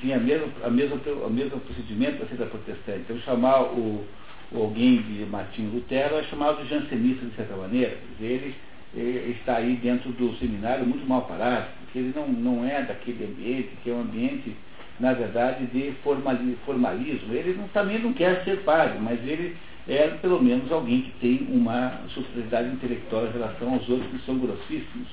Tinha 0.00 0.16
a 0.16 0.66
a 0.66 0.70
mesma, 0.70 0.96
o 1.26 1.30
mesmo 1.30 1.60
procedimento 1.60 2.18
da 2.18 2.26
seita 2.26 2.46
protestante. 2.46 3.00
Então, 3.00 3.18
chamar 3.20 3.62
o, 3.62 4.04
o 4.52 4.58
alguém 4.62 5.02
de 5.02 5.24
Martinho 5.26 5.72
Lutero 5.72 6.16
é 6.16 6.22
chamado 6.24 6.66
jansenista, 6.66 7.26
de 7.26 7.34
certa 7.36 7.54
maneira. 7.56 7.98
Ele, 8.18 8.54
ele 8.94 9.36
está 9.38 9.56
aí 9.56 9.76
dentro 9.76 10.10
do 10.12 10.34
seminário 10.36 10.86
muito 10.86 11.06
mal 11.06 11.22
parado, 11.22 11.66
porque 11.80 11.98
ele 11.98 12.12
não, 12.14 12.28
não 12.28 12.64
é 12.64 12.82
daquele 12.82 13.24
ambiente, 13.24 13.70
que 13.82 13.90
é 13.90 13.92
um 13.94 14.00
ambiente, 14.00 14.54
na 15.00 15.12
verdade, 15.14 15.66
de 15.66 15.92
formali- 16.04 16.58
formalismo. 16.64 17.32
Ele 17.34 17.54
não, 17.54 17.66
também 17.68 17.98
não 17.98 18.12
quer 18.12 18.44
ser 18.44 18.58
padre, 18.58 18.98
mas 19.00 19.18
ele 19.26 19.56
é, 19.88 20.06
pelo 20.20 20.42
menos, 20.42 20.70
alguém 20.70 21.02
que 21.02 21.10
tem 21.20 21.46
uma 21.50 22.02
superioridade 22.08 22.68
intelectual 22.68 23.26
em 23.26 23.32
relação 23.32 23.74
aos 23.74 23.88
outros 23.88 24.10
que 24.10 24.24
são 24.26 24.38
grossíssimos 24.38 25.08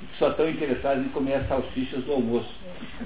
que 0.00 0.18
só 0.18 0.30
estão 0.30 0.48
interessados 0.48 1.04
em 1.04 1.08
comer 1.08 1.34
as 1.34 1.48
salsichas 1.48 2.04
do 2.04 2.12
almoço. 2.12 2.48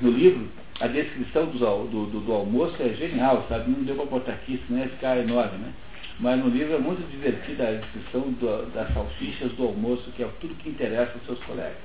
No 0.01 0.11
livro, 0.11 0.49
a 0.81 0.87
descrição 0.87 1.47
do, 1.47 1.87
do, 1.87 2.21
do 2.21 2.33
almoço 2.33 2.77
é 2.81 2.91
genial, 2.91 3.47
sabe? 3.49 3.71
Não 3.71 3.83
deu 3.83 3.97
para 3.97 4.05
botar 4.07 4.33
aqui, 4.33 4.63
senão 4.67 4.81
ia 4.81 4.89
ficar 4.89 5.17
enorme, 5.17 5.59
né? 5.59 5.73
Mas 6.21 6.39
no 6.39 6.51
livro 6.51 6.75
é 6.75 6.79
muito 6.79 7.11
divertida 7.11 7.67
a 7.69 7.73
descrição 7.73 8.31
do- 8.33 8.71
das 8.73 8.93
salsichas 8.93 9.53
do 9.53 9.65
almoço, 9.65 10.11
que 10.13 10.23
é 10.23 10.29
tudo 10.41 10.55
que 10.57 10.69
interessa 10.69 11.13
aos 11.15 11.25
seus 11.25 11.39
colegas. 11.45 11.77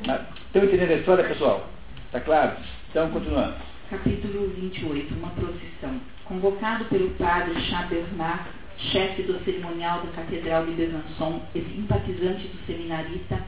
Estão 0.00 0.64
entendendo 0.64 0.90
a 0.90 0.94
história, 0.94 1.24
pessoal? 1.24 1.68
Está 2.06 2.20
claro? 2.20 2.56
Então, 2.90 3.10
continuando. 3.10 3.54
Capítulo 3.90 4.48
28. 4.48 5.14
Uma 5.14 5.28
procissão. 5.30 6.00
Convocado 6.24 6.86
pelo 6.86 7.10
padre 7.10 7.60
Chabernat, 7.66 8.44
chefe 8.78 9.24
do 9.24 9.38
cerimonial 9.44 10.00
da 10.02 10.12
Catedral 10.12 10.64
de 10.64 10.72
Besançon 10.72 11.42
e 11.54 11.60
simpatizante 11.60 12.46
do 12.48 12.66
seminarista, 12.66 13.42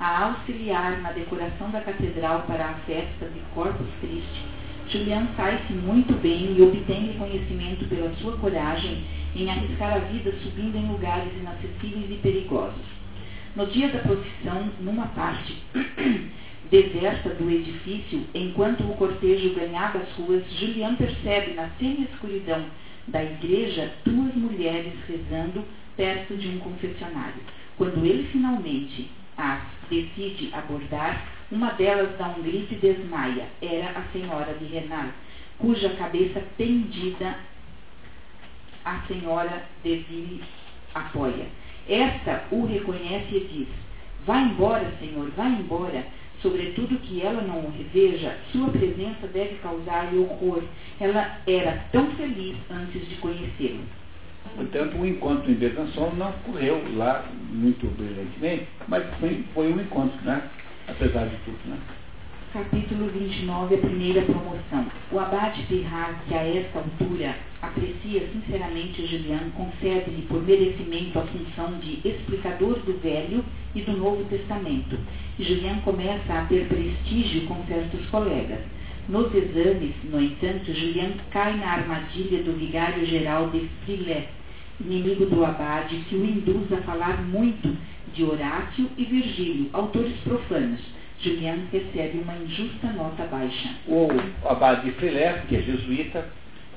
a 0.00 0.24
auxiliar 0.24 1.02
na 1.02 1.12
decoração 1.12 1.70
da 1.70 1.82
catedral 1.82 2.44
para 2.46 2.64
a 2.64 2.74
festa 2.86 3.26
de 3.26 3.40
Corpus 3.54 3.86
Christi, 4.00 4.44
Julian 4.88 5.26
sai-se 5.36 5.74
muito 5.74 6.14
bem 6.22 6.56
e 6.56 6.62
obtém 6.62 7.12
reconhecimento 7.12 7.86
pela 7.88 8.14
sua 8.16 8.36
coragem 8.38 9.04
em 9.34 9.50
arriscar 9.50 9.94
a 9.94 9.98
vida 9.98 10.32
subindo 10.42 10.76
em 10.76 10.88
lugares 10.88 11.32
inacessíveis 11.34 12.10
e 12.10 12.18
perigosos. 12.22 12.96
No 13.54 13.66
dia 13.66 13.88
da 13.88 13.98
procissão, 13.98 14.70
numa 14.80 15.06
parte 15.08 15.54
deserta 16.70 17.30
do 17.30 17.50
edifício, 17.50 18.24
enquanto 18.34 18.82
o 18.82 18.96
cortejo 18.96 19.54
ganhava 19.54 19.98
as 19.98 20.10
ruas, 20.12 20.44
Julian 20.52 20.94
percebe 20.96 21.54
na 21.54 21.70
semi-escuridão 21.78 22.64
da 23.08 23.22
igreja 23.22 23.92
duas 24.04 24.34
mulheres 24.34 24.92
rezando 25.08 25.64
perto 25.96 26.36
de 26.36 26.48
um 26.48 26.58
confessionário. 26.58 27.40
Quando 27.76 28.04
ele 28.04 28.28
finalmente 28.32 29.10
as 29.36 29.62
decide 29.88 30.50
abordar, 30.52 31.26
uma 31.50 31.70
delas 31.72 32.16
dá 32.18 32.28
um 32.28 32.42
grito 32.42 32.74
e 32.74 32.76
desmaia. 32.76 33.46
Era 33.62 33.98
a 33.98 34.02
senhora 34.12 34.54
de 34.54 34.64
Renal, 34.64 35.06
cuja 35.58 35.90
cabeça 35.90 36.42
pendida 36.56 37.36
a 38.84 39.00
senhora 39.06 39.64
de 39.82 39.96
Ville 39.96 40.42
apoia. 40.94 41.46
Esta 41.88 42.44
o 42.50 42.66
reconhece 42.66 43.36
e 43.36 43.48
diz: 43.52 43.68
Vá 44.26 44.40
embora, 44.40 44.92
senhor, 44.98 45.30
vá 45.36 45.46
embora. 45.46 46.04
Sobretudo 46.46 46.96
que 47.00 47.22
ela 47.22 47.42
não 47.42 47.58
o 47.58 47.72
reveja, 47.72 48.36
sua 48.52 48.70
presença 48.70 49.26
deve 49.34 49.56
causar-lhe 49.56 50.16
horror. 50.16 50.62
Ela 51.00 51.38
era 51.44 51.84
tão 51.90 52.06
feliz 52.12 52.54
antes 52.70 53.08
de 53.08 53.16
conhecê-lo. 53.16 53.80
Portanto, 54.54 54.96
o 54.96 55.04
encontro 55.04 55.50
em 55.50 55.54
Besançon 55.54 56.12
não 56.16 56.30
correu 56.44 56.80
lá 56.94 57.24
muito 57.50 57.88
brilhantemente, 57.96 58.68
mas 58.86 59.04
foi, 59.18 59.44
foi 59.52 59.72
um 59.72 59.80
encontro, 59.80 60.16
né? 60.24 60.40
Apesar 60.86 61.26
de 61.26 61.36
tudo, 61.38 61.58
né? 61.66 61.78
Capítulo 62.52 63.08
29, 63.08 63.74
a 63.74 63.78
primeira 63.78 64.22
promoção. 64.22 64.86
O 65.10 65.18
abade 65.18 65.64
Pirard, 65.64 66.16
que 66.28 66.34
a 66.34 66.44
esta 66.44 66.78
altura 66.78 67.34
aprecia 67.60 68.24
sinceramente 68.32 69.04
Julian, 69.04 69.50
concede-lhe 69.56 70.22
por 70.28 70.40
merecimento 70.44 71.18
a 71.18 71.22
função 71.22 71.76
de 71.80 72.08
explicador 72.08 72.78
do 72.84 72.96
Velho 73.00 73.44
e 73.76 73.82
do 73.82 73.92
Novo 73.92 74.24
Testamento. 74.24 74.98
Julian 75.38 75.76
começa 75.84 76.32
a 76.32 76.46
ter 76.46 76.66
prestígio 76.66 77.46
com 77.46 77.62
certos 77.66 78.06
colegas. 78.06 78.60
Nos 79.08 79.32
exames, 79.34 79.94
no 80.04 80.20
entanto, 80.20 80.72
Julian 80.72 81.12
cai 81.30 81.56
na 81.58 81.72
armadilha 81.72 82.42
do 82.42 82.58
vigário-geral 82.58 83.50
de 83.50 83.68
Frilet, 83.84 84.28
inimigo 84.80 85.26
do 85.26 85.44
abade, 85.44 85.96
que 86.08 86.16
o 86.16 86.24
induz 86.24 86.72
a 86.72 86.78
falar 86.78 87.22
muito 87.22 87.76
de 88.14 88.24
Horácio 88.24 88.90
e 88.96 89.04
Virgílio, 89.04 89.68
autores 89.74 90.16
profanos. 90.24 90.80
Julian 91.20 91.58
recebe 91.70 92.18
uma 92.18 92.34
injusta 92.36 92.88
nota 92.92 93.24
baixa. 93.24 93.70
O 93.86 94.08
abade 94.48 94.86
de 94.86 94.92
Frilé, 94.92 95.44
que 95.48 95.56
é 95.56 95.62
jesuíta, 95.62 96.26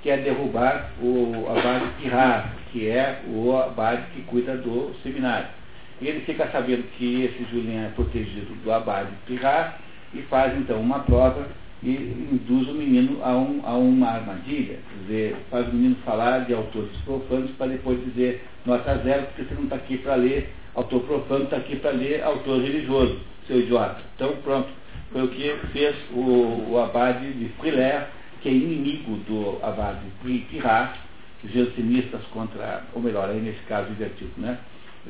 quer 0.03 0.21
derrubar 0.21 0.91
o 1.01 1.47
abade 1.49 1.85
Pirard, 2.01 2.49
que 2.71 2.88
é 2.88 3.21
o 3.27 3.55
abade 3.55 4.03
que 4.13 4.21
cuida 4.23 4.55
do 4.57 4.93
seminário. 5.01 5.59
E 6.01 6.07
ele 6.07 6.21
fica 6.21 6.47
sabendo 6.51 6.84
que 6.97 7.23
esse 7.23 7.45
Julian 7.51 7.88
é 7.88 7.89
protegido 7.89 8.55
do 8.63 8.71
abade 8.71 9.09
Pirard 9.26 9.76
e 10.13 10.21
faz 10.23 10.57
então 10.57 10.80
uma 10.80 10.99
prova 10.99 11.47
e 11.81 11.91
induz 12.31 12.67
o 12.67 12.73
menino 12.73 13.19
a, 13.23 13.35
um, 13.35 13.61
a 13.63 13.73
uma 13.73 14.07
armadilha, 14.07 14.80
quer 14.89 15.01
dizer, 15.01 15.35
faz 15.49 15.67
o 15.67 15.73
menino 15.73 15.95
falar 16.03 16.39
de 16.39 16.53
autores 16.53 16.91
profanos 17.05 17.51
para 17.51 17.67
depois 17.67 18.03
dizer 18.03 18.43
nota 18.65 18.97
zero, 18.97 19.27
porque 19.27 19.43
você 19.43 19.55
não 19.55 19.63
está 19.63 19.76
aqui 19.77 19.97
para 19.97 20.15
ler 20.15 20.49
autor 20.76 21.01
profano, 21.03 21.45
está 21.45 21.57
aqui 21.57 21.77
para 21.77 21.91
ler 21.91 22.21
autor 22.23 22.61
religioso, 22.61 23.19
seu 23.47 23.59
idiota. 23.61 24.01
Então 24.15 24.35
pronto, 24.43 24.69
foi 25.11 25.23
o 25.23 25.27
que 25.30 25.55
fez 25.71 25.95
o, 26.11 26.71
o 26.71 26.80
abade 26.80 27.31
de 27.34 27.49
Frilair, 27.59 28.07
que 28.41 28.49
é 28.49 28.53
inimigo 28.53 29.15
do 29.27 29.59
abade 29.65 29.99
de 30.23 30.39
Pirard, 30.39 30.99
jansenistas 31.45 32.21
contra, 32.34 32.84
ou 32.93 33.01
melhor, 33.01 33.30
aí 33.30 33.39
nesse 33.39 33.61
caso 33.61 33.89
invertido, 33.89 34.31
né? 34.38 34.57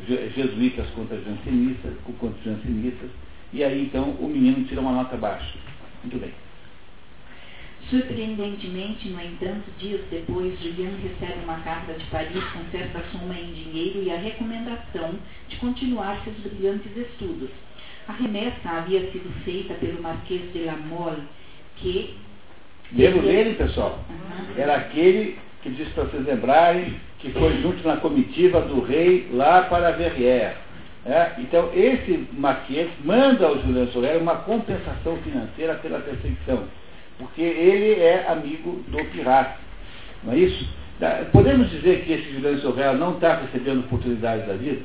Je- 0.08 0.30
Jesuítas 0.36 0.88
contra 0.92 1.20
jansenistas, 1.22 1.94
contra 2.20 2.40
jansenistas, 2.44 3.10
e 3.52 3.64
aí 3.64 3.84
então 3.84 4.12
o 4.12 4.28
menino 4.28 4.66
tira 4.66 4.82
uma 4.82 4.92
nota 4.92 5.18
baixa. 5.18 5.58
Muito 6.04 6.18
bem. 6.18 6.32
Surpreendentemente, 7.90 9.10
no 9.10 9.20
entanto, 9.20 9.64
dias 9.80 10.02
depois, 10.12 10.60
Julian 10.62 10.92
recebe 11.02 11.44
uma 11.44 11.60
carta 11.62 11.94
de 11.94 12.06
Paris 12.06 12.44
com 12.54 12.64
certa 12.72 13.04
soma 13.12 13.34
em 13.34 13.52
dinheiro 13.52 14.04
e 14.04 14.12
a 14.12 14.18
recomendação 14.18 15.16
de 15.48 15.56
continuar 15.56 16.22
seus 16.24 16.38
brilhantes 16.38 16.96
estudos. 16.96 17.50
A 18.08 18.14
remessa 18.14 18.70
havia 18.70 19.12
sido 19.12 19.32
feita 19.44 19.74
pelo 19.76 20.04
Marquês 20.04 20.54
de 20.54 20.66
la 20.66 20.76
Mole, 20.76 21.24
que... 21.78 22.16
Lembro 22.92 23.22
dele, 23.24 23.56
pessoal? 23.56 24.04
Aham. 24.10 24.46
Era 24.56 24.76
aquele 24.78 25.38
que 25.64 25.70
disse 25.70 25.92
para 25.92 26.04
vocês 26.06 26.26
lembrarem 26.26 26.96
que 27.20 27.32
foi 27.32 27.62
junto 27.62 27.86
na 27.88 27.98
comitiva 27.98 28.62
do 28.62 28.82
rei 28.82 29.28
lá 29.32 29.64
para 29.64 29.92
Verrières. 29.92 30.56
É, 31.06 31.32
então, 31.40 31.72
esse 31.74 32.28
Marquês 32.34 32.90
manda 33.04 33.46
ao 33.46 33.60
Juliano 33.60 33.92
Sorel 33.92 34.20
uma 34.20 34.36
compensação 34.36 35.18
financeira 35.18 35.76
pela 35.76 36.00
perseguição, 36.00 36.66
porque 37.18 37.42
ele 37.42 38.02
é 38.02 38.28
amigo 38.28 38.84
do 38.88 39.04
pirata. 39.06 39.58
Não 40.24 40.34
é 40.34 40.38
isso? 40.38 40.68
Podemos 41.32 41.70
dizer 41.70 42.04
que 42.04 42.14
esse 42.14 42.34
Juliano 42.34 42.60
Sorel 42.60 42.96
não 42.96 43.14
está 43.16 43.38
recebendo 43.38 43.80
oportunidades 43.80 44.46
da 44.46 44.54
vida? 44.54 44.82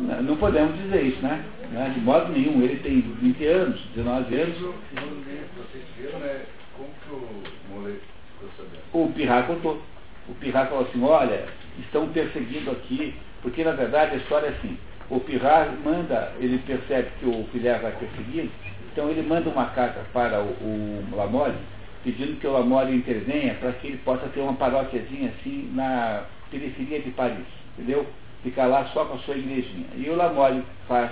Não, 0.00 0.22
não 0.22 0.36
podemos 0.36 0.76
dizer 0.76 1.02
isso, 1.02 1.22
né? 1.22 1.42
Né? 1.72 1.90
De 1.94 2.00
modo 2.00 2.30
nenhum. 2.32 2.62
Ele 2.62 2.76
tem 2.76 3.00
20 3.00 3.46
anos, 3.46 3.80
19 3.94 4.40
anos. 4.40 4.60
Né? 4.60 6.44
Como 6.76 6.88
que 7.02 7.12
o 7.12 7.42
Molet 7.70 8.00
ficou 8.34 8.50
sabendo? 8.56 8.82
O 8.92 9.12
Pirra 9.12 9.42
contou. 9.44 9.80
O 10.28 10.34
Pirra 10.34 10.66
falou 10.66 10.84
assim, 10.84 11.02
olha, 11.02 11.46
estão 11.78 12.08
perseguindo 12.08 12.70
aqui, 12.70 13.14
porque 13.42 13.64
na 13.64 13.72
verdade 13.72 14.14
a 14.14 14.18
história 14.18 14.46
é 14.46 14.50
assim, 14.50 14.78
o 15.10 15.20
Pirra 15.20 15.68
manda, 15.84 16.32
ele 16.38 16.58
percebe 16.58 17.10
que 17.18 17.26
o 17.26 17.46
filé 17.52 17.78
vai 17.78 17.92
perseguir, 17.92 18.50
então 18.92 19.10
ele 19.10 19.22
manda 19.22 19.50
uma 19.50 19.66
carta 19.66 20.00
para 20.12 20.40
o, 20.40 20.46
o 20.46 21.16
Lamole, 21.16 21.56
pedindo 22.04 22.38
que 22.40 22.46
o 22.46 22.52
Lamole 22.52 22.94
intervenha 22.94 23.54
para 23.54 23.72
que 23.72 23.88
ele 23.88 23.98
possa 23.98 24.26
ter 24.28 24.40
uma 24.40 24.54
paróquiazinha 24.54 25.30
assim 25.30 25.70
na 25.74 26.24
periferia 26.50 27.00
de 27.00 27.10
Paris, 27.10 27.46
entendeu? 27.76 28.06
Ficar 28.42 28.66
lá 28.66 28.84
só 28.86 29.04
com 29.04 29.14
a 29.14 29.18
sua 29.20 29.36
igrejinha. 29.36 29.86
E 29.96 30.08
o 30.08 30.16
Lamole 30.16 30.62
faz, 30.88 31.10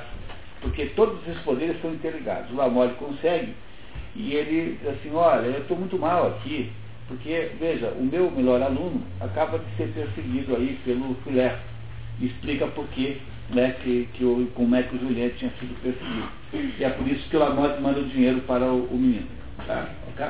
porque 0.61 0.87
todos 0.97 1.21
esses 1.27 1.43
poderes 1.43 1.77
estão 1.77 1.93
interligados. 1.93 2.51
O 2.51 2.57
Lamole 2.57 2.95
consegue, 2.95 3.55
e 4.15 4.35
ele 4.35 4.79
diz 4.81 4.89
assim, 4.91 5.15
olha, 5.15 5.47
eu 5.47 5.61
estou 5.63 5.77
muito 5.77 5.99
mal 5.99 6.27
aqui, 6.29 6.73
porque, 7.11 7.51
veja, 7.59 7.89
o 7.99 8.05
meu 8.05 8.31
melhor 8.31 8.63
aluno 8.63 9.03
acaba 9.21 9.59
de 9.59 9.65
ser 9.77 9.89
perseguido 9.89 10.55
aí 10.55 10.79
pelo 10.85 11.17
filé. 11.25 11.59
Explica 12.21 12.69
por 12.69 12.87
quê, 12.89 13.17
né, 13.51 13.75
que, 13.83 14.09
que 14.15 14.25
o, 14.25 14.47
como 14.55 14.77
é 14.77 14.85
que 14.85 14.95
o 14.95 15.01
Juliette 15.01 15.39
tinha 15.39 15.51
sido 15.59 15.75
perseguido. 15.83 16.29
E 16.79 16.85
é 16.85 16.91
por 16.91 17.09
isso 17.09 17.29
que 17.29 17.37
o 17.37 17.41
Lamont 17.41 17.81
manda 17.83 17.99
o 17.99 18.05
dinheiro 18.05 18.41
para 18.43 18.65
o, 18.65 18.85
o 18.85 18.97
menino. 18.97 19.27
Tá? 19.67 19.91
Ok? 20.13 20.27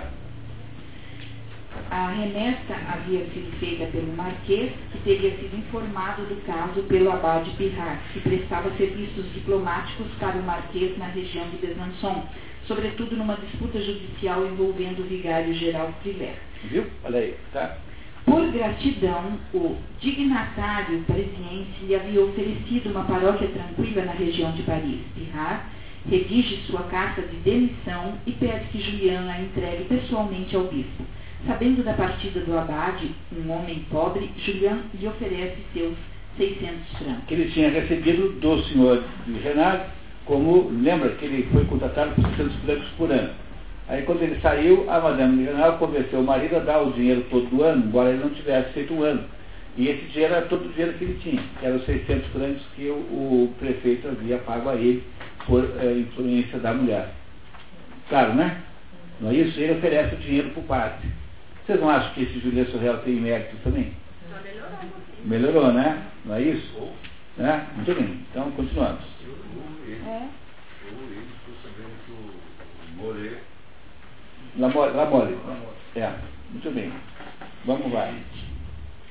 A 1.91 2.09
remessa 2.09 2.75
havia 2.89 3.27
sido 3.27 3.59
feita 3.59 3.85
pelo 3.87 4.17
Marquês, 4.17 4.73
que 4.93 4.99
teria 5.01 5.37
sido 5.37 5.59
informado 5.59 6.23
do 6.23 6.37
caso 6.47 6.83
pelo 6.85 7.13
abade 7.13 7.51
Pirrat, 7.59 8.01
que 8.15 8.21
prestava 8.21 8.71
serviços 8.77 9.31
diplomáticos 9.35 10.07
para 10.19 10.39
o 10.39 10.43
Marquês 10.43 10.97
na 10.97 11.07
região 11.07 11.47
de 11.51 11.59
Besançon, 11.59 12.25
sobretudo 12.71 13.17
numa 13.17 13.35
disputa 13.35 13.81
judicial 13.81 14.47
envolvendo 14.47 15.01
o 15.01 15.09
vigário-geral 15.09 15.93
Friler. 16.03 16.37
Viu? 16.71 16.87
Olha 17.03 17.19
aí, 17.19 17.35
tá? 17.53 17.79
Por 18.25 18.47
gratidão, 18.53 19.41
o 19.53 19.77
dignatário 19.99 21.03
parisiense 21.03 21.85
lhe 21.85 21.97
havia 21.97 22.23
oferecido 22.23 22.91
uma 22.91 23.03
paróquia 23.03 23.49
tranquila 23.49 24.05
na 24.05 24.13
região 24.13 24.53
de 24.53 24.63
Paris. 24.63 25.01
Pirrat 25.17 25.65
redige 26.09 26.59
sua 26.69 26.85
carta 26.85 27.23
de 27.23 27.37
demissão 27.39 28.15
e 28.25 28.31
pede 28.33 28.67
que 28.67 28.81
Julian 28.81 29.29
a 29.29 29.41
entregue 29.41 29.85
pessoalmente 29.85 30.55
ao 30.55 30.69
bispo. 30.69 31.03
Sabendo 31.49 31.83
da 31.83 31.95
partida 31.95 32.39
do 32.41 32.57
abade, 32.57 33.11
um 33.37 33.51
homem 33.51 33.85
pobre, 33.91 34.31
Julian 34.45 34.83
lhe 34.95 35.09
oferece 35.09 35.57
seus 35.73 35.97
600 36.37 36.99
francos. 36.99 37.25
Que 37.27 37.35
ele 37.35 37.51
tinha 37.51 37.71
recebido 37.71 38.39
do 38.41 38.63
senhor 38.65 39.03
de 39.27 39.33
Renard, 39.41 39.87
como, 40.31 40.71
lembra 40.81 41.09
que 41.09 41.25
ele 41.25 41.49
foi 41.53 41.65
contratado 41.65 42.15
por 42.15 42.25
600 42.25 42.55
francos 42.65 42.89
por 42.97 43.11
ano. 43.11 43.31
Aí 43.89 44.03
quando 44.03 44.23
ele 44.23 44.41
saiu, 44.41 44.89
a 44.89 45.01
Madame 45.01 45.45
Renard 45.45 45.79
convenceu 45.79 46.21
o 46.21 46.25
marido 46.25 46.55
a 46.55 46.61
dar 46.61 46.83
o 46.83 46.93
dinheiro 46.93 47.27
todo 47.29 47.47
do 47.47 47.65
ano, 47.65 47.85
embora 47.85 48.11
ele 48.11 48.23
não 48.23 48.31
tivesse 48.31 48.73
feito 48.73 48.95
um 48.95 49.03
ano. 49.03 49.25
E 49.77 49.89
esse 49.89 50.05
dinheiro 50.05 50.35
era 50.35 50.47
todo 50.47 50.67
o 50.67 50.69
dinheiro 50.69 50.93
que 50.97 51.03
ele 51.03 51.19
tinha, 51.21 51.43
que 51.59 51.67
eram 51.67 51.79
os 51.79 51.85
600 51.85 52.29
francos 52.31 52.63
que 52.77 52.89
o, 52.89 52.95
o 52.95 53.55
prefeito 53.59 54.07
havia 54.07 54.39
pago 54.39 54.69
a 54.69 54.77
ele 54.77 55.03
por 55.47 55.65
eh, 55.65 55.99
influência 55.99 56.61
da 56.61 56.73
mulher. 56.73 57.09
Claro, 58.09 58.35
né? 58.35 58.59
Não 59.21 59.31
é 59.31 59.35
isso? 59.35 59.59
Ele 59.59 59.79
oferece 59.79 60.15
o 60.15 60.19
dinheiro 60.19 60.51
para 60.51 60.61
o 60.61 60.65
padre. 60.65 61.09
Vocês 61.67 61.81
não 61.81 61.91
acham 61.91 62.15
que 62.15 62.23
esse 62.23 62.39
Julian 62.39 62.67
Sorrel 62.67 62.99
tem 62.99 63.15
mérito 63.15 63.57
também? 63.65 63.93
Já 64.31 64.41
melhorou. 64.41 64.79
Melhorou, 65.25 65.73
né? 65.73 66.05
Não 66.25 66.37
é 66.37 66.43
isso? 66.43 66.89
Né? 67.37 67.67
Muito 67.77 67.95
bem. 67.95 68.21
Então, 68.31 68.51
continuamos. 68.53 69.01
Ou 69.27 69.87
ele, 69.87 70.03
É. 70.07 70.29
ou 70.85 71.03
ele 71.11 71.27
ficou 71.45 71.55
sabendo 71.63 71.95
que 72.05 72.13
o 72.13 73.03
Lamole. 74.59 75.39
É. 75.97 76.13
Muito 76.53 76.71
bem. 76.75 76.93
Vamos 77.65 77.93
lá. 77.93 78.13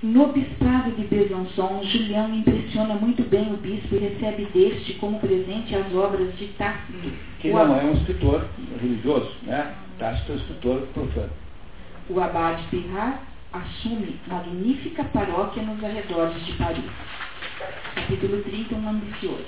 No 0.01 0.27
bispado 0.27 0.91
de 0.91 1.03
Besançon, 1.03 1.81
Julião 1.83 2.33
impressiona 2.33 2.93
muito 2.95 3.21
bem 3.23 3.53
o 3.53 3.57
bispo 3.57 3.95
e 3.95 3.99
recebe 3.99 4.45
deste 4.53 4.93
como 4.93 5.19
presente 5.19 5.75
as 5.75 5.93
obras 5.93 6.37
de 6.37 6.47
Tácito. 6.49 7.11
Que 7.39 7.49
o, 7.49 7.53
não 7.53 7.61
ab- 7.75 7.81
é 7.81 7.83
um 7.85 7.93
escritor 7.93 8.45
religioso, 8.81 9.35
né? 9.43 9.75
Tácito 9.97 10.31
é 10.31 10.35
um 10.35 10.37
escritor 10.37 10.81
profano. 10.93 11.29
o 12.09 12.19
abade 12.21 12.63
Pirrat 12.69 13.19
assume 13.51 14.17
magnífica 14.27 15.03
paróquia 15.05 15.63
nos 15.63 15.83
arredores 15.83 16.45
de 16.45 16.53
Paris. 16.53 16.85
Capítulo 17.95 18.41
30, 18.43 18.75
um 18.75 18.89
ambicioso. 18.89 19.45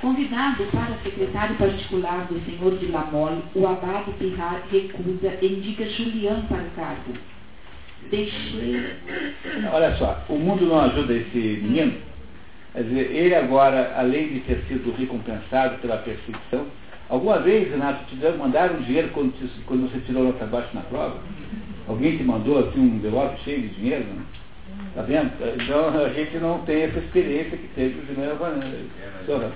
Convidado 0.00 0.64
para 0.72 0.96
secretário 1.02 1.56
particular 1.56 2.26
do 2.26 2.40
senhor 2.46 2.78
de 2.78 2.86
Lamole, 2.86 3.42
o 3.54 3.66
abade 3.66 4.12
Pirrat 4.12 4.62
recusa 4.72 5.36
e 5.42 5.46
indica 5.46 5.84
Julian 5.90 6.40
para 6.48 6.62
o 6.62 6.70
cargo. 6.70 7.12
Deixei 8.10 8.86
Olha 9.70 9.94
só, 9.96 10.24
o 10.28 10.38
mundo 10.38 10.64
não 10.64 10.80
ajuda 10.80 11.12
esse 11.12 11.38
menino. 11.62 11.98
Quer 12.72 12.84
dizer, 12.84 13.10
ele 13.14 13.34
agora, 13.34 13.94
além 13.96 14.28
de 14.28 14.40
ter 14.40 14.64
sido 14.68 14.94
recompensado 14.96 15.78
pela 15.78 15.98
perseguição, 15.98 16.66
alguma 17.08 17.40
vez, 17.40 17.70
Renato, 17.70 18.04
te 18.06 18.16
mandaram 18.38 18.80
dinheiro 18.80 19.10
quando, 19.12 19.32
te- 19.32 19.60
quando 19.66 19.90
você 19.90 20.00
tirou 20.00 20.24
nota 20.24 20.46
baixa 20.46 20.70
na 20.72 20.82
prova? 20.82 21.20
Alguém 21.86 22.16
te 22.16 22.22
mandou 22.22 22.58
assim 22.58 22.80
um 22.80 22.96
envelope 22.96 23.42
cheio 23.42 23.62
de 23.62 23.74
dinheiro? 23.74 24.04
Né? 24.04 24.22
Tá 24.94 25.02
vendo? 25.02 25.32
Então 25.62 26.04
a 26.04 26.08
gente 26.08 26.36
não 26.38 26.60
tem 26.64 26.82
essa 26.82 26.98
experiência 26.98 27.56
que 27.56 27.68
teve 27.68 28.00
o 28.00 28.06
Juliano 28.06 28.38
Sorra. 29.26 29.52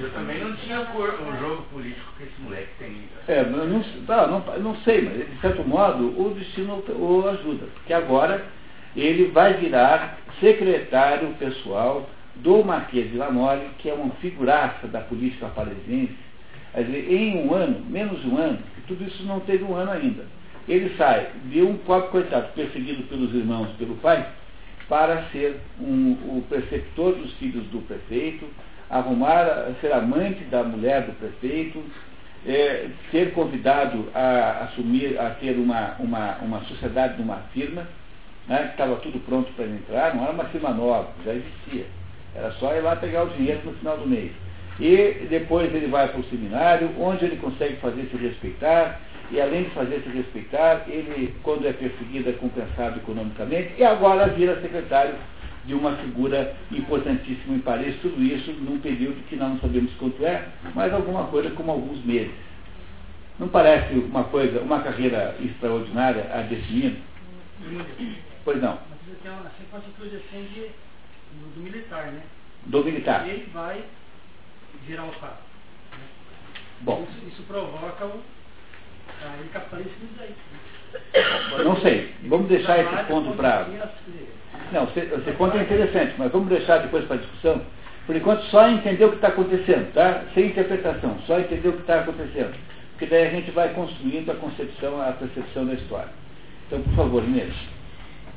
Eu 0.00 0.10
também 0.12 0.40
não 0.40 0.54
tinha 0.56 0.80
cor 0.86 1.14
um 1.20 1.38
jogo 1.40 1.62
político 1.72 2.12
que 2.18 2.24
esse 2.24 2.40
moleque 2.40 2.68
tem. 2.78 2.96
É, 3.28 3.44
mas 3.44 3.68
não, 3.68 4.26
não, 4.28 4.40
não, 4.40 4.58
não 4.58 4.76
sei, 4.78 5.02
mas 5.02 5.30
de 5.30 5.40
certo 5.40 5.66
modo 5.66 6.06
o 6.20 6.34
destino 6.34 6.82
o 6.88 7.28
ajuda, 7.28 7.66
porque 7.74 7.92
agora 7.92 8.44
ele 8.96 9.30
vai 9.30 9.54
virar 9.54 10.18
secretário 10.40 11.28
pessoal 11.38 12.08
do 12.36 12.64
Marquês 12.64 13.10
de 13.10 13.16
Lamole, 13.16 13.68
que 13.78 13.88
é 13.88 13.94
uma 13.94 14.10
figuraça 14.16 14.88
da 14.88 15.00
política 15.00 15.46
parisiense. 15.48 16.16
Quer 16.72 16.84
dizer, 16.84 17.12
em 17.12 17.46
um 17.46 17.54
ano, 17.54 17.84
menos 17.88 18.20
de 18.20 18.28
um 18.28 18.36
ano, 18.36 18.58
tudo 18.88 19.04
isso 19.04 19.24
não 19.24 19.40
teve 19.40 19.62
um 19.62 19.74
ano 19.76 19.92
ainda. 19.92 20.24
Ele 20.68 20.94
sai 20.96 21.28
de 21.44 21.62
um 21.62 21.76
pobre 21.78 22.08
coitado 22.08 22.48
perseguido 22.54 23.04
pelos 23.04 23.32
irmãos, 23.34 23.68
pelo 23.78 23.94
pai, 23.96 24.26
para 24.88 25.24
ser 25.32 25.60
um, 25.80 26.12
o 26.12 26.44
preceptor 26.48 27.14
dos 27.14 27.32
filhos 27.34 27.64
do 27.66 27.80
prefeito, 27.86 28.46
arrumar, 28.90 29.72
ser 29.80 29.92
amante 29.92 30.44
da 30.44 30.62
mulher 30.62 31.02
do 31.02 31.12
prefeito, 31.12 31.82
é, 32.46 32.88
ser 33.10 33.32
convidado 33.32 34.08
a 34.14 34.64
assumir, 34.64 35.18
a 35.18 35.30
ter 35.30 35.56
uma, 35.56 35.96
uma, 35.98 36.36
uma 36.36 36.60
sociedade 36.64 37.20
numa 37.20 37.38
firma, 37.52 37.86
né, 38.46 38.64
que 38.64 38.70
estava 38.72 38.96
tudo 38.96 39.18
pronto 39.20 39.50
para 39.52 39.64
ele 39.64 39.76
entrar, 39.76 40.14
não 40.14 40.24
era 40.24 40.32
uma 40.32 40.44
firma 40.44 40.70
nova, 40.70 41.08
já 41.24 41.32
existia. 41.32 41.86
Era 42.34 42.50
só 42.52 42.74
ir 42.74 42.80
lá 42.80 42.96
pegar 42.96 43.24
o 43.24 43.30
dinheiro 43.30 43.60
no 43.64 43.72
final 43.74 43.96
do 43.96 44.06
mês. 44.06 44.32
E 44.78 45.26
depois 45.30 45.72
ele 45.72 45.86
vai 45.86 46.08
para 46.08 46.20
o 46.20 46.24
seminário, 46.24 46.90
onde 46.98 47.24
ele 47.24 47.36
consegue 47.36 47.76
fazer 47.76 48.08
se 48.10 48.16
respeitar, 48.16 49.00
e 49.30 49.40
além 49.40 49.64
de 49.64 49.70
fazer 49.70 50.02
se 50.02 50.08
respeitar, 50.08 50.84
ele, 50.88 51.34
quando 51.42 51.66
é 51.66 51.72
perseguido, 51.72 52.28
é 52.28 52.32
compensado 52.32 52.98
economicamente, 52.98 53.74
e 53.78 53.84
agora 53.84 54.28
vira 54.28 54.60
secretário 54.60 55.14
de 55.64 55.74
uma 55.74 55.96
figura 55.96 56.54
importantíssima 56.70 57.56
em 57.56 57.60
Paris, 57.60 57.96
tudo 58.02 58.22
isso 58.22 58.52
num 58.52 58.78
período 58.80 59.26
que 59.28 59.36
nós 59.36 59.50
não 59.50 59.60
sabemos 59.60 59.92
quanto 59.94 60.24
é, 60.24 60.48
mas 60.74 60.92
alguma 60.92 61.24
coisa 61.28 61.50
como 61.50 61.70
alguns 61.70 62.04
meses. 62.04 62.34
Não 63.38 63.48
parece 63.48 63.94
uma 63.94 64.24
coisa, 64.24 64.60
uma 64.60 64.80
carreira 64.80 65.36
extraordinária 65.40 66.28
a 66.32 66.42
desse 66.42 66.70
menino? 66.70 66.98
Pois 68.44 68.60
não, 68.60 68.78
Mas 68.90 68.98
você 69.06 69.16
tem 69.22 69.32
uma, 69.32 69.46
assim 69.46 70.48
de, 70.52 70.68
do, 71.32 71.54
do 71.54 71.60
militar, 71.62 72.12
né? 72.12 72.22
do 72.66 72.84
militar. 72.84 73.28
Ele 73.28 73.48
vai 73.52 73.84
virar 74.86 75.04
o 75.04 75.12
fato. 75.12 75.42
Bom, 76.80 77.06
Isso, 77.10 77.28
isso 77.28 77.42
provoca 77.44 78.06
o. 78.06 78.10
A 78.12 78.12
ele 78.12 78.20
capitaliza 78.20 78.22
isso 78.22 78.30
daí. 78.30 79.12
Não 81.64 81.76
sei, 81.80 82.12
vamos 82.24 82.48
deixar 82.48 82.78
esse 82.80 83.04
ponto 83.04 83.32
para... 83.36 83.66
Não, 84.72 84.84
esse 84.84 85.00
esse 85.00 85.32
ponto 85.32 85.56
é 85.56 85.62
interessante, 85.62 86.14
mas 86.18 86.32
vamos 86.32 86.48
deixar 86.48 86.78
depois 86.78 87.04
para 87.04 87.16
discussão. 87.16 87.62
Por 88.06 88.14
enquanto, 88.14 88.42
só 88.44 88.68
entender 88.68 89.04
o 89.04 89.10
que 89.10 89.16
está 89.16 89.28
acontecendo, 89.28 89.92
tá? 89.94 90.24
Sem 90.34 90.46
interpretação, 90.46 91.16
só 91.26 91.38
entender 91.38 91.68
o 91.68 91.72
que 91.72 91.80
está 91.80 92.00
acontecendo. 92.00 92.54
Porque 92.90 93.06
daí 93.06 93.26
a 93.26 93.30
gente 93.30 93.50
vai 93.50 93.70
construindo 93.72 94.30
a 94.30 94.34
concepção, 94.34 95.00
a 95.00 95.12
percepção 95.12 95.66
da 95.66 95.74
história. 95.74 96.12
Então, 96.66 96.82
por 96.82 96.94
favor, 96.94 97.24
Inês. 97.24 97.54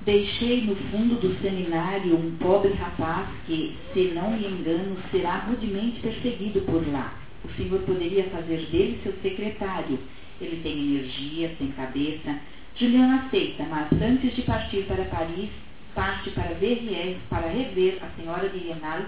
Deixei 0.05 0.61
no 0.61 0.75
fundo 0.89 1.15
do 1.15 1.37
seminário 1.41 2.15
um 2.15 2.37
pobre 2.37 2.71
rapaz 2.73 3.27
que, 3.45 3.77
se 3.93 4.11
não 4.15 4.31
me 4.31 4.47
engano, 4.47 4.95
será 5.11 5.39
rudemente 5.39 5.99
perseguido 5.99 6.61
por 6.61 6.81
lá. 6.91 7.13
O 7.43 7.49
senhor 7.51 7.79
poderia 7.81 8.23
fazer 8.25 8.57
dele 8.71 8.99
seu 9.03 9.13
secretário. 9.21 9.99
Ele 10.39 10.61
tem 10.61 10.73
energia, 10.73 11.55
tem 11.57 11.71
cabeça. 11.71 12.35
Juliana 12.75 13.23
aceita, 13.25 13.63
mas 13.63 13.87
antes 14.01 14.35
de 14.35 14.43
partir 14.43 14.83
para 14.83 15.03
Paris, 15.05 15.49
parte 15.95 16.29
para 16.29 16.53
Verrières 16.53 17.17
para 17.29 17.47
rever 17.47 17.97
a 18.03 18.07
senhora 18.19 18.47
de 18.49 18.59
Renal 18.59 19.01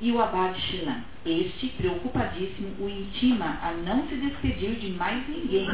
e 0.00 0.12
o 0.12 0.20
abade 0.20 0.60
Shilan. 0.60 0.98
Este, 1.24 1.68
preocupadíssimo, 1.78 2.68
o 2.78 2.88
intima 2.88 3.58
a 3.62 3.72
não 3.72 4.06
se 4.08 4.16
despedir 4.16 4.72
de 4.72 4.90
mais 4.90 5.26
ninguém. 5.26 5.66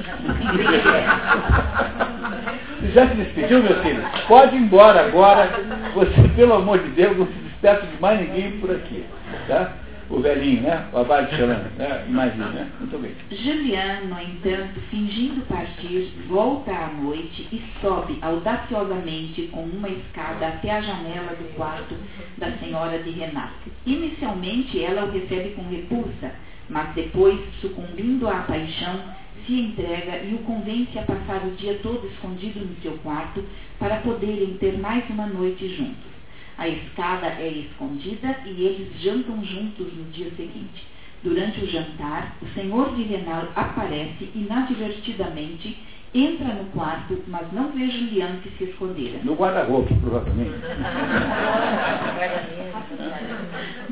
Já 2.95 3.09
se 3.09 3.15
despediu, 3.17 3.61
meu 3.65 3.83
filho? 3.83 4.05
Pode 4.29 4.55
ir 4.55 4.61
embora 4.61 5.07
agora. 5.07 5.51
Você, 5.95 6.29
pelo 6.37 6.53
amor 6.55 6.79
de 6.79 6.91
Deus, 6.91 7.19
não 7.19 7.27
se 7.27 7.33
despeça 7.33 7.85
de 7.85 8.01
mais 8.01 8.21
ninguém 8.21 8.61
por 8.61 8.71
aqui. 8.71 9.05
Tá? 9.49 9.75
O 10.11 10.19
velhinho, 10.19 10.63
né? 10.63 10.89
O 10.93 10.99
abade 10.99 11.37
Shilan. 11.37 11.71
Né? 11.79 12.05
Imagina, 12.09 12.49
né? 12.49 12.71
Muito 12.81 12.99
bem. 12.99 13.15
Julian, 13.31 14.01
no 14.09 14.21
entanto, 14.21 14.81
fingindo 14.91 15.47
partir, 15.47 16.13
volta 16.27 16.73
à 16.73 16.89
noite 16.89 17.47
e 17.53 17.63
sobe 17.81 18.19
audaciosamente 18.21 19.43
com 19.53 19.63
uma 19.63 19.89
escada 19.89 20.49
até 20.49 20.73
a 20.73 20.81
janela 20.81 21.37
do 21.37 21.55
quarto 21.55 21.95
da 22.39 22.51
senhora 22.59 22.99
de 22.99 23.11
Renat. 23.11 23.53
Inicialmente 23.87 24.83
ela 24.83 25.05
o 25.05 25.13
recebe 25.13 25.51
com 25.51 25.63
repulsa, 25.69 26.33
mas 26.69 26.93
depois, 26.95 27.39
sucumbindo 27.61 28.29
à 28.29 28.41
paixão, 28.41 29.01
se 29.47 29.61
entrega 29.61 30.25
e 30.25 30.35
o 30.35 30.39
convence 30.39 30.99
a 30.99 31.03
passar 31.03 31.47
o 31.47 31.53
dia 31.53 31.79
todo 31.85 32.09
escondido 32.09 32.61
no 32.61 32.75
seu 32.83 32.99
quarto 32.99 33.45
para 33.79 33.99
poderem 33.99 34.55
ter 34.55 34.77
mais 34.77 35.09
uma 35.09 35.27
noite 35.27 35.69
juntos. 35.69 36.11
A 36.61 36.69
escada 36.69 37.27
é 37.27 37.49
escondida 37.49 38.37
e 38.45 38.51
eles 38.51 39.01
jantam 39.01 39.43
juntos 39.43 39.95
no 39.95 40.05
dia 40.13 40.31
seguinte. 40.37 40.87
Durante 41.23 41.65
o 41.65 41.67
jantar, 41.67 42.37
o 42.43 42.47
senhor 42.49 42.95
de 42.95 43.03
Renal 43.05 43.49
aparece 43.57 44.29
inadvertidamente, 44.35 45.79
entra 46.15 46.49
no 46.49 46.67
quarto, 46.67 47.19
mas 47.29 47.51
não 47.55 47.73
vê 47.73 47.89
Julian 47.89 48.41
que 48.43 48.51
se 48.59 48.65
escondera. 48.65 49.21
No 49.25 49.37
guarda-roupa, 49.37 49.95
provavelmente. 50.03 50.61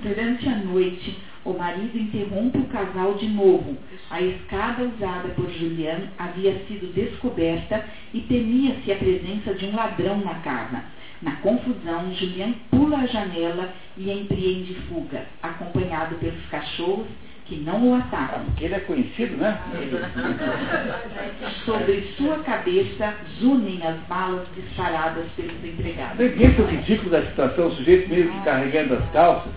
Durante 0.03 0.49
a 0.51 0.57
noite, 0.57 1.19
o 1.47 1.55
marido 1.55 1.97
interrompe 1.97 2.59
o 2.59 2.67
casal 2.67 3.15
de 3.15 3.29
novo. 3.31 3.79
A 4.11 4.21
escada 4.21 4.85
usada 4.85 5.29
por 5.31 5.51
Julian 5.51 6.09
havia 6.19 6.53
sido 6.67 6.93
descoberta 6.93 7.83
e 8.13 8.21
temia-se 8.21 8.93
a 8.93 8.97
presença 8.97 9.55
de 9.55 9.65
um 9.65 9.75
ladrão 9.75 10.19
na 10.19 10.35
casa. 10.41 10.98
Na 11.23 11.33
confusão, 11.37 12.13
Julian 12.15 12.53
pula 12.71 12.99
a 12.99 13.07
janela 13.07 13.73
e 13.97 14.11
empreende 14.11 14.75
fuga, 14.89 15.23
acompanhado 15.43 16.15
pelos 16.17 16.45
cachorros 16.47 17.09
que 17.49 17.57
não 17.57 17.91
o 17.91 17.95
atacam. 17.95 18.43
Ele 18.61 18.75
é 18.75 18.81
conhecido, 18.81 19.37
né? 19.39 19.59
Sobre 21.65 22.03
sua 22.17 22.39
cabeça 22.41 23.15
zunem 23.41 23.81
as 23.85 23.97
balas 24.07 24.47
disparadas 24.55 25.25
pelos 25.35 25.65
empregados. 25.65 26.19
Não 26.19 26.37
pensa 26.37 26.63
o 26.63 26.67
ridículo 26.67 27.11
da 27.11 27.23
situação, 27.23 27.69
o 27.69 27.77
sujeito 27.77 28.09
meio 28.11 28.31
que 28.31 28.41
carregando 28.45 28.95
as 28.95 29.11
calças, 29.11 29.51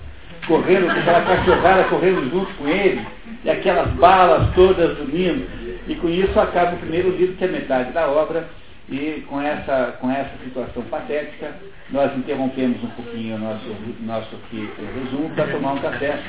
correndo, 0.47 0.85
com 0.85 0.99
aquela 0.99 1.21
cachorrada 1.21 1.83
correndo 1.85 2.29
junto 2.31 2.53
com 2.53 2.67
ele, 2.67 3.05
e 3.43 3.49
aquelas 3.49 3.91
balas 3.95 4.53
todas 4.55 4.97
unindo. 4.99 5.45
E 5.87 5.95
com 5.95 6.07
isso 6.07 6.39
acaba 6.39 6.75
o 6.75 6.79
primeiro 6.79 7.09
livro, 7.09 7.35
que 7.35 7.43
é 7.43 7.47
metade 7.47 7.91
da 7.91 8.07
obra, 8.07 8.49
e 8.91 9.21
com 9.29 9.41
essa, 9.41 9.97
com 10.01 10.11
essa 10.11 10.37
situação 10.43 10.83
patética, 10.83 11.55
nós 11.89 12.15
interrompemos 12.17 12.83
um 12.83 12.89
pouquinho 12.89 13.37
o 13.37 13.39
nosso, 13.39 13.75
nosso 14.01 14.37
resumo 14.51 15.29
para 15.29 15.47
tomar 15.47 15.73
um 15.73 15.79
café 15.79 16.19